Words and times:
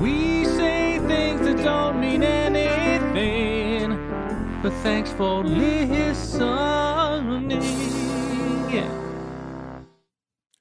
We 0.00 0.44
say 0.44 1.00
things 1.08 1.40
that 1.40 1.56
don't 1.64 2.00
mean 2.00 2.22
anything, 2.22 3.90
but 4.62 4.72
thanks 4.84 5.10
for 5.10 5.42
listening. 5.42 6.46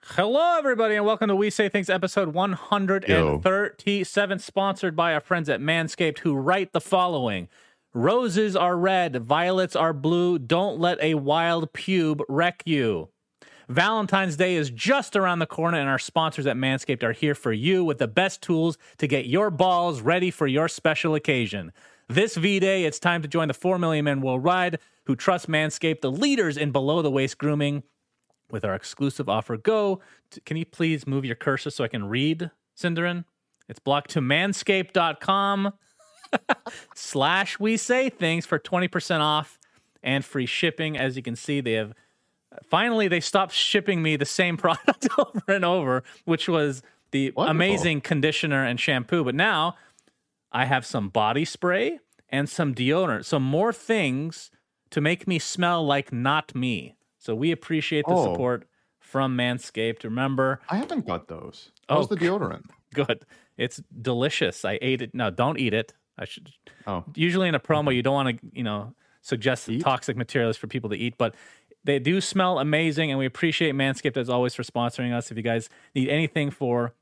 Hello, 0.01 0.57
everybody, 0.57 0.95
and 0.95 1.05
welcome 1.05 1.27
to 1.27 1.35
We 1.35 1.51
Say 1.51 1.69
Things 1.69 1.89
episode 1.89 2.33
137, 2.33 4.39
sponsored 4.39 4.95
by 4.95 5.13
our 5.13 5.21
friends 5.21 5.49
at 5.49 5.61
Manscaped, 5.61 6.17
who 6.19 6.35
write 6.35 6.73
the 6.73 6.81
following 6.81 7.47
Roses 7.93 8.55
are 8.55 8.75
red, 8.75 9.17
violets 9.17 9.75
are 9.75 9.93
blue. 9.93 10.39
Don't 10.39 10.79
let 10.79 10.99
a 10.99 11.13
wild 11.13 11.73
pube 11.73 12.21
wreck 12.27 12.63
you. 12.65 13.09
Valentine's 13.69 14.37
Day 14.37 14.55
is 14.55 14.69
just 14.69 15.17
around 15.17 15.39
the 15.39 15.45
corner, 15.45 15.77
and 15.77 15.89
our 15.89 15.99
sponsors 15.99 16.47
at 16.47 16.55
Manscaped 16.55 17.03
are 17.03 17.11
here 17.11 17.35
for 17.35 17.51
you 17.51 17.83
with 17.83 17.97
the 17.97 18.07
best 18.07 18.41
tools 18.41 18.77
to 18.97 19.07
get 19.07 19.25
your 19.25 19.49
balls 19.49 19.99
ready 19.99 20.31
for 20.31 20.47
your 20.47 20.69
special 20.69 21.15
occasion. 21.15 21.73
This 22.07 22.37
V 22.37 22.61
Day, 22.61 22.85
it's 22.85 22.99
time 22.99 23.21
to 23.23 23.27
join 23.27 23.49
the 23.49 23.53
4 23.53 23.77
million 23.77 24.05
men 24.05 24.21
worldwide 24.21 24.79
who 25.05 25.17
trust 25.17 25.49
Manscaped, 25.49 25.99
the 25.99 26.11
leaders 26.11 26.55
in 26.55 26.71
below 26.71 27.01
the 27.01 27.11
waist 27.11 27.37
grooming. 27.37 27.83
With 28.49 28.63
our 28.63 28.73
exclusive 28.73 29.27
offer, 29.27 29.57
go. 29.57 29.99
To, 30.31 30.41
can 30.41 30.55
you 30.55 30.65
please 30.65 31.05
move 31.05 31.25
your 31.25 31.35
cursor 31.35 31.69
so 31.69 31.83
I 31.83 31.89
can 31.89 32.07
read, 32.07 32.49
Synderen? 32.77 33.25
It's 33.67 33.79
blocked 33.79 34.11
to 34.11 34.21
manscaped.com 34.21 35.73
slash 36.95 37.59
we 37.59 37.75
say 37.75 38.09
things 38.09 38.45
for 38.45 38.57
20% 38.57 39.19
off 39.19 39.59
and 40.01 40.23
free 40.23 40.45
shipping. 40.45 40.97
As 40.97 41.17
you 41.17 41.21
can 41.21 41.35
see, 41.35 41.59
they 41.59 41.73
have 41.73 41.93
finally 42.69 43.07
they 43.07 43.19
stopped 43.19 43.53
shipping 43.53 44.01
me 44.01 44.15
the 44.15 44.25
same 44.25 44.57
product 44.65 45.07
over 45.17 45.41
and 45.47 45.65
over, 45.65 46.03
which 46.25 46.47
was 46.49 46.81
the 47.11 47.31
Wonderful. 47.31 47.51
amazing 47.51 48.01
conditioner 48.01 48.63
and 48.63 48.79
shampoo. 48.79 49.23
But 49.23 49.35
now 49.35 49.75
I 50.51 50.65
have 50.65 50.85
some 50.85 51.09
body 51.09 51.45
spray 51.45 51.99
and 52.29 52.49
some 52.49 52.73
deodorant, 52.75 53.25
some 53.25 53.43
more 53.43 53.71
things 53.73 54.51
to 54.91 55.01
make 55.01 55.27
me 55.27 55.39
smell 55.39 55.85
like 55.85 56.11
not 56.13 56.53
me. 56.55 56.95
So 57.19 57.35
we 57.35 57.51
appreciate 57.51 58.05
the 58.07 58.13
Oh. 58.13 58.23
support 58.31 58.65
from 58.99 59.37
Manscaped. 59.37 60.03
Remember, 60.03 60.59
I 60.69 60.77
haven't 60.77 61.05
got 61.05 61.27
those. 61.27 61.71
Oh, 61.89 61.95
How's 61.95 62.07
the 62.09 62.15
deodorant? 62.17 62.63
good. 62.93 63.25
It's 63.57 63.81
delicious. 64.01 64.63
I 64.65 64.77
ate 64.81 65.01
it. 65.01 65.13
No, 65.15 65.29
don't 65.29 65.57
eat 65.59 65.73
it. 65.73 65.93
I 66.19 66.25
should 66.25 66.49
Oh, 66.87 67.03
usually 67.15 67.47
in 67.47 67.55
a 67.55 67.59
promo 67.59 67.93
you 67.93 68.01
don't 68.01 68.13
want 68.13 68.39
to 68.41 68.47
you 68.53 68.63
know 68.63 68.93
suggest 69.21 69.67
Eat? 69.69 69.81
toxic 69.81 70.15
materials 70.17 70.55
for 70.57 70.67
people 70.67 70.89
to 70.89 70.95
eat 70.95 71.15
but 71.17 71.35
they 71.87 71.97
do 71.97 72.21
smell 72.21 72.59
amazing 72.59 73.09
and 73.09 73.17
we 73.17 73.25
appreciate 73.25 73.73
manscaped 73.73 74.17
as 74.17 74.29
always 74.29 74.53
for 74.53 74.61
sponsoring 74.61 75.11
us 75.13 75.31
if 75.31 75.37
you 75.37 75.43
guys 75.43 75.69
need 75.95 76.09
anything 76.09 76.51
for 76.51 76.93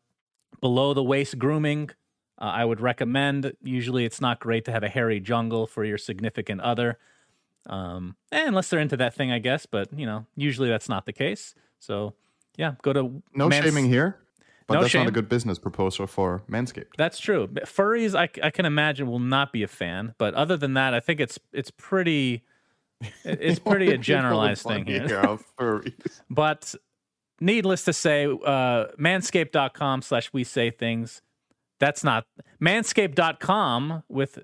below 0.61 0.93
the 0.93 1.03
waist 1.03 1.37
grooming 1.37 1.89
uh, 2.39 2.45
i 2.45 2.63
would 2.63 2.79
recommend 2.79 3.53
usually 3.61 4.05
it's 4.05 4.21
not 4.21 4.39
great 4.39 4.63
to 4.63 4.71
have 4.71 4.83
a 4.83 4.89
hairy 4.89 5.19
jungle 5.19 5.67
for 5.67 5.83
your 5.83 5.97
significant 5.97 6.61
other 6.61 6.97
um, 7.67 8.15
eh, 8.31 8.45
unless 8.45 8.69
they're 8.69 8.79
into 8.79 8.95
that 8.95 9.13
thing 9.13 9.31
i 9.31 9.39
guess 9.39 9.65
but 9.65 9.91
you 9.97 10.05
know 10.05 10.25
usually 10.37 10.69
that's 10.69 10.87
not 10.87 11.05
the 11.05 11.13
case 11.13 11.55
so 11.79 12.13
yeah 12.55 12.75
go 12.83 12.93
to 12.93 13.21
no 13.33 13.49
Mans- 13.49 13.65
shaming 13.65 13.89
here. 13.89 14.19
But 14.67 14.75
No 14.75 14.81
that's 14.81 14.95
not 14.95 15.05
a 15.05 15.11
good 15.11 15.29
business 15.29 15.59
proposal 15.59 16.07
for 16.07 16.41
Manscaped. 16.49 16.95
That's 16.97 17.19
true. 17.19 17.45
Furries, 17.45 18.15
I, 18.15 18.27
I 18.43 18.49
can 18.49 18.65
imagine, 18.65 19.05
will 19.05 19.19
not 19.19 19.53
be 19.53 19.61
a 19.61 19.67
fan. 19.67 20.15
But 20.17 20.33
other 20.33 20.57
than 20.57 20.73
that, 20.73 20.95
I 20.95 20.99
think 20.99 21.19
it's 21.19 21.37
it's 21.53 21.69
pretty 21.69 22.43
it's 23.23 23.59
pretty 23.59 23.91
a 23.93 23.97
generalized 23.97 24.63
thing 24.63 24.85
here. 24.85 25.39
But 26.29 26.75
needless 27.39 27.83
to 27.85 27.93
say, 27.93 28.25
uh, 28.25 28.87
manscaped.com 28.99 30.01
slash 30.01 30.31
we 30.33 30.43
say 30.43 30.71
things. 30.71 31.21
That's 31.79 32.03
not 32.03 32.25
manscaped.com 32.61 34.03
with 34.07 34.39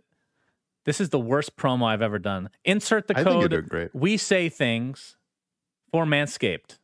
this 0.86 1.00
is 1.00 1.10
the 1.10 1.20
worst 1.20 1.56
promo 1.56 1.86
I've 1.86 2.02
ever 2.02 2.20
done. 2.20 2.50
Insert 2.66 3.08
the 3.08 3.18
I 3.18 3.24
think 3.24 3.52
you're 3.52 3.62
code 3.62 3.90
we 3.94 4.18
say 4.18 4.50
things 4.50 5.16
for 5.92 6.06
Manscaped 6.06 6.80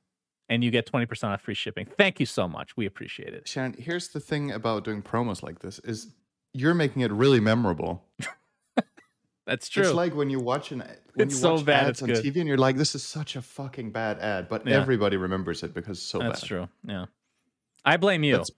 and 0.50 0.64
you 0.64 0.72
get 0.72 0.90
20% 0.92 1.24
off 1.26 1.42
free 1.42 1.54
shipping. 1.54 1.86
Thank 1.98 2.20
you 2.20 2.26
so 2.26 2.48
much. 2.48 2.78
We 2.78 2.86
appreciate 2.86 3.34
it. 3.34 3.48
Sharon, 3.48 3.76
here's 3.78 4.10
the 4.10 4.20
thing 4.20 4.52
about 4.52 4.84
doing 4.84 5.02
promos 5.02 5.44
like 5.44 5.60
this 5.60 5.80
is 5.80 6.14
you're 6.54 6.74
making 6.74 7.02
it 7.02 7.12
really 7.12 7.40
memorable. 7.40 8.04
That's 9.48 9.68
true. 9.70 9.84
It's 9.84 9.94
like 9.94 10.14
when 10.14 10.30
you 10.30 10.40
watch 10.40 10.72
an 10.72 10.80
when 11.16 11.28
It's 11.28 11.36
you 11.36 11.42
so 11.42 11.54
watch 11.56 11.66
bad, 11.66 11.88
ads 11.88 12.02
on 12.04 12.10
good. 12.10 12.24
TV 12.24 12.36
and 12.42 12.48
you're 12.48 12.58
like, 12.58 12.76
this 12.78 12.94
is 12.94 13.02
such 13.04 13.36
a 13.36 13.42
fucking 13.42 13.92
bad 13.92 14.20
ad, 14.20 14.50
but 14.50 14.68
Yeah. 14.68 14.76
everybody 14.76 15.18
remembers 15.18 15.64
it 15.64 15.74
because 15.74 15.98
it's 15.98 16.06
so 16.06 16.20
That's 16.20 16.26
bad. 16.28 16.34
That's 16.34 16.46
true. 16.48 16.70
Yeah. 16.86 17.06
I 17.86 17.98
blame 17.98 18.24
you. 18.24 18.34
That's- 18.34 18.52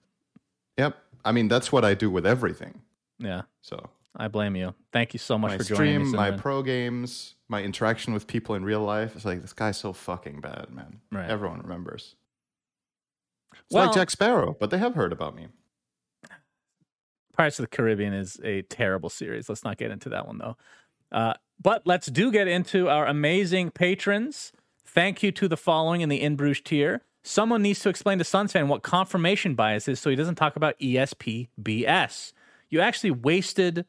Yep. 0.76 0.96
I 1.24 1.32
mean, 1.32 1.48
that's 1.48 1.70
what 1.72 1.84
I 1.84 1.94
do 1.94 2.10
with 2.10 2.26
everything. 2.26 2.82
yeah. 3.18 3.42
So 3.62 3.88
I 4.16 4.26
blame 4.28 4.56
you. 4.56 4.74
Thank 4.92 5.12
you 5.14 5.18
so 5.18 5.38
much 5.38 5.52
my 5.52 5.58
for 5.58 5.64
joining 5.64 6.00
stream, 6.06 6.10
me. 6.12 6.16
my 6.16 6.30
pro 6.32 6.62
games, 6.62 7.34
my 7.48 7.62
interaction 7.62 8.12
with 8.12 8.26
people 8.26 8.54
in 8.56 8.64
real 8.64 8.82
life. 8.82 9.14
It's 9.14 9.24
like 9.24 9.40
this 9.42 9.52
guy's 9.52 9.76
so 9.78 9.92
fucking 9.92 10.40
bad, 10.40 10.70
man. 10.70 11.00
Right. 11.12 11.30
Everyone 11.30 11.60
remembers. 11.60 12.16
It's 13.52 13.62
Well- 13.70 13.86
like 13.86 13.94
Jack 13.94 14.10
Sparrow, 14.10 14.56
but 14.58 14.70
they 14.70 14.78
have 14.78 14.94
heard 14.96 15.12
about 15.12 15.36
me. 15.36 15.48
Pirates 17.40 17.58
of 17.58 17.62
the 17.62 17.74
Caribbean 17.74 18.12
is 18.12 18.38
a 18.44 18.60
terrible 18.60 19.08
series. 19.08 19.48
Let's 19.48 19.64
not 19.64 19.78
get 19.78 19.90
into 19.90 20.10
that 20.10 20.26
one 20.26 20.36
though. 20.36 20.58
Uh, 21.10 21.32
but 21.58 21.80
let's 21.86 22.08
do 22.08 22.30
get 22.30 22.48
into 22.48 22.90
our 22.90 23.06
amazing 23.06 23.70
patrons. 23.70 24.52
Thank 24.84 25.22
you 25.22 25.32
to 25.32 25.48
the 25.48 25.56
following 25.56 26.02
in 26.02 26.10
the 26.10 26.20
In 26.20 26.36
Bruges 26.36 26.60
tier. 26.60 27.00
Someone 27.22 27.62
needs 27.62 27.80
to 27.80 27.88
explain 27.88 28.18
to 28.18 28.24
Suns 28.24 28.52
fan 28.52 28.68
what 28.68 28.82
confirmation 28.82 29.54
bias 29.54 29.88
is 29.88 29.98
so 29.98 30.10
he 30.10 30.16
doesn't 30.16 30.34
talk 30.34 30.54
about 30.54 30.74
E 30.82 30.96
ESP 30.96 31.48
BS. 31.62 32.34
You 32.68 32.80
actually 32.80 33.12
wasted 33.12 33.86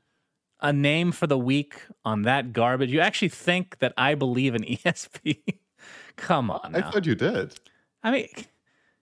a 0.61 0.72
name 0.72 1.11
for 1.11 1.28
the 1.28 1.38
week 1.38 1.75
on 2.06 2.22
that 2.22 2.53
garbage. 2.53 2.90
You 2.90 3.01
actually 3.01 3.29
think 3.29 3.79
that 3.79 3.94
I 3.97 4.16
believe 4.16 4.56
in 4.56 4.61
ESP? 4.63 5.41
Come 6.16 6.51
on. 6.51 6.73
I 6.73 6.90
thought 6.90 7.06
you 7.06 7.16
did. 7.16 7.59
I 8.01 8.11
mean, 8.11 8.29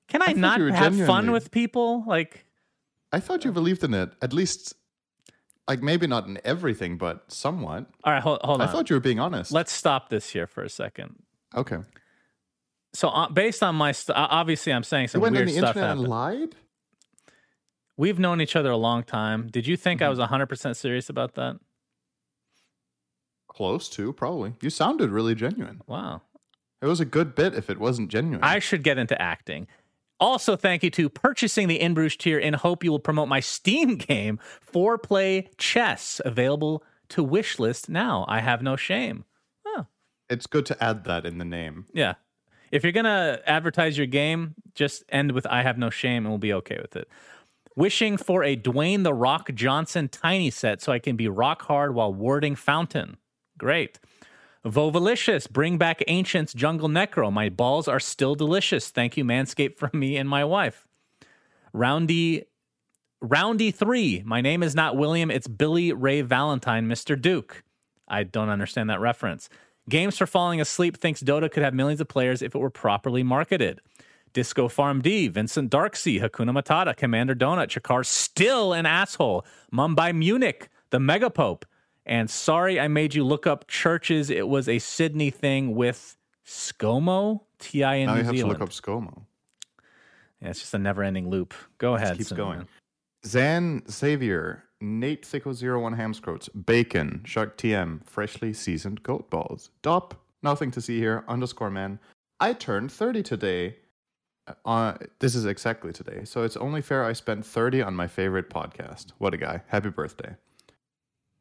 can 0.08 0.24
I, 0.24 0.34
thought 0.34 0.38
not 0.38 0.60
have 0.74 1.06
fun 1.06 1.30
with 1.32 1.52
people? 1.52 2.04
Like, 2.08 2.48
I 3.12 3.20
thought 3.20 3.44
you 3.46 3.52
believed 3.52 3.84
in 3.84 3.94
it. 3.94 4.12
At 4.22 4.34
least, 4.34 4.76
like 5.68 5.82
maybe 5.82 6.08
not 6.08 6.28
in 6.28 6.40
everything, 6.44 6.98
but 6.98 7.32
somewhat. 7.32 7.88
all 8.04 8.14
right, 8.14 8.22
hold, 8.22 8.40
hold 8.44 8.62
on. 8.62 8.68
I 8.68 8.72
thought 8.72 8.90
you 8.90 8.96
were 8.96 9.00
being 9.00 9.20
honest. 9.20 9.52
Let's 9.52 9.72
stop 9.72 10.10
this 10.10 10.30
here 10.30 10.48
for 10.48 10.64
a 10.64 10.70
second. 10.70 11.16
okay. 11.56 11.78
So, 12.96 13.10
uh, 13.10 13.30
based 13.30 13.62
on 13.62 13.76
my, 13.76 13.92
st- 13.92 14.18
obviously, 14.18 14.74
I'm 14.74 14.82
saying 14.84 15.04
You 15.04 15.08
some 15.10 15.22
went 15.22 15.38
on 15.38 15.46
the 15.46 15.52
stuff 15.54 15.76
internet 15.76 15.92
and 15.98 16.08
lied. 16.08 16.56
We've 17.98 18.18
known 18.18 18.42
each 18.42 18.56
other 18.56 18.72
a 18.72 18.78
long 18.78 19.04
time. 19.04 19.48
Did 19.48 19.68
you 19.68 19.78
think 19.78 20.00
Mm-hmm. 20.00 20.08
I 20.08 20.10
was 20.10 20.18
100 20.20 20.48
percent 20.48 20.76
serious 20.76 21.08
about 21.08 21.36
that? 21.36 21.60
Close 23.48 23.90
to 23.90 24.12
probably. 24.14 24.54
You 24.62 24.70
sounded 24.70 25.12
really 25.12 25.36
genuine. 25.36 25.82
Wow. 25.88 26.22
It 26.82 26.86
was 26.88 27.00
a 27.00 27.06
good 27.06 27.36
bit 27.36 27.54
if 27.54 27.70
it 27.70 27.78
wasn't 27.80 28.10
genuine. 28.10 28.44
I 28.44 28.60
should 28.60 28.84
get 28.84 28.98
into 28.98 29.20
acting. 29.22 29.68
Also, 30.20 30.56
thank 30.56 30.84
you 30.84 30.90
to 30.92 31.10
purchasing 31.10 31.68
the 31.68 31.80
In 31.80 31.94
Bruges 31.94 32.18
tier 32.18 32.38
in 32.38 32.54
hope 32.54 32.84
you 32.84 32.92
will 32.92 33.00
promote 33.00 33.28
my 33.28 33.40
Steam 33.40 33.96
game, 33.96 34.40
Foreplay 34.74 35.48
Chess, 35.58 36.22
available 36.26 36.84
to 37.10 37.26
wishlist 37.26 37.90
now. 37.90 38.26
I 38.28 38.42
have 38.42 38.62
no 38.62 38.76
shame. 38.76 39.26
it's 40.30 40.48
good 40.48 40.66
to 40.68 40.84
add 40.84 41.06
that 41.06 41.26
in 41.26 41.38
the 41.38 41.46
name. 41.46 41.86
Yeah. 41.94 42.16
If 42.72 42.84
you're 42.84 42.92
going 42.92 43.06
to 43.06 43.42
advertise 43.48 43.98
your 43.98 44.08
game, 44.08 44.54
just 44.76 45.04
end 45.10 45.32
with 45.32 45.48
I 45.48 45.64
have 45.64 45.78
no 45.78 45.90
shame 45.90 46.26
and 46.26 46.30
we'll 46.30 46.38
be 46.38 46.54
okay 46.54 46.78
with 46.80 46.96
it. 46.96 47.10
Wishing 47.76 48.18
for 48.18 48.44
a 48.44 48.56
Dwayne 48.56 49.04
the 49.04 49.14
Rock 49.14 49.52
Johnson 49.54 50.08
tiny 50.10 50.52
set 50.52 50.82
so 50.82 50.92
I 50.92 51.00
can 51.00 51.16
be 51.16 51.28
rock 51.28 51.64
hard 51.64 51.96
while 51.96 52.14
warding 52.14 52.56
Fountain. 52.56 53.18
Great. 53.58 54.00
Vovalicious, 54.66 55.50
bring 55.50 55.78
back 55.78 56.04
Ancient's 56.08 56.54
Jungle 56.54 56.90
Necro. 56.90 57.32
My 57.32 57.48
balls 57.48 57.88
are 57.88 58.00
still 58.00 58.36
delicious. 58.36 58.90
Thank 58.90 59.16
you, 59.16 59.24
Manscaped, 59.24 59.78
from 59.78 59.92
me 59.94 60.18
and 60.18 60.28
my 60.28 60.44
wife. 60.44 60.86
Roundy, 61.72 62.44
Roundy 63.22 63.72
three. 63.72 64.22
My 64.26 64.42
name 64.42 64.62
is 64.62 64.76
not 64.76 64.98
William. 64.98 65.32
It's 65.32 65.48
Billy 65.48 65.94
Ray 65.94 66.22
Valentine, 66.22 66.88
Mr. 66.88 67.20
Duke. 67.20 67.64
I 68.08 68.24
don't 68.24 68.50
understand 68.50 68.90
that 68.90 69.00
reference. 69.00 69.50
Games 69.88 70.18
for 70.18 70.28
Falling 70.28 70.60
Asleep 70.60 70.98
thinks 70.98 71.24
Dota 71.24 71.50
could 71.50 71.64
have 71.64 71.74
millions 71.74 72.02
of 72.02 72.08
players 72.08 72.42
if 72.42 72.54
it 72.54 72.60
were 72.60 72.70
properly 72.70 73.24
marketed. 73.24 73.80
Disco 74.34 74.68
Farm 74.68 75.02
D, 75.02 75.28
Vincent 75.28 75.72
Darksea, 75.72 76.22
Hakuna 76.22 76.52
Matata, 76.52 76.96
Commander 76.96 77.34
Donut, 77.34 77.68
Chakar, 77.68 78.06
still 78.06 78.74
an 78.74 78.86
asshole, 78.86 79.46
Mumbai 79.74 80.16
Munich, 80.16 80.70
the 80.92 81.00
Megapope, 81.00 81.64
and 82.06 82.30
sorry 82.30 82.80
I 82.80 82.88
made 82.88 83.14
you 83.14 83.24
look 83.24 83.46
up 83.48 83.68
churches. 83.68 84.30
It 84.30 84.48
was 84.48 84.68
a 84.70 84.80
Sydney 84.80 85.30
thing 85.30 85.76
with 85.76 86.18
ScoMo, 86.46 87.42
TI 87.60 87.82
in 87.84 88.06
now 88.08 88.14
New 88.14 88.20
you 88.20 88.26
have 88.26 88.36
Zealand. 88.36 88.38
to 88.38 88.46
look 88.48 88.62
up 88.62 88.70
ScoMo. 88.70 89.22
Yeah, 90.42 90.50
it's 90.50 90.60
just 90.60 90.74
a 90.74 90.78
never 90.80 91.04
ending 91.04 91.30
loop. 91.30 91.54
Go 91.78 91.96
ahead. 91.96 92.18
keeps 92.18 92.30
Cinnamon. 92.30 92.54
going. 92.56 92.68
Zan 93.26 93.84
Xavier, 93.92 94.64
Nate 94.80 95.24
Thicko01 95.24 95.98
Hamscroats, 95.98 96.48
Bacon, 96.66 97.22
Shark 97.26 97.58
TM, 97.58 98.06
Freshly 98.06 98.54
Seasoned 98.54 99.04
Goat 99.04 99.30
Balls, 99.30 99.70
Dop, 99.82 100.14
nothing 100.42 100.72
to 100.72 100.80
see 100.82 101.00
here, 101.00 101.26
underscore 101.28 101.70
man. 101.70 102.00
I 102.40 102.54
turned 102.54 102.90
30 102.92 103.22
today. 103.24 103.76
Uh, 104.66 104.94
this 105.20 105.36
is 105.36 105.46
exactly 105.46 105.92
today. 105.92 106.24
So 106.24 106.44
it's 106.44 106.56
only 106.56 106.82
fair 106.82 107.04
I 107.04 107.12
spent 107.14 107.46
30 107.46 107.82
on 107.82 107.94
my 107.94 108.08
favorite 108.08 108.50
podcast. 108.50 109.08
What 109.18 109.34
a 109.34 109.38
guy. 109.38 109.62
Happy 109.68 109.90
birthday. 109.90 110.36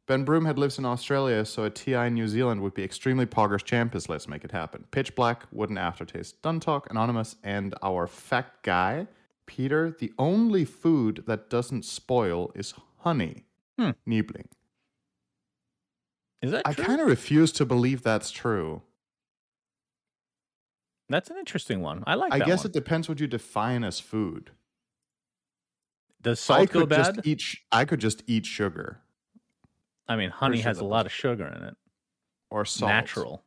Ben 0.09 0.23
Broom 0.23 0.45
had 0.45 0.57
lives 0.57 0.79
in 0.79 0.85
Australia, 0.85 1.45
so 1.45 1.65
a 1.65 1.69
TI 1.69 1.93
in 1.93 2.15
New 2.15 2.27
Zealand 2.27 2.61
would 2.61 2.73
be 2.73 2.83
extremely 2.83 3.27
poggers 3.27 3.63
champions. 3.63 4.09
Let's 4.09 4.27
make 4.27 4.43
it 4.43 4.51
happen. 4.51 4.85
Pitch 4.89 5.13
Black, 5.13 5.43
Wooden 5.51 5.77
Aftertaste, 5.77 6.41
Dun 6.41 6.59
Talk, 6.59 6.89
Anonymous, 6.89 7.35
and 7.43 7.75
our 7.83 8.07
fact 8.07 8.63
guy, 8.63 9.05
Peter. 9.45 9.95
The 9.99 10.11
only 10.17 10.65
food 10.65 11.25
that 11.27 11.51
doesn't 11.51 11.85
spoil 11.85 12.51
is 12.55 12.73
honey. 13.01 13.43
Hmm. 13.77 13.91
Niebling. 14.07 14.47
Is 16.41 16.49
that 16.53 16.63
I 16.65 16.73
true? 16.73 16.85
kind 16.85 17.01
of 17.01 17.05
refuse 17.05 17.51
to 17.51 17.65
believe 17.65 18.01
that's 18.01 18.31
true. 18.31 18.81
That's 21.07 21.29
an 21.29 21.37
interesting 21.37 21.81
one. 21.81 22.03
I 22.07 22.15
like 22.15 22.33
I 22.33 22.39
guess 22.39 22.61
one. 22.63 22.71
it 22.71 22.73
depends 22.73 23.09
what 23.09 23.19
you 23.19 23.27
define 23.27 23.83
as 23.83 23.99
food. 23.99 24.49
Does 26.19 26.39
I 26.49 26.65
salt 26.65 26.71
go 26.71 26.79
could 26.79 26.89
bad? 26.89 27.15
just 27.15 27.27
eat. 27.27 27.43
I 27.71 27.85
could 27.85 27.99
just 27.99 28.23
eat 28.25 28.47
sugar 28.47 29.01
I 30.09 30.15
mean, 30.17 30.29
honey 30.31 30.57
sure 30.57 30.65
has 30.69 30.79
a 30.79 30.85
lot 30.85 31.05
of 31.05 31.11
sugar 31.13 31.47
in 31.47 31.63
it. 31.63 31.75
or 32.51 32.65
salt. 32.65 32.89
Natural. 32.89 33.43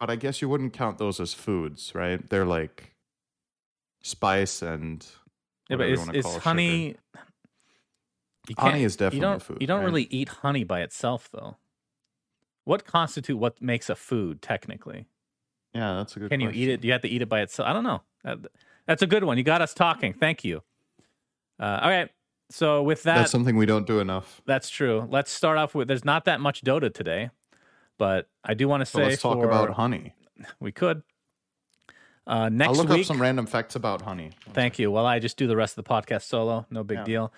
But 0.00 0.08
I 0.10 0.16
guess 0.16 0.40
you 0.40 0.48
wouldn't 0.48 0.72
count 0.72 0.96
those 0.98 1.18
as 1.20 1.34
foods, 1.34 1.92
right? 1.94 2.26
They're 2.30 2.44
like 2.46 2.94
spice 4.02 4.62
and 4.62 5.06
Yeah, 5.68 5.76
but 5.76 5.88
is, 5.88 6.08
is 6.10 6.24
call 6.24 6.40
honey? 6.40 6.96
Honey 8.58 8.84
is 8.84 8.96
definitely 8.96 9.16
you 9.16 9.22
don't, 9.22 9.36
a 9.36 9.40
food, 9.40 9.56
You 9.60 9.66
don't 9.66 9.78
right? 9.80 9.86
really 9.86 10.02
eat 10.04 10.28
honey 10.28 10.64
by 10.64 10.82
itself, 10.82 11.30
though. 11.32 11.56
What 12.64 12.84
constitute 12.84 13.38
what 13.38 13.60
makes 13.62 13.88
a 13.88 13.94
food 13.94 14.42
technically? 14.42 15.06
Yeah, 15.74 15.94
that's 15.94 16.14
a 16.16 16.20
good. 16.20 16.30
Can 16.30 16.40
you 16.40 16.50
eat 16.50 16.68
it? 16.68 16.80
Do 16.82 16.86
you 16.86 16.92
have 16.92 17.02
to 17.02 17.08
eat 17.08 17.22
it 17.22 17.28
by 17.28 17.40
itself? 17.40 17.66
I 17.68 17.72
don't 17.72 17.84
know. 17.84 18.02
That- 18.22 18.46
That's 18.86 19.00
a 19.02 19.06
good 19.06 19.24
one. 19.24 19.38
You 19.38 19.44
got 19.44 19.62
us 19.62 19.72
talking. 19.72 20.12
Thank 20.12 20.44
you. 20.44 20.62
Uh, 21.58 21.80
all 21.82 21.88
right. 21.88 22.10
So 22.50 22.82
with 22.82 23.02
that, 23.04 23.16
That's 23.16 23.30
something 23.32 23.56
we 23.56 23.66
don't 23.66 23.86
do 23.86 24.00
enough. 24.00 24.42
That's 24.46 24.68
true. 24.68 25.08
Let's 25.10 25.30
start 25.30 25.58
off 25.58 25.74
with. 25.74 25.88
There's 25.88 26.04
not 26.04 26.26
that 26.26 26.40
much 26.40 26.62
Dota 26.62 26.92
today, 26.92 27.30
but 27.98 28.28
I 28.44 28.54
do 28.54 28.68
want 28.68 28.82
to 28.82 28.86
So 28.86 28.98
say 28.98 29.04
let's 29.10 29.22
talk 29.22 29.38
for- 29.38 29.46
about 29.46 29.70
honey. 29.70 30.14
we 30.60 30.70
could. 30.72 31.02
Uh, 32.26 32.48
next 32.48 32.70
I'll 32.70 32.74
look 32.76 32.88
week. 32.88 33.00
up 33.00 33.06
some 33.06 33.20
random 33.20 33.46
facts 33.46 33.76
about 33.76 34.02
honey. 34.02 34.30
Thank 34.52 34.78
you. 34.78 34.90
Well, 34.90 35.04
I 35.06 35.18
just 35.18 35.36
do 35.36 35.46
the 35.46 35.56
rest 35.56 35.76
of 35.76 35.84
the 35.84 35.90
podcast 35.90 36.22
solo. 36.22 36.66
No 36.70 36.82
big 36.84 36.98
Yeah. 36.98 37.04
deal. 37.04 37.32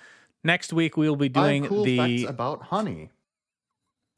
Next 0.45 0.73
week 0.73 0.97
we 0.97 1.09
will 1.09 1.17
be 1.17 1.29
doing 1.29 1.67
cool 1.67 1.83
the. 1.85 1.97
facts 1.97 2.31
about 2.31 2.63
honey. 2.65 3.11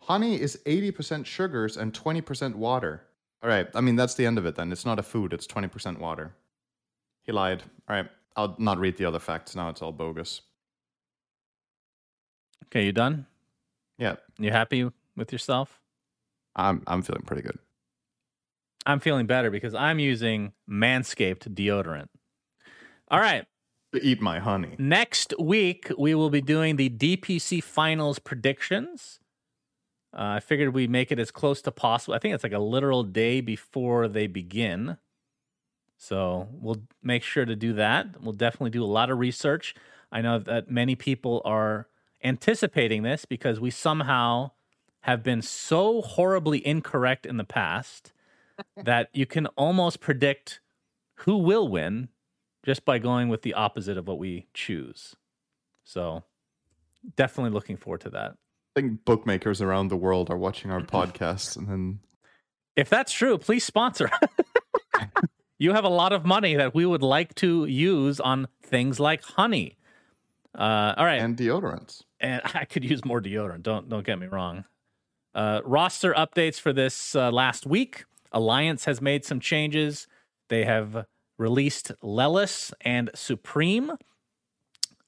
Honey 0.02 0.40
is 0.40 0.58
80% 0.66 1.26
sugars 1.26 1.76
and 1.76 1.92
20% 1.92 2.56
water. 2.56 3.02
All 3.42 3.48
right. 3.48 3.68
I 3.74 3.80
mean, 3.80 3.96
that's 3.96 4.14
the 4.14 4.26
end 4.26 4.36
of 4.38 4.46
it 4.46 4.56
then. 4.56 4.72
It's 4.72 4.84
not 4.86 4.98
a 4.98 5.02
food, 5.02 5.32
it's 5.32 5.46
20% 5.46 5.98
water. 5.98 6.34
He 7.22 7.32
lied. 7.32 7.62
All 7.88 7.96
right. 7.96 8.08
I'll 8.36 8.54
not 8.58 8.78
read 8.78 8.96
the 8.96 9.04
other 9.04 9.18
facts 9.18 9.54
now. 9.56 9.68
It's 9.70 9.80
all 9.82 9.92
bogus. 9.92 10.42
Okay, 12.68 12.84
you 12.84 12.92
done? 12.92 13.26
Yeah. 13.98 14.16
You 14.38 14.50
happy 14.50 14.88
with 15.16 15.32
yourself? 15.32 15.80
I'm, 16.54 16.82
I'm 16.86 17.02
feeling 17.02 17.22
pretty 17.22 17.42
good. 17.42 17.58
I'm 18.86 19.00
feeling 19.00 19.26
better 19.26 19.50
because 19.50 19.74
I'm 19.74 19.98
using 19.98 20.52
Manscaped 20.68 21.54
deodorant. 21.54 22.08
All 23.10 23.20
right. 23.20 23.44
Eat 24.00 24.20
my 24.20 24.38
honey. 24.38 24.76
Next 24.78 25.34
week, 25.38 25.90
we 25.98 26.14
will 26.14 26.30
be 26.30 26.40
doing 26.40 26.76
the 26.76 26.90
DPC 26.90 27.62
finals 27.62 28.18
predictions. 28.18 29.18
Uh, 30.12 30.36
I 30.36 30.40
figured 30.40 30.74
we 30.74 30.86
make 30.86 31.10
it 31.12 31.18
as 31.18 31.30
close 31.30 31.62
to 31.62 31.70
possible. 31.70 32.14
I 32.14 32.18
think 32.18 32.34
it's 32.34 32.44
like 32.44 32.52
a 32.52 32.58
literal 32.58 33.02
day 33.02 33.40
before 33.40 34.08
they 34.08 34.26
begin. 34.26 34.98
So 35.96 36.48
we'll 36.52 36.82
make 37.02 37.22
sure 37.22 37.44
to 37.44 37.56
do 37.56 37.74
that. 37.74 38.22
We'll 38.22 38.32
definitely 38.32 38.70
do 38.70 38.84
a 38.84 38.86
lot 38.86 39.10
of 39.10 39.18
research. 39.18 39.74
I 40.12 40.22
know 40.22 40.38
that 40.38 40.70
many 40.70 40.94
people 40.94 41.42
are 41.44 41.88
anticipating 42.22 43.02
this 43.02 43.24
because 43.24 43.60
we 43.60 43.70
somehow 43.70 44.50
have 45.02 45.22
been 45.22 45.42
so 45.42 46.02
horribly 46.02 46.64
incorrect 46.66 47.24
in 47.24 47.36
the 47.36 47.44
past 47.44 48.12
that 48.84 49.08
you 49.12 49.26
can 49.26 49.46
almost 49.48 50.00
predict 50.00 50.60
who 51.18 51.36
will 51.36 51.68
win 51.68 52.08
just 52.64 52.84
by 52.84 52.98
going 52.98 53.28
with 53.28 53.42
the 53.42 53.54
opposite 53.54 53.96
of 53.96 54.06
what 54.06 54.18
we 54.18 54.46
choose. 54.52 55.16
So 55.84 56.24
definitely 57.16 57.52
looking 57.52 57.76
forward 57.76 58.02
to 58.02 58.10
that. 58.10 58.32
I 58.76 58.80
think 58.80 59.04
bookmakers 59.04 59.62
around 59.62 59.88
the 59.88 59.96
world 59.96 60.30
are 60.30 60.36
watching 60.36 60.70
our 60.70 60.80
podcast 60.82 61.56
and 61.56 61.68
then 61.68 62.00
If 62.76 62.88
that's 62.88 63.12
true, 63.12 63.38
please 63.38 63.64
sponsor. 63.64 64.10
you 65.58 65.72
have 65.72 65.84
a 65.84 65.88
lot 65.88 66.12
of 66.12 66.24
money 66.24 66.54
that 66.56 66.74
we 66.74 66.84
would 66.84 67.02
like 67.02 67.34
to 67.36 67.64
use 67.64 68.20
on 68.20 68.48
things 68.62 69.00
like 69.00 69.22
honey. 69.22 69.77
Uh, 70.56 70.94
all 70.96 71.04
right, 71.04 71.20
and 71.20 71.36
deodorants. 71.36 72.02
and 72.20 72.42
I 72.54 72.64
could 72.64 72.84
use 72.84 73.04
more 73.04 73.20
deodorant. 73.20 73.62
Don't 73.62 73.88
don't 73.88 74.04
get 74.06 74.18
me 74.18 74.26
wrong. 74.26 74.64
Uh, 75.34 75.60
roster 75.64 76.14
updates 76.14 76.60
for 76.60 76.72
this 76.72 77.14
uh, 77.14 77.30
last 77.30 77.66
week. 77.66 78.04
Alliance 78.32 78.84
has 78.84 79.00
made 79.00 79.24
some 79.24 79.40
changes. 79.40 80.06
They 80.48 80.64
have 80.64 81.06
released 81.38 81.92
Lelis 82.02 82.72
and 82.80 83.10
Supreme. 83.14 83.92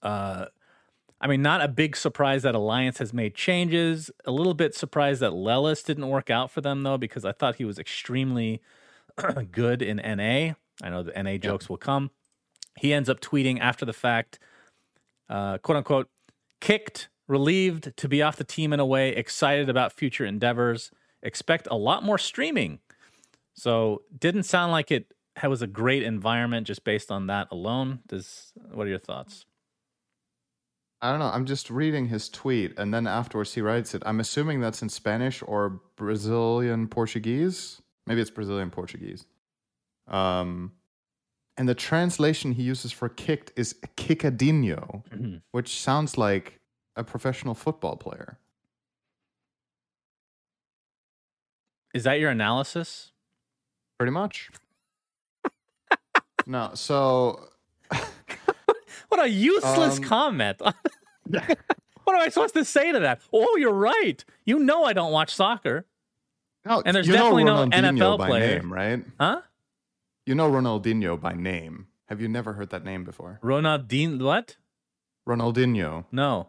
Uh, 0.03 0.47
I 1.21 1.27
mean, 1.27 1.43
not 1.43 1.63
a 1.63 1.69
big 1.69 1.97
surprise 1.97 2.45
that 2.45 2.55
Alliance 2.55 2.99
has 2.99 3.13
made 3.13 3.35
changes. 3.35 4.11
A 4.25 4.31
little 4.31 4.55
bit 4.55 4.75
surprised 4.75 5.21
that 5.21 5.33
Lelis 5.33 5.85
didn't 5.85 6.09
work 6.09 6.31
out 6.31 6.51
for 6.51 6.61
them 6.61 6.83
though, 6.83 6.97
because 6.97 7.25
I 7.25 7.33
thought 7.33 7.57
he 7.57 7.65
was 7.65 7.79
extremely 7.79 8.63
good 9.53 9.83
in 9.83 9.97
NA. 9.97 10.55
I 10.83 10.89
know 10.89 11.03
the 11.03 11.23
NA 11.23 11.37
jokes 11.37 11.69
will 11.69 11.77
come. 11.77 12.11
He 12.79 12.95
ends 12.95 13.11
up 13.11 13.21
tweeting 13.21 13.59
after 13.61 13.85
the 13.85 13.93
fact, 13.93 14.39
uh, 15.31 15.59
quote 15.59 15.77
unquote, 15.77 16.11
kicked, 16.61 17.09
relieved 17.29 17.97
to 17.97 18.09
be 18.09 18.21
off 18.21 18.37
the 18.37 18.45
team 18.45 18.73
in 18.73 18.81
a 18.81 18.85
way, 18.85 19.11
excited 19.11 19.71
about 19.71 19.93
future 19.93 20.27
endeavors, 20.27 20.91
expect 21.23 21.69
a 21.71 21.77
lot 21.77 22.03
more 22.03 22.19
streaming. 22.19 22.81
So 23.55 24.03
didn't 24.17 24.43
sound 24.43 24.73
like 24.73 24.91
it 24.91 25.15
was 25.47 25.63
a 25.63 25.67
great 25.67 26.03
environment 26.03 26.67
just 26.67 26.85
based 26.85 27.11
on 27.11 27.29
that 27.29 27.49
alone. 27.51 28.01
Does 28.09 28.53
what 28.73 28.87
are 28.87 28.91
your 28.91 28.99
thoughts? 28.99 29.47
I 31.03 31.11
don't 31.11 31.21
know. 31.21 31.31
I'm 31.33 31.47
just 31.47 31.71
reading 31.71 32.09
his 32.09 32.29
tweet, 32.29 32.79
and 32.79 32.93
then 32.93 33.07
afterwards 33.07 33.55
he 33.55 33.63
writes 33.63 33.95
it. 33.95 34.03
I'm 34.05 34.21
assuming 34.21 34.61
that's 34.61 34.83
in 34.83 34.91
Spanish 34.91 35.43
or 35.47 35.81
Brazilian 35.97 36.89
Portuguese. 36.89 37.81
Maybe 38.07 38.21
it's 38.21 38.31
Brazilian 38.31 38.71
Portuguese. 38.71 39.25
Um, 40.09 40.73
and 41.61 41.69
the 41.69 41.75
translation 41.75 42.53
he 42.53 42.63
uses 42.63 42.91
for 42.91 43.11
kicked 43.11 43.53
is 43.55 43.75
kickadinho, 43.99 45.03
which 45.51 45.79
sounds 45.79 46.17
like 46.17 46.59
a 46.97 47.05
professional 47.05 47.53
football 47.53 47.97
player. 47.97 48.39
Is 51.93 52.05
that 52.05 52.19
your 52.19 52.31
analysis? 52.31 53.13
Pretty 53.99 54.11
much. 54.11 54.49
no, 56.47 56.71
so 56.73 57.49
What 59.09 59.21
a 59.23 59.29
useless 59.29 59.99
Um, 59.99 60.05
comment. 60.05 60.63
what 61.27 61.37
am 61.37 62.23
I 62.23 62.31
supposed 62.31 62.55
to 62.55 62.65
say 62.65 62.91
to 62.91 63.01
that? 63.01 63.21
Oh, 63.35 63.57
you're 63.59 63.75
right. 63.75 64.25
You 64.47 64.61
know 64.61 64.85
I 64.85 64.95
don't 64.95 65.13
watch 65.13 65.35
soccer. 65.35 65.85
no, 66.65 66.81
And 66.87 66.97
there's 66.97 67.07
definitely 67.07 67.45
no 67.45 67.67
NFL 67.67 68.17
player. 68.25 68.61
name, 68.61 68.73
right? 68.73 69.05
Huh? 69.21 69.43
You 70.27 70.35
know 70.35 70.51
Ronaldinho 70.51 71.21
by 71.21 71.33
name. 71.33 71.87
Have 72.07 72.21
you 72.21 72.29
never 72.29 72.53
heard 72.55 72.71
that 72.71 72.85
name 72.85 73.05
before? 73.05 73.39
Ronaldinho 73.43 74.23
what? 74.23 74.57
Ronaldinho. 75.29 76.05
No. 76.13 76.49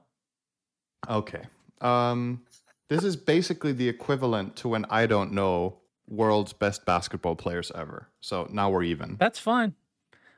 Okay. 1.09 1.43
Um, 1.79 2.41
this 2.89 3.03
is 3.03 3.15
basically 3.15 3.71
the 3.71 3.87
equivalent 3.87 4.55
to 4.57 4.67
when 4.67 4.85
I 4.85 5.05
don't 5.05 5.31
know 5.31 5.77
world's 6.07 6.53
best 6.53 6.85
basketball 6.85 7.35
players 7.35 7.71
ever. 7.73 8.09
So 8.19 8.47
now 8.51 8.69
we're 8.69 8.83
even. 8.83 9.17
That's 9.19 9.39
fine. 9.39 9.75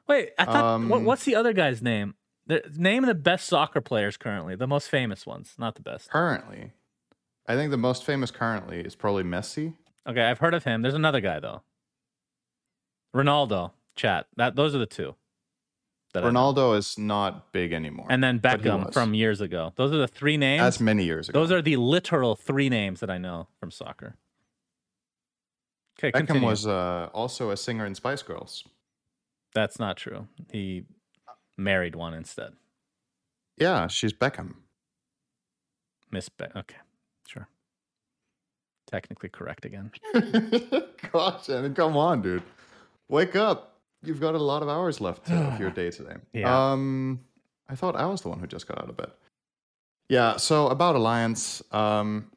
Wait, 0.07 0.31
I 0.37 0.45
thought 0.45 0.81
what, 0.81 0.97
Um, 0.99 1.05
what's 1.05 1.23
the 1.25 1.35
other 1.35 1.53
guy's 1.53 1.81
name? 1.81 2.15
The, 2.45 2.61
name 2.75 3.05
the 3.05 3.15
best 3.15 3.47
soccer 3.47 3.79
players 3.79 4.17
currently, 4.17 4.55
the 4.55 4.67
most 4.67 4.89
famous 4.89 5.25
ones, 5.25 5.55
not 5.57 5.75
the 5.75 5.81
best. 5.81 6.09
Currently, 6.09 6.73
I 7.47 7.55
think 7.55 7.71
the 7.71 7.77
most 7.77 8.03
famous 8.03 8.29
currently 8.31 8.81
is 8.81 8.95
probably 8.95 9.23
Messi. 9.23 9.75
Okay, 10.05 10.21
I've 10.21 10.39
heard 10.39 10.53
of 10.53 10.65
him. 10.65 10.81
There's 10.81 10.93
another 10.93 11.21
guy 11.21 11.39
though. 11.39 11.63
Ronaldo, 13.15 13.71
chat. 13.95 14.27
That 14.37 14.55
those 14.55 14.75
are 14.75 14.79
the 14.79 14.85
two. 14.85 15.15
That 16.13 16.23
I 16.23 16.29
know. 16.29 16.53
Ronaldo 16.53 16.77
is 16.77 16.97
not 16.97 17.51
big 17.51 17.73
anymore. 17.73 18.05
and 18.09 18.23
then 18.23 18.37
but 18.37 18.61
he 18.61 18.67
Beckham 18.69 18.85
was. 18.85 18.93
from 18.93 19.13
years 19.15 19.41
ago. 19.41 19.73
Those 19.75 19.91
are 19.91 19.97
the 19.97 20.07
three 20.07 20.37
names. 20.37 20.61
That's 20.61 20.79
many 20.79 21.03
years 21.05 21.27
ago. 21.29 21.39
Those 21.39 21.51
are 21.51 21.61
the 21.61 21.75
literal 21.77 22.35
three 22.35 22.69
names 22.69 22.99
that 22.99 23.09
I 23.09 23.17
know 23.17 23.47
from 23.59 23.71
soccer. 23.71 24.15
Okay, 25.99 26.11
Beckham 26.11 26.27
continue. 26.27 26.47
was 26.47 26.67
uh, 26.67 27.09
also 27.13 27.49
a 27.51 27.57
singer 27.57 27.85
in 27.85 27.95
Spice 27.95 28.21
Girls. 28.21 28.63
That's 29.55 29.79
not 29.79 29.97
true. 29.97 30.27
He 30.51 30.83
married 31.57 31.95
one 31.95 32.13
instead. 32.13 32.53
Yeah, 33.57 33.87
she's 33.87 34.13
Beckham. 34.13 34.55
Miss 36.11 36.29
Be- 36.29 36.45
Okay, 36.55 36.77
sure. 37.27 37.47
Technically 38.87 39.29
correct 39.29 39.65
again. 39.65 39.91
Gosh, 41.11 41.49
and 41.49 41.75
come 41.75 41.97
on, 41.97 42.21
dude. 42.21 42.43
Wake 43.13 43.35
up. 43.35 43.77
You've 44.01 44.19
got 44.19 44.33
a 44.33 44.39
lot 44.39 44.63
of 44.63 44.69
hours 44.69 44.99
left 44.99 45.29
of 45.29 45.59
your 45.59 45.69
day 45.69 45.91
today. 45.91 46.15
Yeah. 46.33 46.71
Um, 46.71 47.19
I 47.69 47.75
thought 47.75 47.95
I 47.95 48.07
was 48.07 48.21
the 48.21 48.29
one 48.29 48.39
who 48.39 48.47
just 48.47 48.67
got 48.67 48.79
out 48.79 48.89
of 48.89 48.97
bed. 48.97 49.11
Yeah. 50.09 50.37
So 50.37 50.67
about 50.67 50.95
Alliance, 50.95 51.61
um, 51.71 52.31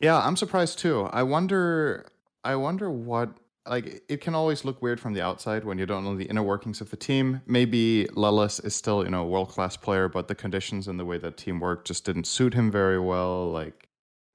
yeah, 0.00 0.18
I'm 0.18 0.34
surprised 0.34 0.80
too. 0.80 1.08
I 1.12 1.22
wonder. 1.22 2.06
I 2.42 2.56
wonder 2.56 2.90
what. 2.90 3.30
Like, 3.66 4.02
it 4.08 4.20
can 4.20 4.34
always 4.34 4.64
look 4.64 4.82
weird 4.82 4.98
from 4.98 5.12
the 5.12 5.20
outside 5.20 5.64
when 5.64 5.78
you 5.78 5.86
don't 5.86 6.02
know 6.02 6.16
the 6.16 6.24
inner 6.24 6.42
workings 6.42 6.80
of 6.80 6.90
the 6.90 6.96
team. 6.96 7.40
Maybe 7.46 8.08
Lelis 8.16 8.64
is 8.64 8.74
still, 8.74 9.04
you 9.04 9.10
know, 9.10 9.22
a 9.22 9.26
world 9.26 9.50
class 9.50 9.76
player, 9.76 10.08
but 10.08 10.26
the 10.26 10.34
conditions 10.34 10.88
and 10.88 10.98
the 10.98 11.04
way 11.04 11.18
that 11.18 11.36
team 11.36 11.60
worked 11.60 11.86
just 11.86 12.04
didn't 12.04 12.24
suit 12.24 12.54
him 12.54 12.68
very 12.68 12.98
well. 12.98 13.48
Like, 13.48 13.88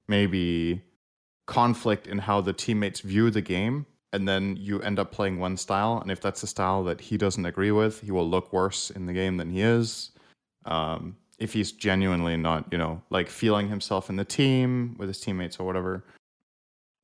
maybe 0.08 0.84
conflict 1.48 2.08
in 2.08 2.20
how 2.20 2.40
the 2.40 2.54
teammates 2.54 3.02
view 3.02 3.30
the 3.30 3.42
game 3.42 3.88
and 4.16 4.28
then 4.28 4.56
you 4.58 4.82
end 4.82 4.98
up 5.00 5.12
playing 5.12 5.40
one 5.40 5.58
style 5.58 6.00
and 6.02 6.10
if 6.12 6.20
that's 6.22 6.42
a 6.44 6.48
style 6.48 6.84
that 6.84 7.00
he 7.02 7.18
doesn't 7.18 7.46
agree 7.46 7.72
with 7.72 8.02
he 8.02 8.12
will 8.12 8.28
look 8.28 8.52
worse 8.52 8.90
in 8.92 9.06
the 9.06 9.14
game 9.14 9.38
than 9.38 9.50
he 9.50 9.62
is 9.62 10.12
um, 10.66 11.16
if 11.38 11.54
he's 11.54 11.72
genuinely 11.72 12.36
not 12.38 12.66
you 12.72 12.78
know 12.78 13.02
like 13.10 13.30
feeling 13.30 13.68
himself 13.70 14.10
in 14.10 14.16
the 14.16 14.26
team 14.26 14.96
with 14.98 15.08
his 15.08 15.20
teammates 15.20 15.60
or 15.60 15.66
whatever 15.66 16.04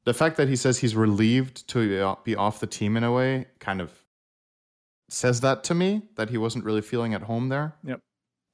the 0.06 0.14
fact 0.14 0.38
that 0.38 0.48
he 0.50 0.56
says 0.56 0.80
he's 0.80 0.96
relieved 0.96 1.68
to 1.68 2.16
be 2.24 2.36
off 2.36 2.60
the 2.60 2.68
team 2.68 2.98
in 2.98 3.04
a 3.04 3.12
way 3.12 3.46
kind 3.60 3.82
of 3.82 3.92
says 5.10 5.42
that 5.42 5.64
to 5.64 5.76
me 5.76 6.02
that 6.16 6.30
he 6.30 6.38
wasn't 6.38 6.64
really 6.64 6.82
feeling 6.82 7.14
at 7.14 7.22
home 7.22 7.50
there 7.50 7.76
Yep. 7.84 8.00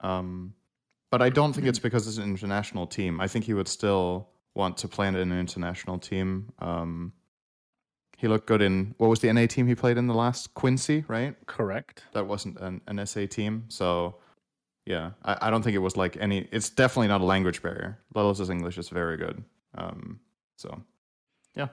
um, 0.02 0.54
but 1.12 1.22
I 1.22 1.30
don't 1.30 1.54
think 1.54 1.68
it's 1.68 1.80
because 1.80 2.08
it's 2.08 2.18
an 2.18 2.26
international 2.26 2.86
team. 2.86 3.22
I 3.22 3.28
think 3.28 3.46
he 3.46 3.54
would 3.54 3.68
still 3.68 4.28
want 4.56 4.78
to 4.78 4.88
play 4.88 5.08
in 5.08 5.16
an 5.16 5.32
international 5.32 5.98
team. 6.00 6.52
Um, 6.60 7.14
he 8.18 8.28
looked 8.28 8.48
good 8.48 8.62
in 8.62 8.96
what 8.98 9.10
was 9.10 9.20
the 9.22 9.32
NA 9.32 9.46
team 9.46 9.68
he 9.68 9.76
played 9.76 9.98
in 9.98 10.08
the 10.08 10.14
last 10.14 10.54
Quincy, 10.54 11.06
right? 11.08 11.36
Correct. 11.46 12.04
That 12.14 12.28
wasn't 12.28 12.60
an, 12.60 12.82
an 12.88 13.06
SA 13.06 13.28
team, 13.28 13.66
so 13.70 14.16
yeah, 14.86 15.12
I, 15.24 15.38
I 15.44 15.50
don't 15.50 15.62
think 15.62 15.76
it 15.76 15.80
was 15.80 15.96
like 15.96 16.18
any. 16.18 16.48
It's 16.52 16.70
definitely 16.70 17.08
not 17.08 17.22
a 17.22 17.26
language 17.26 17.62
barrier. 17.62 18.00
Lelis' 18.14 18.50
English 18.50 18.78
is 18.78 18.90
very 18.90 19.18
good, 19.18 19.44
um, 19.76 20.20
so 20.58 20.82
yeah, 21.56 21.68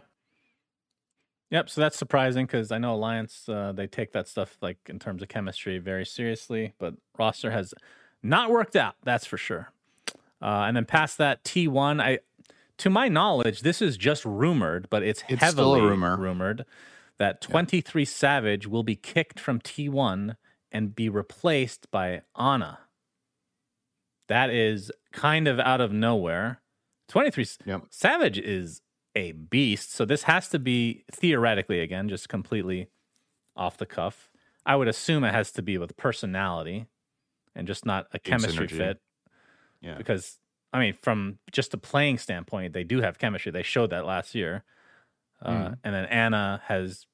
Yep. 1.54 1.70
So 1.70 1.80
that's 1.80 1.96
surprising 1.96 2.46
because 2.46 2.72
I 2.72 2.78
know 2.78 2.94
Alliance 2.94 3.48
uh, 3.48 3.70
they 3.72 3.86
take 3.86 4.12
that 4.12 4.26
stuff 4.26 4.56
like 4.60 4.78
in 4.88 4.98
terms 4.98 5.22
of 5.22 5.28
chemistry 5.28 5.78
very 5.78 6.04
seriously, 6.04 6.74
but 6.80 6.94
roster 7.16 7.52
has 7.52 7.72
not 8.24 8.50
worked 8.50 8.74
out. 8.74 8.96
That's 9.04 9.24
for 9.24 9.36
sure. 9.36 9.70
Uh, 10.42 10.64
and 10.66 10.76
then 10.76 10.84
past 10.84 11.16
that 11.18 11.44
T 11.44 11.68
one, 11.68 12.00
I 12.00 12.18
to 12.78 12.90
my 12.90 13.08
knowledge, 13.08 13.60
this 13.60 13.80
is 13.80 13.96
just 13.96 14.24
rumored, 14.24 14.88
but 14.90 15.02
it's, 15.02 15.22
It's 15.28 15.46
still 15.46 15.74
heavily 15.74 15.80
rumor. 15.80 16.16
rumored 16.16 16.64
that 17.18 17.40
twenty 17.40 17.80
three 17.80 18.04
Savage 18.04 18.66
will 18.66 18.82
be 18.82 18.96
kicked 18.96 19.38
from 19.38 19.60
T 19.60 19.88
one 19.88 20.36
and 20.72 20.94
be 20.94 21.08
replaced 21.08 21.90
by 21.90 22.22
Ana. 22.34 22.80
That 24.28 24.50
is 24.50 24.90
kind 25.12 25.46
of 25.46 25.60
out 25.60 25.80
of 25.80 25.92
nowhere. 25.92 26.60
Twenty 27.08 27.30
three 27.30 27.46
Yep. 27.64 27.86
Savage 27.90 28.38
is 28.38 28.82
a 29.14 29.32
beast. 29.32 29.92
So 29.92 30.04
this 30.04 30.24
has 30.24 30.48
to 30.48 30.58
be 30.58 31.04
theoretically 31.12 31.80
again 31.80 32.08
just 32.08 32.28
completely 32.28 32.88
off 33.56 33.76
the 33.76 33.86
cuff. 33.86 34.30
I 34.66 34.76
would 34.76 34.88
assume 34.88 35.22
it 35.24 35.34
has 35.34 35.52
to 35.52 35.62
be 35.62 35.78
with 35.78 35.96
personality 35.96 36.86
and 37.54 37.66
just 37.66 37.86
not 37.86 38.08
a 38.12 38.18
chemistry 38.18 38.66
fit 38.66 39.00
yeah. 39.80 39.96
because 39.96 40.38
I 40.74 40.78
mean 40.80 40.94
from 41.00 41.38
just 41.52 41.72
a 41.72 41.78
playing 41.78 42.18
standpoint 42.18 42.74
they 42.74 42.84
do 42.84 43.00
have 43.00 43.18
chemistry. 43.18 43.50
They 43.52 43.62
showed 43.62 43.88
that 43.90 44.04
last 44.04 44.34
year. 44.34 44.64
Uh, 45.40 45.50
Mm. 45.50 45.78
and 45.84 45.94
then 45.94 46.04
Ana 46.06 46.60
has 46.66 47.06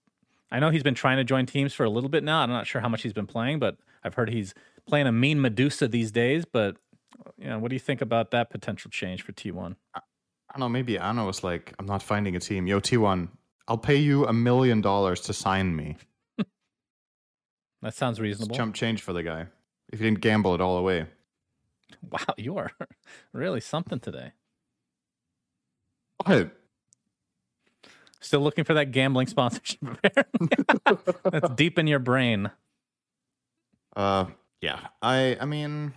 I 0.51 0.59
know 0.59 0.71
he's 0.71 0.83
been 0.83 0.95
trying 0.97 1.19
to 1.19 1.25
join 1.25 1.47
teams 1.47 1.73
for 1.75 1.85
a 1.85 1.91
little 1.91 2.11
bit 2.11 2.25
now. 2.25 2.41
I'm 2.41 2.51
not 2.51 2.67
sure 2.67 2.81
how 2.81 2.89
much 2.89 3.03
he's 3.03 3.13
been 3.13 3.27
playing, 3.29 3.61
but 3.61 3.77
I've 4.03 4.15
heard 4.15 4.31
he's 4.31 4.53
playing 4.87 5.07
a 5.07 5.13
mean 5.13 5.41
Medusa 5.41 5.87
these 5.87 6.11
days, 6.11 6.45
but 6.45 6.77
you 7.39 7.47
know, 7.49 7.59
what 7.61 7.69
do 7.69 7.77
you 7.77 7.81
think 7.81 8.01
about 8.01 8.31
that 8.33 8.51
potential 8.51 8.91
change 8.91 9.23
for 9.23 9.33
T1? 9.33 9.77
I 9.95 10.01
don't 10.53 10.61
know. 10.61 10.69
Maybe 10.69 10.99
Ana 10.99 11.25
was 11.25 11.45
like, 11.45 11.73
"I'm 11.79 11.87
not 11.87 12.03
finding 12.03 12.35
a 12.35 12.41
team." 12.41 12.67
Yo, 12.67 12.81
T1, 12.81 13.29
I'll 13.69 13.79
pay 13.79 13.97
you 13.97 14.27
a 14.27 14.33
million 14.33 14.81
dollars 14.81 15.21
to 15.23 15.33
sign 15.33 15.77
me. 15.77 15.97
That 17.83 17.95
sounds 17.95 18.19
It's 18.19 18.23
reasonable. 18.23 18.57
chump 18.57 18.75
change 18.75 19.03
for 19.03 19.13
the 19.13 19.23
guy. 19.23 19.47
If 19.93 19.99
he 20.01 20.05
didn't 20.05 20.21
gamble 20.21 20.55
it 20.55 20.61
all 20.61 20.77
away. 20.77 21.07
Wow, 22.11 22.35
you 22.37 22.57
are 22.57 22.71
really 23.33 23.61
something 23.61 24.01
today. 24.01 24.33
What? 26.25 26.51
Still 28.21 28.41
looking 28.41 28.65
for 28.65 28.75
that 28.75 28.91
gambling 28.91 29.27
sponsorship. 29.29 29.81
That's 31.25 31.51
deep 31.55 31.79
in 31.79 31.87
your 31.87 31.99
brain. 32.01 32.51
Uh, 33.97 34.27
yeah. 34.61 34.89
I 35.01 35.37
I 35.41 35.47
mean, 35.47 35.95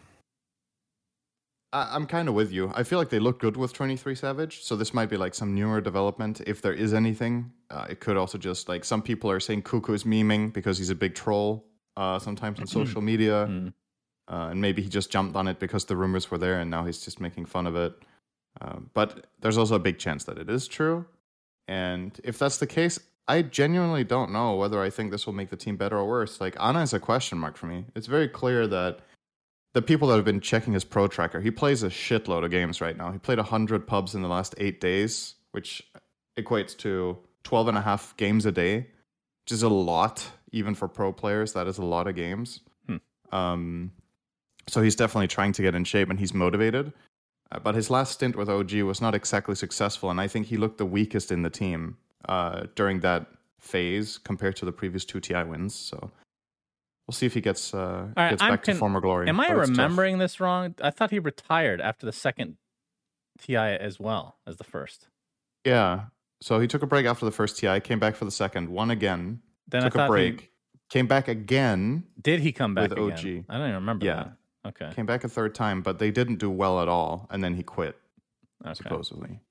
I, 1.74 1.90
I'm 1.96 2.06
kind 2.06 2.30
of 2.30 2.36
with 2.36 2.52
you. 2.52 2.72
I 2.76 2.84
feel 2.84 2.98
like 3.00 3.10
they 3.10 3.20
look 3.20 3.40
good 3.40 3.58
with 3.58 3.74
23 3.74 4.16
Savage, 4.16 4.64
so 4.64 4.76
this 4.76 4.94
might 4.94 5.10
be 5.10 5.18
like 5.18 5.34
some 5.34 5.54
newer 5.54 5.82
development 5.82 6.42
if 6.48 6.62
there 6.62 6.74
is 6.74 6.94
anything. 6.94 7.52
Uh, 7.70 7.88
it 7.90 8.00
could 8.00 8.16
also 8.16 8.38
just 8.38 8.70
like 8.70 8.86
some 8.86 9.02
people 9.02 9.30
are 9.30 9.40
saying 9.40 9.64
Kuku 9.64 9.94
is 9.94 10.04
memeing 10.06 10.54
because 10.54 10.78
he's 10.78 10.92
a 10.92 10.96
big 10.96 11.16
troll. 11.16 11.66
Uh, 11.98 12.18
sometimes 12.20 12.60
on 12.60 12.66
social 12.68 13.02
media, 13.02 13.48
Mm. 13.50 13.74
Uh, 14.28 14.48
and 14.52 14.62
maybe 14.62 14.82
he 14.82 14.90
just 14.90 15.12
jumped 15.12 15.36
on 15.36 15.48
it 15.48 15.60
because 15.60 15.86
the 15.86 15.96
rumors 15.96 16.32
were 16.32 16.38
there, 16.38 16.60
and 16.60 16.72
now 16.72 16.86
he's 16.86 17.00
just 17.04 17.20
making 17.20 17.46
fun 17.46 17.68
of 17.68 17.76
it. 17.76 17.94
Uh, 18.62 18.78
but 18.94 19.28
there's 19.42 19.58
also 19.58 19.76
a 19.76 19.80
big 19.80 19.98
chance 19.98 20.24
that 20.26 20.38
it 20.38 20.50
is 20.50 20.68
true. 20.68 21.06
And 21.68 22.20
if 22.24 22.40
that's 22.40 22.58
the 22.58 22.68
case, 22.68 23.00
I 23.28 23.42
genuinely 23.42 24.04
don't 24.04 24.32
know 24.32 24.56
whether 24.56 24.82
I 24.82 24.90
think 24.90 25.12
this 25.12 25.26
will 25.26 25.34
make 25.34 25.50
the 25.50 25.56
team 25.56 25.78
better 25.78 25.98
or 25.98 26.08
worse. 26.08 26.42
Like 26.42 26.56
Ana 26.60 26.82
is 26.82 26.94
a 26.94 27.00
question 27.00 27.38
mark 27.38 27.58
for 27.58 27.68
me. 27.68 27.86
It's 27.96 28.08
very 28.08 28.28
clear 28.28 28.68
that 28.68 29.00
the 29.74 29.82
people 29.82 30.08
that 30.10 30.16
have 30.16 30.26
been 30.26 30.42
checking 30.42 30.74
his 30.74 30.84
pro 30.84 31.08
tracker, 31.08 31.42
he 31.42 31.52
plays 31.52 31.84
a 31.84 31.90
shitload 31.90 32.44
of 32.44 32.52
games 32.52 32.82
right 32.82 32.98
now. 32.98 33.12
He 33.12 33.18
played 33.18 33.40
100 33.40 33.88
pubs 33.88 34.14
in 34.14 34.22
the 34.22 34.28
last 34.28 34.56
eight 34.58 34.80
days, 34.80 35.36
which 35.52 35.82
equates 36.38 36.78
to 36.78 37.18
12 37.44 37.70
and 37.70 37.78
a 37.78 37.82
half 37.82 38.16
games 38.18 38.46
a 38.46 38.52
day, 38.52 38.78
which 38.78 39.52
is 39.52 39.64
a 39.64 39.70
lot, 39.70 40.30
even 40.52 40.76
for 40.76 40.88
pro 40.88 41.12
players. 41.12 41.54
That 41.54 41.68
is 41.68 41.78
a 41.78 41.86
lot 41.86 42.08
of 42.08 42.16
games. 42.16 42.60
Hmm. 42.88 42.98
Um, 43.32 43.92
so 44.68 44.82
he's 44.82 44.96
definitely 44.96 45.28
trying 45.28 45.52
to 45.54 45.62
get 45.62 45.76
in 45.76 45.84
shape 45.84 46.10
and 46.10 46.20
he's 46.20 46.34
motivated. 46.34 46.94
Uh, 47.52 47.60
but 47.60 47.76
his 47.76 47.90
last 47.90 48.14
stint 48.14 48.36
with 48.36 48.50
OG 48.50 48.74
was 48.82 49.02
not 49.02 49.14
exactly 49.14 49.56
successful, 49.56 50.10
and 50.10 50.20
I 50.20 50.28
think 50.28 50.48
he 50.48 50.58
looked 50.58 50.78
the 50.78 50.86
weakest 50.86 51.32
in 51.32 51.44
the 51.44 51.50
team 51.50 51.98
uh, 52.28 52.64
during 52.76 53.02
that 53.02 53.28
phase 53.60 54.18
compared 54.18 54.56
to 54.58 54.66
the 54.66 54.72
previous 54.72 55.06
two 55.06 55.20
TI 55.20 55.44
wins. 55.44 55.76
So 55.76 56.12
we'll 57.08 57.14
see 57.14 57.26
if 57.26 57.34
he 57.34 57.42
gets 57.42 57.74
uh, 57.74 58.08
right, 58.18 58.32
gets 58.32 58.42
I'm 58.42 58.50
back 58.52 58.64
to 58.64 58.74
former 58.76 59.00
glory. 59.02 59.30
Am 59.30 59.40
I 59.40 59.46
it's 59.46 59.52
tough. 59.52 59.70
remembering 59.70 60.18
this 60.18 60.40
wrong? 60.40 60.74
I 60.82 60.90
thought 60.90 61.12
he 61.12 61.20
retired 61.20 61.80
after 61.82 62.06
the 62.06 62.12
second 62.12 62.58
TI 63.40 63.56
as 63.56 64.00
well 64.00 64.38
as 64.48 64.58
the 64.58 64.64
first. 64.64 65.08
Yeah. 65.66 66.06
So 66.42 66.60
he 66.60 66.68
took 66.68 66.82
a 66.84 66.88
break 66.88 67.06
after 67.06 67.26
the 67.26 67.32
first 67.32 67.58
TI, 67.58 67.80
came 67.80 68.00
back 68.00 68.16
for 68.16 68.26
the 68.26 68.32
second, 68.32 68.68
won 68.70 68.90
again, 68.92 69.42
Then 69.68 69.84
took 69.84 69.96
I 69.96 70.06
a 70.06 70.08
thought 70.08 70.18
he- 70.18 70.32
break, 70.32 70.52
came 70.90 71.08
back 71.08 71.28
again, 71.28 72.04
did 72.22 72.40
he 72.42 72.52
come 72.52 72.74
back 72.76 72.90
with 72.90 72.98
again? 72.98 73.12
OG. 73.12 73.46
I 73.50 73.58
don't 73.58 73.68
even 73.68 73.76
remember. 73.76 74.06
Yeah. 74.06 74.16
that. 74.16 74.34
Okay. 74.66 74.92
came 74.96 75.06
back 75.06 75.24
a 75.24 75.30
third 75.30 75.54
time, 75.54 75.82
but 75.82 76.00
they 76.00 76.10
didn't 76.12 76.38
do 76.38 76.50
well 76.50 76.82
at 76.82 76.88
all, 76.88 77.28
and 77.30 77.44
then 77.44 77.56
he 77.56 77.64
quit 77.64 77.98
Okay. 78.66 78.74
supposedly. 78.76 79.42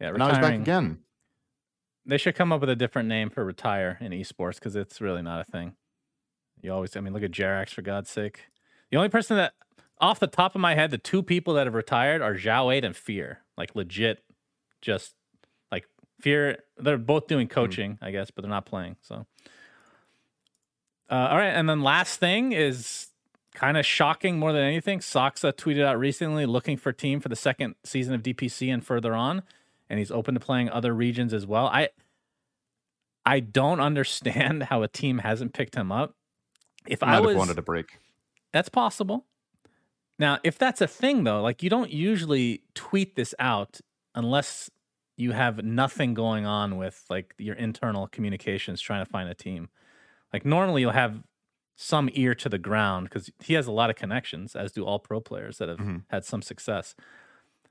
Yeah. 0.00 0.08
And 0.08 0.18
now 0.18 0.28
he's 0.28 0.38
back 0.38 0.54
again. 0.54 0.98
They 2.04 2.18
should 2.18 2.34
come 2.34 2.52
up 2.52 2.60
with 2.60 2.70
a 2.70 2.76
different 2.76 3.08
name 3.08 3.28
for 3.30 3.44
retire 3.44 3.98
in 4.00 4.12
esports 4.12 4.54
because 4.54 4.74
it's 4.74 5.00
really 5.00 5.22
not 5.22 5.40
a 5.40 5.44
thing. 5.44 5.74
You 6.60 6.72
always, 6.72 6.96
I 6.96 7.00
mean, 7.00 7.12
look 7.12 7.22
at 7.22 7.30
Jerax 7.30 7.70
for 7.70 7.82
God's 7.82 8.10
sake. 8.10 8.46
The 8.90 8.96
only 8.96 9.10
person 9.10 9.36
that, 9.36 9.52
off 10.00 10.18
the 10.18 10.26
top 10.26 10.54
of 10.54 10.60
my 10.60 10.74
head, 10.74 10.90
the 10.90 10.98
two 10.98 11.22
people 11.22 11.54
that 11.54 11.66
have 11.66 11.74
retired 11.74 12.22
are 12.22 12.34
Xiao8 12.34 12.84
and 12.84 12.96
Fear. 12.96 13.40
Like 13.56 13.76
legit, 13.76 14.24
just 14.80 15.14
like 15.70 15.84
Fear. 16.20 16.58
They're 16.78 16.96
both 16.98 17.26
doing 17.26 17.46
coaching, 17.46 17.98
I 18.00 18.10
guess, 18.10 18.30
but 18.30 18.42
they're 18.42 18.50
not 18.50 18.64
playing. 18.66 18.96
So, 19.02 19.26
uh, 21.10 21.14
all 21.30 21.36
right, 21.36 21.48
and 21.48 21.68
then 21.68 21.82
last 21.82 22.18
thing 22.20 22.52
is 22.52 23.07
kind 23.58 23.76
of 23.76 23.84
shocking 23.84 24.38
more 24.38 24.52
than 24.52 24.62
anything. 24.62 25.00
Saksa 25.00 25.52
tweeted 25.52 25.84
out 25.84 25.98
recently 25.98 26.46
looking 26.46 26.76
for 26.76 26.92
team 26.92 27.18
for 27.18 27.28
the 27.28 27.34
second 27.36 27.74
season 27.84 28.14
of 28.14 28.22
DPC 28.22 28.72
and 28.72 28.84
further 28.86 29.14
on, 29.14 29.42
and 29.90 29.98
he's 29.98 30.12
open 30.12 30.34
to 30.34 30.40
playing 30.40 30.70
other 30.70 30.94
regions 30.94 31.34
as 31.34 31.44
well. 31.44 31.66
I 31.66 31.88
I 33.26 33.40
don't 33.40 33.80
understand 33.80 34.62
how 34.64 34.82
a 34.84 34.88
team 34.88 35.18
hasn't 35.18 35.54
picked 35.54 35.74
him 35.74 35.90
up. 35.90 36.14
If 36.86 37.00
Might 37.00 37.08
I 37.08 37.14
have 37.16 37.24
was, 37.24 37.36
wanted 37.36 37.58
a 37.58 37.62
break. 37.62 37.98
that's 38.52 38.68
possible. 38.68 39.26
Now, 40.20 40.38
if 40.44 40.56
that's 40.56 40.80
a 40.80 40.86
thing 40.86 41.24
though, 41.24 41.42
like 41.42 41.62
you 41.62 41.68
don't 41.68 41.90
usually 41.90 42.62
tweet 42.74 43.16
this 43.16 43.34
out 43.40 43.80
unless 44.14 44.70
you 45.16 45.32
have 45.32 45.64
nothing 45.64 46.14
going 46.14 46.46
on 46.46 46.76
with 46.76 47.04
like 47.10 47.34
your 47.38 47.56
internal 47.56 48.06
communications 48.06 48.80
trying 48.80 49.04
to 49.04 49.10
find 49.10 49.28
a 49.28 49.34
team. 49.34 49.68
Like 50.32 50.44
normally 50.44 50.82
you'll 50.82 50.92
have 50.92 51.22
some 51.80 52.10
ear 52.14 52.34
to 52.34 52.48
the 52.48 52.58
ground 52.58 53.08
because 53.08 53.30
he 53.38 53.54
has 53.54 53.68
a 53.68 53.72
lot 53.72 53.88
of 53.88 53.94
connections, 53.94 54.56
as 54.56 54.72
do 54.72 54.84
all 54.84 54.98
pro 54.98 55.20
players 55.20 55.58
that 55.58 55.68
have 55.68 55.78
Mhm. 55.78 56.02
had 56.10 56.24
some 56.24 56.42
success. 56.42 56.96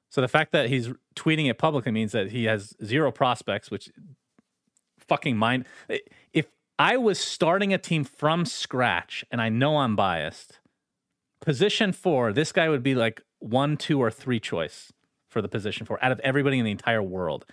So 0.09 0.21
the 0.21 0.29
fact 0.29 0.53
that 0.53 0.69
he's 0.69 0.87
tweeting 1.15 1.49
it 1.49 1.57
publicly 1.57 1.91
means 1.91 2.13
that 2.13 2.31
he 2.31 2.45
has 2.45 2.73
zero 2.83 3.11
prospects, 3.11 3.69
which 3.69 3.89
fucking 4.97 5.35
mind. 5.35 5.65
If 6.31 6.47
I 6.79 6.95
was 6.95 7.19
starting 7.19 7.73
a 7.73 7.77
team 7.77 8.05
from 8.05 8.45
scratch, 8.45 9.25
and 9.29 9.41
I 9.41 9.49
know 9.49 9.77
I'm 9.79 9.97
biased, 9.97 10.59
position 11.41 11.91
four, 11.91 12.31
this 12.31 12.53
guy 12.53 12.69
would 12.69 12.83
be 12.83 12.95
like 12.95 13.21
one, 13.39 13.75
two, 13.75 13.99
or 13.99 14.09
three 14.09 14.39
choice 14.39 14.93
for 15.29 15.41
the 15.41 15.49
position 15.49 15.85
four 15.85 16.01
out 16.01 16.13
of 16.13 16.19
everybody 16.21 16.59
in 16.59 16.65
the 16.65 16.71
entire 16.71 17.03
world. 17.03 17.45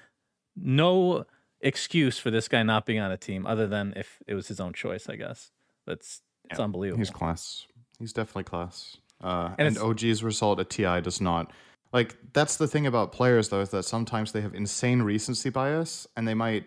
No 0.54 1.26
excuse 1.60 2.18
for 2.20 2.30
this 2.30 2.46
guy 2.46 2.62
not 2.62 2.86
being 2.86 3.00
on 3.00 3.10
a 3.10 3.16
team 3.16 3.44
other 3.44 3.66
than 3.66 3.92
if 3.96 4.22
it 4.28 4.34
was 4.34 4.46
his 4.46 4.60
own 4.60 4.72
choice, 4.72 5.08
I 5.08 5.16
guess. 5.16 5.50
That's 5.86 6.22
it's 6.50 6.58
Yeah, 6.58 6.64
unbelievable. 6.64 6.98
He's 6.98 7.10
class. 7.10 7.66
He's 7.98 8.12
definitely 8.12 8.44
class. 8.44 8.96
Uh, 9.22 9.54
And 9.58 9.68
and 9.68 9.78
OG's 9.78 10.22
result 10.22 10.60
at 10.60 10.70
TI 10.70 11.00
does 11.00 11.20
not. 11.20 11.52
Like 11.92 12.16
that's 12.32 12.56
the 12.56 12.66
thing 12.66 12.86
about 12.86 13.12
players 13.12 13.48
though 13.48 13.60
is 13.60 13.70
that 13.70 13.84
sometimes 13.84 14.32
they 14.32 14.40
have 14.40 14.54
insane 14.54 15.02
recency 15.02 15.50
bias 15.50 16.06
and 16.16 16.26
they 16.26 16.34
might, 16.34 16.64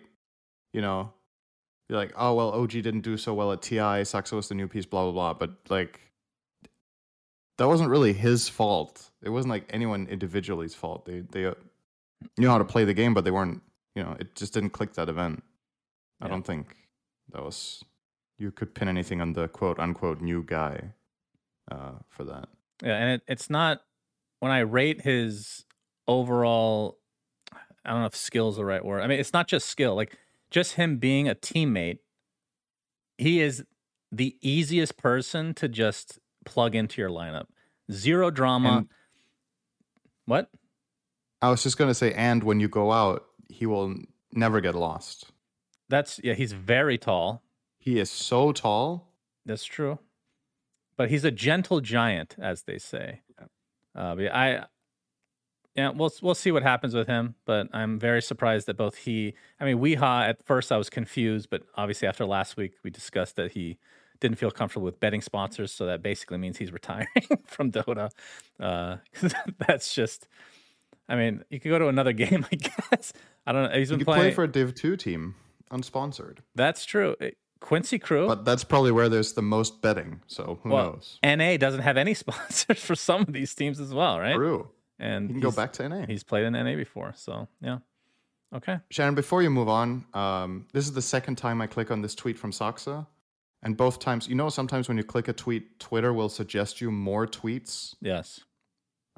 you 0.72 0.80
know, 0.80 1.12
be 1.88 1.94
like, 1.94 2.12
oh 2.16 2.34
well, 2.34 2.50
OG 2.52 2.70
didn't 2.70 3.02
do 3.02 3.16
so 3.16 3.34
well 3.34 3.52
at 3.52 3.62
TI. 3.62 4.04
Saksa 4.04 4.32
was 4.32 4.48
the 4.48 4.54
new 4.54 4.66
piece, 4.68 4.86
blah 4.86 5.04
blah 5.04 5.12
blah. 5.12 5.34
But 5.34 5.56
like, 5.68 6.00
that 7.58 7.68
wasn't 7.68 7.90
really 7.90 8.12
his 8.12 8.48
fault. 8.48 9.10
It 9.22 9.30
wasn't 9.30 9.50
like 9.50 9.64
anyone 9.70 10.06
individually's 10.06 10.74
fault. 10.74 11.04
They 11.04 11.20
they 11.20 11.46
uh, 11.46 11.54
knew 12.38 12.48
how 12.48 12.58
to 12.58 12.64
play 12.64 12.84
the 12.84 12.94
game, 12.94 13.14
but 13.14 13.24
they 13.24 13.30
weren't. 13.30 13.62
You 13.94 14.04
know, 14.04 14.16
it 14.18 14.34
just 14.34 14.54
didn't 14.54 14.70
click 14.70 14.94
that 14.94 15.08
event. 15.08 15.42
I 16.20 16.28
don't 16.28 16.44
think 16.46 16.76
that 17.32 17.42
was. 17.42 17.84
You 18.38 18.52
could 18.52 18.74
pin 18.74 18.88
anything 18.88 19.20
on 19.20 19.32
the 19.32 19.48
quote 19.48 19.78
unquote 19.78 20.20
new 20.20 20.42
guy 20.44 20.92
uh, 21.70 21.92
for 22.08 22.24
that. 22.24 22.48
Yeah, 22.82 22.96
and 22.96 23.10
it, 23.12 23.22
it's 23.26 23.50
not 23.50 23.82
when 24.40 24.52
I 24.52 24.60
rate 24.60 25.02
his 25.02 25.64
overall. 26.06 26.98
I 27.84 27.90
don't 27.90 28.00
know 28.00 28.06
if 28.06 28.16
skill 28.16 28.48
is 28.48 28.56
the 28.56 28.64
right 28.64 28.84
word. 28.84 29.02
I 29.02 29.06
mean, 29.06 29.18
it's 29.18 29.32
not 29.32 29.48
just 29.48 29.68
skill. 29.68 29.94
Like 29.96 30.16
just 30.50 30.74
him 30.74 30.98
being 30.98 31.28
a 31.28 31.34
teammate, 31.34 31.98
he 33.16 33.40
is 33.40 33.64
the 34.12 34.36
easiest 34.40 34.96
person 34.96 35.52
to 35.54 35.68
just 35.68 36.18
plug 36.44 36.74
into 36.74 37.00
your 37.00 37.10
lineup. 37.10 37.46
Zero 37.90 38.30
drama. 38.30 38.78
And- 38.78 38.88
what? 40.26 40.50
I 41.40 41.50
was 41.50 41.62
just 41.62 41.78
gonna 41.78 41.94
say, 41.94 42.12
and 42.14 42.44
when 42.44 42.60
you 42.60 42.68
go 42.68 42.92
out, 42.92 43.24
he 43.48 43.64
will 43.66 43.94
never 44.32 44.60
get 44.60 44.74
lost. 44.74 45.32
That's 45.88 46.20
yeah. 46.22 46.34
He's 46.34 46.52
very 46.52 46.98
tall. 46.98 47.42
He 47.88 47.98
is 47.98 48.10
so 48.10 48.52
tall. 48.52 49.08
That's 49.46 49.64
true. 49.64 49.98
But 50.98 51.08
he's 51.08 51.24
a 51.24 51.30
gentle 51.30 51.80
giant, 51.80 52.36
as 52.38 52.64
they 52.64 52.76
say. 52.76 53.22
Uh, 53.96 54.14
yeah, 54.18 54.36
I, 54.38 54.64
yeah, 55.74 55.90
we'll 55.90 56.12
we'll 56.20 56.34
see 56.34 56.50
what 56.52 56.62
happens 56.62 56.94
with 56.94 57.06
him. 57.06 57.34
But 57.46 57.68
I'm 57.72 57.98
very 57.98 58.20
surprised 58.20 58.66
that 58.66 58.76
both 58.76 58.96
he, 58.96 59.32
I 59.58 59.64
mean, 59.64 59.78
Weeha. 59.78 60.28
At 60.28 60.44
first, 60.44 60.70
I 60.70 60.76
was 60.76 60.90
confused, 60.90 61.48
but 61.50 61.62
obviously 61.76 62.06
after 62.08 62.26
last 62.26 62.58
week, 62.58 62.72
we 62.84 62.90
discussed 62.90 63.36
that 63.36 63.52
he 63.52 63.78
didn't 64.20 64.36
feel 64.36 64.50
comfortable 64.50 64.84
with 64.84 65.00
betting 65.00 65.22
sponsors, 65.22 65.72
so 65.72 65.86
that 65.86 66.02
basically 66.02 66.36
means 66.36 66.58
he's 66.58 66.72
retiring 66.78 67.06
from 67.46 67.72
Dota. 67.72 68.10
Uh, 68.60 68.96
that's 69.66 69.94
just, 69.94 70.28
I 71.08 71.16
mean, 71.16 71.42
you 71.48 71.58
could 71.58 71.70
go 71.70 71.78
to 71.78 71.88
another 71.88 72.12
game, 72.24 72.44
I 72.52 72.56
guess. 72.56 73.14
I 73.46 73.52
don't 73.52 73.70
know. 73.72 73.78
He's 73.78 73.90
You 73.90 73.96
been 73.96 74.00
could 74.04 74.12
play 74.12 74.18
playing. 74.18 74.34
for 74.34 74.44
a 74.44 74.48
Div 74.48 74.74
two 74.74 74.96
team, 74.96 75.36
unsponsored. 75.70 76.38
that's 76.54 76.84
true. 76.84 77.16
Quincy 77.60 77.98
Crew. 77.98 78.26
But 78.26 78.44
that's 78.44 78.64
probably 78.64 78.92
where 78.92 79.08
there's 79.08 79.32
the 79.34 79.42
most 79.42 79.82
betting. 79.82 80.20
So 80.26 80.58
who 80.62 80.70
Well, 80.70 80.92
knows? 80.92 81.18
NA 81.24 81.56
doesn't 81.56 81.80
have 81.82 81.96
any 81.96 82.14
sponsors 82.22 82.80
for 82.80 82.94
some 82.94 83.22
of 83.22 83.32
these 83.32 83.54
teams 83.54 83.80
as 83.80 83.92
well, 83.92 84.18
right? 84.20 84.34
True. 84.34 84.68
And 84.98 85.28
You 85.28 85.34
can 85.34 85.40
go 85.40 85.50
back 85.52 85.72
to 85.74 85.88
NA. 85.88 86.06
He's 86.06 86.24
played 86.24 86.44
in 86.44 86.52
NA 86.54 86.74
before, 86.74 87.12
so 87.16 87.48
yeah. 87.60 87.78
Okay. 88.54 88.78
Shannon, 88.90 89.14
before 89.14 89.42
you 89.42 89.50
move 89.50 89.68
on, 89.68 90.06
um, 90.14 90.66
this 90.72 90.86
is 90.86 90.92
the 90.94 91.02
second 91.02 91.36
time 91.36 91.60
I 91.60 91.66
click 91.66 91.90
on 91.90 92.00
this 92.02 92.14
tweet 92.14 92.38
from 92.38 92.50
Saksa. 92.50 93.06
And 93.62 93.76
both 93.76 93.98
times, 93.98 94.28
you 94.28 94.34
know, 94.36 94.48
sometimes 94.48 94.88
when 94.88 94.96
you 94.96 95.04
click 95.04 95.28
a 95.28 95.32
tweet, 95.32 95.78
Twitter 95.80 96.12
will 96.12 96.28
suggest 96.28 96.80
you 96.80 96.90
more 96.90 97.26
tweets. 97.26 97.94
Yes. 98.00 98.40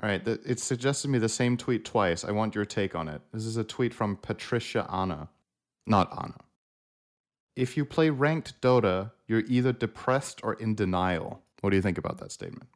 All 0.02 0.08
right, 0.08 0.24
th- 0.24 0.40
it 0.46 0.58
suggested 0.58 1.08
me 1.08 1.18
the 1.18 1.28
same 1.28 1.58
tweet 1.58 1.84
twice. 1.84 2.24
I 2.24 2.30
want 2.32 2.54
your 2.54 2.64
take 2.64 2.94
on 2.94 3.06
it. 3.06 3.20
This 3.34 3.44
is 3.44 3.58
a 3.58 3.64
tweet 3.64 3.92
from 3.92 4.16
Patricia 4.16 4.86
Anna, 4.90 5.28
not 5.86 6.10
Anna. 6.18 6.38
If 7.60 7.76
you 7.76 7.84
play 7.84 8.08
ranked 8.08 8.58
Dota, 8.62 9.10
you're 9.28 9.44
either 9.46 9.70
depressed 9.70 10.40
or 10.42 10.54
in 10.54 10.74
denial. 10.74 11.42
What 11.60 11.68
do 11.68 11.76
you 11.76 11.82
think 11.82 11.98
about 11.98 12.16
that 12.16 12.32
statement? 12.32 12.70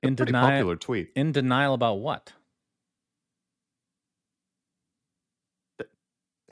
In 0.00 0.14
denial. 0.14 0.48
popular 0.48 0.76
tweet. 0.76 1.10
In 1.16 1.32
denial 1.32 1.74
about 1.74 1.94
what? 1.94 2.34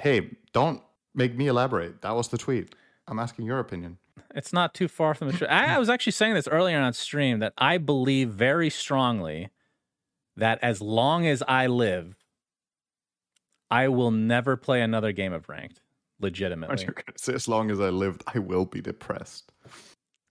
Hey, 0.01 0.37
don't 0.53 0.83
make 1.15 1.37
me 1.37 1.47
elaborate. 1.47 2.03
That 2.03 2.17
was 2.17 2.27
the 2.27 2.39
tweet. 2.39 2.75
I'm 3.07 3.21
asking 3.21 3.47
your 3.47 3.61
opinion. 3.61 3.99
It's 4.35 4.53
not 4.53 4.75
too 4.75 4.89
far 4.89 5.15
from 5.15 5.29
the 5.29 5.35
truth. 5.35 5.49
I, 5.49 5.77
I 5.77 5.79
was 5.79 5.89
actually 5.89 6.13
saying 6.13 6.35
this 6.35 6.49
earlier 6.49 6.81
on 6.81 6.93
stream 6.93 7.39
that 7.39 7.53
I 7.57 7.79
believe 7.79 8.31
very 8.31 8.69
strongly 8.69 9.51
that 10.37 10.59
as 10.61 10.81
long 10.83 11.25
as 11.25 11.41
I 11.47 11.69
live, 11.69 12.17
I 13.71 13.89
will 13.89 14.11
never 14.11 14.57
play 14.57 14.83
another 14.83 15.13
game 15.13 15.33
of 15.33 15.49
ranked. 15.49 15.81
Legitimately. 16.19 16.71
Aren't 16.71 16.81
you 16.81 16.87
gonna 16.87 17.19
say, 17.19 17.35
as 17.35 17.47
long 17.47 17.71
as 17.71 17.79
I 17.79 17.91
lived, 17.91 18.25
I 18.27 18.39
will 18.39 18.65
be 18.65 18.81
depressed? 18.81 19.53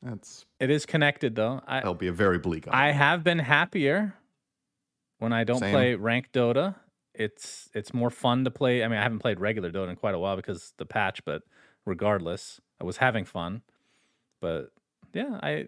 That's 0.01 0.45
It 0.59 0.71
is 0.71 0.85
connected 0.85 1.35
though. 1.35 1.61
I, 1.67 1.77
that'll 1.77 1.93
be 1.93 2.07
a 2.07 2.13
very 2.13 2.39
bleak. 2.39 2.67
I 2.67 2.91
have 2.91 3.23
been 3.23 3.39
happier 3.39 4.15
when 5.19 5.31
I 5.31 5.43
don't 5.43 5.59
Same. 5.59 5.71
play 5.71 5.95
ranked 5.95 6.33
Dota. 6.33 6.75
It's 7.13 7.69
it's 7.73 7.93
more 7.93 8.09
fun 8.09 8.43
to 8.45 8.51
play. 8.51 8.83
I 8.83 8.87
mean, 8.87 8.97
I 8.97 9.03
haven't 9.03 9.19
played 9.19 9.39
regular 9.39 9.71
Dota 9.71 9.89
in 9.89 9.95
quite 9.95 10.15
a 10.15 10.19
while 10.19 10.35
because 10.35 10.73
the 10.77 10.85
patch, 10.85 11.23
but 11.23 11.43
regardless, 11.85 12.59
I 12.81 12.83
was 12.83 12.97
having 12.97 13.25
fun. 13.25 13.61
But 14.41 14.71
yeah, 15.13 15.39
I 15.41 15.67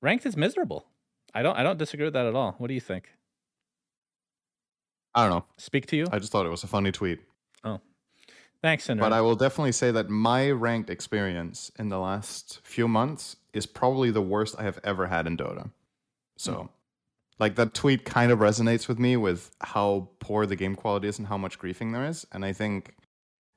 ranked 0.00 0.26
is 0.26 0.36
miserable. 0.36 0.86
I 1.34 1.42
don't 1.42 1.56
I 1.56 1.64
don't 1.64 1.78
disagree 1.78 2.06
with 2.06 2.14
that 2.14 2.26
at 2.26 2.34
all. 2.34 2.54
What 2.58 2.68
do 2.68 2.74
you 2.74 2.80
think? 2.80 3.10
I 5.14 5.22
don't 5.22 5.30
know. 5.30 5.44
Speak 5.56 5.86
to 5.86 5.96
you. 5.96 6.06
I 6.10 6.18
just 6.18 6.32
thought 6.32 6.46
it 6.46 6.50
was 6.50 6.64
a 6.64 6.66
funny 6.66 6.92
tweet. 6.92 7.20
Oh, 7.62 7.80
thanks, 8.62 8.84
Cinder. 8.84 9.00
But 9.00 9.12
I 9.12 9.20
will 9.20 9.36
definitely 9.36 9.72
say 9.72 9.90
that 9.90 10.10
my 10.10 10.50
ranked 10.50 10.90
experience 10.90 11.70
in 11.78 11.88
the 11.88 11.98
last 11.98 12.60
few 12.64 12.88
months 12.88 13.36
is 13.52 13.66
probably 13.66 14.10
the 14.10 14.22
worst 14.22 14.56
I 14.58 14.64
have 14.64 14.80
ever 14.82 15.06
had 15.06 15.26
in 15.26 15.36
Dota. 15.36 15.70
So, 16.36 16.52
hmm. 16.54 16.66
like 17.38 17.54
that 17.56 17.74
tweet 17.74 18.04
kind 18.04 18.32
of 18.32 18.40
resonates 18.40 18.88
with 18.88 18.98
me 18.98 19.16
with 19.16 19.54
how 19.60 20.08
poor 20.18 20.46
the 20.46 20.56
game 20.56 20.74
quality 20.74 21.08
is 21.08 21.18
and 21.18 21.28
how 21.28 21.38
much 21.38 21.58
griefing 21.58 21.92
there 21.92 22.04
is. 22.04 22.26
And 22.32 22.44
I 22.44 22.52
think, 22.52 22.94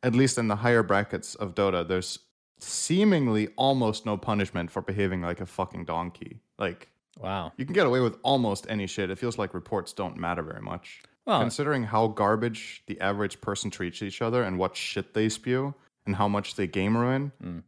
at 0.03 0.13
least 0.13 0.37
in 0.37 0.47
the 0.47 0.57
higher 0.57 0.83
brackets 0.83 1.33
of 1.35 1.55
Dota, 1.55 1.87
there's 1.87 2.19
seemingly 2.59 3.49
almost 3.55 4.05
no 4.05 4.17
punishment 4.17 4.71
for 4.71 4.81
behaving 4.81 5.21
like 5.21 5.41
a 5.41 5.45
fucking 5.45 5.85
donkey. 5.85 6.39
Like, 6.59 6.89
wow. 7.19 7.51
you 7.57 7.65
can 7.65 7.73
get 7.73 7.87
away 7.87 7.99
with 7.99 8.17
almost 8.23 8.67
any 8.69 8.87
shit. 8.87 9.09
It 9.09 9.17
feels 9.17 9.37
like 9.37 9.53
reports 9.53 9.93
don't 9.93 10.17
matter 10.17 10.43
very 10.43 10.61
much. 10.61 11.01
Well, 11.27 11.41
Considering 11.41 11.83
how 11.83 12.07
garbage 12.07 12.83
the 12.87 12.99
average 13.01 13.41
person 13.41 13.69
treats 13.69 14.01
each 14.01 14.21
other 14.21 14.41
and 14.43 14.57
what 14.57 14.75
shit 14.77 15.13
they 15.13 15.27
spew 15.27 15.75
and 16.05 16.15
how 16.15 16.27
much 16.29 16.55
they 16.55 16.67
game 16.67 16.95
ruin, 16.95 17.33
Mm. 17.43 17.63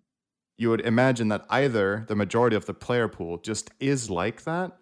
you 0.58 0.70
would 0.70 0.80
imagine 0.82 1.28
that 1.28 1.46
either 1.50 2.06
the 2.08 2.16
majority 2.16 2.56
of 2.56 2.66
the 2.66 2.74
player 2.74 3.10
pool 3.10 3.38
just 3.38 3.70
is 3.82 4.10
like 4.10 4.44
that, 4.46 4.78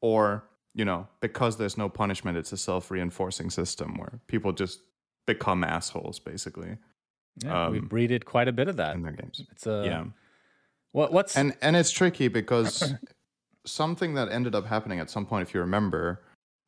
or, 0.00 0.42
you 0.74 0.84
know, 0.84 1.06
because 1.20 1.56
there's 1.56 1.78
no 1.78 1.88
punishment, 1.88 2.36
it's 2.36 2.52
a 2.52 2.56
self 2.56 2.90
reinforcing 2.90 3.48
system 3.48 3.96
where 3.96 4.18
people 4.26 4.52
just 4.52 4.80
become 5.26 5.62
assholes, 5.62 6.18
basically, 6.18 6.78
yeah, 7.44 7.68
we 7.68 7.78
um, 7.78 7.86
breeded 7.86 8.24
quite 8.24 8.48
a 8.48 8.52
bit 8.52 8.66
of 8.66 8.76
that. 8.76 8.96
in 8.96 9.02
their 9.02 9.12
games. 9.12 9.42
It's 9.52 9.66
a 9.68 9.82
yeah. 9.86 10.04
What 10.92 11.12
what's 11.12 11.36
and 11.36 11.54
and 11.62 11.76
it's 11.76 11.90
tricky 11.92 12.26
because 12.28 12.92
something 13.66 14.14
that 14.14 14.30
ended 14.30 14.54
up 14.54 14.66
happening 14.66 14.98
at 15.00 15.10
some 15.10 15.26
point 15.26 15.46
if 15.48 15.54
you 15.54 15.60
remember 15.60 16.22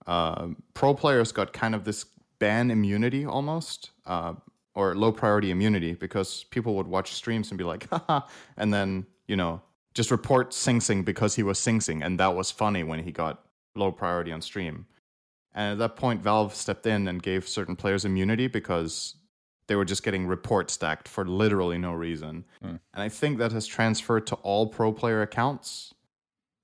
uh, 0.06 0.48
pro 0.74 0.94
players 0.94 1.32
got 1.32 1.52
kind 1.52 1.74
of 1.74 1.84
this 1.84 2.06
ban 2.38 2.70
immunity 2.70 3.24
almost 3.24 3.90
uh, 4.06 4.34
or 4.74 4.94
low 4.94 5.12
priority 5.12 5.50
immunity 5.50 5.94
because 5.94 6.44
people 6.44 6.74
would 6.76 6.86
watch 6.86 7.14
streams 7.14 7.50
and 7.50 7.58
be 7.58 7.64
like 7.64 7.88
haha 7.90 8.20
and 8.56 8.72
then 8.72 9.06
you 9.26 9.36
know 9.36 9.60
just 9.94 10.10
report 10.10 10.54
Sing 10.54 10.80
Sing 10.80 11.02
because 11.02 11.34
he 11.34 11.42
was 11.42 11.58
Sing 11.58 11.80
Sing 11.80 12.02
and 12.02 12.18
that 12.20 12.34
was 12.34 12.50
funny 12.50 12.84
when 12.84 13.02
he 13.02 13.12
got 13.12 13.44
low 13.74 13.90
priority 13.92 14.32
on 14.32 14.40
stream 14.40 14.86
and 15.54 15.72
at 15.72 15.78
that 15.78 15.96
point 15.96 16.22
valve 16.22 16.54
stepped 16.54 16.86
in 16.86 17.08
and 17.08 17.22
gave 17.22 17.48
certain 17.48 17.76
players 17.76 18.04
immunity 18.04 18.46
because 18.46 19.16
they 19.68 19.76
were 19.76 19.84
just 19.84 20.02
getting 20.02 20.26
report 20.26 20.70
stacked 20.70 21.06
for 21.06 21.24
literally 21.26 21.78
no 21.78 21.92
reason. 21.92 22.44
Mm. 22.64 22.80
And 22.94 23.02
I 23.02 23.08
think 23.08 23.38
that 23.38 23.52
has 23.52 23.66
transferred 23.66 24.26
to 24.28 24.34
all 24.36 24.66
pro 24.66 24.92
player 24.92 25.22
accounts. 25.22 25.94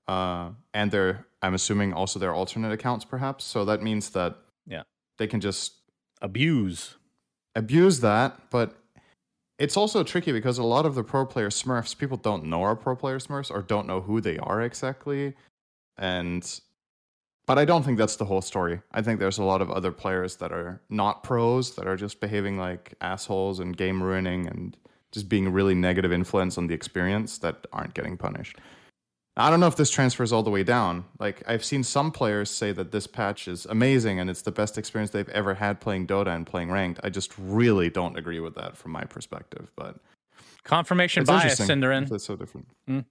Uh, 0.08 0.50
and 0.72 0.90
their, 0.90 1.26
I'm 1.44 1.54
assuming 1.54 1.92
also 1.92 2.18
their 2.18 2.32
alternate 2.34 2.72
accounts, 2.72 3.04
perhaps. 3.04 3.44
So 3.44 3.64
that 3.66 3.82
means 3.82 4.10
that 4.10 4.36
Yeah. 4.66 4.82
they 5.18 5.26
can 5.26 5.40
just 5.40 5.74
Abuse. 6.22 6.96
abuse 7.54 8.00
that. 8.00 8.50
But 8.50 8.74
it's 9.58 9.76
also 9.76 10.02
tricky 10.02 10.32
because 10.32 10.58
a 10.58 10.62
lot 10.64 10.86
of 10.86 10.94
the 10.94 11.04
pro 11.04 11.26
player 11.26 11.50
Smurfs, 11.50 11.96
people 11.96 12.16
don't 12.16 12.44
know 12.44 12.62
are 12.62 12.74
pro 12.74 12.96
player 12.96 13.18
Smurfs 13.18 13.50
or 13.50 13.62
don't 13.62 13.86
know 13.86 14.00
who 14.00 14.20
they 14.20 14.38
are 14.38 14.62
exactly. 14.62 15.34
And 15.98 16.60
but 17.46 17.58
I 17.58 17.66
don't 17.66 17.82
think 17.82 17.98
that's 17.98 18.16
the 18.16 18.24
whole 18.24 18.40
story. 18.40 18.80
I 18.90 19.02
think 19.02 19.20
there's 19.20 19.36
a 19.36 19.44
lot 19.44 19.60
of 19.60 19.70
other 19.70 19.92
players 19.92 20.36
that 20.36 20.50
are 20.50 20.80
not 20.88 21.22
pros 21.22 21.74
that 21.76 21.86
are 21.86 21.96
just 21.96 22.18
behaving 22.18 22.56
like 22.56 22.94
assholes 23.02 23.60
and 23.60 23.76
game 23.76 24.02
ruining 24.02 24.46
and 24.48 24.76
just 25.12 25.28
being 25.28 25.52
really 25.52 25.74
negative 25.74 26.10
influence 26.10 26.56
on 26.56 26.68
the 26.68 26.74
experience 26.74 27.36
that 27.38 27.66
aren't 27.70 27.92
getting 27.92 28.16
punished. 28.16 28.56
I 29.36 29.50
don't 29.50 29.58
know 29.58 29.66
if 29.66 29.76
this 29.76 29.90
transfers 29.90 30.32
all 30.32 30.44
the 30.44 30.50
way 30.50 30.62
down. 30.62 31.04
Like 31.18 31.42
I've 31.46 31.64
seen 31.64 31.82
some 31.82 32.12
players 32.12 32.50
say 32.50 32.70
that 32.72 32.92
this 32.92 33.06
patch 33.06 33.48
is 33.48 33.66
amazing 33.66 34.20
and 34.20 34.30
it's 34.30 34.42
the 34.42 34.52
best 34.52 34.78
experience 34.78 35.10
they've 35.10 35.28
ever 35.30 35.54
had 35.54 35.80
playing 35.80 36.06
Dota 36.06 36.28
and 36.28 36.46
playing 36.46 36.70
ranked. 36.70 37.00
I 37.02 37.10
just 37.10 37.32
really 37.36 37.90
don't 37.90 38.16
agree 38.16 38.38
with 38.38 38.54
that 38.54 38.76
from 38.76 38.92
my 38.92 39.04
perspective, 39.04 39.72
but 39.74 39.96
Confirmation 40.62 41.24
bias. 41.24 41.60
Synderen. 41.60 42.08
That's 42.08 42.24
so 42.24 42.36
different. 42.36 42.68
Mm. 42.88 43.04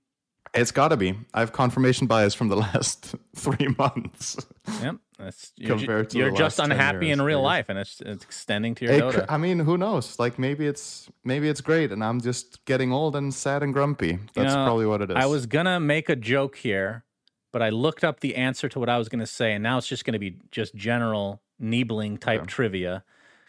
It's 0.54 0.72
got 0.72 0.90
to 0.90 0.98
be. 0.98 1.16
I 1.34 1.40
have 1.40 1.52
confirmation 1.52 2.08
bias 2.08 2.34
from 2.34 2.50
the 2.50 2.56
last 2.68 3.16
three 3.36 3.70
months. 3.78 4.38
Yep. 4.82 4.98
That's 5.18 5.54
you're, 5.56 5.78
Compared 5.78 6.10
to 6.12 6.18
you're 6.18 6.32
just 6.32 6.60
unhappy 6.60 7.08
years, 7.08 7.20
in 7.20 7.26
real 7.26 7.42
life 7.42 7.70
and 7.70 7.80
it's, 7.80 8.02
it's 8.02 8.24
extending 8.24 8.76
to 8.76 8.86
your 8.86 9.10
It. 9.10 9.26
I 9.30 9.38
mean, 9.38 9.60
who 9.60 9.78
knows? 9.78 10.20
Like 10.20 10.38
maybe 10.38 10.68
it's 10.68 11.10
maybe 11.24 11.50
it's 11.50 11.62
great, 11.62 11.92
and 11.92 12.04
I'm 12.04 12.20
just 12.20 12.66
getting 12.66 12.92
old 12.92 13.16
and 13.16 13.34
sad 13.34 13.64
and 13.64 13.74
grumpy. 13.74 14.20
That's 14.34 14.54
know, 14.54 14.66
probably 14.66 14.86
what 14.86 15.02
it 15.02 15.12
is. 15.12 15.18
I 15.18 15.26
was 15.26 15.46
gonna 15.46 15.80
make 15.80 16.10
a 16.10 16.16
joke 16.16 16.58
here, 16.58 17.06
but 17.52 17.62
I 17.62 17.70
looked 17.70 18.04
up 18.04 18.20
the 18.20 18.36
answer 18.36 18.68
to 18.70 18.80
what 18.80 18.90
I 18.90 18.98
was 18.98 19.08
gonna 19.08 19.28
say, 19.28 19.54
and 19.54 19.64
now 19.64 19.78
it's 19.78 19.88
just 19.88 20.04
gonna 20.04 20.20
be 20.20 20.40
just 20.52 20.76
general 20.76 21.42
Niebling 21.60 22.18
type 22.18 22.42
Okay. 22.42 22.48
trivia 22.48 23.04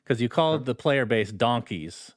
because 0.04 0.20
you 0.20 0.28
called 0.28 0.66
the 0.66 0.74
player 0.74 1.06
base 1.06 1.32
donkeys. 1.32 2.12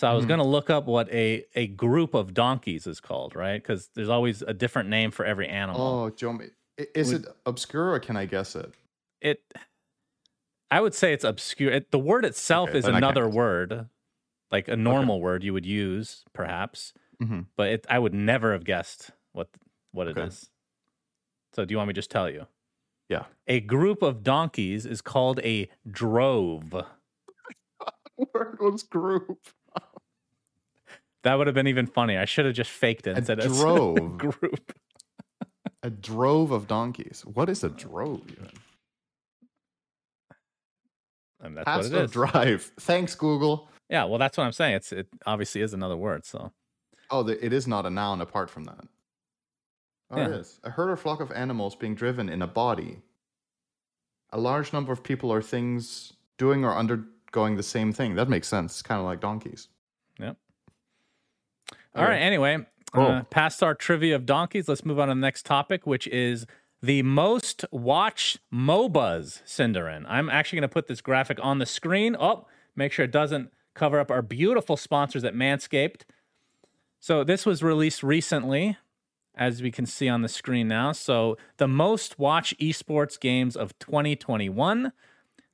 So 0.00 0.08
I 0.10 0.14
was 0.14 0.24
Mhm. 0.24 0.28
gonna 0.28 0.44
look 0.46 0.70
up 0.70 0.86
what 0.86 1.12
a 1.12 1.44
a 1.54 1.66
group 1.66 2.14
of 2.14 2.32
donkeys 2.32 2.86
is 2.86 3.00
called, 3.00 3.36
right? 3.36 3.62
Because 3.62 3.88
there's 3.88 4.08
always 4.08 4.40
a 4.40 4.54
different 4.54 4.88
name 4.88 5.10
for 5.10 5.26
every 5.26 5.46
animal. 5.46 5.78
Oh, 5.78 6.08
Joe, 6.08 6.32
ma- 6.32 6.44
is 6.78 7.12
Would- 7.12 7.26
it 7.26 7.36
obscure 7.44 7.92
or 7.92 8.00
can 8.00 8.16
I 8.16 8.24
guess 8.24 8.56
it? 8.56 8.72
It, 9.20 9.42
I 10.70 10.80
would 10.80 10.94
say 10.94 11.12
it's 11.12 11.22
obscure. 11.24 11.70
It, 11.70 11.90
the 11.90 11.98
word 11.98 12.24
itself 12.24 12.70
Okay, 12.70 12.78
is 12.78 12.86
then 12.86 12.94
I 12.94 13.00
can't 13.00 13.14
another 13.14 13.28
word, 13.28 13.90
like 14.50 14.68
a 14.68 14.76
normal 14.76 15.20
word 15.20 15.44
you 15.44 15.52
would 15.52 15.66
use, 15.66 16.24
perhaps. 16.32 16.94
Mhm. 17.22 17.48
But 17.54 17.68
it, 17.68 17.86
I 17.90 17.98
would 17.98 18.14
never 18.14 18.52
have 18.54 18.64
guessed 18.64 19.10
what 19.32 19.50
what 19.92 20.08
it 20.08 20.16
is. 20.16 20.44
Okay. 20.44 20.50
So 21.56 21.64
do 21.66 21.72
you 21.74 21.76
want 21.76 21.88
me 21.88 21.92
to 21.92 21.98
just 21.98 22.10
tell 22.10 22.30
you? 22.30 22.46
Yeah. 23.10 23.26
A 23.46 23.60
group 23.60 24.00
of 24.00 24.22
donkeys 24.22 24.86
is 24.86 25.02
called 25.02 25.40
a 25.40 25.68
drove. 25.86 26.72
Word 28.34 28.60
was 28.60 28.82
group. 28.82 29.46
That 31.22 31.34
would 31.34 31.46
have 31.46 31.54
been 31.54 31.66
even 31.66 31.86
funny. 31.86 32.16
I 32.16 32.24
should 32.24 32.46
have 32.46 32.54
just 32.54 32.70
faked 32.70 33.06
it 33.06 33.10
A 33.12 33.16
and 33.16 33.26
said 33.26 33.38
it's 33.40 33.58
drove? 33.60 34.18
group. 34.18 34.72
A 35.82 35.90
drove 35.90 36.50
of 36.50 36.66
donkeys. 36.66 37.22
What 37.26 37.48
is 37.48 37.62
a 37.64 37.68
drove? 37.70 38.22
Even? 38.30 38.48
And 41.42 41.56
that's 41.56 41.66
what 41.66 41.86
it 41.86 41.92
is. 41.94 42.10
drive. 42.10 42.72
Thanks, 42.80 43.14
Google. 43.14 43.68
yeah, 43.88 44.04
well, 44.04 44.18
that's 44.18 44.36
what 44.36 44.44
I'm 44.44 44.52
saying. 44.52 44.74
It's 44.74 44.92
it 44.92 45.08
obviously 45.26 45.62
is 45.62 45.72
another 45.72 45.96
word. 45.96 46.24
So 46.26 46.52
Oh, 47.10 47.22
the, 47.22 47.44
it 47.44 47.52
is 47.52 47.66
not 47.66 47.86
a 47.86 47.90
noun 47.90 48.20
apart 48.20 48.50
from 48.50 48.64
that. 48.64 48.84
Oh, 50.10 50.20
it 50.20 50.28
Yeah. 50.28 50.34
is. 50.36 50.60
A 50.64 50.70
herd 50.70 50.90
or 50.90 50.96
flock 50.96 51.20
of 51.20 51.32
animals 51.32 51.74
being 51.76 51.94
driven 51.94 52.28
in 52.28 52.42
a 52.42 52.46
body. 52.46 52.98
A 54.32 54.38
large 54.38 54.72
number 54.72 54.92
of 54.92 55.02
people 55.02 55.30
or 55.32 55.42
things 55.42 56.12
doing 56.38 56.64
or 56.64 56.76
undergoing 56.76 57.56
the 57.56 57.62
same 57.62 57.92
thing. 57.92 58.14
That 58.14 58.28
makes 58.28 58.46
sense. 58.48 58.72
It's 58.74 58.82
kind 58.82 59.00
of 59.00 59.06
like 59.06 59.20
donkeys. 59.20 59.68
All 61.94 62.04
right. 62.04 62.20
Anyway, 62.20 62.66
uh, 62.94 63.22
past 63.30 63.62
our 63.62 63.74
trivia 63.74 64.14
of 64.16 64.26
donkeys, 64.26 64.68
let's 64.68 64.84
move 64.84 64.98
on 64.98 65.08
to 65.08 65.14
the 65.14 65.20
next 65.20 65.44
topic, 65.44 65.86
which 65.86 66.06
is 66.08 66.46
the 66.82 67.02
most 67.02 67.64
watched 67.70 68.38
MOBAs, 68.52 69.42
Synderen. 69.44 70.04
I'm 70.08 70.28
actually 70.30 70.58
going 70.58 70.68
to 70.68 70.72
put 70.72 70.86
this 70.86 71.00
graphic 71.00 71.38
on 71.42 71.58
the 71.58 71.66
screen. 71.66 72.16
Oh, 72.18 72.46
make 72.74 72.92
sure 72.92 73.04
it 73.04 73.10
doesn't 73.10 73.50
cover 73.74 73.98
up 73.98 74.10
our 74.10 74.22
beautiful 74.22 74.76
sponsors 74.76 75.24
at 75.24 75.34
Manscaped. 75.34 76.02
So 76.98 77.24
this 77.24 77.44
was 77.44 77.62
released 77.62 78.02
recently, 78.02 78.76
as 79.34 79.62
we 79.62 79.70
can 79.70 79.86
see 79.86 80.08
on 80.08 80.22
the 80.22 80.28
screen 80.28 80.68
now. 80.68 80.92
So 80.92 81.36
the 81.56 81.68
most 81.68 82.18
watched 82.18 82.58
esports 82.60 83.18
games 83.18 83.56
of 83.56 83.78
2021, 83.78 84.92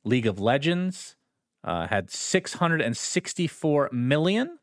League 0.04 0.26
of 0.26 0.38
Legends 0.38 1.16
uh, 1.64 1.86
had 1.88 2.10
664 2.10 3.90
million. 3.92 4.58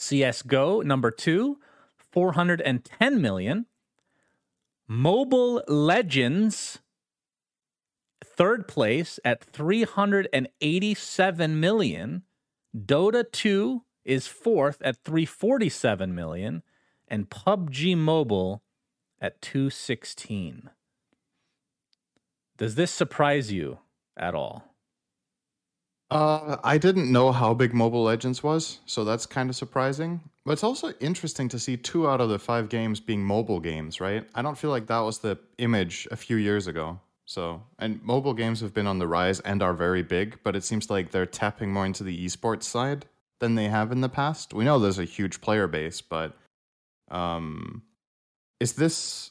CSGO, 0.00 0.82
number 0.82 1.10
two, 1.10 1.58
410 1.98 3.20
million. 3.20 3.66
Mobile 4.88 5.62
Legends, 5.68 6.78
third 8.24 8.66
place 8.66 9.20
at 9.24 9.44
387 9.44 11.60
million. 11.60 12.22
Dota 12.74 13.30
2 13.30 13.84
is 14.04 14.26
fourth 14.26 14.80
at 14.82 15.04
347 15.04 16.14
million. 16.14 16.62
And 17.06 17.28
PUBG 17.28 17.94
Mobile 17.96 18.62
at 19.20 19.42
216. 19.42 20.70
Does 22.56 22.74
this 22.74 22.90
surprise 22.90 23.52
you 23.52 23.80
at 24.16 24.34
all? 24.34 24.69
Uh, 26.10 26.56
I 26.64 26.76
didn't 26.78 27.12
know 27.12 27.30
how 27.30 27.54
big 27.54 27.72
Mobile 27.72 28.02
Legends 28.02 28.42
was, 28.42 28.80
so 28.84 29.04
that's 29.04 29.26
kind 29.26 29.48
of 29.48 29.54
surprising. 29.54 30.20
But 30.44 30.52
it's 30.52 30.64
also 30.64 30.92
interesting 30.98 31.48
to 31.50 31.58
see 31.58 31.76
two 31.76 32.08
out 32.08 32.20
of 32.20 32.28
the 32.28 32.38
five 32.38 32.68
games 32.68 32.98
being 32.98 33.22
mobile 33.22 33.60
games, 33.60 34.00
right? 34.00 34.26
I 34.34 34.42
don't 34.42 34.58
feel 34.58 34.70
like 34.70 34.86
that 34.88 35.00
was 35.00 35.18
the 35.18 35.38
image 35.58 36.08
a 36.10 36.16
few 36.16 36.36
years 36.36 36.66
ago. 36.66 36.98
So, 37.26 37.62
and 37.78 38.02
mobile 38.02 38.34
games 38.34 38.60
have 38.60 38.74
been 38.74 38.88
on 38.88 38.98
the 38.98 39.06
rise 39.06 39.38
and 39.40 39.62
are 39.62 39.72
very 39.72 40.02
big, 40.02 40.40
but 40.42 40.56
it 40.56 40.64
seems 40.64 40.90
like 40.90 41.12
they're 41.12 41.26
tapping 41.26 41.72
more 41.72 41.86
into 41.86 42.02
the 42.02 42.26
esports 42.26 42.64
side 42.64 43.06
than 43.38 43.54
they 43.54 43.68
have 43.68 43.92
in 43.92 44.00
the 44.00 44.08
past. 44.08 44.52
We 44.52 44.64
know 44.64 44.80
there's 44.80 44.98
a 44.98 45.04
huge 45.04 45.40
player 45.40 45.68
base, 45.68 46.00
but 46.00 46.36
um, 47.08 47.82
is 48.58 48.72
this? 48.72 49.30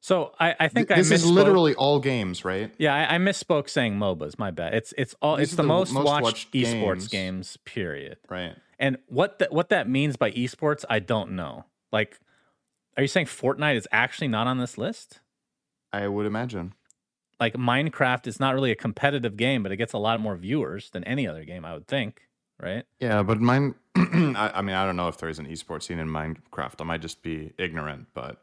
So 0.00 0.32
I, 0.38 0.52
think 0.52 0.60
I 0.60 0.68
think 0.68 0.88
this 0.88 1.10
I 1.10 1.14
is 1.16 1.26
literally 1.26 1.74
all 1.74 1.98
games, 1.98 2.44
right? 2.44 2.72
Yeah, 2.78 2.94
I, 2.94 3.16
I 3.16 3.18
misspoke 3.18 3.68
saying 3.68 3.94
MOBAs. 3.98 4.38
My 4.38 4.50
bad. 4.50 4.74
It's 4.74 4.94
it's 4.96 5.14
all 5.20 5.36
These 5.36 5.48
it's 5.48 5.56
the, 5.56 5.62
the 5.62 5.68
most, 5.68 5.92
most 5.92 6.04
watched, 6.04 6.22
watched 6.22 6.52
esports 6.52 6.94
games. 6.94 7.08
games. 7.08 7.56
Period. 7.64 8.18
Right. 8.28 8.54
And 8.78 8.98
what 9.08 9.40
that 9.40 9.52
what 9.52 9.70
that 9.70 9.88
means 9.88 10.16
by 10.16 10.30
esports, 10.30 10.84
I 10.88 11.00
don't 11.00 11.32
know. 11.32 11.64
Like, 11.90 12.18
are 12.96 13.02
you 13.02 13.08
saying 13.08 13.26
Fortnite 13.26 13.76
is 13.76 13.88
actually 13.90 14.28
not 14.28 14.46
on 14.46 14.58
this 14.58 14.78
list? 14.78 15.20
I 15.92 16.06
would 16.06 16.26
imagine. 16.26 16.74
Like 17.40 17.54
Minecraft 17.54 18.26
is 18.26 18.38
not 18.38 18.54
really 18.54 18.70
a 18.70 18.76
competitive 18.76 19.36
game, 19.36 19.62
but 19.62 19.72
it 19.72 19.76
gets 19.76 19.92
a 19.92 19.98
lot 19.98 20.20
more 20.20 20.36
viewers 20.36 20.90
than 20.90 21.02
any 21.04 21.26
other 21.26 21.44
game, 21.44 21.64
I 21.64 21.74
would 21.74 21.88
think. 21.88 22.22
Right? 22.60 22.84
Yeah, 23.00 23.22
but 23.22 23.40
mine. 23.40 23.74
I, 23.96 24.52
I 24.54 24.62
mean, 24.62 24.76
I 24.76 24.86
don't 24.86 24.96
know 24.96 25.08
if 25.08 25.18
there's 25.18 25.38
an 25.40 25.46
esports 25.46 25.84
scene 25.84 25.98
in 25.98 26.08
Minecraft. 26.08 26.80
I 26.80 26.84
might 26.84 27.02
just 27.02 27.22
be 27.22 27.52
ignorant, 27.58 28.06
but 28.14 28.42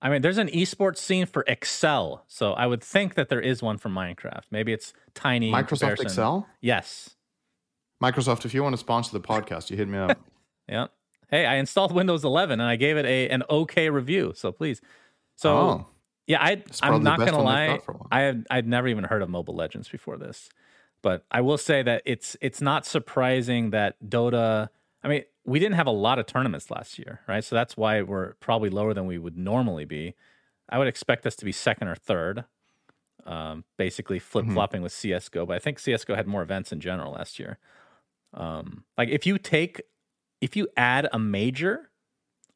I 0.00 0.10
mean, 0.10 0.22
there's 0.22 0.38
an 0.38 0.48
esports 0.48 0.98
scene 0.98 1.26
for 1.26 1.44
Excel, 1.48 2.24
so 2.28 2.52
I 2.52 2.66
would 2.66 2.82
think 2.82 3.14
that 3.14 3.28
there 3.28 3.40
is 3.40 3.62
one 3.62 3.78
for 3.78 3.88
Minecraft. 3.88 4.44
Maybe 4.50 4.72
it's 4.72 4.92
tiny. 5.14 5.50
Microsoft. 5.50 6.00
Excel. 6.00 6.46
Yes. 6.60 7.16
Microsoft, 8.02 8.44
if 8.44 8.54
you 8.54 8.62
want 8.62 8.74
to 8.74 8.78
sponsor 8.78 9.10
the 9.12 9.20
podcast, 9.20 9.70
you 9.70 9.76
hit 9.76 9.88
me 9.88 9.98
up. 9.98 10.18
Yeah. 10.70 10.88
Hey, 11.30 11.46
I 11.46 11.54
installed 11.54 11.92
Windows 11.92 12.26
11 12.26 12.60
and 12.60 12.68
I 12.68 12.76
gave 12.76 12.98
it 12.98 13.06
a 13.06 13.30
an 13.30 13.42
okay 13.48 13.88
review. 13.88 14.34
So 14.36 14.52
please. 14.52 14.82
So 15.36 15.56
oh, 15.56 15.86
yeah, 16.26 16.42
I 16.42 16.62
I'm 16.82 17.02
not 17.02 17.18
gonna 17.18 17.40
lie. 17.42 17.68
got 17.68 17.84
for 17.86 17.92
a 17.92 17.96
while. 17.96 18.08
I 18.10 18.20
had 18.20 18.46
I'd 18.50 18.66
never 18.68 18.86
even 18.86 19.04
heard 19.04 19.22
of 19.22 19.30
Mobile 19.30 19.54
Legends 19.54 19.88
before 19.88 20.18
this, 20.18 20.50
but 21.00 21.24
I 21.30 21.40
will 21.40 21.56
say 21.56 21.82
that 21.82 22.02
it's 22.04 22.36
it's 22.42 22.60
not 22.60 22.84
surprising 22.84 23.70
that 23.70 23.96
Dota. 24.06 24.68
I 25.02 25.08
mean, 25.08 25.22
we 25.44 25.58
didn't 25.58 25.76
have 25.76 25.86
a 25.86 25.92
lot 25.92 26.18
of 26.18 26.26
tournaments 26.26 26.70
last 26.70 26.98
year, 26.98 27.20
right? 27.28 27.44
So 27.44 27.54
that's 27.54 27.76
why 27.76 28.02
we're 28.02 28.34
probably 28.34 28.68
lower 28.70 28.92
than 28.94 29.06
we 29.06 29.18
would 29.18 29.36
normally 29.36 29.84
be. 29.84 30.14
I 30.68 30.78
would 30.78 30.88
expect 30.88 31.26
us 31.26 31.36
to 31.36 31.44
be 31.44 31.52
second 31.52 31.88
or 31.88 31.94
third, 31.94 32.44
um, 33.24 33.64
basically 33.76 34.18
flip 34.18 34.46
flopping 34.46 34.82
with 34.82 34.92
CS:GO. 34.92 35.46
But 35.46 35.56
I 35.56 35.58
think 35.60 35.78
CS:GO 35.78 36.14
had 36.14 36.26
more 36.26 36.42
events 36.42 36.72
in 36.72 36.80
general 36.80 37.12
last 37.12 37.38
year. 37.38 37.58
Um, 38.34 38.84
like 38.96 39.08
if 39.08 39.24
you 39.26 39.38
take, 39.38 39.82
if 40.40 40.56
you 40.56 40.68
add 40.76 41.08
a 41.12 41.18
major 41.18 41.90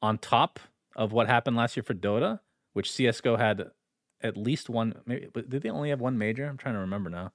on 0.03 0.19
top 0.19 0.59
of 0.97 1.13
what 1.13 1.27
happened 1.29 1.57
last 1.57 1.77
year 1.77 1.83
for 1.85 1.95
Dota, 1.95 2.41
which 2.73 2.91
CS:GO 2.91 3.37
had 3.37 3.71
at 4.21 4.37
least 4.37 4.69
one. 4.69 5.01
Maybe 5.07 5.29
did 5.49 5.63
they 5.63 5.71
only 5.71 5.91
have 5.91 6.01
one 6.01 6.19
major? 6.19 6.47
I'm 6.47 6.57
trying 6.57 6.75
to 6.75 6.81
remember 6.81 7.09
now. 7.11 7.33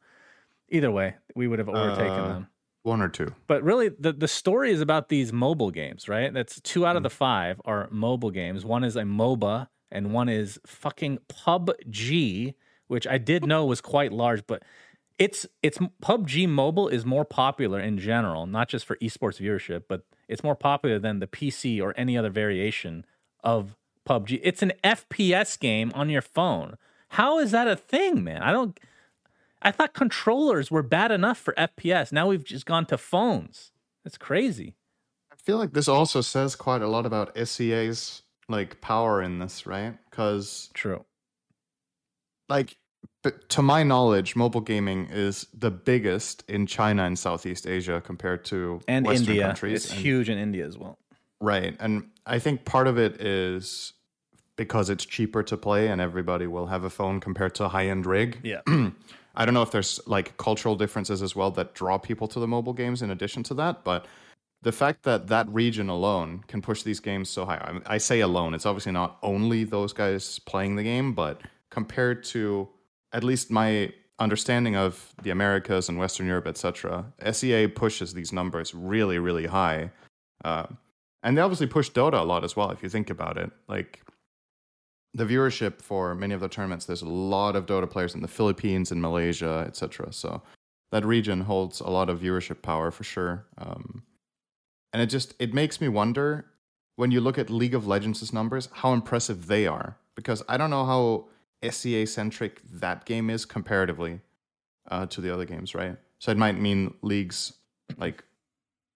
Either 0.70 0.92
way, 0.92 1.16
we 1.36 1.48
would 1.48 1.60
have 1.60 1.70
overtaken 1.70 2.20
Uh, 2.20 2.28
them. 2.28 2.48
One 2.88 3.02
or 3.02 3.10
two. 3.10 3.34
But 3.48 3.64
really, 3.64 3.90
the, 3.90 4.14
the 4.14 4.28
story 4.30 4.72
is 4.72 4.80
about 4.82 5.10
these 5.10 5.34
mobile 5.34 5.72
games, 5.72 6.08
right? 6.08 6.34
That's 6.34 6.60
two 6.62 6.86
out 6.86 6.96
of 6.96 7.02
Mm. 7.02 7.04
the 7.04 7.10
five 7.10 7.62
are 7.66 7.88
mobile 7.92 8.32
games. 8.32 8.64
One 8.64 8.84
is 8.86 8.96
a 8.96 9.02
MOBA, 9.04 9.68
and 9.92 10.14
one 10.14 10.30
is 10.30 10.58
fucking 10.66 11.20
PUBG, 11.28 12.54
which 12.88 13.06
I 13.06 13.18
did 13.18 13.46
know 13.46 13.66
was 13.66 13.82
quite 13.82 14.14
large, 14.14 14.48
but 14.48 14.64
it's 15.20 15.46
it's 15.62 15.80
PUBG 16.02 16.48
Mobile 16.48 16.88
is 16.88 17.06
more 17.06 17.26
popular 17.26 17.80
in 17.80 17.98
general, 17.98 18.46
not 18.46 18.70
just 18.70 18.86
for 18.86 18.96
esports 18.98 19.42
viewership, 19.42 19.84
but 19.90 20.04
it's 20.28 20.44
more 20.44 20.56
popular 20.56 21.00
than 21.00 21.20
the 21.20 21.28
PC 21.28 21.82
or 21.82 21.94
any 21.98 22.18
other 22.18 22.30
variation 22.30 23.04
of 23.44 23.76
PUBG. 24.08 24.40
It's 24.44 24.62
an 24.62 24.74
FPS 24.84 25.60
game 25.60 25.92
on 25.96 26.10
your 26.10 26.22
phone. 26.22 26.78
How 27.10 27.40
is 27.40 27.52
that 27.52 27.68
a 27.68 27.76
thing, 27.76 28.24
man? 28.24 28.42
I 28.44 28.52
don't. 28.52 28.80
I 29.62 29.72
thought 29.72 29.94
controllers 29.94 30.70
were 30.72 30.84
bad 30.84 31.12
enough 31.12 31.38
for 31.38 31.54
FPS. 31.58 32.12
Now 32.12 32.28
we've 32.28 32.44
just 32.44 32.66
gone 32.66 32.86
to 32.88 32.98
phones. 32.98 33.72
That's 34.04 34.18
crazy. 34.18 34.76
I 35.32 35.36
feel 35.36 35.58
like 35.58 35.74
this 35.74 35.88
also 35.88 36.22
says 36.22 36.56
quite 36.56 36.82
a 36.82 36.88
lot 36.88 37.06
about 37.06 37.36
SEA's 37.48 38.22
like 38.50 38.80
power 38.82 39.22
in 39.22 39.40
this, 39.40 39.66
right? 39.66 39.94
Because 40.10 40.70
True. 40.74 41.04
like 42.50 42.78
but 43.24 43.50
to 43.50 43.62
my 43.62 43.84
knowledge, 43.84 44.36
mobile 44.36 44.62
gaming 44.62 45.08
is 45.12 45.48
the 45.54 45.72
biggest 45.72 46.44
in 46.48 46.66
China 46.66 47.04
and 47.04 47.18
Southeast 47.18 47.68
Asia 47.68 48.02
compared 48.04 48.46
to 48.46 48.80
And 48.88 49.06
Western 49.06 49.28
India. 49.30 49.46
countries. 49.48 49.86
It's 49.86 49.92
and- 49.94 50.02
huge 50.02 50.30
in 50.30 50.38
India 50.38 50.66
as 50.66 50.78
well. 50.78 50.98
Right. 51.42 51.76
And 51.80 52.10
I 52.26 52.40
think 52.40 52.64
part 52.66 52.88
of 52.88 52.98
it 52.98 53.22
is 53.22 53.94
because 54.56 54.90
it's 54.90 55.06
cheaper 55.06 55.44
to 55.44 55.58
play 55.58 55.88
and 55.88 56.00
everybody 56.02 56.48
will 56.48 56.68
have 56.68 56.84
a 56.84 56.90
phone 56.90 57.20
compared 57.20 57.54
to 57.56 57.66
a 57.66 57.68
high 57.70 57.88
end 57.88 58.06
rig. 58.06 58.40
Yeah. 58.44 58.62
I 59.38 59.46
don't 59.46 59.54
know 59.54 59.62
if 59.62 59.72
there's 59.72 60.00
like 60.08 60.36
cultural 60.38 60.76
differences 60.76 61.22
as 61.22 61.36
well 61.36 61.52
that 61.52 61.76
draw 61.76 61.98
people 62.00 62.28
to 62.30 62.40
the 62.40 62.48
mobile 62.48 62.74
games 62.74 63.04
in 63.04 63.12
addition 63.12 63.44
to 63.44 63.54
that, 63.54 63.84
but 63.84 64.08
the 64.64 64.72
fact 64.72 65.04
that 65.04 65.28
that 65.28 65.48
region 65.50 65.90
alone 65.90 66.44
can 66.48 66.62
push 66.62 66.82
these 66.82 67.00
games 67.00 67.30
so 67.30 67.46
high. 67.46 67.64
I, 67.64 67.72
mean, 67.74 67.84
I 67.86 68.00
say 68.00 68.22
alone, 68.22 68.56
it's 68.56 68.66
obviously 68.66 68.92
not 68.92 69.20
only 69.22 69.64
those 69.64 69.94
guys 69.94 70.40
playing 70.40 70.76
the 70.76 70.84
game, 70.84 71.14
but 71.14 71.42
compared 71.70 72.24
to 72.26 72.68
at 73.14 73.24
least 73.24 73.52
my 73.52 73.94
understanding 74.18 74.76
of 74.76 75.14
the 75.22 75.30
Americas 75.30 75.88
and 75.88 76.00
Western 76.00 76.26
Europe, 76.26 76.48
etc., 76.48 77.06
SEA 77.32 77.68
pushes 77.68 78.16
these 78.16 78.34
numbers 78.34 78.74
really, 78.74 79.20
really 79.20 79.46
high. 79.46 79.92
Uh, 80.44 80.66
and 81.22 81.38
they 81.38 81.42
obviously 81.42 81.68
push 81.68 81.92
Dota 81.92 82.20
a 82.20 82.24
lot 82.24 82.44
as 82.44 82.56
well, 82.56 82.72
if 82.72 82.82
you 82.82 82.90
think 82.90 83.12
about 83.12 83.38
it. 83.38 83.52
Like 83.68 84.02
the 85.18 85.26
viewership 85.26 85.82
for 85.82 86.14
many 86.14 86.36
of 86.36 86.42
the 86.42 86.48
tournaments, 86.48 86.86
there's 86.86 87.02
a 87.02 87.10
lot 87.10 87.56
of 87.56 87.66
Dota 87.66 87.90
players 87.90 88.14
in 88.14 88.22
the 88.22 88.28
Philippines 88.28 88.92
and 88.92 89.02
Malaysia, 89.02 89.66
etc. 89.68 90.14
So 90.14 90.44
that 90.92 91.04
region 91.04 91.42
holds 91.42 91.80
a 91.80 91.90
lot 91.90 92.10
of 92.10 92.20
viewership 92.20 92.62
power 92.62 92.92
for 92.92 93.04
sure. 93.04 93.48
Um, 93.58 94.04
and 94.94 95.02
it 95.02 95.08
just 95.08 95.34
it 95.40 95.56
makes 95.56 95.82
me 95.82 95.88
wonder 95.88 96.46
when 96.98 97.10
you 97.10 97.20
look 97.20 97.40
at 97.40 97.50
League 97.50 97.74
of 97.74 97.88
Legends' 97.88 98.32
numbers, 98.32 98.70
how 98.72 98.94
impressive 98.94 99.48
they 99.48 99.66
are. 99.66 99.98
Because 100.16 100.44
I 100.48 100.58
don't 100.58 100.70
know 100.70 100.86
how 100.86 101.26
SEA 101.68 102.06
centric 102.06 102.62
that 102.72 103.06
game 103.06 103.32
is 103.32 103.44
comparatively 103.44 104.22
uh, 104.90 105.08
to 105.08 105.22
the 105.22 105.34
other 105.34 105.46
games, 105.46 105.74
right? 105.74 105.98
So 106.20 106.32
it 106.32 106.38
might 106.38 106.60
mean 106.60 106.94
League's 107.02 107.54
like 107.98 108.24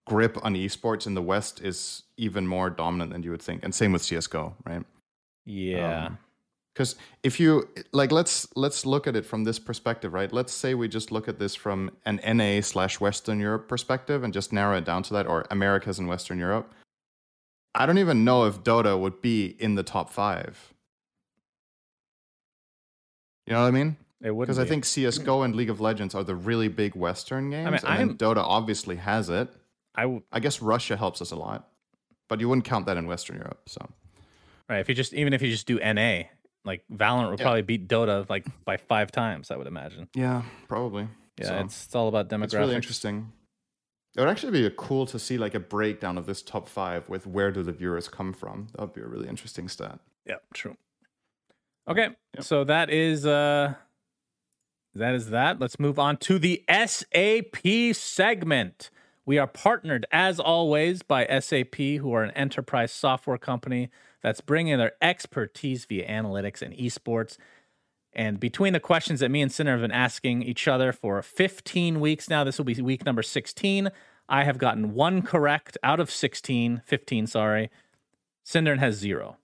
grip 0.06 0.38
on 0.44 0.54
esports 0.54 1.06
in 1.06 1.14
the 1.14 1.22
West 1.22 1.60
is 1.60 2.04
even 2.16 2.46
more 2.46 2.70
dominant 2.70 3.12
than 3.12 3.24
you 3.24 3.32
would 3.32 3.42
think, 3.42 3.64
and 3.64 3.74
same 3.74 3.92
with 3.92 4.02
CS:GO, 4.02 4.54
right? 4.64 4.84
Yeah. 5.44 6.06
Um, 6.06 6.18
because 6.74 6.96
if 7.22 7.38
you 7.38 7.68
like 7.92 8.10
let's 8.12 8.48
let's 8.56 8.86
look 8.86 9.06
at 9.06 9.14
it 9.14 9.26
from 9.26 9.44
this 9.44 9.58
perspective 9.58 10.14
right? 10.14 10.32
Let's 10.32 10.54
say 10.54 10.72
we 10.74 10.88
just 10.88 11.12
look 11.12 11.28
at 11.28 11.38
this 11.38 11.54
from 11.54 11.90
an 12.06 12.18
na 12.24 12.62
slash 12.62 12.98
western 12.98 13.40
europe 13.40 13.68
perspective 13.68 14.24
and 14.24 14.32
just 14.32 14.52
narrow 14.54 14.78
it 14.78 14.84
down 14.86 15.02
to 15.04 15.14
that 15.14 15.26
or 15.26 15.44
americas 15.50 15.98
and 15.98 16.08
western 16.08 16.38
europe. 16.38 16.72
I 17.74 17.84
don't 17.86 17.98
even 17.98 18.24
know 18.24 18.44
if 18.44 18.62
dota 18.62 18.98
would 18.98 19.20
be 19.20 19.46
in 19.58 19.74
the 19.74 19.82
top 19.82 20.10
five. 20.10 20.72
You 23.46 23.52
know 23.54 23.60
what 23.62 23.68
i 23.68 23.70
mean? 23.70 23.96
It 24.22 24.30
would 24.34 24.46
because 24.46 24.58
i 24.58 24.64
think 24.64 24.84
csgo 24.84 25.44
and 25.44 25.54
league 25.54 25.68
of 25.70 25.80
legends 25.80 26.14
are 26.14 26.24
the 26.24 26.34
really 26.36 26.68
big 26.68 26.94
western 26.94 27.50
games 27.50 27.66
mean, 27.66 27.74
and 27.74 27.86
I'm- 27.86 28.16
dota 28.16 28.38
obviously 28.38 28.96
has 28.96 29.28
it. 29.28 29.48
I 29.94 30.02
w- 30.02 30.22
i 30.32 30.40
guess 30.40 30.62
russia 30.62 30.96
helps 30.96 31.20
us 31.20 31.32
a 31.32 31.36
lot 31.36 31.68
but 32.28 32.40
you 32.40 32.48
wouldn't 32.48 32.64
count 32.64 32.86
that 32.86 32.96
in 32.96 33.06
western 33.06 33.36
europe 33.36 33.68
so 33.68 33.90
right. 34.72 34.80
If 34.80 34.88
you 34.88 34.94
just 34.94 35.12
even 35.14 35.32
if 35.32 35.42
you 35.42 35.50
just 35.50 35.66
do 35.66 35.78
NA, 35.78 36.24
like 36.64 36.84
Valorant 36.92 37.30
would 37.30 37.38
Yeah. 37.40 37.44
probably 37.44 37.62
beat 37.62 37.88
Dota 37.88 38.28
like 38.28 38.46
by 38.64 38.76
five 38.76 39.10
times. 39.12 39.50
I 39.50 39.56
would 39.56 39.66
imagine. 39.66 40.08
yeah 40.14 40.42
probably 40.68 41.08
Yeah, 41.38 41.46
So- 41.46 41.58
it's, 41.60 41.84
it's 41.86 41.94
all 41.94 42.08
about 42.08 42.28
demographics. 42.28 42.44
It's 42.44 42.54
really 42.54 42.74
interesting. 42.76 43.32
It 44.16 44.20
would 44.20 44.28
actually 44.28 44.52
be 44.68 44.74
cool 44.76 45.06
to 45.06 45.18
see 45.18 45.38
like 45.38 45.54
a 45.54 45.60
breakdown 45.60 46.18
of 46.18 46.26
this 46.26 46.42
top 46.42 46.68
five 46.68 47.08
with 47.08 47.26
where 47.26 47.50
do 47.50 47.62
the 47.62 47.72
viewers 47.72 48.08
come 48.08 48.34
from. 48.34 48.66
That 48.72 48.80
would 48.82 48.92
be 48.92 49.00
a 49.00 49.06
really 49.06 49.26
interesting 49.28 49.68
stat. 49.68 49.98
Yeah, 50.26 50.36
true. 50.52 50.76
Okay, 51.88 52.08
Yep. 52.34 52.44
so 52.44 52.64
that 52.64 52.90
is 52.90 53.24
uh 53.26 53.74
that 54.94 55.14
is 55.14 55.30
that. 55.30 55.58
Let's 55.58 55.80
move 55.80 55.98
on 55.98 56.18
to 56.18 56.38
the 56.38 56.62
SAP 56.68 57.94
segment. 57.94 58.90
We 59.24 59.38
are 59.38 59.46
partnered 59.46 60.04
as 60.12 60.38
always 60.38 61.02
by 61.02 61.24
SAP, 61.40 61.76
who 61.98 62.12
are 62.12 62.22
an 62.22 62.30
enterprise 62.32 62.92
software 62.92 63.38
company 63.38 63.88
that's 64.22 64.40
bringing 64.40 64.78
their 64.78 64.92
expertise 65.00 65.84
via 65.84 66.08
analytics 66.08 66.62
and 66.62 66.74
esports. 66.74 67.36
And 68.14 68.38
between 68.38 68.72
the 68.72 68.80
questions 68.80 69.20
that 69.20 69.30
me 69.30 69.40
and 69.42 69.50
Sinner 69.50 69.72
have 69.72 69.80
been 69.80 69.90
asking 69.90 70.42
each 70.42 70.68
other 70.68 70.92
for 70.92 71.20
15 71.22 72.00
weeks 72.00 72.28
now, 72.28 72.44
this 72.44 72.58
will 72.58 72.64
be 72.64 72.74
week 72.80 73.04
number 73.04 73.22
16. 73.22 73.90
I 74.28 74.44
have 74.44 74.58
gotten 74.58 74.94
one 74.94 75.22
correct 75.22 75.76
out 75.82 76.00
of 76.00 76.10
16, 76.10 76.82
15, 76.84 77.26
sorry. 77.26 77.70
Cinder 78.44 78.76
has 78.76 78.96
zero. 78.96 79.36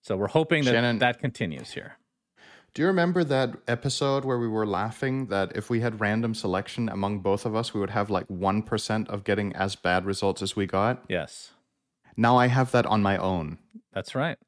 So 0.00 0.16
we're 0.16 0.28
hoping 0.28 0.64
that 0.64 0.72
Shannon- 0.72 0.98
that 0.98 1.18
continues 1.18 1.72
here. 1.72 1.96
Do 2.74 2.82
you 2.82 2.88
remember 2.88 3.22
that 3.24 3.54
episode 3.68 4.24
where 4.24 4.38
we 4.38 4.48
were 4.48 4.66
laughing 4.66 5.26
that 5.26 5.56
if 5.56 5.70
we 5.70 5.80
had 5.80 6.00
random 6.00 6.34
selection 6.34 6.88
among 6.88 7.20
both 7.20 7.46
of 7.46 7.54
us, 7.54 7.72
we 7.72 7.78
would 7.78 7.90
have 7.90 8.10
like 8.10 8.26
1% 8.26 9.08
of 9.08 9.22
getting 9.22 9.54
as 9.54 9.76
bad 9.76 10.04
results 10.04 10.42
as 10.42 10.56
we 10.56 10.66
got? 10.66 11.04
Yes, 11.08 11.52
Now 12.16 12.36
I 12.36 12.46
have 12.48 12.70
that 12.72 12.86
on 12.86 13.02
my 13.02 13.16
own. 13.16 13.58
that's 13.92 14.14
right. 14.14 14.38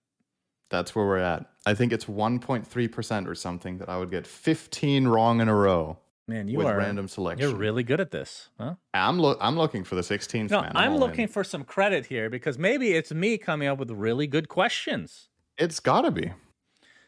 That's 0.68 0.94
where 0.96 1.06
we're 1.06 1.18
at. 1.18 1.46
I 1.64 1.74
think 1.74 1.92
it's 1.92 2.06
1.3% 2.06 3.28
or 3.28 3.34
something 3.36 3.78
that 3.78 3.88
I 3.88 3.98
would 3.98 4.10
get 4.10 4.26
15 4.26 5.06
wrong 5.06 5.40
in 5.40 5.48
a 5.48 5.54
row 5.54 5.98
Man, 6.28 6.48
you 6.48 6.58
with 6.58 6.66
are 6.66 6.76
random 6.76 7.06
selection. 7.06 7.48
you're 7.48 7.56
really 7.56 7.84
good 7.84 8.00
at 8.00 8.10
this, 8.10 8.48
huh? 8.58 8.74
I'm, 8.92 9.18
lo- 9.20 9.36
I'm 9.40 9.56
looking 9.56 9.84
for 9.84 9.94
the 9.94 10.00
16th, 10.02 10.50
No, 10.50 10.62
man. 10.62 10.72
I'm 10.74 10.94
all 10.94 10.98
looking 10.98 11.22
in. 11.22 11.28
for 11.28 11.44
some 11.44 11.62
credit 11.62 12.06
here 12.06 12.28
because 12.28 12.58
maybe 12.58 12.94
it's 12.94 13.12
me 13.12 13.38
coming 13.38 13.68
up 13.68 13.78
with 13.78 13.92
really 13.92 14.26
good 14.26 14.48
questions. 14.48 15.28
It's 15.56 15.78
gotta 15.78 16.10
be. 16.10 16.32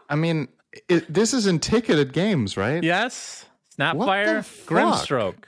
I 0.09 0.15
mean, 0.15 0.47
it, 0.87 1.13
this 1.13 1.33
is 1.33 1.47
in 1.47 1.59
ticketed 1.59 2.13
games, 2.13 2.55
right? 2.55 2.81
Yes. 2.81 3.45
Snapfire. 3.77 4.37
Grimstroke. 4.65 5.43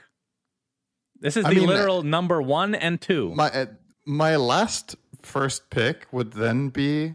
This 1.18 1.38
is 1.38 1.46
I 1.46 1.54
the 1.54 1.60
mean, 1.60 1.68
literal 1.68 2.02
number 2.02 2.42
one 2.42 2.74
and 2.74 3.00
two. 3.00 3.34
My 3.34 3.48
uh, 3.50 3.66
my 4.04 4.36
last 4.36 4.96
first 5.22 5.70
pick 5.70 6.08
would 6.12 6.34
then 6.34 6.68
be 6.68 7.14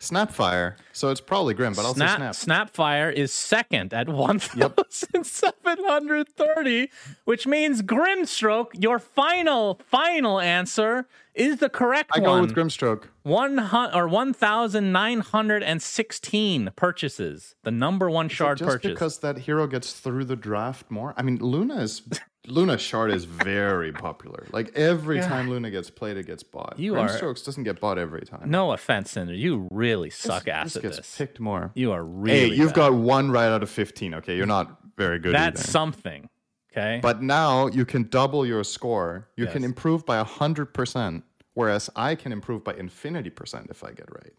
Snapfire. 0.00 0.76
So 0.92 1.10
it's 1.10 1.20
probably 1.20 1.54
Grim, 1.54 1.72
but 1.74 1.84
I'll 1.84 1.92
Snap, 1.94 2.34
say 2.34 2.44
Snap. 2.44 2.72
Snapfire 2.72 3.12
is 3.12 3.32
second 3.32 3.92
at 3.92 4.08
1,730, 4.08 6.90
which 7.24 7.46
means 7.48 7.82
Grimstroke, 7.82 8.68
your 8.80 8.98
final, 9.00 9.80
final 9.90 10.38
answer, 10.40 11.06
is 11.34 11.56
the 11.58 11.68
correct 11.68 12.10
I 12.14 12.20
one. 12.20 12.28
go 12.28 12.40
with 12.46 12.54
Grimstroke. 12.54 13.04
One 13.24 13.58
hun- 13.58 13.92
or 13.94 14.06
1,916 14.08 16.70
purchases. 16.76 17.54
The 17.64 17.70
number 17.70 18.08
one 18.10 18.28
shard 18.28 18.58
Just 18.58 18.70
purchase. 18.70 18.90
because 18.92 19.18
that 19.18 19.38
hero 19.38 19.66
gets 19.66 19.92
through 19.94 20.24
the 20.26 20.36
draft 20.36 20.90
more. 20.90 21.12
I 21.16 21.22
mean, 21.22 21.38
Luna 21.38 21.80
is 21.80 22.02
Luna 22.50 22.78
shard 22.78 23.10
is 23.10 23.24
very 23.24 23.92
popular. 23.92 24.46
Like 24.52 24.72
every 24.76 25.20
time 25.20 25.48
Luna 25.50 25.70
gets 25.70 25.90
played, 25.90 26.16
it 26.16 26.26
gets 26.26 26.42
bought. 26.42 26.78
You 26.78 26.96
are- 26.96 27.08
Grimstrokes 27.08 27.44
doesn't 27.44 27.64
get 27.64 27.80
bought 27.80 27.98
every 27.98 28.22
time. 28.22 28.50
no 28.50 28.72
offense, 28.72 29.10
Cinder. 29.12 29.34
You 29.34 29.68
really 29.70 30.10
suck 30.10 30.44
This- 30.44 30.52
ass 30.54 30.64
this 30.66 30.76
at 30.76 30.82
gets 30.82 30.96
this. 30.98 31.16
picked 31.18 31.40
more. 31.40 31.70
You 31.74 31.92
are 31.92 32.04
really 32.04 32.50
hey, 32.50 32.54
you've 32.54 32.68
bad. 32.70 32.76
got 32.76 32.94
one 32.94 33.30
right 33.30 33.48
out 33.48 33.62
of 33.62 33.70
fifteen. 33.70 34.14
Okay, 34.14 34.36
you're 34.36 34.46
not 34.46 34.78
very 34.96 35.18
good. 35.18 35.34
That's 35.34 35.60
either. 35.60 35.70
something. 35.70 36.28
Okay. 36.72 37.00
But 37.02 37.22
now 37.22 37.66
you 37.68 37.84
can 37.84 38.04
double 38.08 38.44
your 38.46 38.62
score. 38.64 39.28
You 39.36 39.46
can 39.46 39.64
improve 39.64 40.04
by 40.06 40.18
hundred 40.22 40.72
percent, 40.74 41.24
whereas 41.54 41.88
I 41.96 42.14
can 42.14 42.30
improve 42.32 42.62
by 42.62 42.74
infinity 42.74 43.30
percent 43.30 43.68
if 43.70 43.82
I 43.82 43.90
get 43.92 44.06
right. 44.14 44.32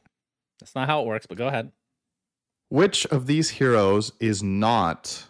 That's 0.60 0.76
not 0.76 0.88
how 0.88 1.02
it 1.02 1.08
works, 1.08 1.26
but 1.26 1.38
go 1.38 1.48
ahead. 1.48 1.72
Which 2.70 3.06
of 3.08 3.26
these 3.26 3.50
heroes 3.50 4.12
is 4.20 4.44
not 4.44 5.26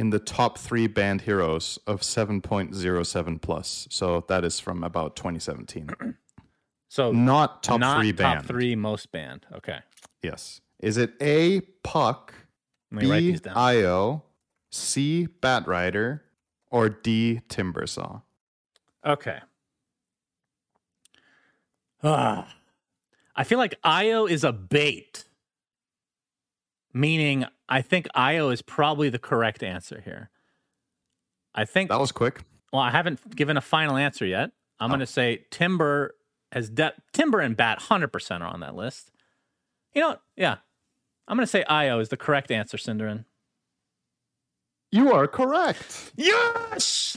in 0.00 0.08
the 0.08 0.18
top 0.18 0.56
three 0.56 0.86
banned 0.86 1.20
heroes 1.20 1.78
of 1.86 2.00
7.07 2.00 3.42
plus? 3.42 3.86
So 3.90 4.24
that 4.28 4.46
is 4.46 4.58
from 4.58 4.82
about 4.82 5.14
2017. 5.14 5.90
So 6.92 7.12
Not 7.12 7.62
top 7.62 7.78
not 7.78 8.00
three 8.00 8.12
top 8.12 8.44
three 8.46 8.74
most 8.74 9.12
banned. 9.12 9.46
Okay. 9.54 9.78
Yes. 10.24 10.60
Is 10.80 10.96
it 10.96 11.12
A, 11.20 11.60
Puck, 11.84 12.34
B. 12.92 13.38
Io, 13.46 14.24
C, 14.72 15.28
Batrider, 15.40 16.22
or 16.68 16.88
D, 16.88 17.42
Timbersaw? 17.48 18.22
Okay. 19.06 19.38
Ah. 22.02 22.52
I 23.36 23.44
feel 23.44 23.58
like 23.58 23.76
Io 23.84 24.26
is 24.26 24.42
a 24.42 24.50
bait. 24.50 25.26
Meaning, 26.92 27.44
I 27.70 27.82
think 27.82 28.08
Io 28.14 28.50
is 28.50 28.62
probably 28.62 29.08
the 29.10 29.18
correct 29.18 29.62
answer 29.62 30.00
here. 30.04 30.28
I 31.54 31.64
think, 31.64 31.88
That 31.90 32.00
was 32.00 32.12
quick. 32.12 32.42
well, 32.72 32.82
I 32.82 32.90
haven't 32.90 33.34
given 33.36 33.56
a 33.56 33.60
final 33.60 33.96
answer 33.96 34.26
yet. 34.26 34.50
I'm 34.80 34.86
Oh. 34.86 34.88
going 34.88 35.00
to 35.00 35.06
say 35.06 35.44
Timber 35.50 36.14
has 36.52 36.68
de- 36.68 36.92
Timber 37.12 37.38
and 37.40 37.56
Bat 37.56 37.78
100% 37.80 38.40
are 38.42 38.48
on 38.48 38.60
that 38.60 38.74
list. 38.74 39.10
You 39.94 40.02
know, 40.02 40.08
what? 40.10 40.22
yeah. 40.36 40.56
I'm 41.28 41.36
going 41.36 41.44
to 41.46 41.50
say 41.50 41.62
Io 41.64 42.00
is 42.00 42.08
the 42.08 42.16
correct 42.16 42.50
answer, 42.50 42.76
Synderen. 42.76 43.24
You 44.90 45.12
are 45.12 45.28
correct. 45.28 46.10
Yes! 46.16 47.16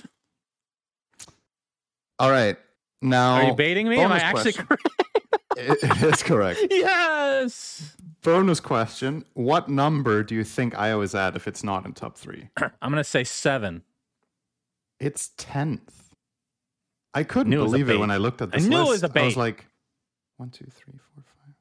All 2.20 2.30
right. 2.30 2.58
Now, 3.02 3.34
Are 3.36 3.44
you 3.46 3.54
baiting 3.56 3.88
me? 3.89 4.00
Am 4.00 4.12
I 4.12 4.20
actually 4.20 4.54
question. 4.54 4.66
correct? 4.68 4.88
It- 5.58 5.80
it's 6.04 6.24
correct. 6.24 6.60
yes! 6.72 7.96
Bonus 8.24 8.60
question: 8.60 9.26
What 9.34 9.70
number 9.70 10.24
do 10.24 10.34
you 10.36 10.44
think 10.44 10.78
Io 10.78 11.02
is 11.02 11.14
at 11.16 11.36
if 11.36 11.48
it's 11.48 11.64
not 11.64 11.86
in 11.86 11.94
top 11.94 12.18
three? 12.18 12.50
I'm 12.58 12.92
going 12.92 12.96
to 12.96 13.04
say 13.04 13.24
seven. 13.24 13.84
It's 15.00 15.32
tenth. 15.38 16.10
I 17.14 17.24
couldn't 17.24 17.52
Knew 17.52 17.60
it 17.60 17.64
a 17.64 17.66
believe 17.66 17.90
it 17.90 17.94
bait. 17.94 18.00
when 18.00 18.12
I 18.12 18.18
looked 18.18 18.42
at 18.42 18.50
I 18.54 18.58
this 18.58 18.66
knew 18.68 18.78
it 18.78 18.80
list. 18.90 19.04
was 19.04 19.04
a 19.16 19.20
I 19.20 19.26
was 19.26 19.38
like, 19.38 19.66
one, 20.38 20.50
two, 20.50 20.66
three, 20.66 20.94
four, 21.14 21.24
five. 21.24 21.54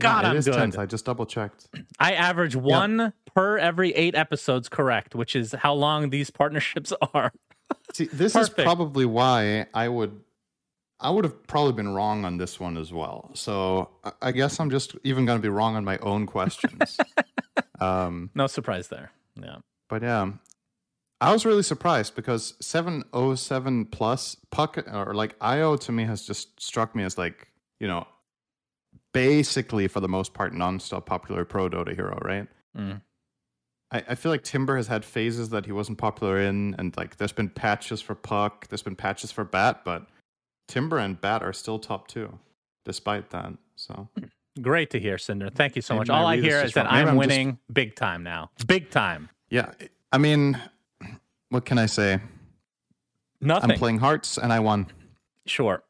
God, 0.00 0.22
yeah, 0.24 0.28
I'm 0.30 0.36
it 0.36 0.38
is 0.40 0.44
good. 0.44 0.54
tenth. 0.54 0.78
I 0.78 0.86
just 0.86 1.04
double 1.04 1.26
checked. 1.26 1.66
I 1.98 2.12
average 2.12 2.54
one 2.54 3.12
per 3.34 3.58
every 3.58 3.92
eight 3.94 4.14
episodes 4.14 4.68
correct, 4.68 5.14
which 5.14 5.34
is 5.34 5.52
how 5.52 5.72
long 5.74 6.10
these 6.10 6.30
partnerships 6.30 6.92
are. 7.14 7.32
See, 7.94 8.04
this 8.06 8.34
Perfect. 8.34 8.58
is 8.58 8.64
probably 8.64 9.06
why 9.06 9.66
I 9.74 9.88
would, 9.88 10.20
I 11.02 11.10
would 11.10 11.24
have 11.24 11.46
probably 11.46 11.72
been 11.72 11.88
wrong 11.88 12.24
on 12.24 12.38
this 12.38 12.58
one 12.60 12.76
as 12.76 12.92
well. 12.92 13.30
So 13.34 13.90
I- 14.22 14.32
guess 14.32 14.58
I'm 14.60 14.70
just 14.70 14.96
even 15.04 15.26
going 15.26 15.38
to 15.38 15.42
be 15.42 15.48
wrong 15.48 15.76
on 15.76 15.84
my 15.84 15.98
own 15.98 16.26
questions. 16.26 16.96
um, 17.80 18.30
No 18.34 18.46
surprise 18.46 18.88
there. 18.88 19.10
Yeah. 19.40 19.56
But 19.88 20.02
yeah, 20.02 20.30
I 21.20 21.32
was 21.32 21.44
really 21.44 21.62
surprised 21.62 22.14
because 22.14 22.54
707 22.60 23.86
plus 23.86 24.36
puck 24.50 24.78
or 24.92 25.14
like 25.14 25.34
IO 25.40 25.76
to 25.76 25.92
me 25.92 26.04
has 26.04 26.24
just 26.26 26.60
struck 26.60 26.94
me 26.96 27.02
as 27.04 27.18
like, 27.18 27.48
you 27.80 27.88
know, 27.88 28.06
basically 29.12 29.88
for 29.88 30.00
the 30.00 30.08
most 30.08 30.34
part 30.34 30.54
non-stop 30.54 31.06
popular 31.06 31.44
pro 31.44 31.68
Dota 31.68 31.94
hero, 31.94 32.18
right? 32.22 32.48
Mm. 32.76 33.02
I, 33.90 34.02
I 34.08 34.14
feel 34.14 34.32
like 34.32 34.42
Timber 34.42 34.76
has 34.76 34.86
had 34.86 35.04
phases 35.04 35.50
that 35.50 35.66
he 35.66 35.72
wasn't 35.72 35.98
popular 35.98 36.40
in, 36.40 36.74
and 36.78 36.96
like 36.96 37.16
there's 37.16 37.32
been 37.32 37.50
patches 37.50 38.00
for 38.00 38.14
Puck, 38.14 38.68
there's 38.68 38.82
been 38.82 38.96
patches 38.96 39.30
for 39.30 39.44
Bat, 39.44 39.82
but 39.84 40.06
Timber 40.68 40.98
and 40.98 41.20
Bat 41.20 41.42
are 41.42 41.52
still 41.52 41.78
top 41.78 42.08
two, 42.08 42.38
despite 42.84 43.30
that. 43.30 43.52
So 43.76 44.08
Great 44.60 44.90
to 44.90 45.00
hear, 45.00 45.18
Cinder. 45.18 45.50
Thank 45.50 45.76
you 45.76 45.82
so 45.82 45.94
Maybe 45.94 45.98
much. 46.00 46.08
my 46.08 46.18
All 46.18 46.26
I 46.26 46.34
read 46.36 46.44
hear 46.44 46.62
is 46.62 46.72
that 46.74 46.86
I'm 46.90 47.08
I'm 47.08 47.16
just- 47.16 47.28
winning 47.28 47.58
big 47.72 47.94
time 47.96 48.22
now. 48.22 48.50
Big 48.66 48.90
time. 48.90 49.28
yeah, 49.50 49.72
I 50.12 50.18
mean, 50.18 50.60
what 51.48 51.64
can 51.64 51.78
I 51.78 51.86
say? 51.86 52.20
Nothing. 53.40 53.72
I'm 53.72 53.78
playing 53.78 53.98
hearts, 53.98 54.38
and 54.38 54.52
I 54.52 54.60
won. 54.60 54.86
Sure. 55.46 55.82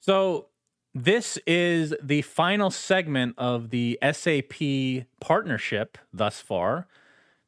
so 0.00 0.48
this 0.94 1.38
is 1.46 1.94
the 2.02 2.20
final 2.20 2.70
segment 2.70 3.34
of 3.38 3.70
the 3.70 3.98
SAP 4.02 5.06
partnership 5.22 5.96
thus 6.12 6.38
far. 6.38 6.86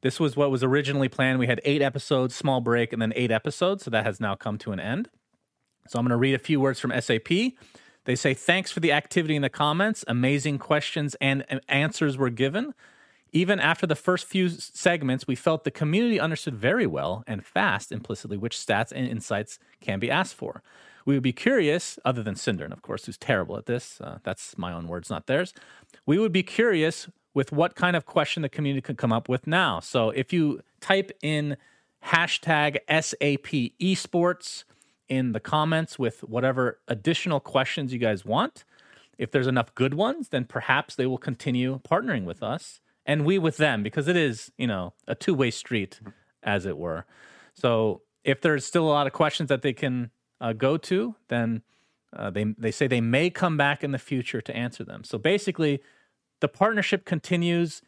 This 0.01 0.19
was 0.19 0.35
what 0.35 0.51
was 0.51 0.65
originally 0.65 1.11
planned. 1.11 1.39
We 1.39 1.47
had 1.47 1.61
eight 1.67 1.83
episodes, 1.83 2.35
small 2.35 2.63
break, 2.63 2.95
and 2.95 3.03
then 3.03 3.13
eight 3.17 3.31
episodes. 3.31 3.85
So 3.85 3.91
that 3.91 4.07
has 4.07 4.19
now 4.19 4.35
come 4.35 4.57
to 4.57 4.73
an 4.73 4.81
end. 4.81 5.11
So 5.89 5.99
I'm 5.99 6.07
going 6.07 6.11
to 6.13 6.17
read 6.17 6.35
a 6.35 6.39
few 6.39 6.59
words 6.59 6.81
from 6.81 6.99
SAP. 6.99 7.29
They 8.05 8.17
say, 8.17 8.35
Thanks 8.35 8.71
for 8.71 8.81
the 8.81 8.93
activity 8.93 9.37
in 9.37 9.43
the 9.43 9.49
comments. 9.49 10.05
Amazing 10.09 10.59
questions 10.59 11.17
and 11.21 11.45
answers 11.69 12.17
were 12.17 12.31
given. 12.31 12.75
Even 13.33 13.61
after 13.61 13.87
the 13.87 13.95
first 13.95 14.27
few 14.27 14.49
segments, 14.49 15.27
we 15.27 15.37
felt 15.37 15.65
the 15.65 15.71
community 15.71 16.19
understood 16.19 16.57
very 16.57 16.87
well 16.87 17.23
and 17.27 17.47
fast 17.47 17.93
implicitly 17.93 18.37
which 18.37 18.57
stats 18.57 18.91
and 18.91 19.07
insights 19.07 19.59
can 19.81 20.01
be 20.01 20.11
asked 20.11 20.35
for. 20.35 20.63
We 21.07 21.15
would 21.15 21.23
be 21.23 21.33
curious, 21.33 21.99
other 22.05 22.23
than 22.23 22.35
Synderen, 22.35 22.73
of 22.73 22.83
course, 22.83 23.07
who's 23.07 23.17
terrible 23.17 23.57
at 23.57 23.67
this. 23.67 24.01
Uh, 24.01 24.19
that's 24.23 24.59
my 24.59 24.73
own 24.73 24.89
words, 24.89 25.11
not 25.11 25.27
theirs. 25.27 25.55
We 26.07 26.19
would 26.19 26.33
be 26.33 26.43
curious 26.43 27.09
with 27.33 27.53
what 27.53 27.77
kind 27.77 27.97
of 27.97 28.05
question 28.05 28.43
the 28.43 28.49
community 28.49 28.83
could 28.83 28.99
come 28.99 29.13
up 29.13 29.29
with 29.29 29.47
now. 29.47 29.81
So 29.81 30.11
if 30.11 30.33
you 30.33 30.61
type 30.81 31.13
in 31.23 31.57
hashtag 32.05 32.79
SAP 32.89 33.77
esports 33.81 34.65
in 35.11 35.33
the 35.33 35.41
comments 35.41 35.99
with 35.99 36.21
whatever 36.21 36.79
additional 36.89 37.41
questions 37.41 37.93
you 37.93 37.99
guys 37.99 38.25
want, 38.25 38.65
if 39.19 39.31
there's 39.31 39.47
enough 39.47 39.75
good 39.75 39.93
ones, 39.93 40.31
then 40.31 40.47
perhaps 40.47 40.95
they 40.95 41.05
will 41.05 41.19
continue 41.19 41.81
partnering 41.81 42.25
with 42.25 42.43
us 42.43 42.81
and 43.05 43.25
we 43.25 43.39
with 43.39 43.57
them 43.57 43.83
because 43.83 44.09
it 44.09 44.17
is, 44.17 44.53
you 44.57 44.67
know, 44.67 44.95
a 45.07 45.15
two 45.15 45.35
way 45.35 45.51
street, 45.51 46.01
as 46.43 46.65
it 46.65 46.79
were. 46.79 47.05
So 47.55 48.03
if 48.25 48.41
there's 48.41 48.65
still 48.65 48.85
a 48.85 48.93
lot 48.93 49.07
of 49.07 49.13
questions 49.13 49.49
that 49.49 49.63
they 49.63 49.73
can 49.73 50.11
uh, 50.41 50.53
go 50.53 50.77
to, 50.77 51.17
then 51.29 51.63
uh, 52.17 52.31
they 52.31 52.55
they 52.57 52.71
say 52.71 52.87
they 52.87 53.01
may 53.01 53.29
come 53.29 53.57
back 53.57 53.85
in 53.85 53.93
the 53.93 53.99
future 53.99 54.41
to 54.41 54.57
answer 54.57 54.85
them. 54.85 55.05
So 55.05 55.19
basically, 55.19 55.83
the 56.41 56.49
partnership 56.49 57.05
continues 57.05 57.83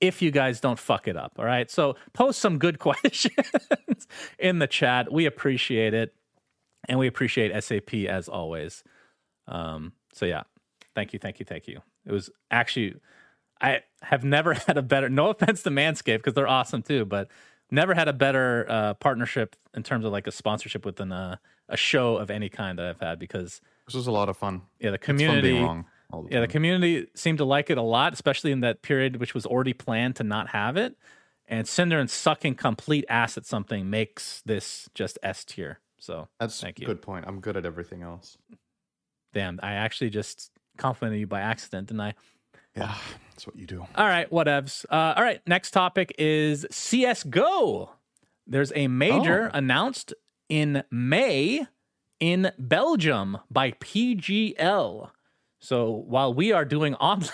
if 0.00 0.20
you 0.20 0.30
guys 0.30 0.60
don't 0.60 0.78
fuck 0.78 1.06
it 1.06 1.16
up. 1.16 1.34
All 1.38 1.44
right. 1.44 1.70
So 1.70 1.96
post 2.12 2.40
some 2.40 2.58
good 2.58 2.78
questions 2.80 3.36
in 4.38 4.58
the 4.58 4.66
chat. 4.66 5.12
We 5.12 5.26
appreciate 5.26 5.94
it. 5.94 6.14
And 6.88 6.98
we 6.98 7.06
appreciate 7.06 7.62
SAP 7.62 7.94
as 8.08 8.28
always. 8.28 8.82
Um, 9.46 9.92
so 10.12 10.26
yeah. 10.26 10.42
Thank 10.94 11.12
you, 11.12 11.18
thank 11.18 11.40
you, 11.40 11.46
thank 11.46 11.66
you. 11.66 11.80
It 12.04 12.12
was 12.12 12.28
actually 12.50 12.96
I 13.62 13.82
have 14.02 14.24
never 14.24 14.54
had 14.66 14.76
a 14.76 14.82
better. 14.82 15.08
No 15.08 15.30
offense 15.30 15.62
to 15.62 15.70
Manscaped 15.70 16.18
because 16.18 16.34
they're 16.34 16.48
awesome 16.48 16.82
too, 16.82 17.04
but 17.04 17.28
never 17.70 17.94
had 17.94 18.08
a 18.08 18.12
better 18.12 18.66
uh, 18.68 18.94
partnership 18.94 19.56
in 19.74 19.82
terms 19.82 20.04
of 20.04 20.12
like 20.12 20.26
a 20.26 20.32
sponsorship 20.32 20.84
with 20.84 21.00
an, 21.00 21.12
uh, 21.12 21.36
a 21.68 21.76
show 21.76 22.16
of 22.16 22.30
any 22.30 22.48
kind 22.48 22.78
that 22.78 22.86
I've 22.86 23.00
had 23.00 23.18
because 23.18 23.60
this 23.86 23.94
was 23.94 24.08
a 24.08 24.12
lot 24.12 24.28
of 24.28 24.36
fun. 24.36 24.62
Yeah, 24.80 24.90
the 24.90 24.98
community. 24.98 25.58
The 25.58 25.84
yeah, 26.30 26.40
the 26.40 26.48
community 26.48 27.06
seemed 27.14 27.38
to 27.38 27.46
like 27.46 27.70
it 27.70 27.78
a 27.78 27.82
lot, 27.82 28.12
especially 28.12 28.52
in 28.52 28.60
that 28.60 28.82
period 28.82 29.16
which 29.16 29.32
was 29.32 29.46
already 29.46 29.72
planned 29.72 30.16
to 30.16 30.24
not 30.24 30.48
have 30.48 30.76
it. 30.76 30.96
And 31.48 31.66
Synderen 31.66 32.08
sucking 32.08 32.56
complete 32.56 33.04
ass 33.08 33.38
at 33.38 33.46
something 33.46 33.88
makes 33.88 34.42
this 34.44 34.90
just 34.94 35.18
S 35.22 35.44
tier. 35.44 35.80
So 36.02 36.26
that's 36.40 36.60
thank 36.60 36.80
you. 36.80 36.86
Good 36.86 37.00
point. 37.00 37.26
I'm 37.28 37.38
good 37.38 37.56
at 37.56 37.64
everything 37.64 38.02
else. 38.02 38.36
Damn, 39.34 39.60
I 39.62 39.74
actually 39.74 40.10
just 40.10 40.50
complimented 40.76 41.20
you 41.20 41.28
by 41.28 41.40
accident, 41.42 41.88
didn't 41.88 42.00
I? 42.00 42.14
Yeah, 42.74 42.96
that's 43.30 43.46
what 43.46 43.54
you 43.54 43.66
do. 43.68 43.86
All 43.94 44.06
right, 44.06 44.28
whatevs. 44.28 44.84
Uh, 44.90 45.14
all 45.16 45.22
right, 45.22 45.40
next 45.46 45.70
topic 45.70 46.12
is 46.18 46.66
CSGO. 46.72 47.90
There's 48.48 48.72
a 48.74 48.88
major 48.88 49.48
oh. 49.54 49.56
announced 49.56 50.12
in 50.48 50.82
May 50.90 51.68
in 52.18 52.50
Belgium 52.58 53.38
by 53.48 53.70
PGL. 53.70 55.10
So 55.60 55.90
while 56.08 56.34
we 56.34 56.50
are 56.50 56.64
doing 56.64 56.96
online, 56.96 57.30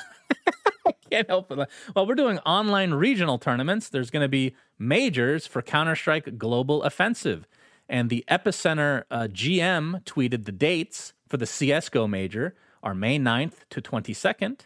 I 0.86 0.92
can't 1.10 1.28
help 1.28 1.50
it. 1.50 1.70
While 1.94 2.06
we're 2.06 2.16
doing 2.16 2.38
online 2.40 2.92
regional 2.92 3.38
tournaments, 3.38 3.88
there's 3.88 4.10
going 4.10 4.24
to 4.24 4.28
be 4.28 4.54
majors 4.78 5.46
for 5.46 5.62
Counter 5.62 5.96
Strike 5.96 6.36
Global 6.36 6.82
Offensive. 6.82 7.48
And 7.88 8.10
the 8.10 8.24
Epicenter 8.30 9.04
uh, 9.10 9.28
GM 9.30 10.04
tweeted 10.04 10.44
the 10.44 10.52
dates 10.52 11.14
for 11.28 11.36
the 11.36 11.46
CSGO 11.46 12.08
major 12.08 12.54
are 12.82 12.94
May 12.94 13.18
9th 13.18 13.68
to 13.70 13.80
22nd 13.80 14.60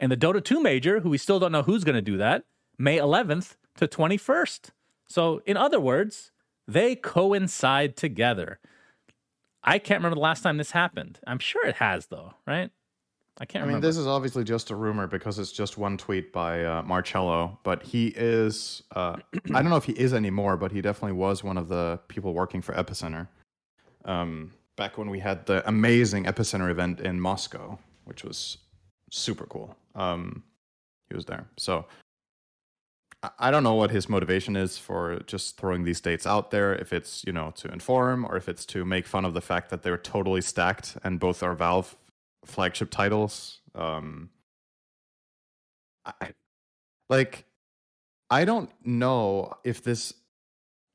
and 0.00 0.10
the 0.10 0.16
Dota 0.16 0.42
2 0.42 0.60
major, 0.60 1.00
who 1.00 1.10
we 1.10 1.18
still 1.18 1.38
don't 1.38 1.52
know 1.52 1.62
who's 1.62 1.84
going 1.84 1.94
to 1.94 2.02
do 2.02 2.16
that, 2.16 2.44
May 2.78 2.96
11th 2.96 3.56
to 3.76 3.86
21st. 3.86 4.70
So, 5.06 5.42
in 5.44 5.56
other 5.56 5.78
words, 5.78 6.32
they 6.66 6.96
coincide 6.96 7.96
together. 7.96 8.58
I 9.62 9.78
can't 9.78 9.98
remember 9.98 10.14
the 10.14 10.22
last 10.22 10.40
time 10.40 10.56
this 10.56 10.70
happened. 10.70 11.20
I'm 11.26 11.38
sure 11.38 11.66
it 11.66 11.76
has, 11.76 12.06
though, 12.06 12.34
right? 12.46 12.70
I 13.38 13.46
can't 13.46 13.64
I 13.64 13.68
mean, 13.68 13.80
this 13.80 13.96
is 13.96 14.06
obviously 14.06 14.44
just 14.44 14.70
a 14.70 14.76
rumor 14.76 15.06
because 15.06 15.38
it's 15.38 15.52
just 15.52 15.78
one 15.78 15.96
tweet 15.96 16.32
by 16.32 16.64
uh, 16.64 16.82
Marcello, 16.82 17.58
but 17.62 17.82
he 17.82 18.08
is, 18.08 18.82
uh, 18.94 19.16
I 19.54 19.62
don't 19.62 19.70
know 19.70 19.76
if 19.76 19.84
he 19.84 19.92
is 19.92 20.12
anymore, 20.12 20.56
but 20.56 20.72
he 20.72 20.82
definitely 20.82 21.16
was 21.16 21.42
one 21.42 21.56
of 21.56 21.68
the 21.68 21.98
people 22.08 22.34
working 22.34 22.60
for 22.60 22.74
Epicenter. 22.74 23.28
Um, 24.04 24.52
back 24.76 24.98
when 24.98 25.08
we 25.10 25.18
had 25.18 25.46
the 25.46 25.66
amazing 25.68 26.24
Epicenter 26.24 26.70
event 26.70 27.00
in 27.00 27.20
Moscow, 27.20 27.78
which 28.04 28.24
was 28.24 28.58
super 29.10 29.46
cool. 29.46 29.74
Um, 29.94 30.42
he 31.08 31.16
was 31.16 31.24
there. 31.24 31.46
So 31.56 31.86
I 33.38 33.50
don't 33.50 33.62
know 33.62 33.74
what 33.74 33.90
his 33.90 34.08
motivation 34.08 34.56
is 34.56 34.78
for 34.78 35.20
just 35.26 35.58
throwing 35.58 35.84
these 35.84 36.00
dates 36.00 36.26
out 36.26 36.50
there. 36.50 36.74
If 36.74 36.92
it's 36.92 37.22
you 37.26 37.32
know 37.32 37.52
to 37.56 37.68
inform 37.68 38.24
or 38.24 38.36
if 38.36 38.48
it's 38.48 38.64
to 38.66 38.84
make 38.84 39.06
fun 39.06 39.24
of 39.24 39.34
the 39.34 39.42
fact 39.42 39.68
that 39.70 39.82
they're 39.82 39.98
totally 39.98 40.40
stacked 40.40 40.96
and 41.04 41.20
both 41.20 41.42
are 41.42 41.54
Valve 41.54 41.96
flagship 42.44 42.90
titles. 42.90 43.60
Um, 43.74 44.30
I, 46.04 46.32
like, 47.08 47.44
I 48.30 48.44
don't 48.44 48.70
know 48.84 49.52
if 49.64 49.82
this. 49.82 50.14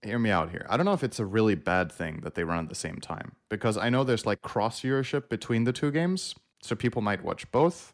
Hear 0.01 0.19
me 0.19 0.29
out 0.29 0.51
here. 0.51 0.67
I 0.69 0.77
don't 0.77 0.85
know 0.85 0.93
if 0.93 1.03
it's 1.03 1.19
a 1.19 1.25
really 1.25 1.55
bad 1.55 1.91
thing 1.91 2.19
that 2.21 2.35
they 2.35 2.43
run 2.43 2.59
at 2.59 2.69
the 2.69 2.75
same 2.75 2.97
time 2.97 3.31
because 3.49 3.75
I 3.75 3.89
know 3.89 4.03
there's 4.03 4.25
like 4.25 4.43
cross 4.43 4.81
viewership 4.81 5.29
between 5.29 5.63
the 5.63 5.73
two 5.73 5.89
games, 5.89 6.35
so 6.61 6.75
people 6.75 7.01
might 7.01 7.23
watch 7.23 7.49
both. 7.51 7.91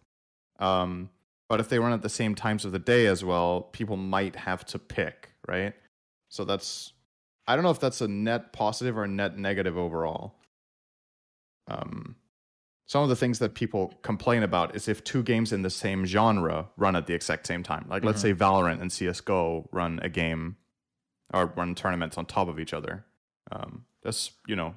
Um, 0.59 1.09
but 1.47 1.61
if 1.61 1.69
they 1.69 1.79
run 1.79 1.93
at 1.93 2.01
the 2.01 2.09
same 2.09 2.35
times 2.35 2.65
of 2.65 2.73
the 2.73 2.79
day 2.79 3.05
as 3.05 3.23
well, 3.23 3.61
people 3.61 3.95
might 3.95 4.35
have 4.35 4.65
to 4.65 4.79
pick, 4.79 5.31
right? 5.47 5.73
So 6.27 6.43
that's 6.43 6.91
I 7.47 7.55
don't 7.55 7.63
know 7.63 7.71
if 7.71 7.79
that's 7.79 8.01
a 8.01 8.07
net 8.07 8.53
positive 8.53 8.97
or 8.97 9.03
a 9.03 9.07
net 9.07 9.37
negative 9.37 9.77
overall. 9.77 10.35
Um, 11.67 12.15
some 12.91 13.03
of 13.03 13.07
the 13.07 13.15
things 13.15 13.39
that 13.39 13.53
people 13.53 13.93
complain 14.01 14.43
about 14.43 14.75
is 14.75 14.89
if 14.89 15.01
two 15.01 15.23
games 15.23 15.53
in 15.53 15.61
the 15.61 15.69
same 15.69 16.05
genre 16.05 16.67
run 16.75 16.93
at 16.93 17.07
the 17.07 17.13
exact 17.13 17.47
same 17.47 17.63
time. 17.63 17.85
Like, 17.87 18.01
mm-hmm. 18.01 18.07
let's 18.07 18.21
say 18.21 18.33
Valorant 18.33 18.81
and 18.81 18.91
CS:GO 18.91 19.69
run 19.71 20.01
a 20.03 20.09
game 20.09 20.57
or 21.33 21.45
run 21.55 21.73
tournaments 21.73 22.17
on 22.17 22.25
top 22.25 22.49
of 22.49 22.59
each 22.59 22.73
other. 22.73 23.05
Um, 23.49 23.85
that's 24.03 24.31
you 24.45 24.57
know. 24.57 24.75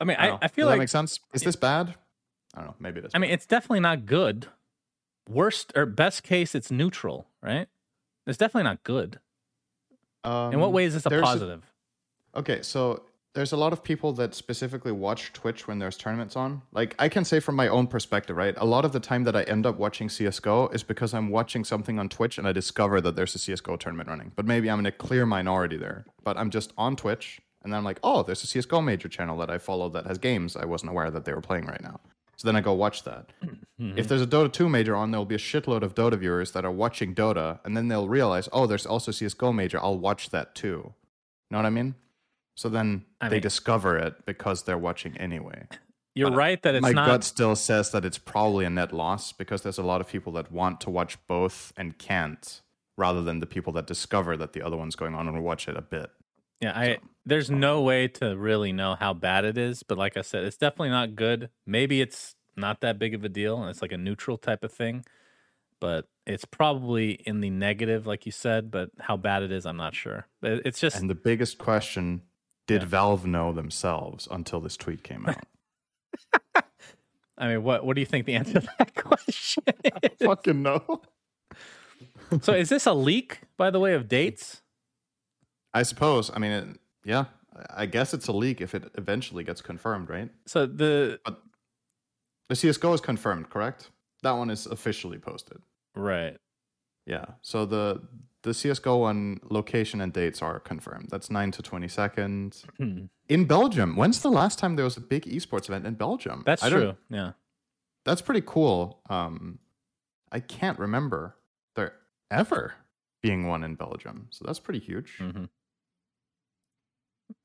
I 0.00 0.04
mean, 0.04 0.16
I, 0.18 0.30
I, 0.30 0.38
I 0.40 0.48
feel 0.48 0.64
Does 0.64 0.70
like 0.70 0.76
that 0.76 0.78
makes 0.78 0.92
sense. 0.92 1.20
Is 1.34 1.42
this 1.42 1.56
bad? 1.56 1.94
I 2.54 2.60
don't 2.60 2.68
know. 2.68 2.74
Maybe 2.80 3.00
it 3.00 3.04
is. 3.04 3.10
I 3.14 3.18
mean, 3.18 3.32
it's 3.32 3.44
definitely 3.44 3.80
not 3.80 4.06
good. 4.06 4.46
Worst 5.28 5.74
or 5.76 5.84
best 5.84 6.22
case, 6.22 6.54
it's 6.54 6.70
neutral, 6.70 7.26
right? 7.42 7.68
It's 8.26 8.38
definitely 8.38 8.64
not 8.64 8.82
good. 8.82 9.20
Um, 10.24 10.54
In 10.54 10.60
what 10.60 10.68
um, 10.68 10.72
way 10.72 10.86
is 10.86 10.94
this 10.94 11.04
a 11.04 11.10
positive? 11.10 11.70
A, 12.32 12.38
okay, 12.38 12.62
so 12.62 13.02
there's 13.34 13.52
a 13.52 13.56
lot 13.56 13.72
of 13.72 13.84
people 13.84 14.12
that 14.14 14.34
specifically 14.34 14.90
watch 14.90 15.32
Twitch 15.32 15.68
when 15.68 15.78
there's 15.78 15.96
tournaments 15.96 16.34
on. 16.34 16.62
Like 16.72 16.94
I 16.98 17.08
can 17.08 17.24
say 17.24 17.38
from 17.38 17.54
my 17.54 17.68
own 17.68 17.86
perspective, 17.86 18.36
right? 18.36 18.54
A 18.56 18.64
lot 18.64 18.84
of 18.84 18.92
the 18.92 19.00
time 19.00 19.24
that 19.24 19.36
I 19.36 19.42
end 19.42 19.66
up 19.66 19.78
watching 19.78 20.08
CS:GO 20.08 20.68
is 20.68 20.82
because 20.82 21.14
I'm 21.14 21.30
watching 21.30 21.64
something 21.64 21.98
on 21.98 22.08
Twitch 22.08 22.38
and 22.38 22.48
I 22.48 22.52
discover 22.52 23.00
that 23.00 23.14
there's 23.14 23.34
a 23.34 23.38
CS:GO 23.38 23.76
tournament 23.76 24.08
running. 24.08 24.32
But 24.34 24.46
maybe 24.46 24.68
I'm 24.68 24.80
in 24.80 24.86
a 24.86 24.92
clear 24.92 25.26
minority 25.26 25.76
there. 25.76 26.06
But 26.24 26.36
I'm 26.36 26.50
just 26.50 26.72
on 26.76 26.96
Twitch 26.96 27.40
and 27.62 27.72
then 27.72 27.78
I'm 27.78 27.84
like, 27.84 28.00
"Oh, 28.02 28.22
there's 28.22 28.42
a 28.42 28.46
CS:GO 28.46 28.80
major 28.80 29.08
channel 29.08 29.36
that 29.38 29.50
I 29.50 29.58
follow 29.58 29.88
that 29.90 30.06
has 30.06 30.18
games 30.18 30.56
I 30.56 30.64
wasn't 30.64 30.90
aware 30.90 31.10
that 31.10 31.24
they 31.24 31.32
were 31.32 31.40
playing 31.40 31.66
right 31.66 31.82
now." 31.82 32.00
So 32.36 32.48
then 32.48 32.56
I 32.56 32.62
go 32.62 32.72
watch 32.72 33.04
that. 33.04 33.32
Mm-hmm. 33.80 33.98
If 33.98 34.08
there's 34.08 34.20
a 34.20 34.26
Dota 34.26 34.52
2 34.52 34.68
major 34.68 34.94
on, 34.94 35.10
there'll 35.10 35.24
be 35.24 35.36
a 35.36 35.38
shitload 35.38 35.80
of 35.80 35.94
Dota 35.94 36.18
viewers 36.18 36.50
that 36.50 36.66
are 36.66 36.70
watching 36.70 37.14
Dota, 37.14 37.60
and 37.64 37.74
then 37.74 37.88
they'll 37.88 38.10
realize, 38.10 38.46
oh, 38.52 38.66
there's 38.66 38.84
also 38.84 39.10
CSGO 39.10 39.54
major. 39.54 39.82
I'll 39.82 39.98
watch 39.98 40.28
that 40.28 40.54
too. 40.54 40.68
You 40.68 40.92
know 41.50 41.56
what 41.56 41.64
I 41.64 41.70
mean? 41.70 41.94
So 42.60 42.68
then 42.68 43.06
I 43.22 43.30
they 43.30 43.36
mean, 43.36 43.42
discover 43.42 43.96
it 43.96 44.26
because 44.26 44.64
they're 44.64 44.76
watching 44.76 45.16
anyway. 45.16 45.66
You're 46.14 46.28
but 46.28 46.36
right 46.36 46.62
that 46.62 46.74
it's 46.74 46.82
my 46.82 46.92
not... 46.92 47.06
gut 47.06 47.24
still 47.24 47.56
says 47.56 47.90
that 47.92 48.04
it's 48.04 48.18
probably 48.18 48.66
a 48.66 48.70
net 48.70 48.92
loss 48.92 49.32
because 49.32 49.62
there's 49.62 49.78
a 49.78 49.82
lot 49.82 50.02
of 50.02 50.08
people 50.08 50.30
that 50.34 50.52
want 50.52 50.78
to 50.82 50.90
watch 50.90 51.16
both 51.26 51.72
and 51.78 51.96
can't, 51.96 52.60
rather 52.98 53.22
than 53.22 53.40
the 53.40 53.46
people 53.46 53.72
that 53.72 53.86
discover 53.86 54.36
that 54.36 54.52
the 54.52 54.60
other 54.60 54.76
one's 54.76 54.94
going 54.94 55.14
on 55.14 55.26
and 55.26 55.42
watch 55.42 55.68
it 55.68 55.76
a 55.78 55.80
bit. 55.80 56.10
Yeah, 56.60 56.78
I 56.78 56.94
so, 56.96 57.00
there's 57.24 57.50
no 57.50 57.80
way 57.80 58.08
to 58.08 58.36
really 58.36 58.72
know 58.72 58.94
how 58.94 59.14
bad 59.14 59.46
it 59.46 59.56
is, 59.56 59.82
but 59.82 59.96
like 59.96 60.18
I 60.18 60.20
said, 60.20 60.44
it's 60.44 60.58
definitely 60.58 60.90
not 60.90 61.16
good. 61.16 61.48
Maybe 61.66 62.02
it's 62.02 62.34
not 62.58 62.82
that 62.82 62.98
big 62.98 63.14
of 63.14 63.24
a 63.24 63.30
deal 63.30 63.58
and 63.58 63.70
it's 63.70 63.80
like 63.80 63.92
a 63.92 63.96
neutral 63.96 64.36
type 64.36 64.64
of 64.64 64.70
thing. 64.70 65.06
But 65.80 66.08
it's 66.26 66.44
probably 66.44 67.12
in 67.12 67.40
the 67.40 67.48
negative, 67.48 68.06
like 68.06 68.26
you 68.26 68.32
said, 68.32 68.70
but 68.70 68.90
how 68.98 69.16
bad 69.16 69.42
it 69.42 69.50
is, 69.50 69.64
I'm 69.64 69.78
not 69.78 69.94
sure. 69.94 70.26
But 70.42 70.60
it's 70.66 70.78
just 70.78 70.98
And 70.98 71.08
the 71.08 71.14
biggest 71.14 71.56
question 71.56 72.20
did 72.70 72.82
Yeah. 72.82 72.88
Valve 72.88 73.26
know 73.26 73.52
themselves 73.52 74.28
until 74.30 74.60
this 74.60 74.76
tweet 74.76 75.02
came 75.02 75.26
out? 75.26 75.44
I 77.38 77.48
mean, 77.48 77.62
what 77.62 77.84
what 77.84 77.94
do 77.94 78.00
you 78.00 78.06
think 78.06 78.26
the 78.26 78.34
answer 78.34 78.60
to 78.60 78.68
that 78.78 78.94
question 79.06 79.64
is? 80.02 80.10
Fucking 80.26 80.62
no. 80.62 81.02
so 82.42 82.52
is 82.52 82.68
this 82.68 82.86
a 82.86 82.92
leak, 82.94 83.40
by 83.56 83.70
the 83.70 83.80
way, 83.80 83.94
of 83.94 84.08
dates? 84.08 84.62
I 85.74 85.82
suppose. 85.84 86.30
I 86.34 86.38
mean, 86.38 86.52
it, 86.52 86.66
yeah. 87.04 87.24
I 87.76 87.86
guess 87.86 88.14
it's 88.14 88.28
a 88.28 88.32
leak 88.32 88.60
if 88.60 88.74
it 88.74 88.84
eventually 88.94 89.42
gets 89.44 89.60
confirmed, 89.60 90.08
right? 90.08 90.30
So 90.46 90.66
the 90.66 91.18
The 92.48 92.56
CS:GO 92.56 92.92
is 92.92 93.00
confirmed, 93.00 93.50
correct? 93.50 93.90
That 94.22 94.32
one 94.32 94.50
is 94.50 94.66
officially 94.66 95.18
posted. 95.18 95.58
right. 95.96 96.36
Yeah. 97.06 97.24
So 97.42 97.64
the 97.66 98.02
the 98.42 98.54
CS:GO 98.54 98.96
one 98.98 99.40
location 99.50 100.00
and 100.00 100.12
dates 100.12 100.40
are 100.42 100.58
confirmed. 100.60 101.08
That's 101.10 101.30
nine 101.30 101.50
to 101.52 101.62
twenty 101.62 101.88
seconds 101.88 102.64
Hmm. 102.78 103.04
in 103.28 103.44
Belgium. 103.46 103.96
When's 103.96 104.20
the 104.22 104.30
last 104.30 104.58
time 104.58 104.76
there 104.76 104.84
was 104.84 104.96
a 104.96 105.00
big 105.00 105.24
esports 105.24 105.68
event 105.68 105.86
in 105.86 105.94
Belgium? 105.94 106.42
That's 106.46 106.62
I 106.62 106.70
true. 106.70 106.96
Yeah. 107.10 107.32
That's 108.04 108.22
pretty 108.22 108.42
cool. 108.46 109.02
Um, 109.10 109.58
I 110.32 110.40
can't 110.40 110.78
remember 110.78 111.36
there 111.76 111.94
ever 112.30 112.74
being 113.22 113.46
one 113.46 113.62
in 113.62 113.74
Belgium, 113.74 114.28
so 114.30 114.44
that's 114.46 114.60
pretty 114.60 114.80
huge. 114.80 115.16
hmm 115.18 115.44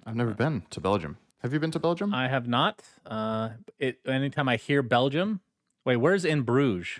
I've 0.05 0.15
never 0.15 0.33
been 0.33 0.63
to 0.71 0.79
Belgium. 0.79 1.17
Have 1.39 1.53
you 1.53 1.59
been 1.59 1.71
to 1.71 1.79
Belgium? 1.79 2.13
I 2.13 2.27
have 2.27 2.47
not. 2.47 2.81
Uh, 3.05 3.49
it 3.77 3.99
anytime 4.05 4.47
I 4.49 4.55
hear 4.55 4.81
Belgium, 4.81 5.41
wait, 5.85 5.97
where's 5.97 6.25
in 6.25 6.41
Bruges? 6.43 6.99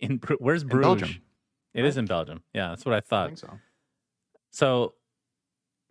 In 0.00 0.20
where's 0.38 0.62
Bruges? 0.64 0.86
Belgium. 1.00 1.22
It 1.78 1.84
is 1.84 1.96
in 1.96 2.06
Belgium. 2.06 2.42
Yeah, 2.52 2.68
that's 2.70 2.84
what 2.84 2.94
I 2.94 2.98
I 2.98 3.00
thought. 3.00 3.26
think 3.28 3.38
so. 3.38 3.58
So 4.50 4.94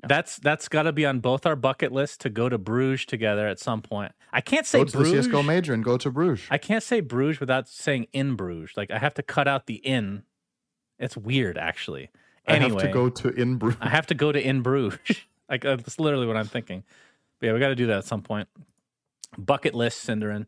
Yeah. 0.04 0.08
that's 0.10 0.38
that's 0.38 0.68
got 0.68 0.84
to 0.84 0.92
be 0.92 1.06
on 1.06 1.20
both 1.20 1.46
our 1.46 1.56
bucket 1.56 1.92
lists 1.92 2.18
to 2.18 2.30
go 2.30 2.50
to 2.50 2.58
Bruges 2.58 3.06
together 3.06 3.48
at 3.48 3.60
some 3.60 3.82
point. 3.82 4.12
I 4.34 4.42
can't 4.42 4.66
say 4.66 4.80
Go 4.80 4.86
to 4.86 4.98
Bruges. 4.98 5.12
the 5.14 5.24
CS:GO 5.24 5.44
major 5.44 5.74
and 5.74 5.84
go 5.84 5.98
to 5.98 6.12
Bruges. 6.12 6.46
I 6.52 6.58
can't 6.58 6.84
say 6.84 7.00
Bruges 7.00 7.40
without 7.40 7.68
saying 7.70 8.08
in 8.14 8.36
Bruges. 8.36 8.76
Like 8.76 8.92
I 8.92 8.98
have 9.00 9.14
to 9.16 9.24
cut 9.24 9.48
out 9.48 9.66
the 9.68 9.76
in. 9.76 10.24
It's 11.00 11.16
weird, 11.16 11.58
actually. 11.58 12.10
I 12.48 12.56
Anyway, 12.56 12.82
have 12.82 12.82
to 12.82 12.94
go 12.94 13.10
to 13.10 13.30
in 13.30 13.58
Bruges. 13.58 13.80
I 13.82 13.90
have 13.90 14.08
to 14.08 14.16
go 14.16 14.32
to 14.32 14.40
in 14.40 14.62
Bruges. 14.62 15.00
like 15.50 15.64
uh, 15.66 15.76
that's 15.78 16.00
literally 16.00 16.28
what 16.28 16.36
I'm 16.38 16.48
thinking. 16.48 16.84
But 17.40 17.48
yeah, 17.48 17.54
we 17.54 17.60
got 17.60 17.70
to 17.70 17.76
do 17.76 17.88
that 17.88 18.00
at 18.00 18.06
some 18.06 18.22
point. 18.24 18.48
Bucket 19.38 19.76
list, 19.76 20.06
Synderen. 20.08 20.48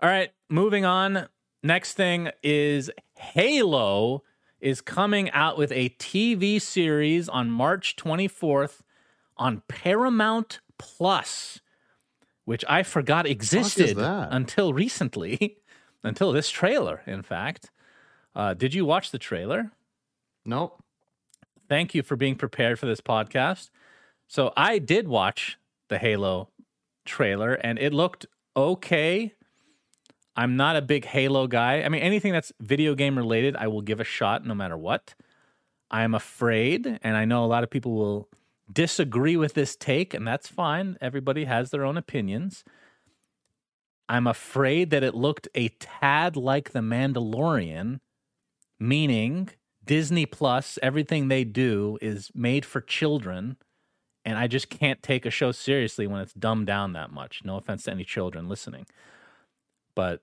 All 0.00 0.08
right, 0.10 0.30
moving 0.50 0.84
on. 0.84 1.28
Next 1.62 1.94
thing 1.94 2.30
is 2.42 2.90
Halo 3.16 4.22
is 4.64 4.80
coming 4.80 5.30
out 5.32 5.58
with 5.58 5.70
a 5.72 5.90
TV 5.90 6.60
series 6.60 7.28
on 7.28 7.50
March 7.50 7.96
24th 7.96 8.80
on 9.36 9.62
Paramount 9.68 10.60
Plus, 10.78 11.60
which 12.46 12.64
I 12.66 12.82
forgot 12.82 13.26
existed 13.26 13.98
until 13.98 14.72
recently, 14.72 15.58
until 16.02 16.32
this 16.32 16.48
trailer, 16.48 17.02
in 17.06 17.22
fact. 17.22 17.70
Uh, 18.34 18.54
did 18.54 18.72
you 18.72 18.86
watch 18.86 19.10
the 19.10 19.18
trailer? 19.18 19.70
Nope. 20.46 20.82
thank 21.68 21.94
you 21.94 22.02
for 22.02 22.16
being 22.16 22.34
prepared 22.34 22.78
for 22.78 22.86
this 22.86 23.02
podcast. 23.02 23.68
So 24.28 24.52
I 24.56 24.78
did 24.78 25.08
watch 25.08 25.58
the 25.88 25.98
Halo 25.98 26.48
trailer 27.04 27.52
and 27.52 27.78
it 27.78 27.92
looked 27.92 28.24
okay. 28.56 29.34
I'm 30.36 30.56
not 30.56 30.76
a 30.76 30.82
big 30.82 31.04
Halo 31.04 31.46
guy. 31.46 31.82
I 31.82 31.88
mean, 31.88 32.02
anything 32.02 32.32
that's 32.32 32.52
video 32.60 32.94
game 32.94 33.16
related, 33.16 33.56
I 33.56 33.68
will 33.68 33.82
give 33.82 34.00
a 34.00 34.04
shot 34.04 34.44
no 34.44 34.54
matter 34.54 34.76
what. 34.76 35.14
I'm 35.90 36.14
afraid, 36.14 36.98
and 37.02 37.16
I 37.16 37.24
know 37.24 37.44
a 37.44 37.46
lot 37.46 37.62
of 37.62 37.70
people 37.70 37.94
will 37.94 38.28
disagree 38.72 39.36
with 39.36 39.54
this 39.54 39.76
take, 39.76 40.12
and 40.14 40.26
that's 40.26 40.48
fine. 40.48 40.96
Everybody 41.00 41.44
has 41.44 41.70
their 41.70 41.84
own 41.84 41.96
opinions. 41.96 42.64
I'm 44.08 44.26
afraid 44.26 44.90
that 44.90 45.04
it 45.04 45.14
looked 45.14 45.48
a 45.54 45.68
tad 45.68 46.36
like 46.36 46.72
The 46.72 46.80
Mandalorian, 46.80 48.00
meaning 48.78 49.50
Disney 49.84 50.26
Plus, 50.26 50.78
everything 50.82 51.28
they 51.28 51.44
do 51.44 51.98
is 52.02 52.30
made 52.34 52.64
for 52.64 52.80
children. 52.80 53.56
And 54.24 54.38
I 54.38 54.46
just 54.46 54.70
can't 54.70 55.02
take 55.02 55.26
a 55.26 55.30
show 55.30 55.52
seriously 55.52 56.06
when 56.06 56.20
it's 56.20 56.32
dumbed 56.32 56.66
down 56.66 56.94
that 56.94 57.12
much. 57.12 57.42
No 57.44 57.56
offense 57.56 57.84
to 57.84 57.90
any 57.90 58.04
children 58.04 58.48
listening. 58.48 58.86
But 59.96 60.22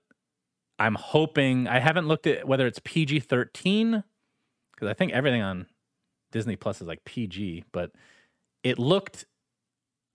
I'm 0.78 0.94
hoping, 0.94 1.68
I 1.68 1.78
haven't 1.78 2.08
looked 2.08 2.26
at 2.26 2.46
whether 2.46 2.66
it's 2.66 2.80
PG 2.84 3.20
13, 3.20 4.02
because 4.72 4.88
I 4.88 4.94
think 4.94 5.12
everything 5.12 5.42
on 5.42 5.66
Disney 6.30 6.56
Plus 6.56 6.80
is 6.80 6.86
like 6.88 7.04
PG, 7.04 7.64
but 7.72 7.92
it 8.62 8.78
looked 8.78 9.24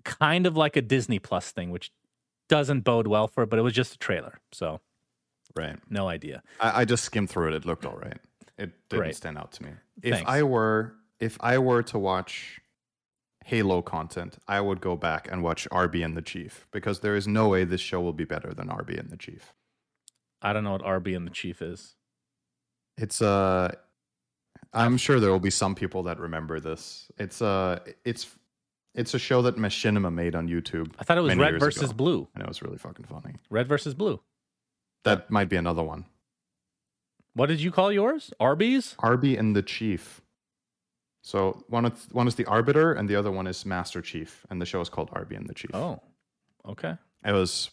kind 0.04 0.46
of 0.46 0.56
like 0.58 0.76
a 0.76 0.82
Disney 0.82 1.20
Plus 1.20 1.52
thing, 1.52 1.70
which 1.70 1.92
doesn't 2.50 2.82
bode 2.82 3.08
well 3.08 3.28
for 3.28 3.44
it, 3.44 3.50
but 3.50 3.60
it 3.60 3.62
was 3.62 3.74
just 3.74 3.96
a 3.96 3.98
trailer. 3.98 4.40
So 4.52 4.80
Right. 5.56 5.78
no 5.90 6.08
idea. 6.08 6.44
I, 6.60 6.82
I 6.82 6.86
just 6.86 7.04
skimmed 7.04 7.30
through 7.30 7.50
it. 7.50 7.54
It 7.56 7.66
looked 7.66 7.86
all 7.86 7.98
right. 7.98 8.18
It 8.58 8.72
didn't 8.90 9.02
Great. 9.04 9.16
stand 9.16 9.38
out 9.38 9.52
to 9.54 9.64
me. 9.64 9.70
If 10.02 10.14
Thanks. 10.16 10.30
I 10.30 10.44
were 10.44 10.94
if 11.20 11.38
I 11.40 11.58
were 11.58 11.82
to 11.84 11.98
watch 12.00 12.60
Halo 13.48 13.82
content, 13.82 14.40
I 14.46 14.60
would 14.60 14.82
go 14.82 14.98
back 14.98 15.30
and 15.32 15.42
watch 15.42 15.70
RB 15.72 16.04
and 16.04 16.18
the 16.18 16.22
Chief 16.22 16.68
because 16.72 17.00
there 17.00 17.16
is 17.16 17.30
no 17.30 17.48
way 17.48 17.64
this 17.64 17.80
show 17.80 18.02
will 18.02 18.12
be 18.12 18.26
better 18.26 18.54
than 18.54 18.68
RB 18.68 19.00
and 19.00 19.10
the 19.10 19.16
Chief. 19.16 19.54
I 20.42 20.52
don't 20.52 20.66
know 20.66 20.74
what 20.74 20.84
RB 20.84 21.16
and 21.16 21.26
the 21.26 21.32
Chief 21.32 21.62
is. 21.62 21.96
It's 22.98 23.22
uh 23.22 23.74
I'm 24.74 24.98
sure 24.98 25.22
there 25.22 25.32
will 25.32 25.40
be 25.40 25.50
some 25.50 25.76
people 25.76 26.04
that 26.04 26.20
remember 26.20 26.60
this. 26.60 27.10
It's 27.18 27.42
uh 27.42 27.80
it's 28.04 28.28
it's 28.94 29.14
a 29.14 29.20
show 29.20 29.42
that 29.44 29.56
Machinima 29.56 30.14
made 30.14 30.36
on 30.36 30.50
YouTube. 30.50 30.92
I 31.00 31.06
thought 31.06 31.18
it 31.18 31.22
was 31.22 31.38
red 31.38 31.58
versus 31.58 31.84
ago, 31.84 31.94
blue. 31.94 32.28
and 32.36 32.44
it 32.44 32.50
was 32.50 32.62
really 32.62 32.78
fucking 32.78 33.06
funny. 33.06 33.36
Red 33.50 33.70
versus 33.70 33.94
blue. 33.94 34.20
That 35.06 35.32
might 35.32 35.48
be 35.48 35.56
another 35.56 35.84
one. 35.84 36.04
What 37.34 37.46
did 37.46 37.62
you 37.62 37.72
call 37.72 37.94
yours? 37.94 38.34
Arby's? 38.42 38.96
RB 39.00 39.40
and 39.40 39.56
the 39.56 39.64
Chief. 39.64 40.20
So 41.28 41.62
one 41.68 41.84
is 41.86 42.08
one 42.14 42.26
is 42.30 42.36
the 42.36 42.46
Arbiter, 42.46 42.94
and 42.94 43.10
the 43.10 43.18
other 43.18 43.34
one 43.34 43.48
is 43.48 43.66
Master 43.66 44.02
Chief, 44.02 44.46
and 44.50 44.62
the 44.62 44.66
show 44.66 44.80
is 44.80 44.88
called 44.88 45.12
RB 45.12 45.36
and 45.36 45.46
the 45.46 45.54
Chief. 45.54 45.72
Oh, 45.74 46.00
okay. 46.66 46.96
It 47.26 47.34
was. 47.34 47.70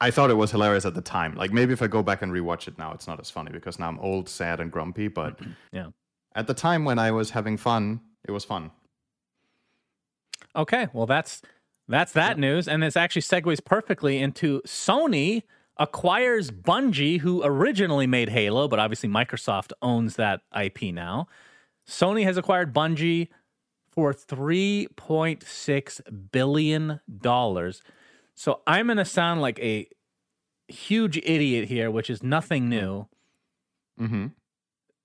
I 0.00 0.10
thought 0.10 0.30
it 0.30 0.34
was 0.34 0.50
hilarious 0.50 0.84
at 0.84 0.94
the 0.94 1.00
time. 1.00 1.36
Like 1.36 1.52
maybe 1.52 1.72
if 1.72 1.80
I 1.80 1.86
go 1.86 2.02
back 2.02 2.22
and 2.22 2.32
rewatch 2.32 2.66
it 2.66 2.76
now, 2.76 2.90
it's 2.92 3.06
not 3.06 3.20
as 3.20 3.30
funny 3.30 3.52
because 3.52 3.78
now 3.78 3.86
I'm 3.86 4.00
old, 4.00 4.28
sad, 4.28 4.58
and 4.58 4.72
grumpy. 4.72 5.06
But 5.06 5.38
Yeah. 5.72 5.90
at 6.34 6.48
the 6.48 6.54
time 6.54 6.84
when 6.84 6.98
I 6.98 7.12
was 7.12 7.30
having 7.30 7.56
fun, 7.56 8.00
it 8.26 8.32
was 8.32 8.44
fun. 8.44 8.72
Okay. 10.56 10.88
Well, 10.92 11.06
that's 11.06 11.42
that's 11.86 12.10
that 12.14 12.36
news, 12.36 12.66
and 12.66 12.82
this 12.82 12.96
actually 12.96 13.22
segues 13.22 13.64
perfectly 13.64 14.18
into 14.18 14.60
Sony 14.66 15.44
acquires 15.76 16.50
Bungie, 16.50 17.20
who 17.20 17.44
originally 17.44 18.08
made 18.08 18.30
Halo, 18.30 18.66
but 18.66 18.80
obviously 18.80 19.08
Microsoft 19.08 19.70
owns 19.82 20.16
that 20.16 20.40
IP 20.60 20.92
now. 20.92 21.28
Sony 21.88 22.24
has 22.24 22.36
acquired 22.36 22.74
Bungie 22.74 23.28
for 23.86 24.12
three 24.12 24.88
point 24.96 25.42
six 25.42 26.00
billion 26.32 27.00
dollars. 27.20 27.82
So 28.34 28.60
I'm 28.66 28.86
going 28.86 28.98
to 28.98 29.04
sound 29.04 29.40
like 29.40 29.58
a 29.60 29.88
huge 30.68 31.16
idiot 31.18 31.68
here, 31.68 31.90
which 31.90 32.10
is 32.10 32.22
nothing 32.22 32.68
new. 32.68 33.06
Mm-hmm. 33.98 34.26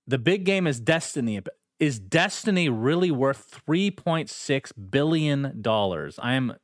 the 0.06 0.18
big 0.18 0.44
game 0.44 0.66
is 0.66 0.78
Destiny. 0.80 1.40
Is 1.80 1.98
Destiny 1.98 2.68
really 2.68 3.10
worth 3.10 3.38
three 3.64 3.90
point 3.90 4.28
six 4.28 4.70
billion 4.72 5.62
dollars? 5.62 6.18
I 6.22 6.34
am 6.34 6.54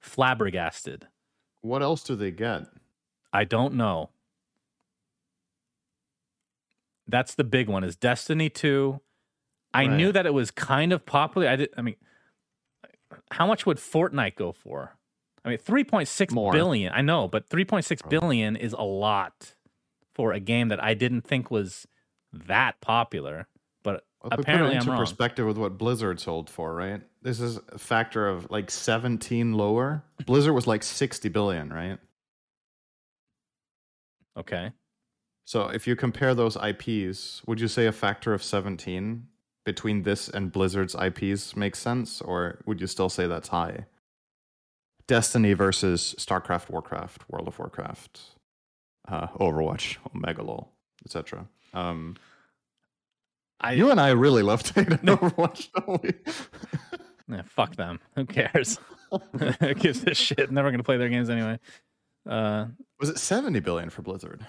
flabbergasted. 0.00 1.06
What 1.60 1.82
else 1.82 2.02
do 2.02 2.16
they 2.16 2.30
get? 2.32 2.64
I 3.32 3.44
don't 3.44 3.74
know. 3.74 4.10
That's 7.06 7.34
the 7.34 7.44
big 7.44 7.68
one. 7.68 7.84
Is 7.84 7.96
Destiny 7.96 8.48
two? 8.50 9.00
I 9.74 9.86
knew 9.86 10.12
that 10.12 10.26
it 10.26 10.34
was 10.34 10.50
kind 10.50 10.92
of 10.92 11.04
popular. 11.04 11.48
I 11.48 11.56
did. 11.56 11.70
I 11.76 11.82
mean, 11.82 11.96
how 13.30 13.46
much 13.46 13.66
would 13.66 13.78
Fortnite 13.78 14.36
go 14.36 14.52
for? 14.52 14.96
I 15.44 15.50
mean, 15.50 15.58
three 15.58 15.84
point 15.84 16.08
six 16.08 16.32
More. 16.32 16.52
billion. 16.52 16.92
I 16.92 17.02
know, 17.02 17.28
but 17.28 17.48
three 17.48 17.64
point 17.64 17.84
six 17.84 18.00
billion 18.02 18.56
is 18.56 18.72
a 18.72 18.82
lot 18.82 19.54
for 20.14 20.32
a 20.32 20.40
game 20.40 20.68
that 20.68 20.82
I 20.82 20.94
didn't 20.94 21.22
think 21.22 21.50
was 21.50 21.86
that 22.32 22.80
popular. 22.80 23.46
But 23.82 24.04
Well, 24.22 24.32
apparently, 24.32 24.68
put 24.68 24.72
it 24.72 24.76
I'm 24.76 24.76
into 24.78 24.90
wrong. 24.92 25.00
perspective 25.00 25.46
with 25.46 25.58
what 25.58 25.76
Blizzard 25.76 26.20
sold 26.20 26.48
for, 26.48 26.74
right? 26.74 27.02
This 27.22 27.40
is 27.40 27.58
a 27.68 27.78
factor 27.78 28.26
of 28.28 28.50
like 28.50 28.70
17 28.70 29.52
lower. 29.52 30.04
Blizzard 30.24 30.54
was 30.54 30.66
like 30.66 30.82
60 30.82 31.28
billion, 31.28 31.72
right? 31.72 31.98
Okay. 34.36 34.72
So 35.44 35.68
if 35.68 35.86
you 35.86 35.94
compare 35.94 36.34
those 36.34 36.56
IPs, 36.56 37.42
would 37.46 37.60
you 37.60 37.68
say 37.68 37.86
a 37.86 37.92
factor 37.92 38.32
of 38.32 38.42
17 38.42 39.26
between 39.64 40.02
this 40.02 40.28
and 40.28 40.52
Blizzard's 40.52 40.94
IPs 40.94 41.56
makes 41.56 41.78
sense? 41.78 42.20
Or 42.20 42.58
would 42.66 42.80
you 42.80 42.86
still 42.86 43.08
say 43.08 43.26
that's 43.26 43.48
high? 43.48 43.86
Destiny 45.06 45.52
versus 45.52 46.14
StarCraft, 46.18 46.70
Warcraft, 46.70 47.24
World 47.28 47.48
of 47.48 47.58
Warcraft, 47.58 48.20
uh, 49.08 49.26
Overwatch, 49.28 49.96
Omega 50.14 50.42
LoL, 50.42 50.70
etc. 51.04 51.46
Um, 51.74 52.16
I 53.60 53.72
you 53.72 53.90
and 53.90 54.00
I 54.00 54.10
really 54.10 54.42
love 54.42 54.62
Data 54.74 54.98
Overwatch, 54.98 55.68
don't 55.72 56.02
we? 56.02 56.10
yeah, 57.36 57.42
fuck 57.42 57.76
them. 57.76 58.00
Who 58.16 58.24
cares? 58.24 58.78
Who 59.60 59.74
gives 59.74 60.04
a 60.04 60.14
shit? 60.14 60.50
Never 60.50 60.70
gonna 60.70 60.82
play 60.82 60.96
their 60.96 61.08
games 61.10 61.28
anyway. 61.28 61.58
Uh, 62.26 62.66
Was 62.98 63.10
it 63.10 63.18
70 63.18 63.60
billion 63.60 63.90
for 63.90 64.00
Blizzard? 64.02 64.46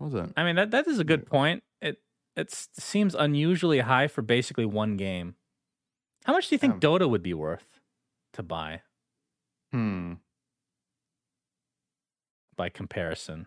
Was 0.00 0.14
it? 0.14 0.30
I 0.36 0.42
mean 0.42 0.56
that 0.56 0.72
that 0.72 0.88
is 0.88 0.98
a 0.98 1.04
good 1.04 1.26
point. 1.26 1.62
It 1.80 1.98
it 2.36 2.50
seems 2.50 3.14
unusually 3.14 3.80
high 3.80 4.08
for 4.08 4.22
basically 4.22 4.64
one 4.66 4.96
game. 4.96 5.34
How 6.24 6.32
much 6.32 6.48
do 6.48 6.54
you 6.54 6.58
think 6.58 6.74
Yeah. 6.82 6.88
Dota 6.90 7.08
would 7.10 7.22
be 7.22 7.34
worth 7.34 7.80
to 8.34 8.42
buy 8.42 8.82
Hmm. 9.72 10.14
by 12.56 12.68
comparison? 12.68 13.46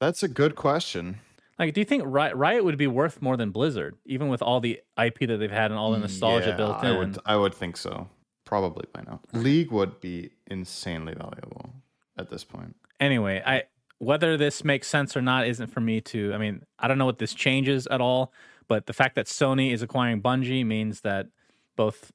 That's 0.00 0.22
a 0.22 0.28
good 0.28 0.56
question. 0.56 1.20
Like, 1.58 1.72
do 1.72 1.80
you 1.80 1.84
think 1.86 2.02
Ri- 2.04 2.34
Riot 2.34 2.64
would 2.64 2.76
be 2.76 2.86
worth 2.86 3.22
more 3.22 3.36
than 3.36 3.50
Blizzard, 3.50 3.96
even 4.04 4.28
with 4.28 4.42
all 4.42 4.60
the 4.60 4.82
IP 4.98 5.20
that 5.26 5.38
they've 5.38 5.50
had 5.50 5.70
and 5.70 5.78
all 5.80 5.92
the 5.92 5.98
nostalgia 5.98 6.48
Yeah, 6.50 6.56
built 6.56 6.82
in? 6.84 6.88
I 6.90 6.98
would, 6.98 7.18
I 7.24 7.36
would 7.36 7.54
think 7.54 7.76
so. 7.78 8.08
Probably 8.44 8.84
by 8.92 9.02
now. 9.02 9.20
League 9.32 9.70
would 9.72 10.00
be 10.00 10.30
insanely 10.48 11.14
valuable 11.14 11.72
at 12.18 12.30
this 12.30 12.44
point. 12.44 12.76
anyway, 13.00 13.42
I 13.44 13.64
whether 13.98 14.36
this 14.36 14.64
makes 14.64 14.88
sense 14.88 15.16
or 15.16 15.22
not 15.22 15.46
isn't 15.46 15.68
for 15.68 15.80
me 15.80 16.00
to. 16.02 16.32
I 16.34 16.38
mean, 16.38 16.62
I 16.78 16.88
don't 16.88 16.98
know 16.98 17.06
what 17.06 17.18
this 17.18 17.34
changes 17.34 17.86
at 17.88 18.00
all, 18.00 18.32
but 18.68 18.86
the 18.86 18.92
fact 18.92 19.14
that 19.14 19.26
Sony 19.26 19.72
is 19.72 19.82
acquiring 19.82 20.22
Bungie 20.22 20.66
means 20.66 21.00
that 21.02 21.28
both. 21.76 22.12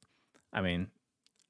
I 0.54 0.62
mean, 0.62 0.88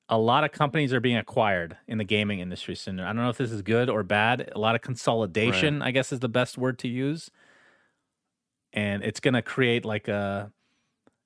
a 0.10 0.18
lot 0.18 0.44
of 0.44 0.52
companies 0.52 0.94
are 0.94 1.00
being 1.00 1.18
acquired 1.18 1.78
in 1.88 1.98
the 1.98 2.04
gaming 2.04 2.40
industry 2.40 2.76
soon. 2.76 3.00
I 3.00 3.08
don't 3.08 3.18
know 3.24 3.30
if 3.30 3.38
this 3.38 3.52
is 3.52 3.62
good 3.62 3.90
or 3.90 4.04
bad. 4.04 4.52
A 4.54 4.60
lot 4.60 4.76
of 4.76 4.82
consolidation, 4.82 5.82
I 5.82 5.92
guess, 5.92 6.12
is 6.12 6.20
the 6.20 6.30
best 6.30 6.58
word 6.58 6.78
to 6.80 6.88
use, 6.88 7.32
and 8.74 9.04
it's 9.04 9.20
going 9.20 9.34
to 9.34 9.42
create 9.42 9.86
like 9.86 10.08
a. 10.08 10.52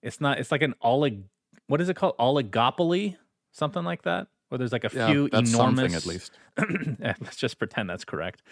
It's 0.01 0.21
not. 0.21 0.39
It's 0.39 0.51
like 0.51 0.61
an 0.61 0.75
olig. 0.83 1.23
What 1.67 1.81
is 1.81 1.89
it 1.89 1.95
called? 1.95 2.17
Oligopoly, 2.17 3.17
something 3.51 3.83
like 3.83 4.03
that. 4.03 4.27
Where 4.49 4.59
there's 4.59 4.71
like 4.71 4.83
a 4.83 4.91
Yeah, 4.93 5.07
few 5.07 5.29
that's 5.29 5.51
enormous. 5.51 5.79
something 5.79 5.95
at 5.95 6.05
least. 6.05 6.39
Let's 7.21 7.35
just 7.37 7.57
pretend 7.57 7.89
that's 7.89 8.05
correct. 8.05 8.43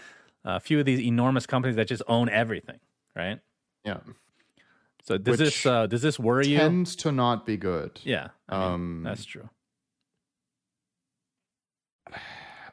A 0.46 0.60
few 0.60 0.80
of 0.80 0.86
these 0.86 1.00
enormous 1.00 1.46
companies 1.46 1.76
that 1.76 1.88
just 1.88 2.04
own 2.08 2.30
everything, 2.30 2.80
right? 3.16 3.40
Yeah. 3.86 3.98
So 5.04 5.18
does 5.18 5.38
this 5.38 5.66
uh, 5.66 5.88
does 5.88 6.02
this 6.02 6.18
worry 6.18 6.48
you? 6.48 6.58
Tends 6.58 6.96
to 6.98 7.12
not 7.12 7.46
be 7.46 7.58
good. 7.58 8.00
Yeah, 8.04 8.30
I 8.48 8.58
mean, 8.60 8.74
Um, 8.74 9.02
that's 9.04 9.26
true. 9.26 9.50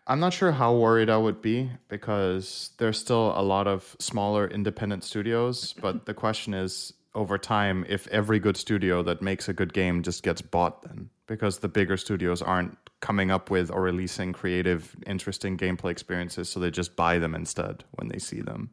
I'm 0.07 0.18
not 0.18 0.33
sure 0.33 0.53
how 0.53 0.75
worried 0.75 1.09
I 1.09 1.16
would 1.16 1.41
be 1.41 1.71
because 1.89 2.71
there's 2.79 2.99
still 2.99 3.33
a 3.37 3.43
lot 3.43 3.66
of 3.66 3.95
smaller 3.99 4.49
independent 4.49 5.05
studios. 5.05 5.73
But 5.81 6.07
the 6.07 6.14
question 6.14 6.53
is, 6.55 6.93
over 7.14 7.39
time, 7.39 7.85
if 7.89 8.09
every 8.09 8.41
good 8.41 8.57
studio 8.57 9.03
that 9.05 9.23
makes 9.23 9.49
a 9.49 9.53
good 9.53 9.73
game 9.73 10.03
just 10.03 10.23
gets 10.23 10.43
bought, 10.43 10.83
then 10.83 11.11
because 11.27 11.59
the 11.59 11.68
bigger 11.68 11.97
studios 11.97 12.43
aren't 12.43 12.77
coming 13.01 13.30
up 13.30 13.51
with 13.51 13.70
or 13.70 13.82
releasing 13.82 14.32
creative, 14.32 14.94
interesting 15.07 15.57
gameplay 15.57 15.90
experiences, 15.90 16.48
so 16.48 16.61
they 16.61 16.70
just 16.70 16.96
buy 16.96 17.18
them 17.18 17.34
instead 17.34 17.84
when 17.92 18.09
they 18.09 18.18
see 18.18 18.40
them. 18.40 18.70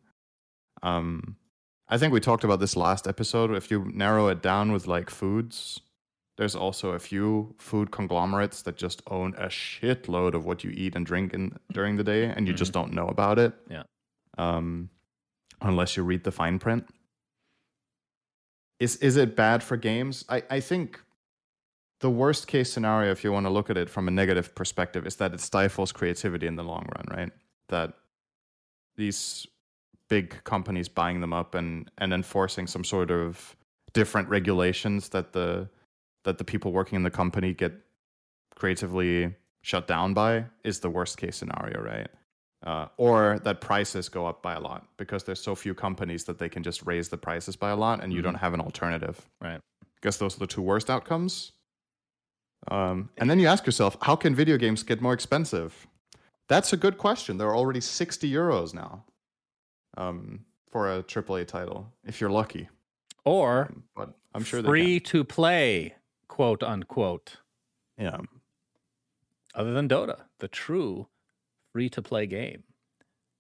Um, 0.83 1.37
I 1.87 1.97
think 1.97 2.13
we 2.13 2.19
talked 2.19 2.43
about 2.43 2.59
this 2.59 2.75
last 2.75 3.07
episode. 3.07 3.51
If 3.55 3.71
you 3.71 3.89
narrow 3.93 4.27
it 4.27 4.41
down 4.41 4.71
with 4.71 4.87
like 4.87 5.09
foods, 5.09 5.79
there's 6.37 6.55
also 6.55 6.91
a 6.91 6.99
few 6.99 7.55
food 7.57 7.91
conglomerates 7.91 8.61
that 8.63 8.75
just 8.75 9.01
own 9.07 9.33
a 9.37 9.47
shitload 9.47 10.33
of 10.33 10.45
what 10.45 10.63
you 10.63 10.71
eat 10.71 10.95
and 10.95 11.05
drink 11.05 11.33
in 11.33 11.57
during 11.71 11.95
the 11.95 12.03
day, 12.03 12.25
and 12.25 12.47
you 12.47 12.53
just 12.53 12.73
don't 12.73 12.93
know 12.93 13.07
about 13.07 13.39
it. 13.39 13.53
Yeah. 13.69 13.83
Um, 14.37 14.89
unless 15.61 15.97
you 15.97 16.03
read 16.03 16.23
the 16.23 16.31
fine 16.31 16.59
print. 16.59 16.87
Is 18.79 18.97
is 18.97 19.17
it 19.17 19.35
bad 19.35 19.63
for 19.63 19.77
games? 19.77 20.23
I, 20.29 20.43
I 20.49 20.59
think 20.59 21.01
the 21.99 22.09
worst 22.09 22.47
case 22.47 22.71
scenario, 22.71 23.11
if 23.11 23.23
you 23.23 23.31
want 23.31 23.45
to 23.45 23.49
look 23.49 23.69
at 23.69 23.77
it 23.77 23.89
from 23.89 24.07
a 24.07 24.11
negative 24.11 24.53
perspective, 24.55 25.05
is 25.07 25.15
that 25.17 25.33
it 25.33 25.39
stifles 25.41 25.91
creativity 25.91 26.45
in 26.47 26.55
the 26.55 26.63
long 26.63 26.87
run, 26.95 27.05
right? 27.17 27.31
That 27.69 27.93
these 28.95 29.47
big 30.09 30.43
companies 30.43 30.87
buying 30.89 31.21
them 31.21 31.33
up 31.33 31.55
and, 31.55 31.89
and 31.97 32.13
enforcing 32.13 32.67
some 32.67 32.83
sort 32.83 33.11
of 33.11 33.55
different 33.93 34.29
regulations 34.29 35.09
that 35.09 35.33
the 35.33 35.69
that 36.23 36.37
the 36.37 36.43
people 36.43 36.71
working 36.73 36.97
in 36.97 37.03
the 37.03 37.09
company 37.09 37.53
get 37.53 37.71
creatively 38.55 39.33
shut 39.61 39.87
down 39.87 40.13
by 40.13 40.45
is 40.63 40.79
the 40.81 40.89
worst 40.89 41.17
case 41.17 41.37
scenario, 41.37 41.81
right? 41.81 42.07
Uh, 42.65 42.87
or 42.97 43.39
that 43.43 43.61
prices 43.61 44.09
go 44.09 44.25
up 44.25 44.41
by 44.41 44.53
a 44.55 44.59
lot 44.59 44.85
because 44.97 45.23
there's 45.23 45.39
so 45.41 45.55
few 45.55 45.73
companies 45.73 46.25
that 46.25 46.37
they 46.37 46.49
can 46.49 46.63
just 46.63 46.85
raise 46.85 47.07
the 47.07 47.17
prices 47.17 47.55
by 47.55 47.69
a 47.69 47.75
lot 47.75 48.03
and 48.03 48.11
you 48.11 48.19
Mhm. 48.19 48.23
don't 48.23 48.35
have 48.35 48.53
an 48.53 48.59
alternative. 48.59 49.29
Right. 49.39 49.59
I 49.83 49.85
guess 50.01 50.17
those 50.17 50.35
are 50.35 50.39
the 50.39 50.47
two 50.47 50.61
worst 50.61 50.89
outcomes. 50.89 51.53
Um, 52.69 53.09
and 53.17 53.29
then 53.29 53.39
you 53.39 53.47
ask 53.47 53.65
yourself, 53.65 53.97
how 54.01 54.15
can 54.15 54.35
video 54.35 54.57
games 54.57 54.83
get 54.83 55.01
more 55.01 55.13
expensive? 55.13 55.87
That's 56.49 56.73
a 56.73 56.77
good 56.77 56.97
question. 56.97 57.37
They're 57.37 57.55
already 57.55 57.81
60 57.81 58.29
euros 58.31 58.73
now 58.73 59.05
um, 59.97 60.45
for 60.71 60.91
a 60.93 61.03
AAA 61.03 61.47
title, 61.47 61.91
if 62.05 62.19
you're 62.21 62.29
lucky. 62.29 62.69
Or 63.25 63.67
Um, 63.69 63.83
but 63.95 64.13
I'm 64.33 64.43
sure 64.43 64.63
free 64.63 64.99
to 65.01 65.23
play, 65.23 65.95
quote 66.27 66.63
unquote. 66.63 67.37
Yeah. 67.97 68.17
Other 69.55 69.73
than 69.73 69.89
Dota, 69.89 70.21
the 70.39 70.47
true 70.47 71.07
free 71.73 71.89
to 71.89 72.01
play 72.01 72.27
game. 72.27 72.63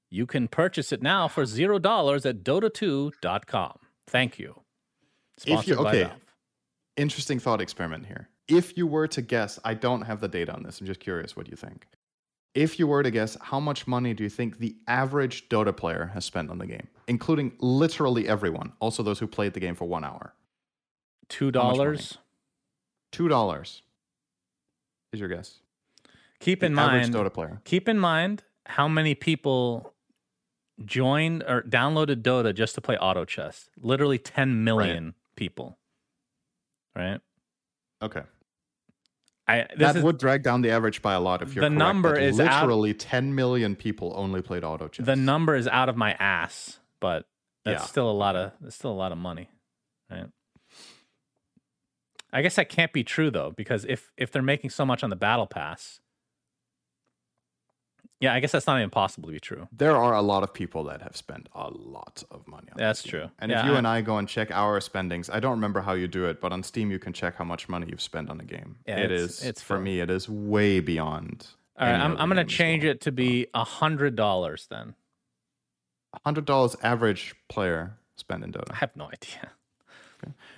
You 0.09 0.25
can 0.25 0.47
purchase 0.47 0.91
it 0.91 1.01
now 1.01 1.27
for 1.27 1.45
zero 1.45 1.79
dollars 1.79 2.25
at 2.25 2.43
Dota2.com. 2.43 3.77
Thank 4.07 4.39
you. 4.39 4.61
If 5.37 5.47
you- 5.47 5.53
Sponsored 5.75 5.77
by 5.83 5.89
okay. 6.01 6.11
Interesting 6.95 7.39
thought 7.39 7.61
experiment 7.61 8.05
here. 8.07 8.29
If 8.47 8.77
you 8.77 8.87
were 8.87 9.07
to 9.09 9.21
guess, 9.21 9.59
I 9.65 9.73
don't 9.73 10.03
have 10.03 10.21
the 10.21 10.27
data 10.27 10.53
on 10.53 10.63
this. 10.63 10.79
I'm 10.79 10.87
just 10.87 10.99
curious 10.99 11.35
what 11.35 11.49
you 11.49 11.55
think. 11.57 11.87
If 12.53 12.79
you 12.79 12.87
were 12.87 13.03
to 13.03 13.11
guess, 13.11 13.37
how 13.41 13.59
much 13.59 13.85
money 13.87 14.13
do 14.13 14.23
you 14.23 14.29
think 14.29 14.57
the 14.59 14.75
average 14.87 15.47
Dota 15.49 15.75
player 15.75 16.11
has 16.13 16.25
spent 16.25 16.49
on 16.49 16.57
the 16.57 16.65
game, 16.65 16.87
including 17.07 17.51
literally 17.59 18.27
everyone, 18.27 18.73
also 18.79 19.03
those 19.03 19.19
who 19.19 19.27
played 19.27 19.53
the 19.53 19.59
game 19.59 19.75
for 19.75 19.85
one 19.85 20.03
hour? 20.03 20.33
Two 21.29 21.51
dollars. 21.51 22.17
Two 23.11 23.27
dollars 23.27 23.83
is 25.13 25.19
your 25.19 25.29
guess. 25.29 25.59
Keep 26.39 26.61
The 26.61 26.67
in 26.67 26.79
average 26.79 27.11
mind 27.11 27.15
Dota 27.15 27.33
player. 27.33 27.61
keep 27.63 27.87
in 27.89 27.99
mind 27.99 28.43
how 28.65 28.87
many 28.87 29.13
people 29.15 29.93
joined 30.85 31.43
or 31.43 31.63
downloaded 31.63 32.21
Dota 32.21 32.53
just 32.55 32.75
to 32.75 32.81
play 32.81 32.97
auto 32.97 33.25
chess. 33.25 33.69
Literally 33.81 34.17
10 34.19 34.63
million 34.63 35.15
people. 35.35 35.77
Right? 36.95 37.19
Okay, 38.01 38.21
I 39.47 39.59
this 39.69 39.77
that 39.79 39.95
is 39.97 40.03
would 40.03 40.17
drag 40.17 40.43
down 40.43 40.61
the 40.61 40.71
average 40.71 41.01
by 41.01 41.13
a 41.13 41.19
lot. 41.21 41.41
If 41.41 41.55
you're 41.55 41.61
The 41.63 41.69
correct, 41.69 41.77
number 41.79 42.15
is 42.17 42.39
out- 42.39 42.63
literally 42.63 42.93
10 42.93 43.33
million 43.33 43.75
people 43.75 44.13
only 44.15 44.41
played 44.41 44.63
auto 44.63 44.87
chess. 44.89 45.05
the 45.05 45.15
number 45.15 45.55
is 45.55 45.67
out 45.67 45.87
of 45.89 45.95
my 45.95 46.13
ass, 46.13 46.79
but 46.99 47.25
that's 47.63 47.83
Yeah. 47.83 47.87
still 47.87 48.09
a 48.09 48.13
lot 48.13 48.35
of 48.35 48.51
that's 48.59 48.75
still 48.75 48.91
a 48.91 48.99
lot 48.99 49.11
of 49.13 49.17
money. 49.17 49.49
Right? 50.11 50.27
I 52.33 52.41
guess 52.41 52.55
that 52.55 52.67
can't 52.69 52.91
be 52.91 53.03
true 53.03 53.31
though, 53.31 53.51
because 53.55 53.85
if 53.85 54.11
if 54.17 54.31
they're 54.31 54.41
making 54.41 54.69
so 54.71 54.85
much 54.85 55.03
on 55.03 55.09
the 55.09 55.15
battle 55.15 55.47
pass, 55.47 56.01
yeah, 58.19 58.33
I 58.33 58.39
guess 58.39 58.51
that's 58.51 58.65
not 58.67 58.77
even 58.79 58.89
possible 58.89 59.27
to 59.29 59.33
be 59.33 59.39
true. 59.39 59.67
there 59.71 59.95
are 59.95 60.13
a 60.15 60.21
lot 60.21 60.43
of 60.43 60.53
people 60.53 60.83
that 60.85 61.01
have 61.01 61.15
spent 61.15 61.47
a 61.53 61.69
lot 61.69 62.23
of 62.31 62.47
money. 62.47 62.67
on 62.71 62.77
That's 62.77 63.03
true. 63.03 63.29
And 63.39 63.51
Yeah, 63.51 63.59
if 63.61 63.65
you 63.67 63.73
I- 63.73 63.77
and 63.77 63.87
I 63.87 64.01
go 64.01 64.17
and 64.17 64.27
check 64.27 64.49
our 64.51 64.79
spendings, 64.81 65.29
I 65.29 65.39
don't 65.39 65.51
remember 65.51 65.81
how 65.81 65.93
you 65.93 66.07
do 66.07 66.25
it, 66.25 66.41
but 66.41 66.51
on 66.51 66.63
Steam 66.63 66.89
you 66.91 66.99
can 66.99 67.13
check 67.13 67.35
how 67.35 67.43
much 67.43 67.69
money 67.69 67.87
you've 67.89 68.01
spent 68.01 68.29
on 68.29 68.39
a 68.39 68.43
game. 68.43 68.77
Yeah, 68.87 68.97
it 68.97 69.11
it's- 69.11 69.29
is 69.39 69.43
it's 69.45 69.61
for 69.61 69.75
filled. 69.75 69.83
me. 69.83 69.99
It 69.99 70.09
is 70.09 70.27
way 70.27 70.79
beyond. 70.79 71.47
All 71.79 71.87
right, 71.87 71.99
I'm 71.99 72.17
I'm 72.17 72.27
gonna 72.29 72.43
change 72.43 72.83
well. 72.83 72.91
it 72.93 73.01
to 73.01 73.11
be 73.11 73.47
a 73.53 73.63
hundred 73.63 74.15
dollars 74.15 74.65
then. 74.69 74.95
hundred 76.25 76.45
dollars 76.45 76.75
average 76.81 77.35
player 77.49 77.97
spend 78.15 78.43
in 78.43 78.51
Dota. 78.51 78.71
I 78.71 78.75
have 78.77 78.95
no 78.95 79.05
idea. 79.05 79.51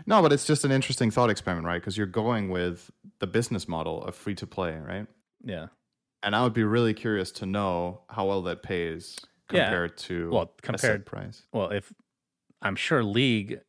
No, 0.05 0.22
but 0.22 0.32
it's 0.32 0.47
just 0.47 0.64
an 0.64 0.72
interesting 0.72 1.12
thought 1.12 1.30
experiment, 1.30 1.68
right? 1.68 1.82
Because 1.82 1.97
you're 1.97 2.07
going 2.07 2.49
with 2.49 2.89
the 3.20 3.28
business 3.28 3.68
model 3.68 4.01
of 4.05 4.16
free 4.16 4.34
to 4.36 4.47
play, 4.47 4.78
right? 4.78 5.05
Yeah. 5.43 5.68
And 6.24 6.36
I 6.36 6.43
would 6.43 6.53
be 6.53 6.63
really 6.63 6.93
curious 6.93 7.32
to 7.34 7.45
know 7.45 8.01
how 8.09 8.26
well 8.28 8.41
that 8.43 8.61
pays 8.63 9.15
Yeah. 9.51 9.63
compared 9.65 9.97
to 9.99 10.30
Well, 10.32 10.53
compared- 10.61 11.05
price. 11.05 11.45
Well, 11.53 11.70
if 11.72 11.93
I'm 12.61 12.76
sure 12.76 13.03
League 13.03 13.61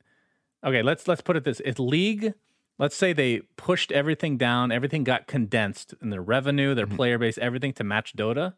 Okay, 0.62 0.82
let's 0.82 1.09
let's 1.09 1.22
put 1.22 1.36
it 1.36 1.44
this. 1.44 1.62
If 1.64 1.78
League, 1.78 2.34
let's 2.78 2.94
say 2.94 3.14
they 3.14 3.40
pushed 3.57 3.90
everything 3.92 4.36
down, 4.36 4.70
everything 4.70 5.05
got 5.05 5.26
condensed 5.26 5.94
in 6.03 6.11
their 6.11 6.20
revenue, 6.20 6.74
their 6.74 6.86
Mhm. 6.86 6.96
player 6.96 7.16
base, 7.16 7.38
everything 7.38 7.72
to 7.74 7.82
match 7.84 8.12
Dota, 8.14 8.57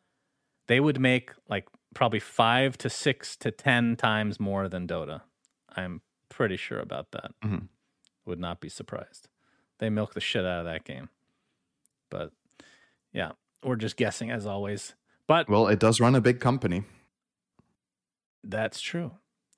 they 0.66 0.80
would 0.80 0.98
make 0.98 1.30
like 1.48 1.68
probably 1.94 2.18
5 2.18 2.76
to 2.78 2.90
6 2.90 3.36
to 3.36 3.52
10 3.52 3.94
times 3.94 4.40
more 4.40 4.68
than 4.68 4.88
Dota. 4.88 5.22
I'm 5.76 6.00
pretty 6.28 6.56
sure 6.56 6.80
about 6.80 7.12
that. 7.12 7.38
Mhm. 7.40 7.68
Would 8.24 8.40
not 8.40 8.60
be 8.60 8.68
surprised. 8.68 9.28
They 9.78 9.88
milk 9.88 10.14
the 10.14 10.20
shit 10.20 10.44
out 10.44 10.58
of 10.58 10.64
that 10.64 10.82
game. 10.82 11.08
But 12.10 12.32
yeah, 13.12 13.32
we're 13.62 13.76
just 13.76 13.96
guessing 13.96 14.30
as 14.30 14.46
always. 14.46 14.94
But 15.26 15.48
Well, 15.48 15.68
it 15.68 15.78
does 15.78 16.00
run 16.00 16.14
a 16.14 16.20
big 16.20 16.40
company. 16.40 16.84
That's 18.44 18.80
true. 18.80 19.12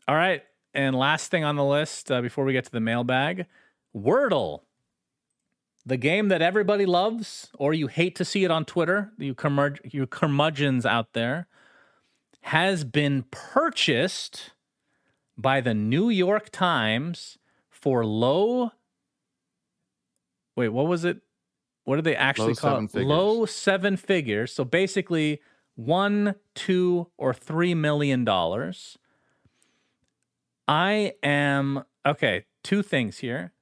All 0.07 0.15
right. 0.15 0.43
And 0.75 0.95
last 0.97 1.31
thing 1.31 1.45
on 1.45 1.57
the 1.57 1.65
list 1.65 2.11
uh, 2.11 2.21
before 2.21 2.45
we 2.45 2.53
get 2.53 2.65
to 2.65 2.73
the 2.73 2.81
mailbag 2.81 3.47
Wordle. 3.97 4.61
The 5.87 5.97
game 5.97 6.29
that 6.29 6.43
everybody 6.43 6.87
loves, 6.87 7.51
or 7.59 7.75
you 7.75 7.89
hate 7.89 8.17
to 8.17 8.25
see 8.25 8.45
it 8.45 8.51
on 8.51 8.65
Twitter, 8.65 9.13
you, 9.19 9.35
curmud- 9.35 9.93
you 9.93 10.07
curmudgeons 10.07 10.87
out 10.87 11.13
there, 11.13 11.47
has 12.41 12.85
been 12.85 13.25
purchased 13.31 14.53
by 15.37 15.61
the 15.61 15.75
New 15.75 16.09
York 16.09 16.51
Times 16.51 17.39
for 17.69 18.05
low. 18.05 18.73
Wait, 20.57 20.69
what 20.71 20.87
was 20.87 21.05
it? 21.05 21.19
What 21.85 21.97
did 21.97 22.05
they 22.05 22.16
actually 22.16 22.49
Low 22.49 22.55
call 22.55 22.78
it? 22.85 22.91
figures. 22.91 23.07
Low 23.07 23.47
seven 23.47 23.97
figures. 23.97 24.53
So 24.53 24.64
basically, 24.64 25.41
one, 25.76 26.35
two, 26.55 27.09
or 27.16 27.35
three 27.35 27.74
million 27.74 28.24
dollars. 28.24 28.99
I 30.66 31.12
am 31.22 31.85
okay. 32.07 32.45
Two 32.62 32.82
things 32.82 33.18
here. 33.18 33.53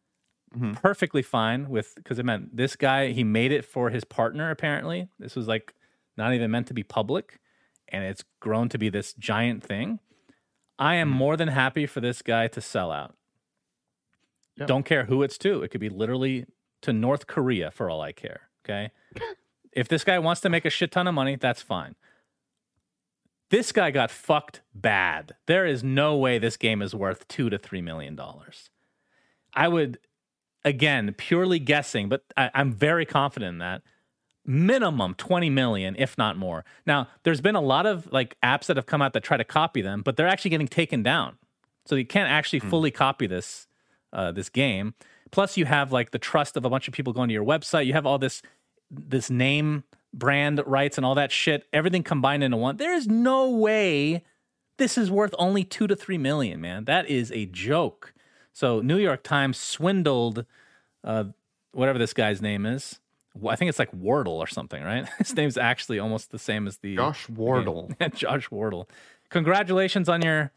Mhm. 0.57 0.75
Perfectly 0.81 1.23
fine 1.23 1.69
with 1.69 1.95
because 1.97 2.19
it 2.19 2.25
meant 2.25 2.57
this 2.57 2.77
guy 2.77 3.09
he 3.09 3.25
made 3.25 3.53
it 3.53 3.65
for 3.65 3.91
his 3.91 4.05
partner. 4.05 4.51
Apparently, 4.51 5.09
this 5.19 5.35
was 5.35 5.49
like 5.49 5.75
not 6.17 6.35
even 6.35 6.51
meant 6.51 6.67
to 6.69 6.75
be 6.75 6.83
public, 6.83 7.41
and 7.89 8.05
it's 8.05 8.23
grown 8.39 8.69
to 8.69 8.79
be 8.79 8.89
this 8.89 9.15
giant 9.15 9.65
thing. 9.65 9.99
I 10.79 10.97
am 10.97 11.09
more 11.09 11.37
than 11.37 11.49
happy 11.49 11.87
for 11.87 12.01
this 12.01 12.23
guy 12.23 12.49
to 12.49 12.61
sell 12.61 12.93
out. 12.93 13.17
Yeah. 14.57 14.67
Don't 14.67 14.85
care 14.85 15.05
who 15.07 15.23
it's 15.23 15.39
to. 15.39 15.63
It 15.63 15.69
could 15.69 15.81
be 15.81 15.89
literally 15.89 16.45
to 16.83 16.93
North 16.93 17.27
Korea 17.27 17.71
for 17.71 17.89
all 17.89 18.01
I 18.01 18.13
care. 18.13 18.43
Okay. 18.65 18.91
if 19.73 19.89
this 19.89 20.05
guy 20.05 20.19
wants 20.19 20.41
to 20.43 20.49
make 20.49 20.65
a 20.65 20.71
shit 20.71 20.93
ton 20.93 21.07
of 21.07 21.15
money, 21.15 21.37
that's 21.37 21.63
fine. 21.63 21.95
This 23.51 23.73
guy 23.73 23.91
got 23.91 24.11
fucked 24.11 24.63
bad. 24.75 25.35
There 25.47 25.67
is 25.67 25.85
no 25.85 26.17
way 26.17 26.39
this 26.39 26.57
game 26.57 26.81
is 26.81 26.95
worth 26.95 27.29
two 27.29 27.51
to 27.51 27.59
three 27.59 27.83
million 27.83 28.17
dollars. 28.17 28.71
I 29.55 29.69
would, 29.69 29.99
again, 30.65 31.15
purely 31.19 31.59
guessing, 31.59 32.09
but 32.09 32.25
I, 32.37 32.51
I'm 32.55 32.73
very 32.73 33.05
confident 33.05 33.51
in 33.51 33.59
that. 33.59 33.83
Minimum 34.45 35.15
20 35.17 35.51
million, 35.51 35.95
if 35.99 36.17
not 36.17 36.37
more. 36.37 36.65
Now, 36.87 37.09
there's 37.23 37.41
been 37.41 37.55
a 37.55 37.61
lot 37.61 37.87
of 37.87 38.11
like 38.11 38.37
apps 38.43 38.67
that 38.67 38.77
have 38.77 38.87
come 38.87 39.03
out 39.03 39.13
that 39.13 39.23
try 39.23 39.37
to 39.37 39.45
copy 39.45 39.83
them, 39.83 40.03
but 40.03 40.17
they're 40.17 40.27
actually 40.27 40.51
getting 40.51 40.67
taken 40.67 41.03
down. 41.03 41.37
So 41.85 41.95
you 41.95 42.07
can't 42.07 42.31
actually 42.31 42.61
fully 42.61 42.91
copy 42.91 43.27
this 43.27 43.67
uh, 44.13 44.33
this 44.33 44.49
game. 44.49 44.95
Plus, 45.33 45.57
you 45.57 45.65
have 45.65 45.91
like 45.91 46.13
the 46.13 46.19
trust 46.19 46.57
of 46.57 46.65
a 46.65 46.71
bunch 46.71 46.87
of 46.87 46.95
people 46.95 47.13
going 47.13 47.29
to 47.29 47.33
your 47.33 47.45
website. 47.45 47.87
You 47.87 47.95
have 47.95 48.07
all 48.07 48.19
this 48.19 48.43
this 48.91 49.31
name 49.31 49.83
brand 50.15 50.63
rights 50.67 50.99
and 50.99 51.05
all 51.05 51.15
that 51.17 51.33
shit. 51.33 51.67
Everything 51.73 52.03
combined 52.03 52.45
into 52.45 52.57
one. 52.57 52.77
There 52.77 52.95
is 52.95 53.09
no 53.09 53.51
way 53.51 54.23
this 54.77 54.99
is 54.99 55.11
worth 55.11 55.35
only 55.39 55.65
two 55.65 55.87
to 55.87 55.97
three 55.97 56.19
million, 56.19 56.61
man. 56.61 56.85
That 56.85 57.09
is 57.09 57.33
a 57.33 57.47
joke. 57.47 58.13
So 58.53 58.81
New 58.81 58.99
York 58.99 59.23
Times 59.23 59.57
swindled 59.57 60.45
uh, 61.05 61.25
whatever 61.73 61.99
this 61.99 62.13
guy's 62.13 62.43
name 62.43 62.67
is. 62.67 62.99
I 63.49 63.57
think 63.57 63.71
it's 63.71 63.79
like 63.79 63.93
Wardle 63.95 64.35
or 64.35 64.47
something, 64.47 64.83
right? 64.83 65.09
His 65.19 65.35
name's 65.35 65.57
actually 65.57 65.99
almost 65.99 66.31
the 66.31 66.39
same 66.39 66.67
as 66.67 66.79
the 66.79 66.97
Josh 66.97 67.29
Wardle. 67.29 67.91
Josh 68.15 68.51
Wardle. 68.51 68.89
Congratulations 69.31 70.09
on 70.09 70.21
your 70.21 70.53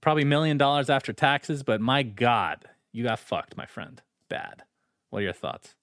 probably 0.00 0.24
million 0.24 0.56
dollars 0.56 0.88
after 0.88 1.12
taxes, 1.12 1.62
but 1.62 1.80
my 1.80 2.02
God, 2.02 2.64
you 2.96 3.04
got 3.04 3.18
fucked, 3.18 3.58
my 3.58 3.66
friend. 3.66 4.00
Bad. 4.30 4.62
What 5.10 5.18
are 5.18 5.24
your 5.24 5.34
thoughts? 5.34 5.74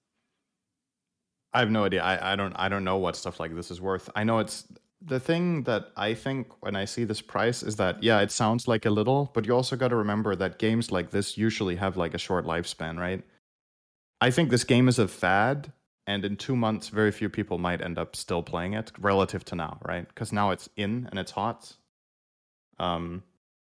I 1.52 1.60
have 1.60 1.70
no 1.70 1.84
idea. 1.84 2.02
I, 2.02 2.32
I 2.32 2.36
don't 2.36 2.52
I 2.56 2.68
don't 2.68 2.82
know 2.82 2.96
what 2.96 3.14
stuff 3.14 3.38
like 3.38 3.54
this 3.54 3.70
is 3.70 3.80
worth. 3.80 4.10
I 4.16 4.24
know 4.24 4.40
it's 4.40 4.66
the 5.00 5.20
thing 5.20 5.62
that 5.62 5.92
I 5.96 6.14
think 6.14 6.48
when 6.60 6.74
I 6.74 6.86
see 6.86 7.04
this 7.04 7.20
price 7.20 7.62
is 7.62 7.76
that 7.76 8.02
yeah, 8.02 8.20
it 8.20 8.32
sounds 8.32 8.66
like 8.66 8.84
a 8.84 8.90
little, 8.90 9.30
but 9.32 9.46
you 9.46 9.54
also 9.54 9.76
got 9.76 9.88
to 9.88 9.96
remember 9.96 10.34
that 10.34 10.58
games 10.58 10.90
like 10.90 11.10
this 11.10 11.38
usually 11.38 11.76
have 11.76 11.96
like 11.96 12.14
a 12.14 12.18
short 12.18 12.46
lifespan, 12.46 12.98
right? 12.98 13.22
I 14.20 14.32
think 14.32 14.50
this 14.50 14.64
game 14.64 14.88
is 14.88 14.98
a 14.98 15.06
fad, 15.06 15.72
and 16.08 16.24
in 16.24 16.36
two 16.36 16.56
months, 16.56 16.88
very 16.88 17.12
few 17.12 17.28
people 17.28 17.58
might 17.58 17.80
end 17.80 17.96
up 17.96 18.16
still 18.16 18.42
playing 18.42 18.72
it 18.72 18.90
relative 18.98 19.44
to 19.46 19.54
now, 19.54 19.78
right? 19.86 20.08
Because 20.08 20.32
now 20.32 20.50
it's 20.50 20.68
in 20.76 21.06
and 21.10 21.20
it's 21.20 21.30
hot. 21.30 21.76
Um, 22.80 23.22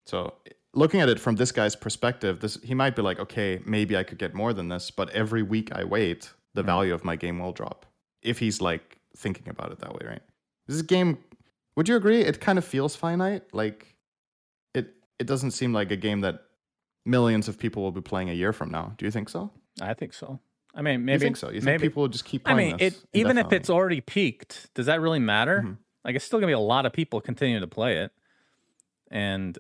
so 0.07 0.35
looking 0.75 1.01
at 1.01 1.09
it 1.09 1.21
from 1.21 1.37
this 1.37 1.53
guy's 1.53 1.77
perspective, 1.77 2.41
this 2.41 2.59
he 2.63 2.75
might 2.75 2.97
be 2.97 3.03
like, 3.03 3.19
okay, 3.19 3.61
maybe 3.65 3.97
I 3.97 4.03
could 4.03 4.19
get 4.19 4.35
more 4.35 4.53
than 4.53 4.69
this, 4.69 4.91
but 4.91 5.11
every 5.11 5.43
week 5.43 5.73
I 5.73 5.85
wait, 5.85 6.33
the 6.55 6.63
Mhm. 6.63 6.67
value 6.67 6.95
of 6.95 7.05
my 7.05 7.17
game 7.17 7.39
will 7.39 7.53
drop. 7.53 7.87
If 8.23 8.39
he's 8.39 8.61
like 8.61 8.99
thinking 9.17 9.49
about 9.49 9.73
it 9.73 9.79
that 9.81 9.93
way, 9.93 10.07
right? 10.07 10.23
This 10.67 10.83
game, 10.83 11.19
would 11.77 11.89
you 11.89 11.97
agree? 11.97 12.21
It 12.23 12.41
kind 12.41 12.59
of 12.59 12.65
feels 12.65 12.97
finite. 12.97 13.53
Like 13.53 13.95
it, 14.75 14.95
it 15.19 15.27
doesn't 15.27 15.53
seem 15.53 15.73
like 15.73 15.91
a 15.91 15.97
game 15.97 16.21
that 16.23 16.43
millions 17.07 17.49
of 17.49 17.59
people 17.59 17.83
will 17.83 17.93
be 17.93 18.01
playing 18.01 18.31
a 18.31 18.35
year 18.35 18.53
from 18.53 18.71
now. 18.71 18.95
Do 18.99 19.05
you 19.05 19.11
think 19.11 19.29
so? 19.29 19.51
I 19.81 19.95
think 19.95 20.13
so. 20.15 20.41
I 20.75 20.83
mean, 20.83 21.01
you 21.01 21.07
maybe 21.07 21.21
think 21.21 21.37
so? 21.37 21.51
You 21.51 21.61
think 21.61 21.81
people 21.81 22.03
will 22.03 22.09
just 22.09 22.25
keep 22.25 22.45
playing. 22.45 22.59
I 22.59 22.63
mean, 22.63 22.77
this? 22.79 22.95
it 22.95 23.05
even 23.13 23.39
if 23.39 23.53
it's 23.53 23.71
already 23.71 24.01
peaked, 24.01 24.75
does 24.75 24.87
that 24.87 25.01
really 25.01 25.21
matter? 25.21 25.63
Mhm. 25.65 25.77
Like, 26.05 26.17
it's 26.17 26.25
still 26.25 26.39
gonna 26.41 26.49
be 26.49 26.53
a 26.55 26.59
lot 26.59 26.85
of 26.85 26.93
people 26.93 27.21
continuing 27.21 27.61
to 27.61 27.67
play 27.69 27.99
it, 27.99 28.13
and 29.11 29.57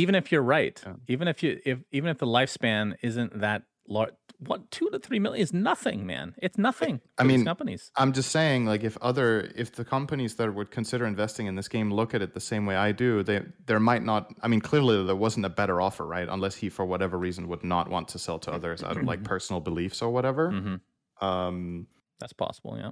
even 0.00 0.14
if 0.14 0.30
you're 0.32 0.42
right, 0.58 0.76
Yeah. 0.86 0.94
even 1.14 1.26
if 1.28 1.42
you 1.42 1.50
if 1.64 1.78
even 1.96 2.08
if 2.10 2.18
the 2.18 2.26
lifespan 2.38 2.94
isn't 3.02 3.30
that 3.40 3.62
large, 3.88 4.14
what 4.38 4.60
two 4.70 4.88
to 4.90 4.98
three 5.06 5.18
million 5.18 5.42
is 5.42 5.52
nothing, 5.52 6.06
man. 6.06 6.34
It's 6.46 6.56
nothing. 6.58 7.00
I 7.18 7.24
mean, 7.24 7.44
companies. 7.44 7.90
I'm 7.96 8.12
just 8.12 8.30
saying, 8.30 8.66
like, 8.66 8.84
if 8.84 8.96
other, 9.10 9.50
if 9.56 9.72
the 9.72 9.84
companies 9.84 10.36
that 10.36 10.54
would 10.54 10.70
consider 10.70 11.04
investing 11.06 11.46
in 11.50 11.54
this 11.56 11.68
game 11.68 11.88
look 11.92 12.14
at 12.14 12.22
it 12.22 12.34
the 12.34 12.40
same 12.52 12.64
way 12.64 12.76
I 12.76 12.92
do, 12.92 13.22
they 13.28 13.38
there 13.66 13.80
might 13.80 14.04
not. 14.04 14.32
I 14.44 14.46
mean, 14.48 14.60
clearly 14.60 15.04
there 15.04 15.16
wasn't 15.26 15.46
a 15.46 15.54
better 15.60 15.80
offer, 15.80 16.06
right? 16.06 16.28
Unless 16.36 16.54
he, 16.62 16.68
for 16.68 16.84
whatever 16.86 17.18
reason, 17.18 17.48
would 17.48 17.64
not 17.64 17.88
want 17.90 18.06
to 18.08 18.18
sell 18.18 18.38
to 18.40 18.52
others 18.52 18.82
out 18.84 18.96
of 18.96 19.04
like 19.12 19.22
personal 19.34 19.60
beliefs 19.60 20.02
or 20.02 20.10
whatever. 20.10 20.50
hmm 20.52 20.76
Um, 21.26 21.86
That's 22.20 22.32
possible. 22.34 22.76
Yeah. 22.78 22.90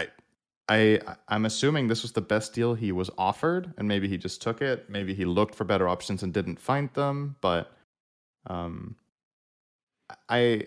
I, 0.00 0.08
I, 0.68 1.00
I'm 1.28 1.44
assuming 1.44 1.88
this 1.88 2.02
was 2.02 2.12
the 2.12 2.20
best 2.20 2.54
deal 2.54 2.74
he 2.74 2.92
was 2.92 3.10
offered, 3.18 3.74
and 3.76 3.88
maybe 3.88 4.08
he 4.08 4.16
just 4.16 4.40
took 4.40 4.62
it. 4.62 4.88
Maybe 4.88 5.12
he 5.14 5.24
looked 5.24 5.54
for 5.54 5.64
better 5.64 5.88
options 5.88 6.22
and 6.22 6.32
didn't 6.32 6.60
find 6.60 6.92
them. 6.94 7.36
But, 7.40 7.72
um, 8.46 8.96
I, 10.28 10.66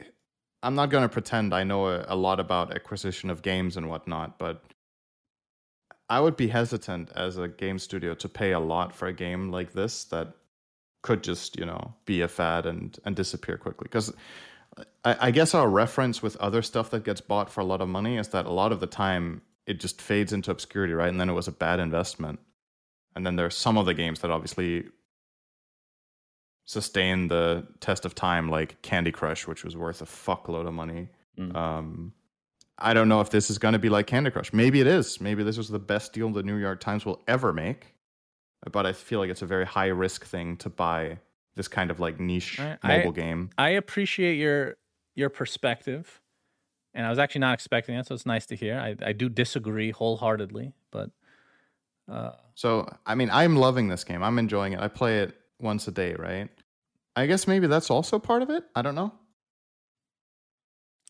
I'm 0.61 0.75
not 0.75 0.89
gonna 0.89 1.09
pretend 1.09 1.53
I 1.53 1.63
know 1.63 1.87
a, 1.87 2.05
a 2.09 2.15
lot 2.15 2.39
about 2.39 2.73
acquisition 2.73 3.29
of 3.29 3.41
games 3.41 3.77
and 3.77 3.89
whatnot, 3.89 4.37
but 4.37 4.63
I 6.09 6.19
would 6.19 6.35
be 6.35 6.47
hesitant 6.47 7.11
as 7.15 7.37
a 7.37 7.47
game 7.47 7.79
studio 7.79 8.13
to 8.15 8.29
pay 8.29 8.51
a 8.51 8.59
lot 8.59 8.93
for 8.93 9.07
a 9.07 9.13
game 9.13 9.51
like 9.51 9.73
this 9.73 10.03
that 10.05 10.33
could 11.01 11.23
just, 11.23 11.57
you 11.57 11.65
know, 11.65 11.93
be 12.05 12.21
a 12.21 12.27
fad 12.27 12.65
and 12.65 12.97
and 13.05 13.15
disappear 13.15 13.57
quickly. 13.57 13.85
Because 13.85 14.13
I, 15.03 15.17
I 15.27 15.31
guess 15.31 15.53
our 15.53 15.69
reference 15.69 16.21
with 16.21 16.35
other 16.37 16.61
stuff 16.61 16.89
that 16.91 17.03
gets 17.03 17.21
bought 17.21 17.49
for 17.49 17.61
a 17.61 17.65
lot 17.65 17.81
of 17.81 17.87
money 17.87 18.17
is 18.17 18.29
that 18.29 18.45
a 18.45 18.51
lot 18.51 18.71
of 18.71 18.79
the 18.79 18.87
time 18.87 19.41
it 19.67 19.79
just 19.79 20.01
fades 20.01 20.31
into 20.33 20.51
obscurity, 20.51 20.93
right? 20.93 21.09
And 21.09 21.19
then 21.19 21.29
it 21.29 21.33
was 21.33 21.47
a 21.47 21.51
bad 21.51 21.79
investment. 21.79 22.39
And 23.15 23.25
then 23.25 23.35
there 23.35 23.45
are 23.45 23.51
some 23.51 23.77
of 23.77 23.85
the 23.85 23.93
games 23.93 24.19
that 24.21 24.31
obviously 24.31 24.85
sustain 26.65 27.27
the 27.27 27.65
test 27.79 28.05
of 28.05 28.15
time, 28.15 28.49
like 28.49 28.81
Candy 28.81 29.11
Crush, 29.11 29.47
which 29.47 29.63
was 29.63 29.75
worth 29.77 30.01
a 30.01 30.05
fuckload 30.05 30.67
of 30.67 30.73
money. 30.73 31.09
Mm. 31.39 31.55
Um, 31.55 32.13
I 32.77 32.93
don't 32.93 33.07
know 33.07 33.21
if 33.21 33.29
this 33.29 33.49
is 33.49 33.57
going 33.57 33.73
to 33.73 33.79
be 33.79 33.89
like 33.89 34.07
Candy 34.07 34.31
Crush. 34.31 34.51
Maybe 34.51 34.81
it 34.81 34.87
is. 34.87 35.21
Maybe 35.21 35.43
this 35.43 35.57
was 35.57 35.69
the 35.69 35.79
best 35.79 36.11
deal 36.13 36.29
the 36.29 36.43
New 36.43 36.57
York 36.57 36.79
Times 36.81 37.05
will 37.05 37.21
ever 37.27 37.53
make. 37.53 37.93
But 38.71 38.85
I 38.85 38.93
feel 38.93 39.19
like 39.19 39.29
it's 39.29 39.43
a 39.43 39.45
very 39.45 39.65
high 39.65 39.87
risk 39.87 40.25
thing 40.25 40.57
to 40.57 40.69
buy 40.69 41.19
this 41.55 41.67
kind 41.67 41.91
of 41.91 41.99
like 41.99 42.19
niche 42.19 42.59
I- 42.59 42.77
I- 42.81 42.97
mobile 42.97 43.11
game. 43.11 43.51
I 43.57 43.69
appreciate 43.69 44.35
your 44.35 44.75
your 45.13 45.29
perspective, 45.29 46.19
and 46.95 47.05
I 47.05 47.09
was 47.09 47.19
actually 47.19 47.41
not 47.41 47.53
expecting 47.53 47.95
that, 47.95 48.07
so 48.07 48.15
it's 48.15 48.25
nice 48.25 48.45
to 48.47 48.55
hear. 48.55 48.79
I, 48.79 48.95
I 49.05 49.11
do 49.11 49.29
disagree 49.29 49.91
wholeheartedly, 49.91 50.73
but 50.91 51.11
uh, 52.09 52.31
So, 52.55 52.89
I 53.05 53.13
mean, 53.15 53.29
I'm 53.31 53.55
loving 53.57 53.89
this 53.89 54.03
game. 54.03 54.23
I'm 54.23 54.39
enjoying 54.39 54.73
it. 54.73 54.79
I 54.79 54.87
play 54.87 55.19
it 55.19 55.35
once 55.59 55.87
a 55.87 55.91
day, 55.91 56.15
right? 56.15 56.49
I 57.15 57.27
guess 57.27 57.47
maybe 57.47 57.67
that's 57.67 57.89
also 57.91 58.17
part 58.17 58.41
of 58.41 58.49
it. 58.49 58.63
I 58.75 58.81
don't 58.81 58.95
know. 58.95 59.13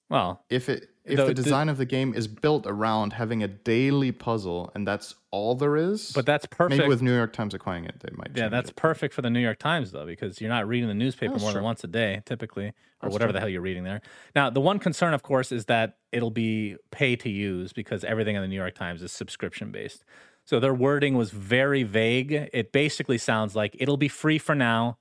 well, 0.10 0.44
If 0.50 0.70
it 0.70 0.90
if 1.06 1.18
The- 1.18 1.24
the 1.24 1.28
the- 1.30 1.34
design 1.36 1.70
of 1.70 1.78
the 1.78 1.86
game 1.86 2.14
is 2.14 2.28
built 2.28 2.66
around 2.68 3.14
having 3.14 3.44
a 3.44 3.48
daily 3.48 4.12
puzzle 4.12 4.72
and 4.74 4.88
that's 4.88 5.16
all 5.32 5.54
there 5.56 5.78
is, 5.78 6.12
but 6.14 6.26
that's 6.26 6.46
perfect. 6.48 6.78
maybe 6.80 6.88
with 6.90 7.02
New 7.02 7.16
York 7.16 7.32
Times 7.34 7.54
acquiring 7.54 7.86
it, 7.86 8.00
they 8.00 8.10
might. 8.16 8.32
yeah, 8.36 8.50
that's 8.50 8.70
it. 8.72 8.76
perfect 8.76 9.14
for 9.14 9.22
the 9.22 9.30
New 9.30 9.40
York 9.40 9.60
Times 9.60 9.92
though, 9.92 10.06
because 10.06 10.42
you're 10.42 10.50
not 10.50 10.68
reading 10.68 10.88
the 10.88 10.94
newspaper 10.96 11.34
That's 11.34 11.44
more 11.44 11.54
than 11.54 11.64
once 11.64 11.84
a 11.84 11.88
day, 11.88 12.22
typically, 12.26 12.68
or 12.68 12.74
That's 13.04 13.14
whatever 13.14 13.30
true. 13.30 13.34
the 13.34 13.40
hell 13.42 13.50
you're 13.50 13.62
reading 13.62 13.84
there. 13.84 14.02
Now, 14.36 14.50
the 14.50 14.62
one 14.62 14.80
concern, 14.80 15.14
of 15.14 15.22
course, 15.24 15.52
is 15.52 15.66
that 15.66 15.98
it'll 16.12 16.32
be 16.32 16.78
pay 16.92 17.16
to 17.18 17.30
use 17.30 17.72
because 17.74 18.04
everything 18.04 18.36
in 18.36 18.42
the 18.42 18.48
New 18.48 18.56
York 18.56 18.74
Times 18.76 19.02
is 19.04 19.12
subscription 19.12 19.72
based. 19.72 20.04
So 20.46 20.60
their 20.60 20.74
wording 20.74 21.16
was 21.16 21.32
very 21.32 21.84
vague. 21.84 22.32
It 22.32 22.72
basically 22.72 23.18
sounds 23.18 23.56
like 23.56 23.76
it'll 23.80 23.98
be 23.98 24.08
free 24.08 24.38
for 24.38 24.54
now, 24.56 24.98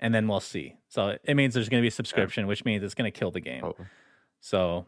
and 0.00 0.14
then 0.14 0.28
we'll 0.28 0.40
see. 0.40 0.76
So 0.88 1.16
it 1.24 1.34
means 1.34 1.54
there's 1.54 1.68
going 1.68 1.80
to 1.80 1.84
be 1.84 1.88
a 1.88 1.92
subscription, 1.92 2.46
which 2.46 2.64
means 2.64 2.82
it's 2.82 2.94
going 2.94 3.10
to 3.10 3.16
kill 3.18 3.30
the 3.30 3.40
game. 3.40 3.62
Oh, 3.64 3.76
So 4.44 4.84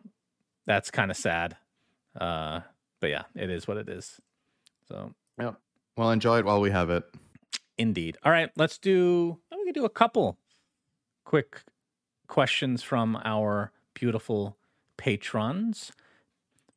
that's 0.67 0.91
kind 0.91 1.11
of 1.11 1.17
sad. 1.17 1.57
Uh, 2.15 2.61
but 3.01 3.09
yeah, 3.09 3.23
it 3.35 3.49
is 3.49 3.67
what 3.67 3.79
it 3.79 3.89
is. 3.89 4.21
So 4.87 5.15
yeah. 5.41 5.53
Well, 5.97 6.11
enjoy 6.11 6.41
it 6.41 6.45
while 6.45 6.61
we 6.61 6.71
have 6.71 6.91
it. 6.91 7.05
Indeed. 7.79 8.19
All 8.23 8.31
right, 8.31 8.51
let's 8.57 8.77
do. 8.77 9.39
We 9.51 9.65
can 9.65 9.73
do 9.73 9.87
a 9.87 9.91
couple 9.91 10.37
quick 11.25 11.63
questions 12.27 12.83
from 12.83 13.19
our 13.25 13.73
beautiful 13.95 14.59
patrons. 14.99 15.91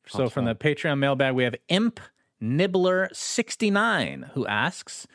So 0.08 0.30
from 0.30 0.46
the 0.46 0.56
Patreon 0.56 1.00
mailbag, 1.00 1.36
we 1.36 1.44
have 1.44 1.56
Imp 1.68 2.00
Nibbler 2.40 3.10
69 3.12 4.32
who 4.34 4.48
asks, 4.48 5.06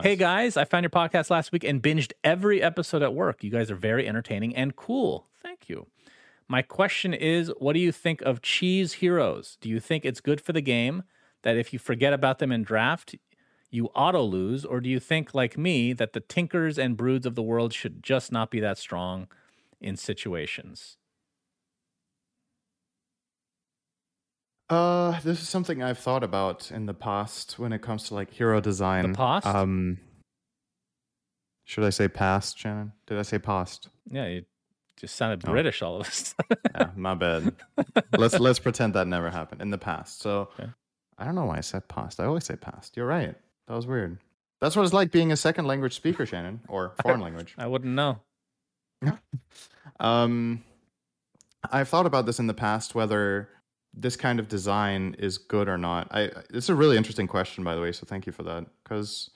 Hey 0.00 0.14
guys, 0.14 0.56
I 0.56 0.64
found 0.64 0.84
your 0.84 0.90
podcast 0.90 1.28
last 1.28 1.50
week 1.50 1.64
and 1.64 1.82
binged 1.82 2.12
every 2.22 2.62
episode 2.62 3.02
at 3.02 3.12
work. 3.14 3.42
You 3.42 3.50
guys 3.50 3.68
are 3.68 3.76
very 3.76 4.06
entertaining 4.06 4.54
and 4.54 4.76
cool. 4.76 5.26
Thank 5.42 5.68
you. 5.68 5.88
My 6.50 6.62
question 6.62 7.14
is 7.14 7.52
what 7.58 7.74
do 7.74 7.78
you 7.78 7.92
think 7.92 8.22
of 8.22 8.42
cheese 8.42 8.94
heroes? 8.94 9.56
Do 9.60 9.68
you 9.68 9.78
think 9.78 10.04
it's 10.04 10.20
good 10.20 10.40
for 10.40 10.52
the 10.52 10.60
game 10.60 11.04
that 11.42 11.56
if 11.56 11.72
you 11.72 11.78
forget 11.78 12.12
about 12.12 12.40
them 12.40 12.50
in 12.50 12.64
draft, 12.64 13.14
you 13.70 13.86
auto 13.94 14.24
lose? 14.24 14.64
Or 14.64 14.80
do 14.80 14.90
you 14.90 14.98
think, 14.98 15.32
like 15.32 15.56
me, 15.56 15.92
that 15.92 16.12
the 16.12 16.18
tinkers 16.18 16.76
and 16.76 16.96
broods 16.96 17.24
of 17.24 17.36
the 17.36 17.42
world 17.42 17.72
should 17.72 18.02
just 18.02 18.32
not 18.32 18.50
be 18.50 18.58
that 18.58 18.78
strong 18.78 19.28
in 19.80 19.96
situations? 19.96 20.96
Uh, 24.68 25.20
this 25.20 25.40
is 25.40 25.48
something 25.48 25.84
I've 25.84 26.00
thought 26.00 26.24
about 26.24 26.72
in 26.72 26.86
the 26.86 26.94
past 26.94 27.60
when 27.60 27.72
it 27.72 27.80
comes 27.80 28.08
to 28.08 28.14
like 28.14 28.32
hero 28.32 28.60
design. 28.60 29.12
The 29.12 29.16
past? 29.16 29.46
Um, 29.46 29.98
should 31.64 31.84
I 31.84 31.90
say 31.90 32.08
past, 32.08 32.58
Shannon? 32.58 32.90
Did 33.06 33.18
I 33.18 33.22
say 33.22 33.38
past? 33.38 33.88
Yeah, 34.10 34.26
you 34.26 34.44
just 35.00 35.16
sounded 35.16 35.42
Oh. 35.46 35.50
British 35.52 35.82
all 35.82 36.00
of 36.00 36.08
a 36.08 36.10
sudden. 36.12 36.56
yeah, 36.74 36.90
my 36.96 37.14
bad. 37.14 37.54
let's 38.18 38.38
let's 38.38 38.58
pretend 38.58 38.94
that 38.94 39.06
never 39.06 39.30
happened 39.30 39.62
in 39.62 39.70
the 39.70 39.78
past. 39.78 40.20
So 40.20 40.50
Okay. 40.58 40.70
I 41.18 41.24
don't 41.24 41.34
know 41.34 41.44
why 41.46 41.58
I 41.58 41.60
said 41.60 41.86
past. 41.88 42.18
I 42.20 42.24
always 42.24 42.44
say 42.44 42.56
past. 42.56 42.96
You're 42.96 43.06
right. 43.06 43.34
That 43.68 43.74
was 43.74 43.86
weird. 43.86 44.18
That's 44.60 44.76
what 44.76 44.82
it's 44.84 44.92
like 44.92 45.10
being 45.10 45.32
a 45.32 45.36
second 45.36 45.66
language 45.66 45.94
speaker, 45.94 46.24
Shannon, 46.26 46.60
or 46.68 46.92
foreign 47.02 47.20
language. 47.20 47.54
I 47.58 47.66
wouldn't 47.66 47.94
know. 47.94 48.20
Um, 49.98 50.62
I've 51.70 51.88
thought 51.88 52.06
about 52.06 52.26
this 52.26 52.38
in 52.38 52.46
the 52.46 52.54
past 52.54 52.94
whether 52.94 53.48
this 53.92 54.16
kind 54.16 54.38
of 54.40 54.48
design 54.48 55.14
is 55.18 55.36
good 55.36 55.68
or 55.68 55.76
not. 55.76 56.08
I 56.10 56.30
it's 56.50 56.68
a 56.68 56.74
really 56.74 56.96
interesting 56.96 57.26
question, 57.26 57.64
by 57.64 57.74
the 57.74 57.80
way. 57.82 57.92
So 57.92 58.06
thank 58.06 58.24
you 58.26 58.32
for 58.32 58.42
that 58.44 58.66
because 58.82 59.30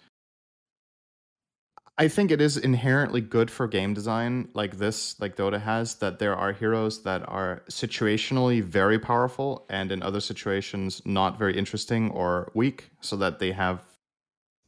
I 1.97 2.09
think 2.09 2.32
it 2.32 2.40
is 2.40 2.57
inherently 2.57 3.20
good 3.20 3.51
for 3.51 3.68
game 3.68 3.95
design 3.95 4.49
like 4.53 4.78
this, 4.78 5.18
like 5.20 5.36
Dota 5.36 5.61
has, 5.61 5.95
that 5.97 6.18
there 6.18 6.34
are 6.34 6.53
heroes 6.53 7.03
that 7.05 7.22
are 7.28 7.62
situationally 7.70 8.62
very 8.62 8.99
powerful 8.99 9.64
and 9.70 9.92
in 9.92 10.03
other 10.03 10.20
situations 10.20 11.01
not 11.05 11.38
very 11.38 11.57
interesting 11.57 12.11
or 12.11 12.51
weak, 12.53 12.90
so 13.01 13.14
that 13.16 13.38
they 13.38 13.53
have 13.53 13.84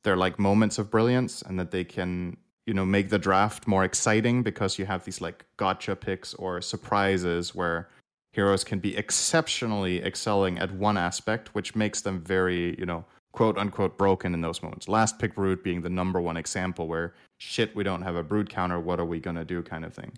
their 0.04 0.16
like 0.16 0.38
moments 0.38 0.78
of 0.78 0.88
brilliance 0.88 1.42
and 1.42 1.58
that 1.58 1.72
they 1.72 1.82
can 1.82 2.36
you 2.64 2.72
know 2.72 2.86
make 2.86 3.10
the 3.10 3.18
draft 3.18 3.66
more 3.66 3.84
exciting 3.84 4.42
because 4.42 4.78
you 4.78 4.86
have 4.86 5.04
these 5.04 5.20
like 5.20 5.44
gotcha 5.56 5.96
picks 5.96 6.32
or 6.34 6.60
surprises 6.60 7.54
where 7.54 7.88
heroes 8.32 8.62
can 8.62 8.78
be 8.78 8.96
exceptionally 8.96 10.02
excelling 10.04 10.58
at 10.58 10.70
one 10.72 10.96
aspect 10.96 11.54
which 11.56 11.74
makes 11.74 12.02
them 12.02 12.20
very 12.20 12.78
you 12.78 12.86
know 12.86 13.04
quote 13.37 13.59
unquote 13.59 13.99
broken 13.99 14.34
in 14.34 14.41
those 14.41 14.62
moments. 14.62 14.89
Last 14.89 15.18
pick 15.18 15.34
brood 15.34 15.62
being 15.62 15.82
the 15.82 15.91
number 15.91 16.20
one 16.20 16.37
example 16.37 16.89
where 16.89 17.14
shit 17.37 17.76
we 17.76 17.84
don't 17.84 18.03
have 18.03 18.16
a 18.16 18.22
brood 18.22 18.49
counter 18.49 18.80
what 18.80 18.99
are 18.99 19.05
we 19.05 19.20
to 19.20 19.45
do? 19.45 19.62
kind 19.62 19.84
of 19.84 19.95
thing. 19.95 20.12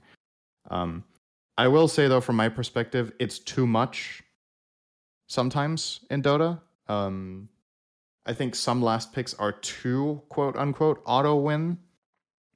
Um 0.70 1.04
i 1.58 1.66
will 1.66 1.88
say 1.88 2.06
though 2.06 2.20
from 2.20 2.36
my 2.36 2.48
perspective 2.48 3.12
it's 3.18 3.40
too 3.40 3.66
much 3.66 4.22
sometimes 5.26 6.00
in 6.10 6.22
dota. 6.22 6.60
Um 6.86 7.48
i 8.24 8.32
think 8.32 8.54
some 8.54 8.80
last 8.80 9.12
picks 9.12 9.34
are 9.34 9.52
too 9.52 10.22
quote 10.28 10.56
unquote 10.56 11.02
auto 11.04 11.34
win 11.34 11.78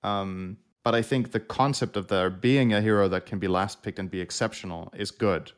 um, 0.05 0.59
but 0.85 0.95
I 0.95 1.03
think 1.03 1.31
the 1.31 1.41
concept 1.41 1.97
of 1.97 2.09
there 2.09 2.29
being 2.29 2.73
a 2.73 2.81
hero 2.81 3.09
that 3.09 3.27
can 3.27 3.39
be 3.39 3.49
last 3.49 3.83
picked 3.83 3.99
and 3.99 4.11
be 4.11 4.21
exceptional 4.21 4.93
is 4.97 5.11
good. 5.11 5.53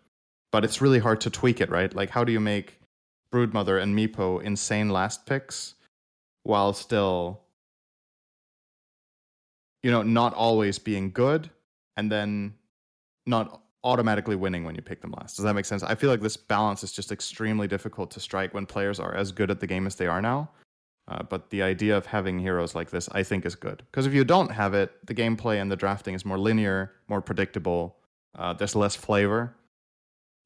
But 0.53 0.65
it's 0.65 0.81
really 0.81 0.99
hard 0.99 1.21
to 1.23 1.31
tweak 1.31 1.61
it, 1.61 1.71
right? 1.71 1.95
Like, 1.95 2.11
how 2.11 2.25
do 2.25 2.33
you 2.33 2.41
make 2.41 2.79
Broodmother 3.35 3.83
and 3.83 3.97
Meepo 3.99 4.41
insane 4.41 4.91
last 4.91 5.27
picks 5.27 5.75
while 6.45 6.73
still, 6.73 7.41
you 9.83 9.91
know, 9.91 10.03
not 10.03 10.33
always 10.35 10.79
being 10.79 11.11
good 11.11 11.51
and 11.97 12.13
then 12.13 12.55
not 13.27 13.61
automatically 13.83 14.37
winning 14.37 14.63
when 14.65 14.77
you 14.77 14.83
pick 14.83 15.01
them 15.01 15.13
last? 15.19 15.35
Does 15.35 15.45
that 15.45 15.55
make 15.55 15.65
sense? 15.65 15.83
I 15.83 15.97
feel 15.97 16.11
like 16.11 16.21
this 16.21 16.37
balance 16.37 16.85
is 16.85 16.93
just 16.93 17.11
extremely 17.11 17.67
difficult 17.67 18.11
to 18.13 18.21
strike 18.21 18.55
when 18.55 18.67
players 18.67 19.01
are 19.01 19.15
as 19.15 19.33
good 19.33 19.51
at 19.51 19.59
the 19.59 19.67
game 19.67 19.87
as 19.87 19.97
they 19.97 20.07
are 20.07 20.23
now. 20.23 20.51
Uh, 21.09 21.23
but 21.23 21.51
the 21.51 21.63
idea 21.63 21.97
of 21.97 22.07
having 22.07 22.39
heroes 22.39 22.75
like 22.75 22.91
this, 22.91 23.09
I 23.13 23.23
think, 23.23 23.45
is 23.45 23.55
good. 23.55 23.83
Because 23.91 24.07
if 24.07 24.15
you 24.15 24.25
don't 24.25 24.51
have 24.51 24.73
it, 24.73 24.93
the 25.07 25.15
gameplay 25.15 25.61
and 25.61 25.71
the 25.71 25.77
drafting 25.77 26.15
is 26.15 26.25
more 26.25 26.39
linear, 26.39 26.93
more 27.09 27.21
predictable. 27.21 27.97
Uh, 28.39 28.55
there's 28.55 28.75
less 28.75 28.97
flavor. 28.97 29.55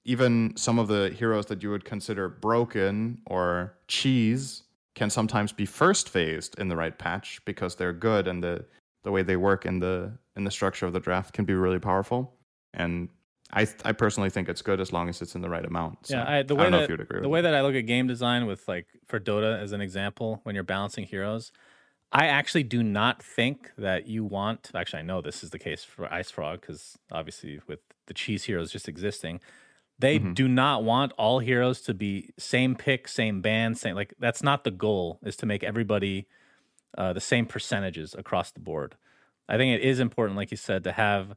Even 0.09 0.57
some 0.57 0.79
of 0.79 0.89
the 0.89 1.11
heroes 1.11 1.47
that 1.47 1.63
you 1.63 1.71
would 1.71 1.85
consider 1.85 2.31
broken 2.31 3.21
or 3.27 3.75
cheese 3.89 4.63
can 4.95 5.11
sometimes 5.11 5.53
be 5.53 5.67
first 5.67 6.09
phased 6.09 6.59
in 6.59 6.69
the 6.69 6.77
right 6.77 6.99
patch 6.99 7.41
because 7.45 7.77
they're 7.77 7.93
good 7.93 8.27
and 8.27 8.43
the 8.43 8.65
the 9.05 9.13
way 9.13 9.23
they 9.23 9.37
work 9.37 9.67
in 9.67 9.79
the 9.79 10.11
in 10.35 10.45
the 10.45 10.51
structure 10.51 10.87
of 10.87 10.93
the 10.93 11.01
draft 11.01 11.35
can 11.35 11.45
be 11.45 11.55
really 11.55 11.79
powerful. 11.79 12.35
And 12.73 13.09
I 13.53 13.67
I 13.85 13.93
personally 13.93 14.31
think 14.31 14.49
it's 14.49 14.63
good 14.63 14.81
as 14.81 14.93
long 14.93 15.09
as 15.09 15.21
it's 15.23 15.35
in 15.35 15.43
the 15.43 15.51
right 15.51 15.65
amount. 15.65 16.07
So, 16.07 16.17
yeah, 16.17 16.31
I, 16.31 16.43
the 16.43 16.55
I 16.55 16.59
way 16.59 16.63
don't 16.65 16.73
know 16.73 16.79
that 16.79 16.85
if 16.85 16.91
you'd 16.91 17.01
agree 17.01 17.21
the 17.21 17.29
way 17.29 17.43
that. 17.43 17.51
that 17.51 17.59
I 17.59 17.63
look 17.63 17.75
at 17.75 17.83
game 17.83 18.07
design 18.07 18.47
with 18.47 18.67
like 18.67 18.87
for 19.07 19.21
Dota 19.21 19.61
as 19.61 19.73
an 19.73 19.81
example, 19.81 20.41
when 20.43 20.55
you're 20.55 20.65
balancing 20.65 21.05
heroes, 21.05 21.53
I 22.11 22.27
actually 22.27 22.65
do 22.65 22.83
not 22.83 23.23
think 23.23 23.71
that 23.77 24.07
you 24.07 24.25
want. 24.25 24.71
Actually, 24.75 25.01
I 25.01 25.03
know 25.03 25.21
this 25.21 25.45
is 25.45 25.51
the 25.51 25.59
case 25.59 25.85
for 25.85 26.09
IceFrog 26.09 26.63
because 26.63 26.99
obviously 27.13 27.61
with 27.67 27.81
the 28.07 28.15
cheese 28.15 28.45
heroes 28.45 28.73
just 28.73 28.89
existing, 28.89 29.41
they 29.99 30.19
Mhm. 30.19 30.35
do 30.35 30.49
not 30.49 30.85
want 30.85 31.13
all 31.13 31.41
heroes 31.41 31.81
to 31.83 31.95
be 31.95 32.31
same 32.39 32.75
pick, 32.77 33.09
same 33.09 33.41
band, 33.43 33.79
same 33.79 33.95
like 33.97 34.15
that's 34.19 34.43
not 34.43 34.65
the 34.65 34.71
goal. 34.71 35.19
Is 35.25 35.37
to 35.39 35.47
make 35.47 35.65
everybody 35.65 36.29
uh, 36.99 37.13
the 37.13 37.21
same 37.21 37.47
percentages 37.47 38.15
across 38.15 38.53
the 38.53 38.61
board. 38.61 38.97
I 39.49 39.57
think 39.59 39.79
it 39.81 39.87
is 39.87 40.01
important, 40.01 40.37
like 40.37 40.51
you 40.51 40.57
said, 40.59 40.85
to 40.85 40.93
have 40.93 41.35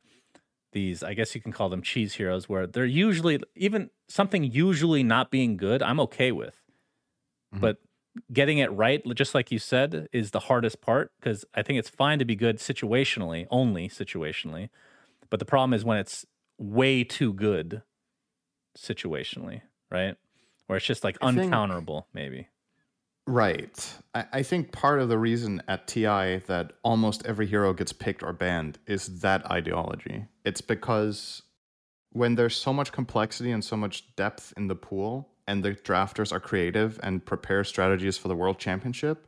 these 0.74 1.03
i 1.03 1.14
guess 1.14 1.36
you 1.36 1.41
can 1.41 1.51
call 1.51 1.70
them 1.70 1.82
cheese 1.82 2.14
heroes 2.14 2.47
where 2.47 2.68
they're 2.68 2.86
usually 2.86 3.39
even 3.55 3.89
something 4.07 4.43
usually 4.43 5.03
not 5.03 5.32
being 5.32 5.57
good 5.57 5.82
i'm 5.84 5.99
okay 5.99 6.32
with 6.32 6.62
Mhm. 7.51 7.62
but 7.62 7.78
getting 8.34 8.57
it 8.57 8.72
right 8.72 9.03
just 9.16 9.34
like 9.36 9.51
you 9.51 9.59
said 9.59 10.07
is 10.12 10.32
the 10.32 10.39
hardest 10.39 10.82
part 10.82 11.12
because 11.20 11.45
i 11.55 11.62
think 11.62 11.80
it's 11.80 11.89
fine 11.89 12.20
to 12.20 12.26
be 12.26 12.36
good 12.36 12.57
situationally 12.57 13.47
only 13.49 13.88
situationally 13.89 14.70
but 15.30 15.39
the 15.39 15.45
problem 15.45 15.74
is 15.74 15.86
when 15.86 15.97
it's 15.97 16.26
way 16.59 17.03
too 17.03 17.34
good 17.34 17.84
situationally 18.78 19.62
right 19.90 20.16
where 20.68 20.78
it's 20.78 20.86
just 20.86 21.04
like 21.04 21.18
I 21.22 21.34
think- 21.34 21.52
uncounterable 21.54 22.06
maybe 22.14 22.48
Right. 23.28 23.94
I, 24.16 24.26
I 24.34 24.44
think 24.44 24.72
part 24.72 25.00
of 25.00 25.08
the 25.08 25.18
reason 25.18 25.62
at 25.68 25.88
TI 25.88 26.38
that 26.48 26.74
almost 26.84 27.26
every 27.26 27.46
hero 27.46 27.72
gets 27.72 27.94
picked 27.94 28.24
or 28.24 28.34
banned 28.34 28.80
is 28.88 29.20
that 29.20 29.50
ideology. 29.50 30.26
It's 30.44 30.60
because 30.60 31.44
when 32.12 32.34
there's 32.36 32.56
so 32.56 32.74
much 32.74 32.92
complexity 32.92 33.52
and 33.52 33.64
so 33.64 33.78
much 33.78 34.16
depth 34.16 34.54
in 34.58 34.68
the 34.68 34.76
pool, 34.76 35.30
and 35.48 35.64
the 35.64 35.72
drafters 35.72 36.32
are 36.32 36.40
creative 36.40 37.00
and 37.04 37.24
prepare 37.26 37.64
strategies 37.64 38.18
for 38.18 38.28
the 38.28 38.36
world 38.36 38.58
championship, 38.58 39.28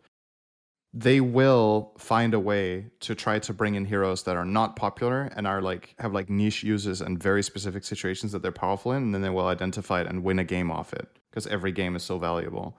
they 0.93 1.19
will 1.19 1.91
find 1.97 2.35
a 2.35 2.39
way 2.39 2.85
to 2.99 3.15
try 3.15 3.39
to 3.39 3.53
bring 3.53 3.73
in 3.73 3.85
heroes 3.85 4.23
that 4.23 4.35
are 4.35 4.45
not 4.45 4.75
popular 4.75 5.31
and 5.35 5.47
are 5.47 5.61
like 5.61 5.95
have 5.97 6.13
like 6.13 6.29
niche 6.29 6.63
uses 6.63 7.01
and 7.01 7.21
very 7.21 7.41
specific 7.41 7.83
situations 7.83 8.31
that 8.31 8.43
they're 8.43 8.51
powerful 8.51 8.91
in, 8.91 9.03
and 9.03 9.13
then 9.13 9.21
they 9.21 9.29
will 9.29 9.47
identify 9.47 10.01
it 10.01 10.07
and 10.07 10.23
win 10.23 10.37
a 10.37 10.43
game 10.43 10.69
off 10.69 10.93
it 10.93 11.07
because 11.31 11.47
every 11.47 11.71
game 11.71 11.95
is 11.95 12.03
so 12.03 12.19
valuable. 12.19 12.77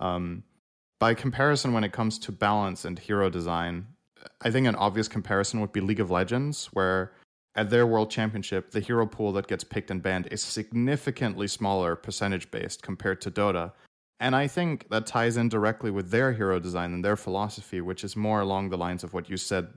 Um, 0.00 0.44
by 0.98 1.12
comparison, 1.12 1.74
when 1.74 1.84
it 1.84 1.92
comes 1.92 2.18
to 2.20 2.32
balance 2.32 2.86
and 2.86 2.98
hero 2.98 3.28
design, 3.28 3.86
I 4.40 4.50
think 4.50 4.66
an 4.66 4.74
obvious 4.74 5.08
comparison 5.08 5.60
would 5.60 5.72
be 5.72 5.80
League 5.80 6.00
of 6.00 6.10
Legends, 6.10 6.66
where 6.72 7.12
at 7.54 7.68
their 7.68 7.86
world 7.86 8.10
championship, 8.10 8.70
the 8.70 8.80
hero 8.80 9.06
pool 9.06 9.32
that 9.32 9.46
gets 9.46 9.64
picked 9.64 9.90
and 9.90 10.02
banned 10.02 10.28
is 10.30 10.42
significantly 10.42 11.48
smaller 11.48 11.96
percentage 11.96 12.50
based 12.50 12.82
compared 12.82 13.20
to 13.22 13.30
Dota. 13.30 13.72
And 14.18 14.34
I 14.34 14.46
think 14.46 14.88
that 14.88 15.06
ties 15.06 15.36
in 15.36 15.48
directly 15.48 15.90
with 15.90 16.10
their 16.10 16.32
hero 16.32 16.58
design 16.58 16.94
and 16.94 17.04
their 17.04 17.16
philosophy, 17.16 17.80
which 17.80 18.02
is 18.02 18.16
more 18.16 18.40
along 18.40 18.70
the 18.70 18.78
lines 18.78 19.04
of 19.04 19.12
what 19.12 19.28
you 19.28 19.36
said 19.36 19.68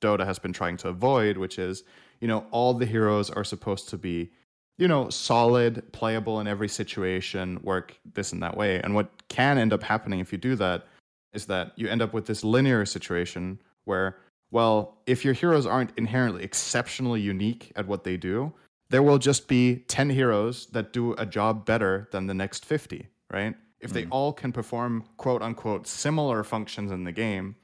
Dota 0.00 0.24
has 0.24 0.40
been 0.40 0.52
trying 0.52 0.76
to 0.78 0.88
avoid, 0.88 1.36
which 1.36 1.60
is, 1.60 1.84
you 2.20 2.26
know, 2.26 2.44
all 2.50 2.74
the 2.74 2.86
heroes 2.86 3.30
are 3.30 3.44
supposed 3.44 3.88
to 3.90 3.96
be 3.96 4.32
you 4.78 4.88
know, 4.88 5.08
solid, 5.10 5.92
playable 5.92 6.40
in 6.40 6.46
every 6.46 6.68
situation, 6.68 7.60
work 7.62 7.98
this 8.14 8.32
and 8.32 8.42
that 8.42 8.56
way. 8.56 8.80
And 8.80 8.94
what 8.94 9.10
can 9.28 9.58
end 9.58 9.72
up 9.72 9.82
happening 9.82 10.20
if 10.20 10.32
you 10.32 10.38
do 10.38 10.56
that 10.56 10.86
is 11.32 11.46
that 11.46 11.72
you 11.76 11.88
end 11.88 12.02
up 12.02 12.12
with 12.12 12.26
this 12.26 12.42
linear 12.42 12.84
situation 12.84 13.60
where, 13.84 14.16
well, 14.50 14.98
if 15.06 15.24
your 15.24 15.34
heroes 15.34 15.66
aren't 15.66 15.96
inherently 15.96 16.42
exceptionally 16.42 17.20
unique 17.20 17.72
at 17.76 17.86
what 17.86 18.04
they 18.04 18.16
do, 18.16 18.52
there 18.90 19.02
will 19.02 19.18
just 19.18 19.48
be 19.48 19.76
10 19.88 20.10
heroes 20.10 20.66
that 20.72 20.92
do 20.92 21.14
a 21.14 21.26
job 21.26 21.64
better 21.64 22.08
than 22.12 22.26
the 22.26 22.34
next 22.34 22.64
50, 22.64 23.06
right? 23.32 23.54
If 23.80 23.92
they 23.92 24.04
hmm. 24.04 24.12
all 24.12 24.32
can 24.32 24.52
perform 24.52 25.04
quote 25.16 25.42
unquote 25.42 25.86
similar 25.86 26.44
functions 26.44 26.92
in 26.92 27.04
the 27.04 27.12
game, 27.12 27.56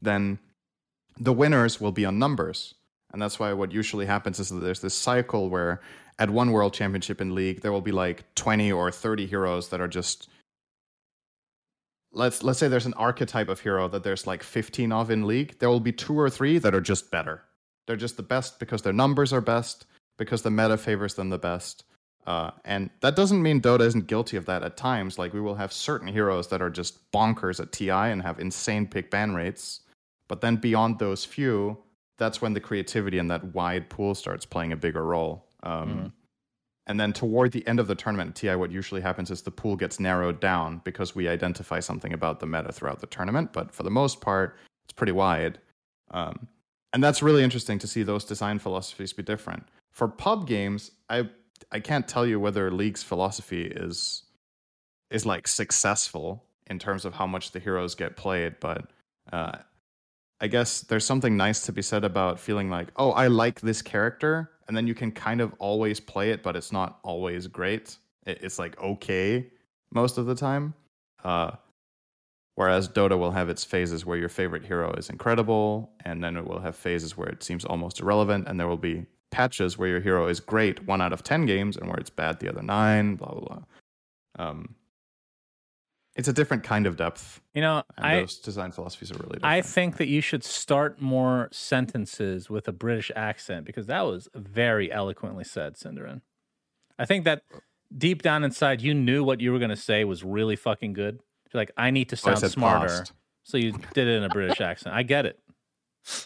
then 0.00 0.38
the 1.18 1.32
winners 1.32 1.80
will 1.80 1.92
be 1.92 2.04
on 2.04 2.18
numbers. 2.18 2.74
And 3.12 3.20
that's 3.20 3.38
why 3.38 3.52
what 3.52 3.72
usually 3.72 4.06
happens 4.06 4.40
is 4.40 4.48
that 4.50 4.60
there's 4.60 4.80
this 4.80 4.94
cycle 4.94 5.48
where 5.48 5.80
at 6.18 6.30
one 6.30 6.50
world 6.50 6.72
championship 6.72 7.20
in 7.20 7.34
league 7.34 7.60
there 7.60 7.72
will 7.72 7.80
be 7.80 7.92
like 7.92 8.34
20 8.34 8.72
or 8.72 8.90
30 8.90 9.26
heroes 9.26 9.68
that 9.68 9.80
are 9.80 9.88
just 9.88 10.28
let's 12.12 12.42
let's 12.42 12.58
say 12.58 12.68
there's 12.68 12.86
an 12.86 12.94
archetype 12.94 13.48
of 13.48 13.60
hero 13.60 13.88
that 13.88 14.02
there's 14.02 14.26
like 14.26 14.42
15 14.42 14.92
of 14.92 15.10
in 15.10 15.26
league 15.26 15.58
there 15.58 15.68
will 15.68 15.80
be 15.80 15.92
two 15.92 16.18
or 16.18 16.30
three 16.30 16.58
that 16.58 16.74
are 16.74 16.80
just 16.80 17.10
better 17.10 17.42
they're 17.86 17.96
just 17.96 18.16
the 18.16 18.22
best 18.22 18.58
because 18.58 18.82
their 18.82 18.92
numbers 18.92 19.32
are 19.32 19.40
best 19.40 19.86
because 20.16 20.42
the 20.42 20.50
meta 20.50 20.76
favors 20.76 21.14
them 21.14 21.28
the 21.28 21.38
best 21.38 21.84
uh, 22.26 22.50
and 22.64 22.90
that 23.00 23.16
doesn't 23.16 23.42
mean 23.42 23.60
dota 23.60 23.82
isn't 23.86 24.06
guilty 24.06 24.36
of 24.36 24.46
that 24.46 24.62
at 24.62 24.76
times 24.76 25.18
like 25.18 25.32
we 25.32 25.40
will 25.40 25.54
have 25.54 25.72
certain 25.72 26.08
heroes 26.08 26.48
that 26.48 26.62
are 26.62 26.70
just 26.70 27.10
bonkers 27.12 27.60
at 27.60 27.72
ti 27.72 27.90
and 27.90 28.22
have 28.22 28.38
insane 28.38 28.86
pick 28.86 29.10
ban 29.10 29.34
rates 29.34 29.80
but 30.28 30.40
then 30.40 30.56
beyond 30.56 30.98
those 30.98 31.24
few 31.24 31.76
that's 32.18 32.40
when 32.40 32.54
the 32.54 32.60
creativity 32.60 33.18
and 33.18 33.30
that 33.30 33.54
wide 33.54 33.88
pool 33.90 34.14
starts 34.14 34.46
playing 34.46 34.72
a 34.72 34.76
bigger 34.76 35.04
role 35.04 35.46
um, 35.62 35.88
Mm-hmm. 35.88 36.06
And 36.86 37.00
then 37.00 37.12
toward 37.12 37.52
the 37.52 37.66
end 37.66 37.80
of 37.80 37.88
the 37.88 37.94
tournament, 37.96 38.30
at 38.30 38.36
TI, 38.36 38.54
what 38.54 38.70
usually 38.70 39.00
happens 39.00 39.30
is 39.30 39.42
the 39.42 39.50
pool 39.50 39.74
gets 39.74 39.98
narrowed 39.98 40.40
down 40.40 40.80
because 40.84 41.16
we 41.16 41.28
identify 41.28 41.80
something 41.80 42.12
about 42.12 42.38
the 42.38 42.46
meta 42.46 42.70
throughout 42.72 43.00
the 43.00 43.08
tournament. 43.08 43.52
But 43.52 43.72
for 43.72 43.82
the 43.82 43.90
most 43.90 44.20
part, 44.20 44.56
it's 44.84 44.92
pretty 44.92 45.12
wide. 45.12 45.58
Um, 46.12 46.46
and 46.92 47.02
that's 47.02 47.22
really 47.22 47.42
interesting 47.42 47.78
to 47.80 47.88
see 47.88 48.04
those 48.04 48.24
design 48.24 48.60
philosophies 48.60 49.12
be 49.12 49.24
different. 49.24 49.66
For 49.90 50.06
pub 50.06 50.46
games, 50.46 50.92
I 51.10 51.28
I 51.70 51.80
can't 51.80 52.06
tell 52.06 52.26
you 52.26 52.38
whether 52.38 52.70
League's 52.70 53.02
philosophy 53.02 53.62
is 53.62 54.22
is 55.10 55.24
like 55.24 55.46
successful 55.46 56.44
in 56.68 56.78
terms 56.78 57.04
of 57.04 57.14
how 57.14 57.26
much 57.26 57.52
the 57.52 57.60
heroes 57.60 57.94
get 57.94 58.16
played, 58.16 58.58
but 58.60 58.90
uh, 59.32 59.56
I 60.40 60.48
guess 60.48 60.80
there's 60.82 61.04
something 61.04 61.36
nice 61.36 61.64
to 61.66 61.72
be 61.72 61.82
said 61.82 62.04
about 62.04 62.40
feeling 62.40 62.70
like, 62.70 62.88
oh, 62.96 63.12
I 63.12 63.28
like 63.28 63.60
this 63.60 63.82
character, 63.82 64.50
and 64.66 64.76
then 64.76 64.86
you 64.86 64.94
can 64.94 65.12
kind 65.12 65.40
of 65.40 65.54
always 65.58 66.00
play 66.00 66.30
it, 66.30 66.42
but 66.42 66.56
it's 66.56 66.72
not 66.72 66.98
always 67.02 67.46
great. 67.46 67.96
It's 68.26 68.58
like 68.58 68.80
okay 68.80 69.46
most 69.92 70.18
of 70.18 70.26
the 70.26 70.34
time. 70.34 70.74
Uh, 71.24 71.52
whereas 72.56 72.88
Dota 72.88 73.18
will 73.18 73.30
have 73.30 73.48
its 73.48 73.64
phases 73.64 74.04
where 74.04 74.18
your 74.18 74.28
favorite 74.28 74.64
hero 74.64 74.92
is 74.94 75.08
incredible, 75.08 75.90
and 76.04 76.22
then 76.22 76.36
it 76.36 76.46
will 76.46 76.60
have 76.60 76.76
phases 76.76 77.16
where 77.16 77.28
it 77.28 77.42
seems 77.42 77.64
almost 77.64 78.00
irrelevant, 78.00 78.48
and 78.48 78.58
there 78.58 78.68
will 78.68 78.76
be 78.76 79.06
patches 79.30 79.76
where 79.76 79.88
your 79.88 80.00
hero 80.00 80.26
is 80.28 80.40
great 80.40 80.86
one 80.86 81.00
out 81.00 81.12
of 81.12 81.22
ten 81.22 81.46
games, 81.46 81.76
and 81.76 81.88
where 81.88 81.98
it's 81.98 82.10
bad 82.10 82.40
the 82.40 82.48
other 82.48 82.62
nine. 82.62 83.16
Blah 83.16 83.30
blah 83.30 83.40
blah. 83.40 83.62
Um, 84.38 84.74
it's 86.14 86.28
a 86.28 86.32
different 86.32 86.62
kind 86.62 86.86
of 86.86 86.96
depth, 86.96 87.42
You 87.52 87.60
know, 87.60 87.82
and 87.96 88.06
I 88.06 88.20
those 88.20 88.38
design 88.38 88.72
philosophies 88.72 89.10
are 89.10 89.16
really 89.18 89.34
different. 89.34 89.44
I 89.44 89.60
think 89.60 89.98
that 89.98 90.08
you 90.08 90.22
should 90.22 90.42
start 90.44 90.98
more 91.00 91.48
sentences 91.52 92.48
with 92.48 92.66
a 92.68 92.72
British 92.72 93.10
accent 93.14 93.66
because 93.66 93.86
that 93.86 94.00
was 94.06 94.28
very 94.34 94.90
eloquently 94.90 95.44
said, 95.44 95.74
Synderen. 95.74 96.22
I 96.98 97.04
think 97.04 97.24
that 97.24 97.42
deep 97.96 98.22
down 98.22 98.44
inside, 98.44 98.80
you 98.80 98.94
knew 98.94 99.22
what 99.24 99.42
you 99.42 99.52
were 99.52 99.58
going 99.58 99.68
to 99.68 99.76
say 99.76 100.04
was 100.04 100.24
really 100.24 100.56
fucking 100.56 100.94
good. 100.94 101.20
You're 101.52 101.60
like, 101.60 101.72
I 101.76 101.90
need 101.90 102.08
to 102.08 102.16
Oh, 102.16 102.24
sound 102.24 102.38
said 102.38 102.50
smarter. 102.50 102.86
past. 102.88 103.12
So 103.44 103.58
you 103.58 103.72
did 103.92 104.08
it 104.08 104.16
in 104.16 104.24
a 104.24 104.30
British 104.30 104.60
accent. 104.62 104.94
I 104.94 105.02
get 105.02 105.26
it. 105.26 105.38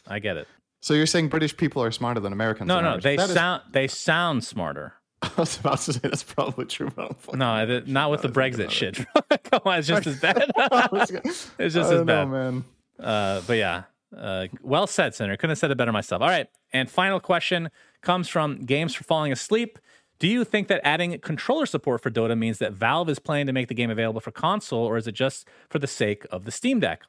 I 0.06 0.20
get 0.20 0.36
it. 0.36 0.46
So 0.80 0.94
you're 0.94 1.06
saying 1.06 1.28
British 1.28 1.56
people 1.56 1.82
are 1.82 1.90
smarter 1.90 2.20
than 2.20 2.32
Americans? 2.32 2.68
No, 2.68 2.80
no, 2.80 2.98
they 2.98 3.16
That 3.16 3.28
is- 3.28 3.34
sound 3.34 3.62
they 3.72 3.86
sound 3.88 4.44
smarter. 4.44 4.94
I 5.22 5.30
was 5.36 5.58
about 5.60 5.78
to 5.80 5.92
say 5.92 6.00
that's 6.02 6.22
probably 6.22 6.64
true. 6.64 6.90
But 6.96 7.12
I 7.38 7.66
don't 7.66 7.86
No, 7.86 7.92
not 7.92 8.10
with 8.10 8.22
the 8.22 8.28
I 8.28 8.46
was 8.46 8.56
thinking 8.56 8.66
Brexit 8.66 8.70
shit. 8.70 9.42
Come 9.50 9.60
on, 9.66 9.78
it's 9.78 9.88
just 9.88 10.06
as 10.06 10.18
bad. 10.18 10.50
it's 10.58 11.74
just 11.74 11.92
as 11.92 12.02
bad. 12.04 12.06
know, 12.06 12.26
man. 12.26 12.64
Uh, 12.98 13.42
but 13.46 13.54
yeah, 13.58 13.82
uh, 14.16 14.46
well 14.62 14.86
said, 14.86 15.14
Senator. 15.14 15.36
Couldn't 15.36 15.50
have 15.50 15.58
said 15.58 15.70
it 15.70 15.76
better 15.76 15.92
myself. 15.92 16.22
All 16.22 16.28
right. 16.28 16.48
And 16.72 16.90
final 16.90 17.20
question 17.20 17.70
comes 18.00 18.28
from 18.28 18.64
Games 18.64 18.94
for 18.94 19.04
Falling 19.04 19.32
Asleep. 19.32 19.78
Do 20.18 20.26
you 20.28 20.44
think 20.44 20.68
that 20.68 20.80
adding 20.84 21.18
controller 21.20 21.66
support 21.66 22.02
for 22.02 22.10
Dota 22.10 22.36
means 22.36 22.58
that 22.58 22.72
Valve 22.72 23.08
is 23.08 23.18
planning 23.18 23.46
to 23.46 23.52
make 23.52 23.68
the 23.68 23.74
game 23.74 23.90
available 23.90 24.20
for 24.20 24.30
console, 24.30 24.84
or 24.84 24.96
is 24.96 25.06
it 25.06 25.12
just 25.12 25.46
for 25.70 25.78
the 25.78 25.86
sake 25.86 26.26
of 26.30 26.44
the 26.44 26.50
Steam 26.50 26.80
Deck? 26.80 27.02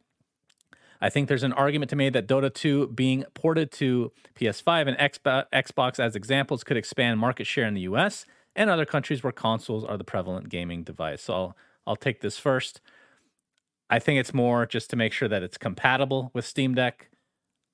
I 1.01 1.09
think 1.09 1.27
there's 1.27 1.43
an 1.43 1.53
argument 1.53 1.89
to 1.89 1.95
make 1.95 2.13
that 2.13 2.27
Dota 2.27 2.53
2 2.53 2.89
being 2.89 3.25
ported 3.33 3.71
to 3.73 4.11
PS5 4.35 4.87
and 4.87 4.97
Xbox, 4.97 5.45
Xbox 5.51 5.99
as 5.99 6.15
examples 6.15 6.63
could 6.63 6.77
expand 6.77 7.19
market 7.19 7.47
share 7.47 7.65
in 7.65 7.73
the 7.73 7.81
US 7.81 8.25
and 8.55 8.69
other 8.69 8.85
countries 8.85 9.23
where 9.23 9.31
consoles 9.31 9.83
are 9.83 9.97
the 9.97 10.03
prevalent 10.03 10.49
gaming 10.49 10.83
device. 10.83 11.23
So 11.23 11.33
I'll, 11.33 11.57
I'll 11.87 11.95
take 11.95 12.21
this 12.21 12.37
first. 12.37 12.81
I 13.89 13.99
think 13.99 14.19
it's 14.19 14.33
more 14.33 14.65
just 14.65 14.89
to 14.91 14.95
make 14.95 15.11
sure 15.11 15.27
that 15.27 15.41
it's 15.41 15.57
compatible 15.57 16.29
with 16.33 16.45
Steam 16.45 16.75
Deck. 16.75 17.09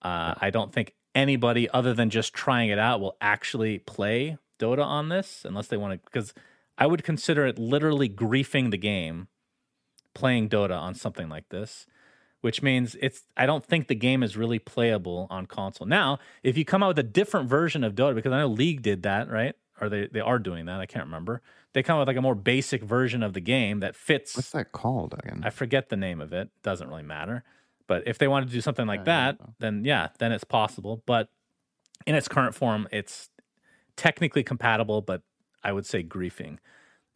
Uh, 0.02 0.36
I 0.40 0.50
don't 0.50 0.74
think 0.74 0.94
anybody 1.14 1.70
other 1.72 1.94
than 1.94 2.10
just 2.10 2.34
trying 2.34 2.70
it 2.70 2.80
out 2.80 3.02
will 3.02 3.18
actually 3.20 3.80
play 3.80 4.38
Dota 4.58 4.86
on 4.86 5.10
this 5.10 5.44
unless 5.44 5.68
they 5.68 5.78
want 5.78 5.94
to, 5.94 6.06
because 6.06 6.34
I 6.78 6.88
would 6.88 7.04
consider 7.04 7.46
it 7.46 7.60
literally 7.60 8.08
griefing 8.08 8.72
the 8.72 8.78
game 8.78 9.28
playing 10.14 10.50
Dota 10.50 10.80
on 10.80 10.96
something 10.96 11.30
like 11.30 11.50
this, 11.50 11.86
which 12.42 12.62
means 12.62 12.96
it's, 13.02 13.24
I 13.36 13.46
don't 13.46 13.64
think 13.64 13.88
the 13.88 13.96
game 13.96 14.24
is 14.24 14.38
really 14.38 14.60
playable 14.60 15.28
on 15.30 15.46
console. 15.46 15.88
Now, 15.88 16.20
if 16.44 16.58
you 16.58 16.66
come 16.66 16.84
out 16.84 16.90
with 16.90 17.00
a 17.00 17.04
different 17.04 17.50
version 17.50 17.84
of 17.84 17.96
Dota, 17.96 18.16
because 18.16 18.32
I 18.32 18.40
know 18.40 18.48
League 18.48 18.82
did 18.82 19.04
that, 19.04 19.30
right? 19.30 19.56
Or 19.80 19.90
they, 19.90 20.08
they 20.08 20.20
are 20.20 20.40
doing 20.40 20.66
that. 20.66 20.80
I 20.80 20.86
can't 20.86 21.06
remember. 21.06 21.42
They 21.74 21.84
come 21.84 21.98
out 21.98 22.00
with 22.00 22.08
like 22.08 22.18
a 22.18 22.22
more 22.22 22.36
basic 22.36 22.84
version 22.84 23.22
of 23.22 23.34
the 23.34 23.40
game 23.40 23.82
that 23.82 23.96
fits. 23.96 24.36
What's 24.36 24.52
that 24.52 24.72
called 24.72 25.14
again? 25.18 25.42
I 25.44 25.52
forget 25.52 25.90
the 25.90 25.98
name 25.98 26.22
of 26.22 26.34
it. 26.34 26.50
Doesn't 26.64 26.88
really 26.88 27.04
matter. 27.04 27.44
But 27.86 28.08
if 28.08 28.18
they 28.18 28.28
wanted 28.28 28.48
to 28.48 28.54
do 28.54 28.62
something 28.62 28.88
like 28.88 29.06
that, 29.06 29.38
then 29.60 29.86
yeah, 29.86 30.10
then 30.20 30.32
it's 30.32 30.44
possible. 30.44 31.04
But 31.06 31.30
in 32.06 32.16
its 32.16 32.28
current 32.28 32.54
form, 32.56 32.88
it's 32.92 33.30
technically 33.96 34.44
compatible, 34.44 35.02
but 35.02 35.22
I 35.64 35.72
would 35.72 35.86
say 35.86 36.04
griefing. 36.04 36.58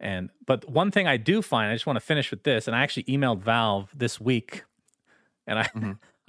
And 0.00 0.30
but 0.46 0.68
one 0.68 0.90
thing 0.90 1.06
I 1.06 1.16
do 1.16 1.42
find, 1.42 1.70
I 1.70 1.74
just 1.74 1.86
want 1.86 1.96
to 1.96 2.00
finish 2.00 2.30
with 2.30 2.42
this, 2.42 2.66
and 2.66 2.74
I 2.74 2.82
actually 2.82 3.04
emailed 3.04 3.40
Valve 3.40 3.90
this 3.94 4.20
week, 4.20 4.64
and 5.46 5.58
I 5.58 5.68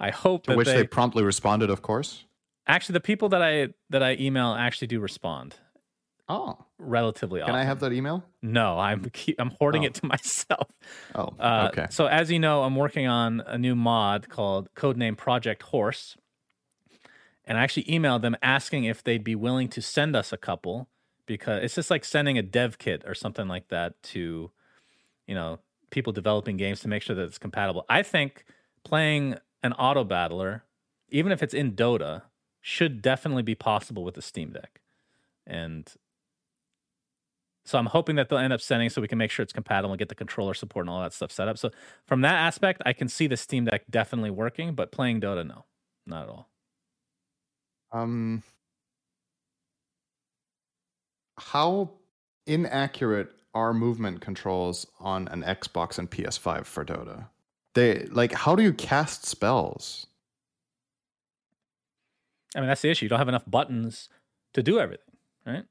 I 0.00 0.10
hope 0.10 0.44
to 0.44 0.50
that 0.52 0.56
which 0.56 0.66
they, 0.68 0.76
they 0.78 0.86
promptly 0.86 1.22
responded, 1.22 1.70
of 1.70 1.82
course. 1.82 2.24
actually 2.66 2.94
the 2.94 3.00
people 3.00 3.28
that 3.30 3.42
I 3.42 3.68
that 3.90 4.02
I 4.02 4.16
email 4.20 4.52
actually 4.54 4.88
do 4.88 5.00
respond 5.00 5.56
Oh, 6.26 6.56
relatively 6.78 7.42
often. 7.42 7.52
can 7.52 7.54
often. 7.56 7.66
I 7.66 7.68
have 7.68 7.80
that 7.80 7.92
email? 7.92 8.24
No, 8.40 8.78
I'm 8.78 9.04
keep, 9.12 9.36
I'm 9.38 9.50
hoarding 9.60 9.82
Oh. 9.82 9.86
it 9.88 9.94
to 9.96 10.06
myself. 10.06 10.68
Oh, 11.14 11.34
Uh, 11.38 11.68
okay. 11.70 11.86
So 11.90 12.06
as 12.06 12.30
you 12.30 12.38
know, 12.38 12.62
I'm 12.62 12.76
working 12.76 13.06
on 13.06 13.42
a 13.46 13.58
new 13.58 13.74
mod 13.74 14.30
called 14.30 14.72
Codename 14.74 15.18
Project 15.18 15.62
Horse, 15.64 16.16
and 17.44 17.58
I 17.58 17.62
actually 17.62 17.84
emailed 17.84 18.22
them 18.22 18.36
asking 18.42 18.84
if 18.84 19.04
they'd 19.04 19.22
be 19.22 19.34
willing 19.34 19.68
to 19.68 19.82
send 19.82 20.16
us 20.16 20.32
a 20.32 20.38
couple 20.38 20.88
because 21.26 21.62
it's 21.62 21.74
just 21.74 21.90
like 21.90 22.04
sending 22.06 22.38
a 22.38 22.42
dev 22.42 22.78
kit 22.78 23.02
or 23.06 23.14
something 23.14 23.46
like 23.46 23.68
that 23.68 24.02
to, 24.04 24.50
you 25.26 25.34
know, 25.34 25.58
people 25.90 26.12
developing 26.12 26.56
games 26.56 26.80
to 26.80 26.88
make 26.88 27.02
sure 27.02 27.14
that 27.14 27.24
it's 27.24 27.38
compatible. 27.38 27.84
I 27.90 28.02
think 28.02 28.46
playing 28.84 29.36
an 29.62 29.72
auto 29.74 30.04
battler, 30.04 30.64
even 31.08 31.32
if 31.32 31.42
it's 31.42 31.54
in 31.54 31.72
Dota, 31.72 32.22
should 32.60 33.02
definitely 33.02 33.42
be 33.42 33.54
possible 33.54 34.04
with 34.04 34.14
the 34.14 34.22
Steam 34.22 34.50
Deck, 34.50 34.80
and 35.46 35.92
so 37.66 37.78
I'm 37.78 37.86
hoping 37.86 38.16
that 38.16 38.28
they'll 38.28 38.38
end 38.38 38.52
up 38.52 38.60
sending 38.60 38.90
so 38.90 39.00
we 39.00 39.08
can 39.08 39.18
make 39.18 39.30
sure 39.30 39.42
it's 39.42 39.52
compatible 39.52 39.92
and 39.92 39.98
get 39.98 40.10
the 40.10 40.14
controller 40.14 40.52
support 40.52 40.84
and 40.84 40.90
all 40.90 41.00
that 41.00 41.14
stuff 41.14 41.32
set 41.32 41.48
up. 41.48 41.56
So 41.56 41.70
from 42.06 42.20
that 42.20 42.34
aspect, 42.34 42.82
I 42.84 42.92
can 42.92 43.08
see 43.08 43.26
the 43.26 43.38
Steam 43.38 43.64
Deck 43.64 43.84
definitely 43.88 44.30
working, 44.30 44.74
but 44.74 44.92
playing 44.92 45.22
Dota, 45.22 45.46
no, 45.46 45.64
not 46.06 46.24
at 46.24 46.28
all. 46.28 46.48
Um, 47.92 48.42
how 51.38 51.92
inaccurate 52.46 53.30
are 53.54 53.72
movement 53.72 54.20
controls 54.20 54.86
on 55.00 55.28
an 55.28 55.42
Xbox 55.42 55.98
and 55.98 56.10
PS5 56.10 56.66
for 56.66 56.84
Dota? 56.84 57.28
They 57.74 58.06
like 58.10 58.32
how 58.32 58.54
do 58.54 58.62
you 58.62 58.72
cast 58.72 59.26
spells? 59.26 60.06
I 62.56 62.60
mean, 62.60 62.68
that's 62.68 62.82
the 62.82 62.90
issue. 62.90 63.06
You 63.06 63.08
don't 63.08 63.18
have 63.18 63.28
enough 63.28 63.44
buttons 63.48 64.08
to 64.52 64.62
do 64.62 64.78
everything, 64.78 65.16
right? 65.44 65.64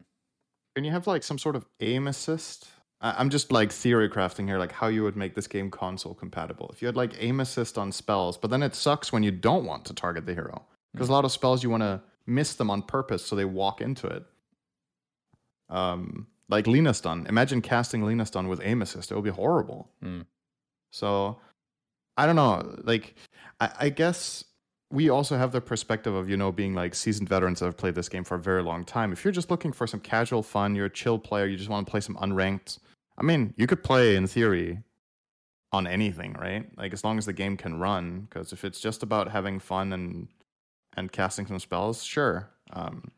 Can 0.75 0.83
you 0.83 0.91
have 0.91 1.07
like 1.07 1.23
some 1.23 1.37
sort 1.37 1.55
of 1.55 1.65
aim 1.79 2.07
assist? 2.07 2.67
I- 2.99 3.15
I'm 3.17 3.29
just 3.29 3.51
like 3.51 3.71
theory 3.71 4.09
crafting 4.09 4.47
here, 4.47 4.57
like 4.57 4.71
how 4.73 4.87
you 4.87 5.03
would 5.03 5.15
make 5.15 5.33
this 5.35 5.47
game 5.47 5.71
console 5.71 6.13
compatible. 6.13 6.69
If 6.73 6.81
you 6.81 6.87
had 6.87 6.97
like 6.97 7.13
aim 7.19 7.39
assist 7.39 7.77
on 7.77 7.91
spells, 7.91 8.37
but 8.37 8.49
then 8.51 8.61
it 8.63 8.75
sucks 8.75 9.13
when 9.13 9.23
you 9.23 9.31
don't 9.31 9.65
want 9.65 9.85
to 9.85 9.93
target 9.93 10.25
the 10.25 10.33
hero 10.33 10.65
because 10.91 11.07
a 11.09 11.11
lot 11.13 11.25
of 11.25 11.31
spells 11.31 11.63
you 11.63 11.69
want 11.69 11.83
to 11.83 12.01
miss 12.25 12.53
them 12.55 12.69
on 12.69 12.81
purpose 12.81 13.25
so 13.25 13.35
they 13.35 13.45
walk 13.45 13.79
into 13.81 14.07
it. 14.07 14.25
Um, 15.69 16.27
like 16.49 16.67
Lina 16.67 16.93
stun. 16.93 17.25
Imagine 17.27 17.61
casting 17.61 18.03
Lina 18.03 18.25
stun 18.25 18.47
with 18.49 18.59
aim 18.63 18.81
assist; 18.81 19.11
it 19.11 19.15
would 19.15 19.23
be 19.23 19.29
horrible. 19.29 19.89
Hmm. 20.01 20.21
So, 20.91 21.39
I 22.17 22.25
don't 22.25 22.35
know. 22.35 22.75
Like, 22.83 23.15
I, 23.59 23.71
I 23.79 23.89
guess 23.89 24.43
we 24.91 25.09
also 25.09 25.37
have 25.37 25.51
the 25.51 25.61
perspective 25.61 26.13
of 26.13 26.29
you 26.29 26.37
know 26.37 26.51
being 26.51 26.75
like 26.75 26.93
seasoned 26.93 27.27
veterans 27.27 27.59
that 27.59 27.65
have 27.65 27.77
played 27.77 27.95
this 27.95 28.09
game 28.09 28.23
for 28.23 28.35
a 28.35 28.39
very 28.39 28.61
long 28.61 28.85
time. 28.85 29.11
If 29.11 29.25
you're 29.25 29.31
just 29.31 29.49
looking 29.49 29.71
for 29.71 29.87
some 29.87 29.99
casual 29.99 30.43
fun, 30.43 30.75
you're 30.75 30.85
a 30.85 30.89
chill 30.89 31.17
player, 31.17 31.47
you 31.47 31.57
just 31.57 31.69
want 31.69 31.87
to 31.87 31.91
play 31.91 31.99
some 31.99 32.15
unranked. 32.17 32.79
I 33.17 33.23
mean, 33.23 33.53
you 33.57 33.67
could 33.67 33.83
play 33.83 34.15
in 34.15 34.27
theory 34.27 34.79
on 35.71 35.87
anything, 35.87 36.33
right? 36.33 36.65
Like 36.77 36.93
as 36.93 37.03
long 37.03 37.17
as 37.17 37.25
the 37.25 37.33
game 37.33 37.57
can 37.57 37.79
run. 37.79 38.27
Because 38.29 38.53
if 38.53 38.63
it's 38.63 38.79
just 38.79 39.01
about 39.03 39.31
having 39.31 39.59
fun 39.59 39.91
and 39.91 40.27
and 40.95 41.11
casting 41.11 41.47
some 41.47 41.59
spells, 41.59 42.03
sure. 42.03 42.49
Um, 42.71 43.09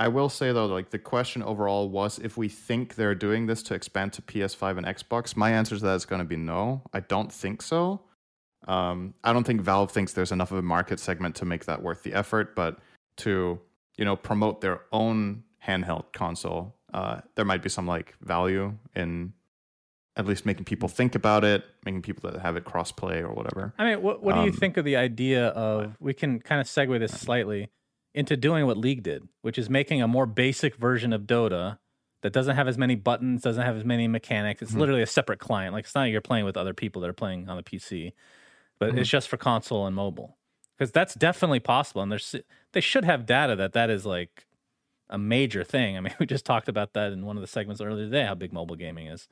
I 0.00 0.08
will 0.08 0.30
say 0.30 0.50
though, 0.50 0.64
like 0.64 0.88
the 0.88 0.98
question 0.98 1.42
overall 1.42 1.90
was 1.90 2.18
if 2.18 2.38
we 2.38 2.48
think 2.48 2.94
they're 2.94 3.14
doing 3.14 3.44
this 3.44 3.62
to 3.64 3.74
expand 3.74 4.14
to 4.14 4.22
PS5 4.22 4.78
and 4.78 4.86
Xbox. 4.86 5.36
My 5.36 5.50
answer 5.50 5.76
to 5.76 5.82
that 5.84 5.94
is 5.94 6.06
going 6.06 6.20
to 6.20 6.24
be 6.24 6.36
no. 6.36 6.80
I 6.94 7.00
don't 7.00 7.30
think 7.30 7.60
so. 7.60 8.00
Um, 8.66 9.12
I 9.22 9.34
don't 9.34 9.44
think 9.44 9.60
Valve 9.60 9.92
thinks 9.92 10.14
there's 10.14 10.32
enough 10.32 10.52
of 10.52 10.58
a 10.58 10.62
market 10.62 11.00
segment 11.00 11.34
to 11.36 11.44
make 11.44 11.66
that 11.66 11.82
worth 11.82 12.02
the 12.02 12.14
effort, 12.14 12.56
but 12.56 12.78
to 13.18 13.60
you 13.98 14.06
know 14.06 14.16
promote 14.16 14.62
their 14.62 14.80
own 14.90 15.44
handheld 15.66 16.14
console, 16.14 16.74
uh, 16.94 17.20
there 17.34 17.44
might 17.44 17.62
be 17.62 17.68
some 17.68 17.86
like 17.86 18.14
value 18.22 18.72
in 18.96 19.34
at 20.16 20.24
least 20.24 20.46
making 20.46 20.64
people 20.64 20.88
think 20.88 21.14
about 21.14 21.44
it, 21.44 21.62
making 21.84 22.00
people 22.00 22.30
that 22.30 22.40
have 22.40 22.56
it 22.56 22.64
crossplay 22.64 23.20
or 23.20 23.34
whatever. 23.34 23.74
I 23.78 23.84
mean, 23.84 24.02
what 24.02 24.22
what 24.22 24.34
do 24.34 24.40
you 24.40 24.50
Um, 24.50 24.56
think 24.56 24.78
of 24.78 24.86
the 24.86 24.96
idea 24.96 25.48
of 25.48 25.94
we 26.00 26.14
can 26.14 26.40
kind 26.40 26.58
of 26.58 26.66
segue 26.66 26.98
this 26.98 27.12
slightly 27.12 27.68
into 28.14 28.36
doing 28.36 28.66
what 28.66 28.76
League 28.76 29.02
did, 29.02 29.28
which 29.42 29.58
is 29.58 29.70
making 29.70 30.02
a 30.02 30.08
more 30.08 30.26
basic 30.26 30.76
version 30.76 31.12
of 31.12 31.22
Dota 31.22 31.78
that 32.22 32.32
doesn't 32.32 32.56
have 32.56 32.68
as 32.68 32.76
many 32.76 32.94
buttons, 32.96 33.42
doesn't 33.42 33.62
have 33.64 33.76
as 33.76 33.84
many 33.84 34.06
mechanics. 34.08 34.60
It's 34.62 34.72
Mhm. 34.72 34.78
literally 34.78 35.02
a 35.02 35.06
separate 35.06 35.38
client. 35.38 35.72
Like 35.72 35.84
it's 35.84 35.94
not 35.94 36.02
like 36.02 36.12
you're 36.12 36.20
playing 36.20 36.44
with 36.44 36.56
other 36.56 36.74
people 36.74 37.00
that 37.02 37.08
are 37.08 37.14
playing 37.14 37.48
on 37.48 37.56
the 37.56 37.62
PC, 37.62 38.12
but 38.78 38.92
Mhm. 38.92 38.98
it's 38.98 39.08
just 39.10 39.28
for 39.28 39.36
console 39.36 39.86
and 39.86 39.94
mobile. 39.96 40.36
Because 40.76 40.92
that's 40.92 41.14
definitely 41.14 41.60
possible, 41.60 42.02
and 42.02 42.10
there's 42.10 42.34
they 42.72 42.80
should 42.80 43.04
have 43.04 43.26
data 43.26 43.54
that 43.56 43.72
that 43.74 43.90
is 43.90 44.04
like 44.06 44.46
a 45.08 45.18
major 45.18 45.62
thing. 45.64 45.96
I 45.96 46.00
mean, 46.00 46.14
we 46.20 46.26
just 46.26 46.44
talked 46.46 46.68
about 46.68 46.92
that 46.94 47.12
in 47.12 47.24
one 47.26 47.36
of 47.36 47.40
the 47.42 47.46
segments 47.46 47.80
earlier 47.80 48.04
today. 48.06 48.24
How 48.24 48.34
big 48.34 48.52
mobile 48.52 48.76
gaming 48.76 49.06
is. 49.06 49.28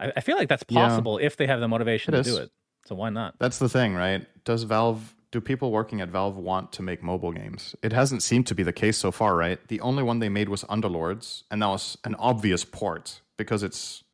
I, 0.00 0.12
I 0.16 0.20
feel 0.20 0.36
like 0.36 0.48
that's 0.48 0.64
Yeah. 0.68 0.80
possible 0.88 1.18
if 1.18 1.36
they 1.36 1.46
have 1.46 1.60
the 1.60 1.68
motivation 1.68 2.12
to 2.14 2.22
do 2.22 2.36
it. 2.38 2.50
So 2.86 2.94
why 2.94 3.10
not? 3.10 3.38
That's 3.38 3.58
the 3.58 3.68
thing, 3.68 3.94
right? 3.94 4.26
Does 4.44 4.64
Valve 4.64 5.14
do 5.32 5.40
people 5.40 5.72
working 5.72 6.00
at 6.02 6.10
Valve 6.10 6.36
want 6.36 6.72
to 6.72 6.82
make 6.82 7.02
mobile 7.02 7.32
games? 7.32 7.74
It 7.82 7.92
hasn't 7.92 8.22
seemed 8.22 8.46
to 8.48 8.54
be 8.54 8.62
the 8.62 8.72
case 8.72 8.98
so 8.98 9.10
far, 9.10 9.34
right? 9.34 9.58
The 9.68 9.80
only 9.80 10.02
one 10.02 10.18
they 10.18 10.28
made 10.28 10.48
was 10.50 10.62
Underlords, 10.64 11.44
and 11.50 11.62
that 11.62 11.68
was 11.68 11.98
an 12.04 12.14
obvious 12.16 12.64
port 12.64 13.22
because 13.38 13.62
it's 13.62 14.04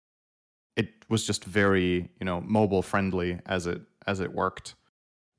it 0.76 0.88
was 1.08 1.26
just 1.26 1.44
very, 1.44 2.08
you 2.20 2.24
know, 2.24 2.40
mobile 2.40 2.82
friendly 2.82 3.40
as 3.44 3.66
it 3.66 3.82
as 4.06 4.20
it 4.20 4.32
worked. 4.32 4.76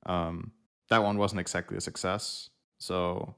Um 0.05 0.51
that 0.89 1.01
one 1.01 1.17
wasn't 1.17 1.39
exactly 1.39 1.77
a 1.77 1.82
success. 1.82 2.49
So 2.80 3.36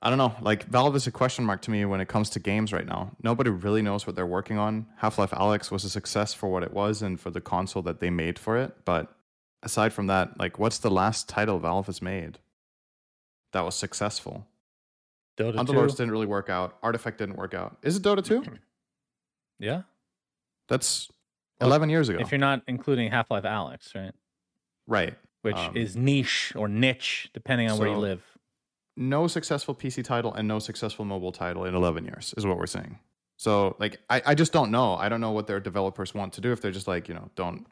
I 0.00 0.08
don't 0.08 0.18
know. 0.18 0.34
Like 0.40 0.64
Valve 0.64 0.96
is 0.96 1.06
a 1.06 1.12
question 1.12 1.44
mark 1.44 1.60
to 1.62 1.70
me 1.70 1.84
when 1.84 2.00
it 2.00 2.08
comes 2.08 2.30
to 2.30 2.40
games 2.40 2.72
right 2.72 2.86
now. 2.86 3.12
Nobody 3.22 3.50
really 3.50 3.82
knows 3.82 4.06
what 4.06 4.16
they're 4.16 4.26
working 4.26 4.58
on. 4.58 4.86
Half-Life 4.96 5.30
Alyx 5.30 5.70
was 5.70 5.84
a 5.84 5.90
success 5.90 6.32
for 6.32 6.48
what 6.48 6.62
it 6.62 6.72
was 6.72 7.02
and 7.02 7.20
for 7.20 7.30
the 7.30 7.40
console 7.40 7.82
that 7.82 8.00
they 8.00 8.10
made 8.10 8.38
for 8.38 8.56
it, 8.56 8.76
but 8.84 9.14
aside 9.62 9.92
from 9.92 10.06
that, 10.08 10.38
like 10.38 10.58
what's 10.58 10.78
the 10.78 10.90
last 10.90 11.28
title 11.28 11.58
Valve 11.58 11.86
has 11.86 12.00
made 12.02 12.38
that 13.52 13.62
was 13.64 13.74
successful? 13.74 14.46
Dota 15.38 15.56
Underlords 15.56 15.90
2? 15.92 15.96
didn't 15.96 16.10
really 16.10 16.26
work 16.26 16.50
out. 16.50 16.76
Artifact 16.82 17.18
didn't 17.18 17.36
work 17.36 17.54
out. 17.54 17.76
Is 17.82 17.96
it 17.96 18.02
Dota 18.02 18.24
2? 18.24 18.44
Yeah. 19.58 19.82
That's 20.68 21.08
Well, 21.60 21.68
11 21.70 21.88
years 21.88 22.08
ago. 22.08 22.18
If 22.20 22.32
you're 22.32 22.38
not 22.38 22.62
including 22.66 23.12
Half 23.12 23.30
Life 23.30 23.44
Alyx, 23.44 23.94
right? 23.94 24.12
right. 24.88 25.14
Which 25.42 25.54
Um, 25.56 25.76
is 25.76 25.94
niche 25.96 26.52
or 26.56 26.66
niche, 26.66 27.30
depending 27.32 27.70
on 27.70 27.78
where 27.78 27.88
you 27.88 27.96
live. 27.96 28.24
no 28.96 29.28
successful 29.28 29.72
PC 29.74 30.02
title 30.02 30.34
and 30.34 30.48
no 30.48 30.58
successful 30.58 31.04
mobile 31.04 31.30
title 31.30 31.64
in 31.64 31.74
11 31.76 32.04
years 32.04 32.34
is 32.36 32.44
what 32.44 32.58
we're 32.58 32.66
saying. 32.66 32.98
So 33.36 33.76
like 33.78 34.00
I, 34.10 34.22
I 34.26 34.34
just 34.34 34.52
don't 34.52 34.70
know. 34.72 34.94
I 34.94 35.08
don't 35.08 35.20
know 35.20 35.30
what 35.32 35.46
their 35.46 35.60
developers 35.60 36.12
want 36.12 36.32
to 36.34 36.40
do 36.40 36.50
if 36.50 36.60
they're 36.60 36.72
just 36.72 36.88
like, 36.88 37.08
you 37.08 37.14
know, 37.14 37.30
don't 37.36 37.64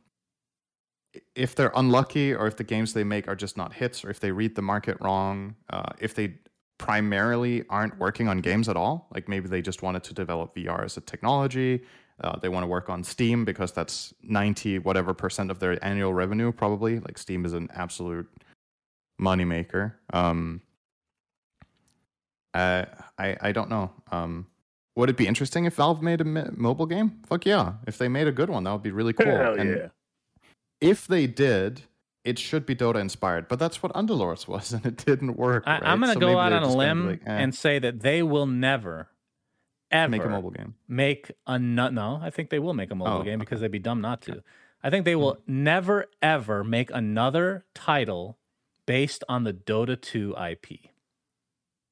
if 1.35 1.55
they're 1.55 1.73
unlucky 1.75 2.33
or 2.35 2.47
if 2.47 2.57
the 2.57 2.65
games 2.65 2.93
they 2.93 3.05
make 3.05 3.29
are 3.29 3.37
just 3.37 3.57
not 3.57 3.73
hits 3.73 4.05
or 4.05 4.11
if 4.11 4.21
they 4.21 4.31
read 4.31 4.55
the 4.55 4.63
market 4.63 4.97
wrong, 5.01 5.55
uh, 5.71 5.93
if 5.99 6.15
they 6.15 6.35
primarily 6.79 7.65
aren't 7.69 7.99
working 7.99 8.29
on 8.29 8.39
games 8.39 8.69
at 8.69 8.77
all, 8.77 9.09
like 9.13 9.29
maybe 9.29 9.49
they 9.49 9.61
just 9.61 9.83
wanted 9.83 10.03
to 10.05 10.15
develop 10.15 10.55
VR 10.55 10.85
as 10.85 10.97
a 10.97 11.01
technology, 11.01 11.83
uh, 12.23 12.39
they 12.39 12.49
want 12.49 12.63
to 12.63 12.69
work 12.69 12.89
on 12.89 13.03
Steam 13.03 13.45
because 13.45 13.73
that's 13.73 14.15
90 14.23 14.81
whatever 14.81 15.15
percent 15.15 15.51
of 15.51 15.59
their 15.59 15.83
annual 15.85 16.13
revenue 16.13 16.53
probably. 16.53 16.99
Like 17.01 17.19
Steam 17.19 17.45
is 17.45 17.53
an 17.53 17.69
absolute 17.75 18.29
moneymaker. 19.21 19.95
Um 20.13 20.63
uh, 22.55 22.85
I 23.19 23.37
I 23.41 23.53
don't 23.53 23.71
know. 23.71 23.91
Um, 24.11 24.47
would 24.97 25.09
it 25.09 25.17
be 25.17 25.27
interesting 25.27 25.65
if 25.67 25.77
Valve 25.77 26.03
made 26.03 26.21
a 26.21 26.25
mobile 26.25 26.87
game? 26.87 27.21
Fuck 27.27 27.47
yeah! 27.47 27.75
If 27.87 27.99
they 27.99 28.09
made 28.09 28.27
a 28.27 28.33
good 28.33 28.51
one, 28.51 28.65
that 28.65 28.73
would 28.73 28.83
be 28.83 28.91
really 28.91 29.13
cool. 29.13 29.27
Hell 29.27 29.59
and 29.59 29.91
if 30.81 31.07
they 31.07 31.27
did, 31.27 31.83
it 32.25 32.39
should 32.39 32.67
be 32.67 32.75
Dota 32.77 33.01
inspired. 33.01 33.49
But 33.49 33.59
that's 33.59 33.83
what 33.83 33.93
Underlords 33.95 34.47
was, 34.49 34.73
and 34.73 34.85
it 34.87 34.97
didn't 35.05 35.37
work. 35.37 35.65
I, 35.67 35.73
right? 35.75 35.83
I'm 35.85 36.01
going 36.01 36.13
So 36.13 36.21
to 36.21 36.27
go 36.27 36.39
out 36.39 36.53
on 36.53 36.63
a 36.63 36.67
gonna 36.67 36.77
limb 36.77 37.07
like, 37.07 37.23
eh, 37.27 37.31
and 37.33 37.55
say 37.55 37.79
that 37.79 38.01
they 38.01 38.23
will 38.23 38.47
never, 38.47 39.09
ever 39.91 40.11
make 40.11 40.25
a 40.25 40.29
mobile 40.29 40.51
game. 40.51 40.75
make 40.89 41.31
a 41.47 41.59
no. 41.59 41.89
No, 41.89 42.21
I 42.23 42.31
think 42.31 42.51
they 42.51 42.59
will 42.59 42.75
make 42.75 42.91
a 42.91 42.95
mobile 42.95 43.21
Oh, 43.21 43.23
game 43.25 43.39
because 43.39 43.61
they'd 43.61 43.71
be 43.71 43.79
dumb 43.79 44.01
not 44.01 44.23
to. 44.23 44.43
I 44.83 44.89
think 44.91 45.05
they 45.05 45.17
will 45.17 45.39
never 45.47 46.07
ever 46.23 46.65
make 46.65 46.91
another 46.91 47.65
title 47.75 48.39
based 48.87 49.23
on 49.29 49.45
the 49.45 49.53
Dota 49.53 50.01
2 50.01 50.35
IP. 50.37 50.91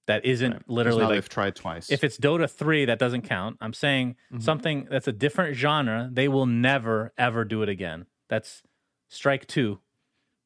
That 0.07 0.25
isn't 0.25 0.53
Right. 0.53 0.63
literally 0.71 1.05
like 1.05 1.13
they've 1.15 1.29
tried 1.29 1.55
twice. 1.55 1.91
if 1.91 2.03
it's 2.03 2.17
Dota 2.17 2.51
3, 2.51 2.87
that 2.87 2.99
doesn't 2.99 3.23
count. 3.23 3.59
I'm 3.61 3.75
saying 3.75 4.17
Mhm. 4.33 4.43
something 4.43 4.87
that's 4.91 5.07
a 5.07 5.13
different 5.13 5.55
genre, 5.55 6.09
they 6.11 6.29
will 6.29 6.47
never, 6.47 7.13
ever 7.19 7.45
do 7.45 7.63
it 7.63 7.69
again. 7.69 8.07
That's 8.29 8.63
strike 9.09 9.47
two 9.47 9.79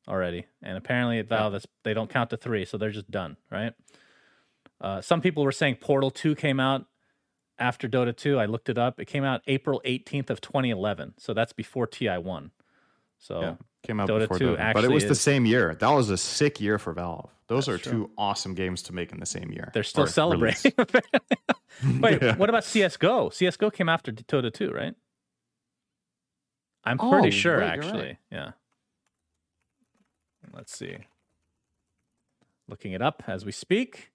already. 0.08 0.46
And 0.62 0.76
apparently 0.76 1.18
at 1.18 1.28
Valve, 1.28 1.52
that's, 1.52 1.66
they 1.84 1.94
don't 1.94 2.10
count 2.10 2.30
to 2.30 2.36
three, 2.36 2.64
so 2.64 2.76
they're 2.78 2.90
just 2.90 3.10
done, 3.10 3.36
right? 3.50 3.72
Uh, 4.80 5.00
some 5.00 5.20
people 5.20 5.44
were 5.44 5.52
saying 5.52 5.76
Portal 5.76 6.10
2 6.10 6.34
came 6.34 6.58
out 6.58 6.86
after 7.58 7.88
Dota 7.88 8.16
2. 8.16 8.38
I 8.38 8.46
looked 8.46 8.68
it 8.68 8.78
up. 8.78 8.98
It 8.98 9.04
came 9.04 9.22
out 9.22 9.42
April 9.46 9.80
18th 9.84 10.30
of 10.30 10.40
2011. 10.40 11.14
So 11.18 11.34
that's 11.34 11.52
before 11.52 11.86
TI1. 11.86 12.50
So 13.18 13.40
yeah, 13.40 13.54
came 13.84 14.00
out 14.00 14.08
Dota 14.08 14.20
before 14.22 14.38
2 14.38 14.44
Dota, 14.56 14.72
but 14.74 14.84
it 14.84 14.90
was 14.90 15.06
the 15.06 15.14
same 15.14 15.46
year. 15.46 15.76
That 15.76 15.90
was 15.90 16.10
a 16.10 16.16
sick 16.16 16.60
year 16.60 16.78
for 16.78 16.92
Valve. 16.92 17.30
Those 17.46 17.68
are 17.68 17.78
two 17.78 18.10
awesome 18.16 18.54
games 18.54 18.82
to 18.84 18.94
make 18.94 19.12
in 19.12 19.20
the 19.20 19.26
same 19.26 19.52
year. 19.52 19.70
they're 19.74 19.82
still 19.82 20.06
celebrating. 20.06 20.72
Wait, 22.00 22.22
Yeah. 22.22 22.36
what 22.36 22.48
about 22.48 22.62
CSGO? 22.64 23.30
CSGO 23.30 23.72
came 23.72 23.88
after 23.88 24.10
Dota 24.10 24.52
2, 24.52 24.70
right? 24.70 24.94
I'm 26.85 26.99
Oh, 27.01 27.11
pretty 27.11 27.30
sure, 27.30 27.55
you're 27.61 27.62
actually. 27.62 28.03
right. 28.03 28.18
Yeah. 28.30 28.53
Let's 30.53 30.76
see. 30.76 30.99
Looking 32.68 32.93
it 32.93 33.03
up 33.03 33.22
as 33.26 33.45
we 33.45 33.53
speak. 33.53 34.11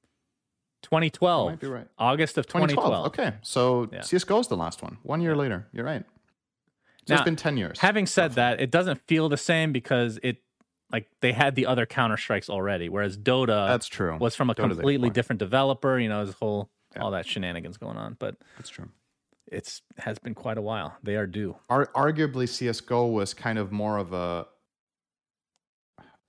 2012. 0.84 1.49
might 1.51 1.59
be 1.59 1.68
right. 1.68 1.88
August 1.97 2.38
of 2.38 2.45
2012. 2.47 2.78
2012. 2.78 3.06
Okay, 3.07 3.38
so 3.41 3.89
Yeah. 3.91 4.02
CS:GO 4.02 4.39
is 4.39 4.48
the 4.48 4.57
last 4.57 4.81
one. 4.84 4.98
One 5.03 5.22
year 5.22 5.35
later. 5.35 5.68
You're 5.73 5.85
right. 5.85 6.06
So 7.07 7.14
Now, 7.14 7.15
it's 7.22 7.26
been 7.26 7.35
ten 7.35 7.57
years. 7.57 7.80
Having 7.80 8.06
said 8.07 8.34
that, 8.34 8.60
it 8.61 8.69
doesn't 8.69 9.02
feel 9.07 9.27
the 9.30 9.38
same 9.38 9.72
because 9.72 10.19
it, 10.23 10.44
like, 10.91 11.10
they 11.22 11.31
had 11.31 11.56
the 11.56 11.65
other 11.65 11.85
Counter 11.85 12.18
Strikes 12.18 12.49
already, 12.49 12.89
whereas 12.89 13.18
Dota 13.18 13.68
that's 13.68 13.88
true. 13.88 14.18
was 14.18 14.35
from 14.35 14.49
a 14.49 14.56
Dota 14.56 14.69
they 14.69 14.76
completely 14.76 15.10
different 15.10 15.39
developer. 15.39 15.98
You 15.99 16.10
know, 16.10 16.26
this 16.26 16.35
whole 16.35 16.69
Yeah. 16.95 17.03
all 17.03 17.11
that 17.11 17.26
shenanigans 17.26 17.77
going 17.77 17.98
on, 17.98 18.15
but 18.19 18.35
That's 18.57 18.69
true. 18.69 18.89
It's 19.52 19.82
has 19.98 20.19
been 20.19 20.34
quite 20.36 20.57
a 20.57 20.61
while. 20.61 20.95
They 21.03 21.15
are 21.15 21.28
due. 21.28 21.56
Ar- 21.69 21.91
arguably, 21.95 22.48
CS:GO 22.48 23.07
was 23.07 23.34
kind 23.34 23.57
of 23.60 23.72
more 23.72 23.98
of 23.98 24.14
a. 24.14 24.48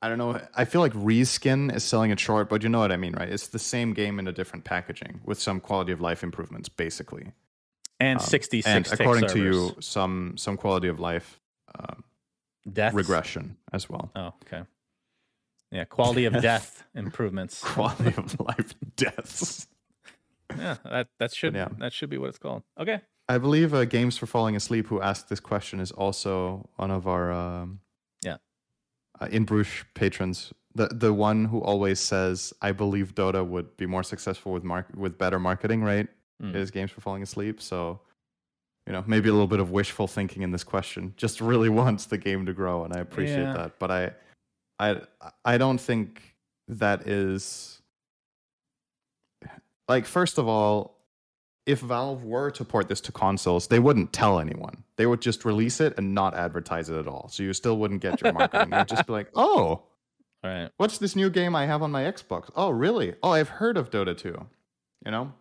I 0.00 0.08
don't 0.08 0.18
know. 0.18 0.40
I 0.54 0.64
feel 0.64 0.80
like 0.80 0.92
reskin 0.92 1.74
is 1.74 1.82
selling 1.82 2.12
it 2.12 2.20
short, 2.20 2.48
but 2.48 2.62
you 2.62 2.68
know 2.68 2.78
what 2.78 2.92
I 2.92 2.96
mean, 2.96 3.14
right? 3.14 3.28
It's 3.28 3.48
the 3.48 3.58
same 3.58 3.94
game 3.94 4.20
in 4.20 4.28
a 4.28 4.32
different 4.32 4.64
packaging 4.64 5.20
with 5.24 5.40
some 5.40 5.58
quality 5.58 5.90
of 5.90 6.00
life 6.00 6.22
improvements, 6.22 6.68
basically. 6.68 7.32
And 7.98 8.20
Um, 8.20 8.24
66 8.24 8.92
and 8.92 9.00
according 9.00 9.22
to 9.24 9.28
servers. 9.30 9.56
you, 9.76 9.76
some 9.82 10.36
some 10.36 10.56
quality 10.56 10.86
of 10.86 11.00
life 11.00 11.40
um, 11.76 12.04
deaths. 12.72 12.94
regression 12.94 13.56
as 13.72 13.90
well. 13.90 14.12
Oh, 14.14 14.34
okay. 14.46 14.62
Yeah, 15.72 15.84
quality 15.84 16.26
of 16.26 16.32
death 16.42 16.84
improvements. 16.94 17.60
Quality 17.64 18.14
of 18.16 18.38
life 18.40 18.74
deaths. 18.94 19.66
Yeah, 20.56 20.76
that 20.84 21.08
that 21.18 21.34
should 21.34 21.54
yeah. 21.54 21.68
that 21.78 21.92
should 21.92 22.10
be 22.10 22.18
what 22.18 22.28
it's 22.28 22.38
called. 22.38 22.62
Okay. 22.80 23.00
I 23.28 23.36
believe 23.38 23.74
uh, 23.74 23.84
Games 23.84 24.16
for 24.16 24.24
Falling 24.26 24.56
Asleep, 24.56 24.86
who 24.86 25.02
asked 25.02 25.28
this 25.28 25.40
question, 25.40 25.80
is 25.80 25.92
also 25.92 26.68
one 26.76 26.90
of 26.90 27.06
our 27.06 27.30
um, 27.30 27.80
Yeah. 28.22 28.38
uh, 29.20 29.28
in 29.30 29.44
Bruges 29.44 29.84
patrons. 29.94 30.52
The 30.74 30.86
the 30.88 31.12
one 31.12 31.44
who 31.46 31.60
always 31.60 32.00
says, 32.00 32.54
"I 32.62 32.72
believe 32.72 33.14
Dota 33.14 33.46
would 33.46 33.76
be 33.76 33.86
more 33.86 34.02
successful 34.02 34.52
with 34.52 34.64
mark 34.64 34.86
with 34.96 35.18
better 35.18 35.38
marketing." 35.38 35.82
Right? 35.84 36.08
Mm. 36.42 36.54
Is 36.54 36.70
Games 36.70 36.90
for 36.92 37.00
Falling 37.00 37.22
Asleep. 37.22 37.60
So, 37.60 38.00
you 38.86 38.92
know, 38.92 39.02
maybe 39.06 39.28
a 39.28 39.32
little 39.32 39.48
bit 39.48 39.60
of 39.60 39.70
wishful 39.72 40.06
thinking 40.06 40.42
in 40.42 40.50
this 40.52 40.64
question. 40.64 41.12
Just 41.16 41.40
really 41.40 41.68
wants 41.82 42.06
the 42.06 42.16
game 42.18 42.46
to 42.46 42.52
grow, 42.54 42.84
and 42.84 42.94
I 42.94 43.00
appreciate 43.00 43.42
Yeah. 43.42 43.52
that. 43.54 43.78
But 43.78 43.90
I, 43.90 44.12
I, 44.78 45.00
I 45.44 45.58
don't 45.58 45.80
think 45.80 46.36
that 46.68 47.06
is 47.08 47.77
like 49.88 50.06
first 50.06 50.38
of 50.38 50.46
all 50.46 50.98
if 51.68 51.80
Valve 51.80 52.24
were 52.24 52.50
to 52.52 52.64
port 52.64 52.88
this 52.88 53.00
to 53.02 53.12
consoles, 53.12 53.66
they 53.66 53.78
wouldn't 53.78 54.10
tell 54.10 54.40
anyone. 54.40 54.84
They 54.96 55.04
would 55.04 55.20
just 55.20 55.44
release 55.44 55.82
it 55.82 55.92
and 55.98 56.14
not 56.14 56.34
advertise 56.34 56.88
it 56.88 56.96
at 56.96 57.06
all. 57.06 57.28
So 57.28 57.42
you 57.42 57.52
still 57.52 57.76
wouldn't 57.76 58.00
get 58.00 58.22
your 58.22 58.32
marketing. 58.32 58.72
You'd 58.72 58.88
just 58.88 59.06
be 59.06 59.12
like, 59.12 59.28
oh, 59.34 59.82
All 59.82 59.84
right. 60.42 60.70
what's 60.78 60.96
this 60.96 61.14
new 61.14 61.28
game 61.28 61.54
I 61.54 61.66
have 61.66 61.82
on 61.82 61.90
my 61.90 62.04
Xbox? 62.04 62.48
Oh, 62.56 62.70
really? 62.70 63.16
Oh, 63.22 63.32
I've 63.32 63.50
heard 63.50 63.76
of 63.76 63.90
Dota 63.90 64.16
2. 64.16 64.46
You 65.04 65.10
know? 65.10 65.34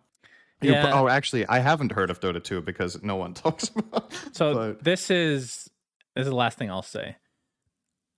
You 0.60 0.74
oh, 0.74 1.08
actually, 1.08 1.46
I 1.46 1.60
haven't 1.60 1.92
heard 1.92 2.10
of 2.10 2.20
Dota 2.20 2.44
2 2.44 2.60
because 2.60 3.02
no 3.02 3.16
one 3.16 3.32
talks 3.44 3.70
about 3.70 4.12
it. 4.12 4.36
So 4.36 4.52
But- 4.54 4.84
this 4.84 5.10
is 5.10 5.70
this 6.14 6.24
is 6.24 6.28
the 6.28 6.36
last 6.36 6.58
thing 6.58 6.70
I'll 6.70 6.82
say. 6.82 7.16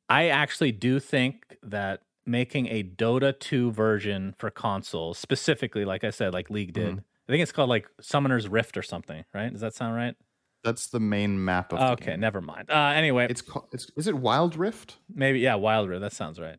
I 0.09 0.31
actually 0.31 0.73
do 0.73 0.99
think 0.99 1.59
that 1.63 2.03
making 2.27 2.67
a 2.69 2.83
Dota 2.85 3.39
2 3.39 3.73
version 3.73 4.35
for 4.39 4.51
consoles, 4.51 5.19
specifically, 5.19 5.85
like 5.85 6.05
I 6.05 6.11
said, 6.11 6.33
like 6.33 6.51
League 6.51 6.73
did. 6.73 6.97
Mhm. 6.97 7.05
I 7.29 7.33
think 7.33 7.43
it's 7.43 7.53
called 7.53 7.69
like 7.71 7.89
Summoner's 8.01 8.49
Rift 8.49 8.77
or 8.77 8.83
something, 8.83 9.25
right? 9.33 9.51
Does 9.53 9.61
that 9.61 9.75
sound 9.75 9.95
right? 9.97 10.17
That's 10.63 10.89
the 10.89 11.01
main 11.01 11.43
map 11.43 11.73
of 11.73 11.81
okay, 11.93 12.11
game. 12.13 12.21
never 12.21 12.41
mind. 12.41 12.71
Uh, 12.71 12.93
anyway, 12.95 13.27
It's, 13.31 13.41
called, 13.41 13.69
it's 13.73 13.91
is 13.97 14.07
it 14.07 14.17
Wild 14.19 14.57
Rift? 14.57 14.99
maybe 15.13 15.39
yeah, 15.41 15.55
Wild 15.55 15.89
Rift. 15.89 16.03
That 16.03 16.13
sounds 16.13 16.39
right. 16.39 16.59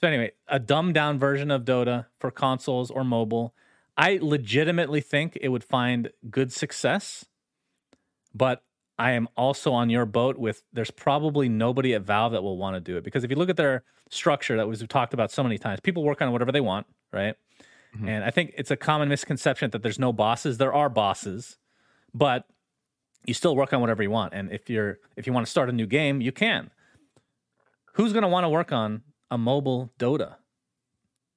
So 0.00 0.06
anyway, 0.06 0.32
a 0.46 0.58
dumbed 0.60 0.94
down 0.94 1.18
version 1.18 1.50
of 1.50 1.64
Dota 1.64 2.06
for 2.20 2.30
consoles 2.30 2.90
or 2.90 3.04
mobile. 3.04 3.54
I 3.96 4.18
legitimately 4.22 5.00
think 5.00 5.36
it 5.40 5.48
would 5.48 5.64
find 5.64 6.10
good 6.30 6.52
success, 6.52 7.24
but 8.34 8.62
I 8.98 9.12
am 9.12 9.28
also 9.36 9.72
on 9.72 9.90
your 9.90 10.06
boat 10.06 10.36
with 10.38 10.64
there's 10.72 10.90
probably 10.90 11.48
nobody 11.48 11.94
at 11.94 12.02
Valve 12.02 12.32
that 12.32 12.42
will 12.42 12.58
want 12.58 12.74
to 12.74 12.80
do 12.80 12.96
it 12.96 13.04
because 13.04 13.22
if 13.22 13.30
you 13.30 13.36
look 13.36 13.48
at 13.48 13.56
their 13.56 13.84
structure 14.10 14.56
that 14.56 14.66
was 14.66 14.82
talked 14.88 15.14
about 15.14 15.30
so 15.30 15.42
many 15.42 15.56
times, 15.56 15.80
people 15.80 16.02
work 16.02 16.20
on 16.20 16.32
whatever 16.32 16.50
they 16.50 16.60
want, 16.60 16.86
right? 17.12 17.36
Mhm. 17.96 18.08
And 18.08 18.24
I 18.24 18.30
think 18.30 18.54
it's 18.56 18.70
a 18.70 18.76
common 18.76 19.08
misconception 19.08 19.70
that 19.70 19.82
there's 19.82 19.98
no 19.98 20.12
bosses. 20.12 20.58
There 20.58 20.74
are 20.74 20.88
bosses, 20.88 21.58
but 22.12 22.46
you 23.24 23.34
still 23.34 23.54
work 23.54 23.72
on 23.72 23.80
whatever 23.80 24.02
you 24.02 24.10
want. 24.10 24.34
And 24.34 24.50
if 24.52 24.68
you're 24.68 24.98
if 25.16 25.26
you 25.26 25.32
want 25.32 25.46
to 25.46 25.50
start 25.50 25.68
a 25.68 25.72
new 25.72 25.86
game, 25.86 26.20
you 26.20 26.32
can. 26.32 26.70
Who's 27.94 28.12
going 28.12 28.22
to 28.22 28.28
want 28.28 28.44
to 28.44 28.48
work 28.48 28.72
on 28.72 29.02
a 29.30 29.38
mobile 29.38 29.92
Dota 29.98 30.36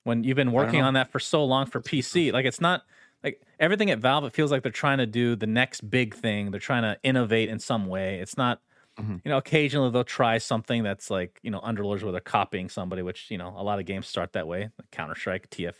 when 0.03 0.23
you've 0.23 0.35
been 0.35 0.51
working 0.51 0.81
on 0.81 0.93
that 0.95 1.11
for 1.11 1.19
so 1.19 1.43
long 1.45 1.65
for 1.65 1.79
PC? 1.81 2.31
Like 2.31 2.45
it's 2.45 2.61
not 2.61 2.83
like 3.23 3.41
everything 3.59 3.91
at 3.91 3.99
Valve. 3.99 4.25
It 4.25 4.33
feels 4.33 4.51
like 4.51 4.63
they're 4.63 4.71
trying 4.71 4.97
to 4.99 5.05
do 5.05 5.35
the 5.35 5.47
next 5.47 5.89
big 5.89 6.15
thing. 6.15 6.51
They're 6.51 6.59
trying 6.59 6.83
to 6.83 6.97
innovate 7.03 7.49
in 7.49 7.59
some 7.59 7.87
way. 7.87 8.19
It's 8.19 8.37
not. 8.37 8.61
Mhm. 8.99 9.21
You 9.23 9.29
know, 9.31 9.37
occasionally 9.37 9.89
they'll 9.89 10.03
try 10.03 10.37
something 10.37 10.83
that's 10.83 11.09
like 11.09 11.39
you 11.43 11.49
know 11.51 11.61
Underlords 11.61 12.03
where 12.03 12.11
they're 12.11 12.19
copying 12.21 12.67
somebody, 12.67 13.01
which 13.01 13.31
you 13.31 13.37
know 13.37 13.53
a 13.55 13.63
lot 13.63 13.79
of 13.79 13.85
games 13.85 14.05
start 14.07 14.33
that 14.33 14.47
way, 14.47 14.69
like 14.77 14.91
Counter 14.91 15.15
Strike, 15.15 15.49
TF, 15.49 15.75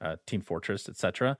uh, 0.00 0.16
Team 0.26 0.40
Fortress, 0.40 0.88
etc. 0.88 1.36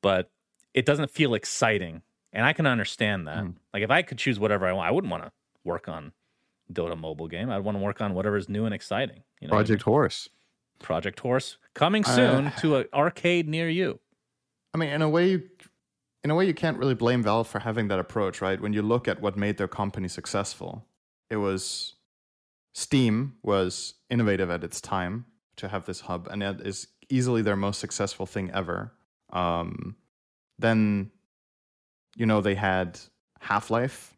But 0.00 0.30
it 0.74 0.86
doesn't 0.86 1.10
feel 1.10 1.34
exciting, 1.34 2.02
and 2.32 2.44
I 2.46 2.52
can 2.52 2.66
understand 2.66 3.26
that. 3.26 3.44
Mm. 3.44 3.54
Like 3.74 3.82
if 3.82 3.90
I 3.90 4.02
could 4.02 4.18
choose 4.18 4.38
whatever 4.38 4.66
I 4.68 4.72
want, 4.72 4.88
I 4.88 4.92
wouldn't 4.92 5.10
want 5.10 5.24
to 5.24 5.32
work 5.64 5.88
on 5.88 6.12
Dota 6.72 6.96
mobile 6.96 7.26
game. 7.26 7.50
I'd 7.50 7.64
want 7.64 7.76
to 7.76 7.82
work 7.82 8.00
on 8.00 8.14
whatever's 8.14 8.48
new 8.48 8.64
and 8.64 8.72
exciting. 8.74 9.24
You 9.40 9.48
know, 9.48 9.54
what 9.54 9.58
I 9.58 9.62
mean? 9.62 9.66
Project 9.66 9.82
Horse. 9.82 10.28
Project 10.78 11.18
Horse 11.20 11.58
coming 11.74 12.04
Uh, 12.04 12.14
soon 12.14 12.52
to 12.60 12.76
an 12.76 12.86
arcade 12.94 13.48
near 13.48 13.68
you. 13.68 13.98
I 14.78 14.80
mean, 14.80 14.90
in 14.90 15.02
a 15.02 15.08
way, 15.08 15.30
you, 15.30 15.42
in 16.22 16.30
a 16.30 16.36
way, 16.36 16.46
you 16.46 16.54
can't 16.54 16.78
really 16.78 16.94
blame 16.94 17.24
Valve 17.24 17.48
for 17.48 17.58
having 17.58 17.88
that 17.88 17.98
approach, 17.98 18.40
right? 18.40 18.60
When 18.60 18.72
you 18.72 18.82
look 18.82 19.08
at 19.08 19.20
what 19.20 19.36
made 19.36 19.58
their 19.58 19.66
company 19.66 20.06
successful, 20.06 20.86
it 21.30 21.36
was 21.36 21.94
Steam 22.74 23.34
was 23.42 23.94
innovative 24.08 24.50
at 24.50 24.62
its 24.62 24.80
time 24.80 25.26
to 25.56 25.66
have 25.66 25.84
this 25.84 26.02
hub, 26.02 26.28
and 26.30 26.44
it 26.44 26.60
is 26.64 26.86
easily 27.08 27.42
their 27.42 27.56
most 27.56 27.80
successful 27.80 28.24
thing 28.24 28.52
ever. 28.54 28.92
Um, 29.32 29.96
then, 30.60 31.10
you 32.14 32.26
know, 32.26 32.40
they 32.40 32.54
had 32.54 33.00
Half 33.40 33.72
Life, 33.72 34.16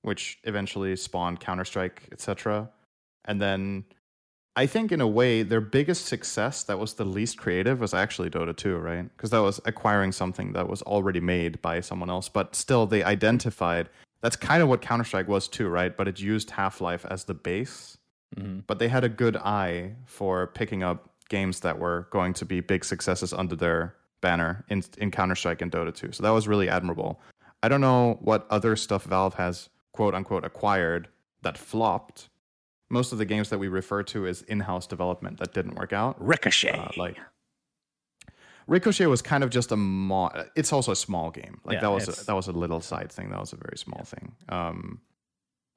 which 0.00 0.38
eventually 0.44 0.96
spawned 0.96 1.38
Counter 1.38 1.66
Strike, 1.66 2.08
etc. 2.12 2.70
And 3.26 3.42
then 3.42 3.84
I 4.58 4.66
think 4.66 4.90
in 4.90 5.00
a 5.00 5.06
way 5.06 5.44
their 5.44 5.60
biggest 5.60 6.06
success 6.06 6.64
that 6.64 6.80
was 6.80 6.94
the 6.94 7.04
least 7.04 7.38
creative 7.38 7.78
was 7.78 7.94
actually 7.94 8.28
Dota 8.28 8.56
2, 8.56 8.76
right? 8.78 9.08
Because 9.16 9.30
that 9.30 9.38
was 9.38 9.60
acquiring 9.64 10.10
something 10.10 10.52
that 10.54 10.68
was 10.68 10.82
already 10.82 11.20
made 11.20 11.62
by 11.62 11.80
someone 11.80 12.10
else, 12.10 12.28
but 12.28 12.56
still 12.56 12.84
they 12.84 13.04
identified 13.04 13.88
that's 14.20 14.34
kind 14.34 14.60
of 14.60 14.68
what 14.68 14.82
Counter-Strike 14.82 15.28
was 15.28 15.46
too, 15.46 15.68
right? 15.68 15.96
But 15.96 16.08
it 16.08 16.18
used 16.18 16.50
Half-Life 16.50 17.06
as 17.08 17.24
the 17.24 17.34
base, 17.34 17.98
hmm 18.36 18.58
but 18.66 18.80
they 18.80 18.88
had 18.88 19.04
a 19.04 19.08
good 19.08 19.36
eye 19.36 19.94
for 20.06 20.48
picking 20.48 20.82
up 20.82 21.08
games 21.28 21.60
that 21.60 21.78
were 21.78 22.08
going 22.10 22.34
to 22.34 22.44
be 22.44 22.60
big 22.60 22.84
successes 22.84 23.32
under 23.32 23.54
their 23.54 23.94
banner 24.20 24.64
in 24.68 24.82
in 24.96 25.12
Counter-Strike 25.12 25.62
and 25.62 25.70
Dota 25.70 25.94
2. 25.94 26.10
So 26.10 26.24
that 26.24 26.30
was 26.38 26.48
really 26.48 26.68
admirable. 26.68 27.20
I 27.62 27.68
don't 27.68 27.80
know 27.80 28.18
what 28.22 28.44
other 28.50 28.74
stuff 28.74 29.04
Valve 29.04 29.34
has 29.34 29.68
quote 29.92 30.16
unquote 30.16 30.44
acquired 30.44 31.06
that 31.42 31.56
flopped. 31.56 32.28
Most 32.90 33.12
of 33.12 33.18
the 33.18 33.24
games 33.24 33.50
that 33.50 33.58
we 33.58 33.68
refer 33.68 34.02
to 34.04 34.26
as 34.26 34.42
in-house 34.42 34.86
development 34.86 35.38
that 35.38 35.52
didn't 35.52 35.74
work 35.74 35.92
out. 35.92 36.16
Ricochet. 36.24 36.78
Uh, 36.78 36.88
like 36.96 37.18
Ricochet 38.66 39.06
was 39.06 39.22
kind 39.22 39.42
of 39.42 39.50
just 39.50 39.72
a 39.72 39.76
mo- 39.76 40.30
it's 40.54 40.72
also 40.72 40.92
a 40.92 40.96
small 40.96 41.30
game. 41.30 41.60
Like 41.64 41.76
Yeah, 41.76 41.80
that 41.80 41.90
was 41.90 42.08
a, 42.08 42.24
that 42.26 42.34
was 42.34 42.48
a 42.48 42.52
little 42.52 42.80
side 42.80 43.10
thing. 43.10 43.30
That 43.30 43.40
was 43.40 43.52
a 43.52 43.56
very 43.56 43.76
small 43.76 44.04
thing. 44.04 44.32
Um 44.48 45.00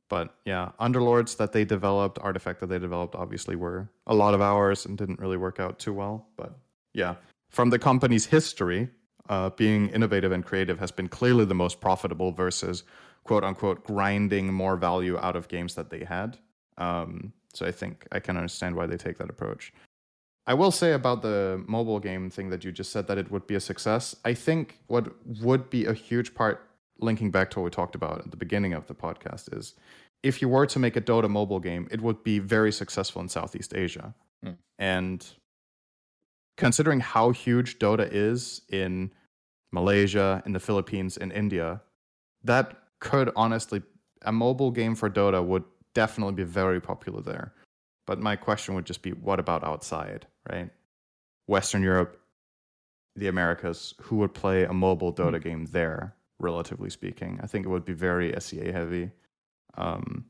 but 0.10 0.36
yeah, 0.44 0.72
Underlords 0.78 1.38
that 1.38 1.54
they 1.54 1.64
developed, 1.64 2.20
Artifact 2.20 2.60
that 2.60 2.68
they 2.68 2.80
developed 2.80 3.16
obviously 3.16 3.56
were 3.56 3.90
a 4.08 4.14
lot 4.14 4.34
of 4.34 4.42
hours 4.42 4.86
and 4.86 4.98
didn't 4.98 5.20
really 5.20 5.38
work 5.38 5.58
out 5.58 5.80
too 5.80 5.94
well, 5.94 6.28
but 6.36 6.58
yeah, 6.94 7.16
from 7.50 7.70
the 7.70 7.80
company's 7.80 8.26
history, 8.26 8.90
uh, 9.30 9.52
being 9.52 9.88
innovative 9.90 10.34
and 10.34 10.44
creative 10.44 10.80
has 10.80 10.92
been 10.92 11.08
clearly 11.08 11.46
the 11.46 11.56
most 11.56 11.80
profitable 11.80 12.34
versus 12.34 12.84
quote 13.24 13.46
unquote 13.46 13.86
grinding 13.86 14.52
more 14.52 14.76
value 14.76 15.18
out 15.20 15.38
of 15.38 15.48
games 15.48 15.76
that 15.76 15.90
they 15.90 16.04
had. 16.04 16.38
Um, 16.78 17.34
so 17.54 17.66
I 17.66 17.72
think 17.72 18.08
I 18.12 18.20
can 18.20 18.38
understand 18.38 18.76
why 18.76 18.86
they 18.86 18.98
take 18.98 19.18
that 19.18 19.30
approach. 19.30 19.74
I 20.48 20.54
will 20.54 20.72
say 20.72 20.94
about 20.94 21.22
the 21.22 21.64
mobile 21.68 22.00
game 22.00 22.30
thing 22.30 22.50
that 22.50 22.64
you 22.64 22.72
just 22.72 22.92
said 22.92 23.08
that 23.08 23.18
it 23.18 23.32
would 23.32 23.46
be 23.46 23.56
a 23.56 23.60
success. 23.60 24.16
I 24.26 24.34
think 24.34 24.80
what 24.88 25.14
would 25.42 25.70
be 25.70 25.86
a 25.86 25.94
huge 25.94 26.34
part, 26.34 26.68
linking 27.00 27.30
back 27.30 27.52
to 27.52 27.60
what 27.60 27.66
we 27.66 27.70
talked 27.70 27.96
about 27.96 28.20
at 28.20 28.32
the 28.32 28.38
beginning 28.38 28.74
of 28.74 28.88
the 28.88 28.96
podcast, 28.96 29.56
is 29.56 29.76
if 30.24 30.42
you 30.42 30.50
were 30.50 30.66
to 30.66 30.80
make 30.80 30.96
a 30.96 31.02
Dota 31.02 31.30
mobile 31.30 31.60
game, 31.60 31.88
it 31.92 32.02
would 32.02 32.24
be 32.24 32.40
very 32.40 32.72
successful 32.72 33.22
in 33.22 33.30
Southeast 33.30 33.76
Asia. 33.76 34.16
Hmm. 34.44 34.52
And 34.80 35.28
considering 36.58 37.00
how 37.00 37.32
huge 37.32 37.80
Dota 37.80 38.08
is 38.12 38.62
in 38.70 39.12
Malaysia, 39.72 40.42
in 40.46 40.54
the 40.54 40.60
Philippines, 40.60 41.18
in 41.18 41.32
India, 41.32 41.82
that 42.44 42.78
could 43.00 43.32
honestly, 43.36 43.82
a 44.24 44.32
mobile 44.32 44.72
game 44.72 44.96
for 44.96 45.10
Dota 45.10 45.44
would 45.44 45.64
definitely 45.94 46.34
be 46.34 46.44
very 46.44 46.80
popular 46.80 47.22
there. 47.22 47.54
But 48.08 48.20
my 48.20 48.36
question 48.36 48.76
would 48.76 48.86
just 48.86 49.02
be 49.02 49.12
what 49.12 49.40
about 49.40 49.64
outside, 49.64 50.28
right? 50.50 50.70
Western 51.48 51.82
Europe, 51.82 52.20
the 53.16 53.28
Americas, 53.28 53.94
who 54.02 54.18
would 54.18 54.34
play 54.34 54.64
a 54.64 54.74
mobile 54.74 55.14
Dota 55.14 55.42
game 55.42 55.66
there, 55.66 56.16
relatively 56.40 56.90
speaking? 56.90 57.40
I 57.42 57.48
think 57.48 57.66
it 57.66 57.70
would 57.70 57.86
be 57.86 57.94
very 57.94 58.34
SEA 58.40 58.72
heavy. 58.72 59.12
Um, 59.76 60.26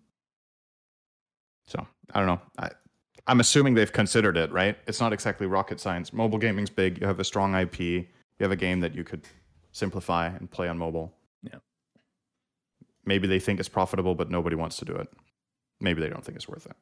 so 1.65 1.85
I 2.13 2.19
don't 2.19 2.27
know. 2.27 2.41
I, 2.57 2.69
I'm 3.27 3.39
assuming 3.39 3.75
they've 3.75 3.91
considered 3.91 4.35
it, 4.37 4.51
right? 4.51 4.77
It's 4.87 4.99
not 4.99 5.13
exactly 5.13 5.47
rocket 5.47 5.79
science. 5.79 6.11
Mobile 6.11 6.37
gaming's 6.37 6.69
big. 6.69 6.99
You 6.99 7.07
have 7.07 7.19
a 7.19 7.23
strong 7.23 7.55
IP. 7.55 7.79
You 7.79 8.07
have 8.41 8.51
a 8.51 8.55
game 8.55 8.79
that 8.81 8.95
you 8.95 9.03
could 9.03 9.23
simplify 9.71 10.27
and 10.27 10.49
play 10.49 10.67
on 10.67 10.77
mobile. 10.77 11.13
Yeah. 11.43 11.59
Maybe 13.05 13.27
they 13.27 13.39
think 13.39 13.59
it's 13.59 13.69
profitable, 13.69 14.15
but 14.15 14.29
nobody 14.29 14.55
wants 14.55 14.77
to 14.77 14.85
do 14.85 14.93
it. 14.93 15.07
Maybe 15.81 16.01
they 16.01 16.09
don't 16.09 16.23
think 16.23 16.35
it's 16.37 16.47
worth 16.47 16.65
it. 16.65 16.75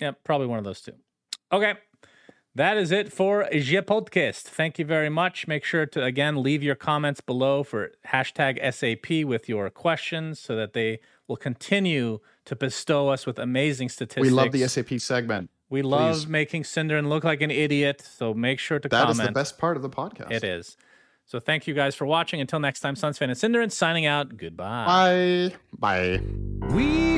Yeah, 0.00 0.12
probably 0.24 0.46
one 0.46 0.58
of 0.58 0.64
those 0.64 0.80
two. 0.80 0.92
Okay. 1.52 1.74
That 2.54 2.76
is 2.76 2.90
it 2.90 3.12
for 3.12 3.48
Je 3.52 3.80
Podcast. 3.82 4.42
Thank 4.42 4.78
you 4.78 4.84
very 4.84 5.08
much. 5.08 5.46
Make 5.46 5.64
sure 5.64 5.86
to, 5.86 6.02
again, 6.02 6.42
leave 6.42 6.62
your 6.62 6.74
comments 6.74 7.20
below 7.20 7.62
for 7.62 7.92
hashtag 8.08 8.58
SAP 8.72 9.24
with 9.24 9.48
your 9.48 9.70
questions 9.70 10.40
so 10.40 10.56
that 10.56 10.72
they 10.72 10.98
will 11.28 11.36
continue 11.36 12.18
to 12.46 12.56
bestow 12.56 13.08
us 13.08 13.26
with 13.26 13.38
amazing 13.38 13.90
statistics. 13.90 14.22
We 14.22 14.30
love 14.30 14.50
the 14.50 14.66
SAP 14.66 14.98
segment. 14.98 15.50
We 15.70 15.82
love 15.82 16.16
please. 16.16 16.26
making 16.26 16.62
Synderen 16.64 17.08
look 17.08 17.22
like 17.22 17.42
an 17.42 17.50
idiot. 17.50 18.00
So 18.00 18.34
make 18.34 18.58
sure 18.58 18.80
to 18.80 18.88
That 18.88 18.96
is 18.96 19.02
comment. 19.02 19.18
That 19.18 19.22
is 19.22 19.28
the 19.28 19.32
best 19.32 19.58
part 19.58 19.76
of 19.76 19.82
the 19.82 19.90
podcast. 19.90 20.32
It 20.32 20.42
is. 20.42 20.76
So 21.26 21.38
thank 21.38 21.66
you 21.66 21.74
guys 21.74 21.94
for 21.94 22.06
watching. 22.06 22.40
Until 22.40 22.58
next 22.58 22.80
time, 22.80 22.94
SunsFan 22.94 23.24
and 23.24 23.32
Synderen 23.32 23.70
signing 23.70 24.06
out. 24.06 24.36
Goodbye. 24.36 25.52
Bye. 25.78 26.18
Bye. 26.18 26.22
We 26.74 27.17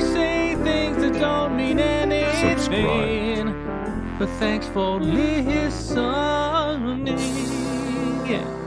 things 0.63 0.97
that 0.97 1.13
don't 1.13 1.55
mean 1.55 1.79
anything. 1.79 2.57
Subscribe. 2.57 4.19
But 4.19 4.29
thanks 4.39 4.67
for 4.67 4.99
listening. 4.99 7.07
Yeah. 8.27 8.60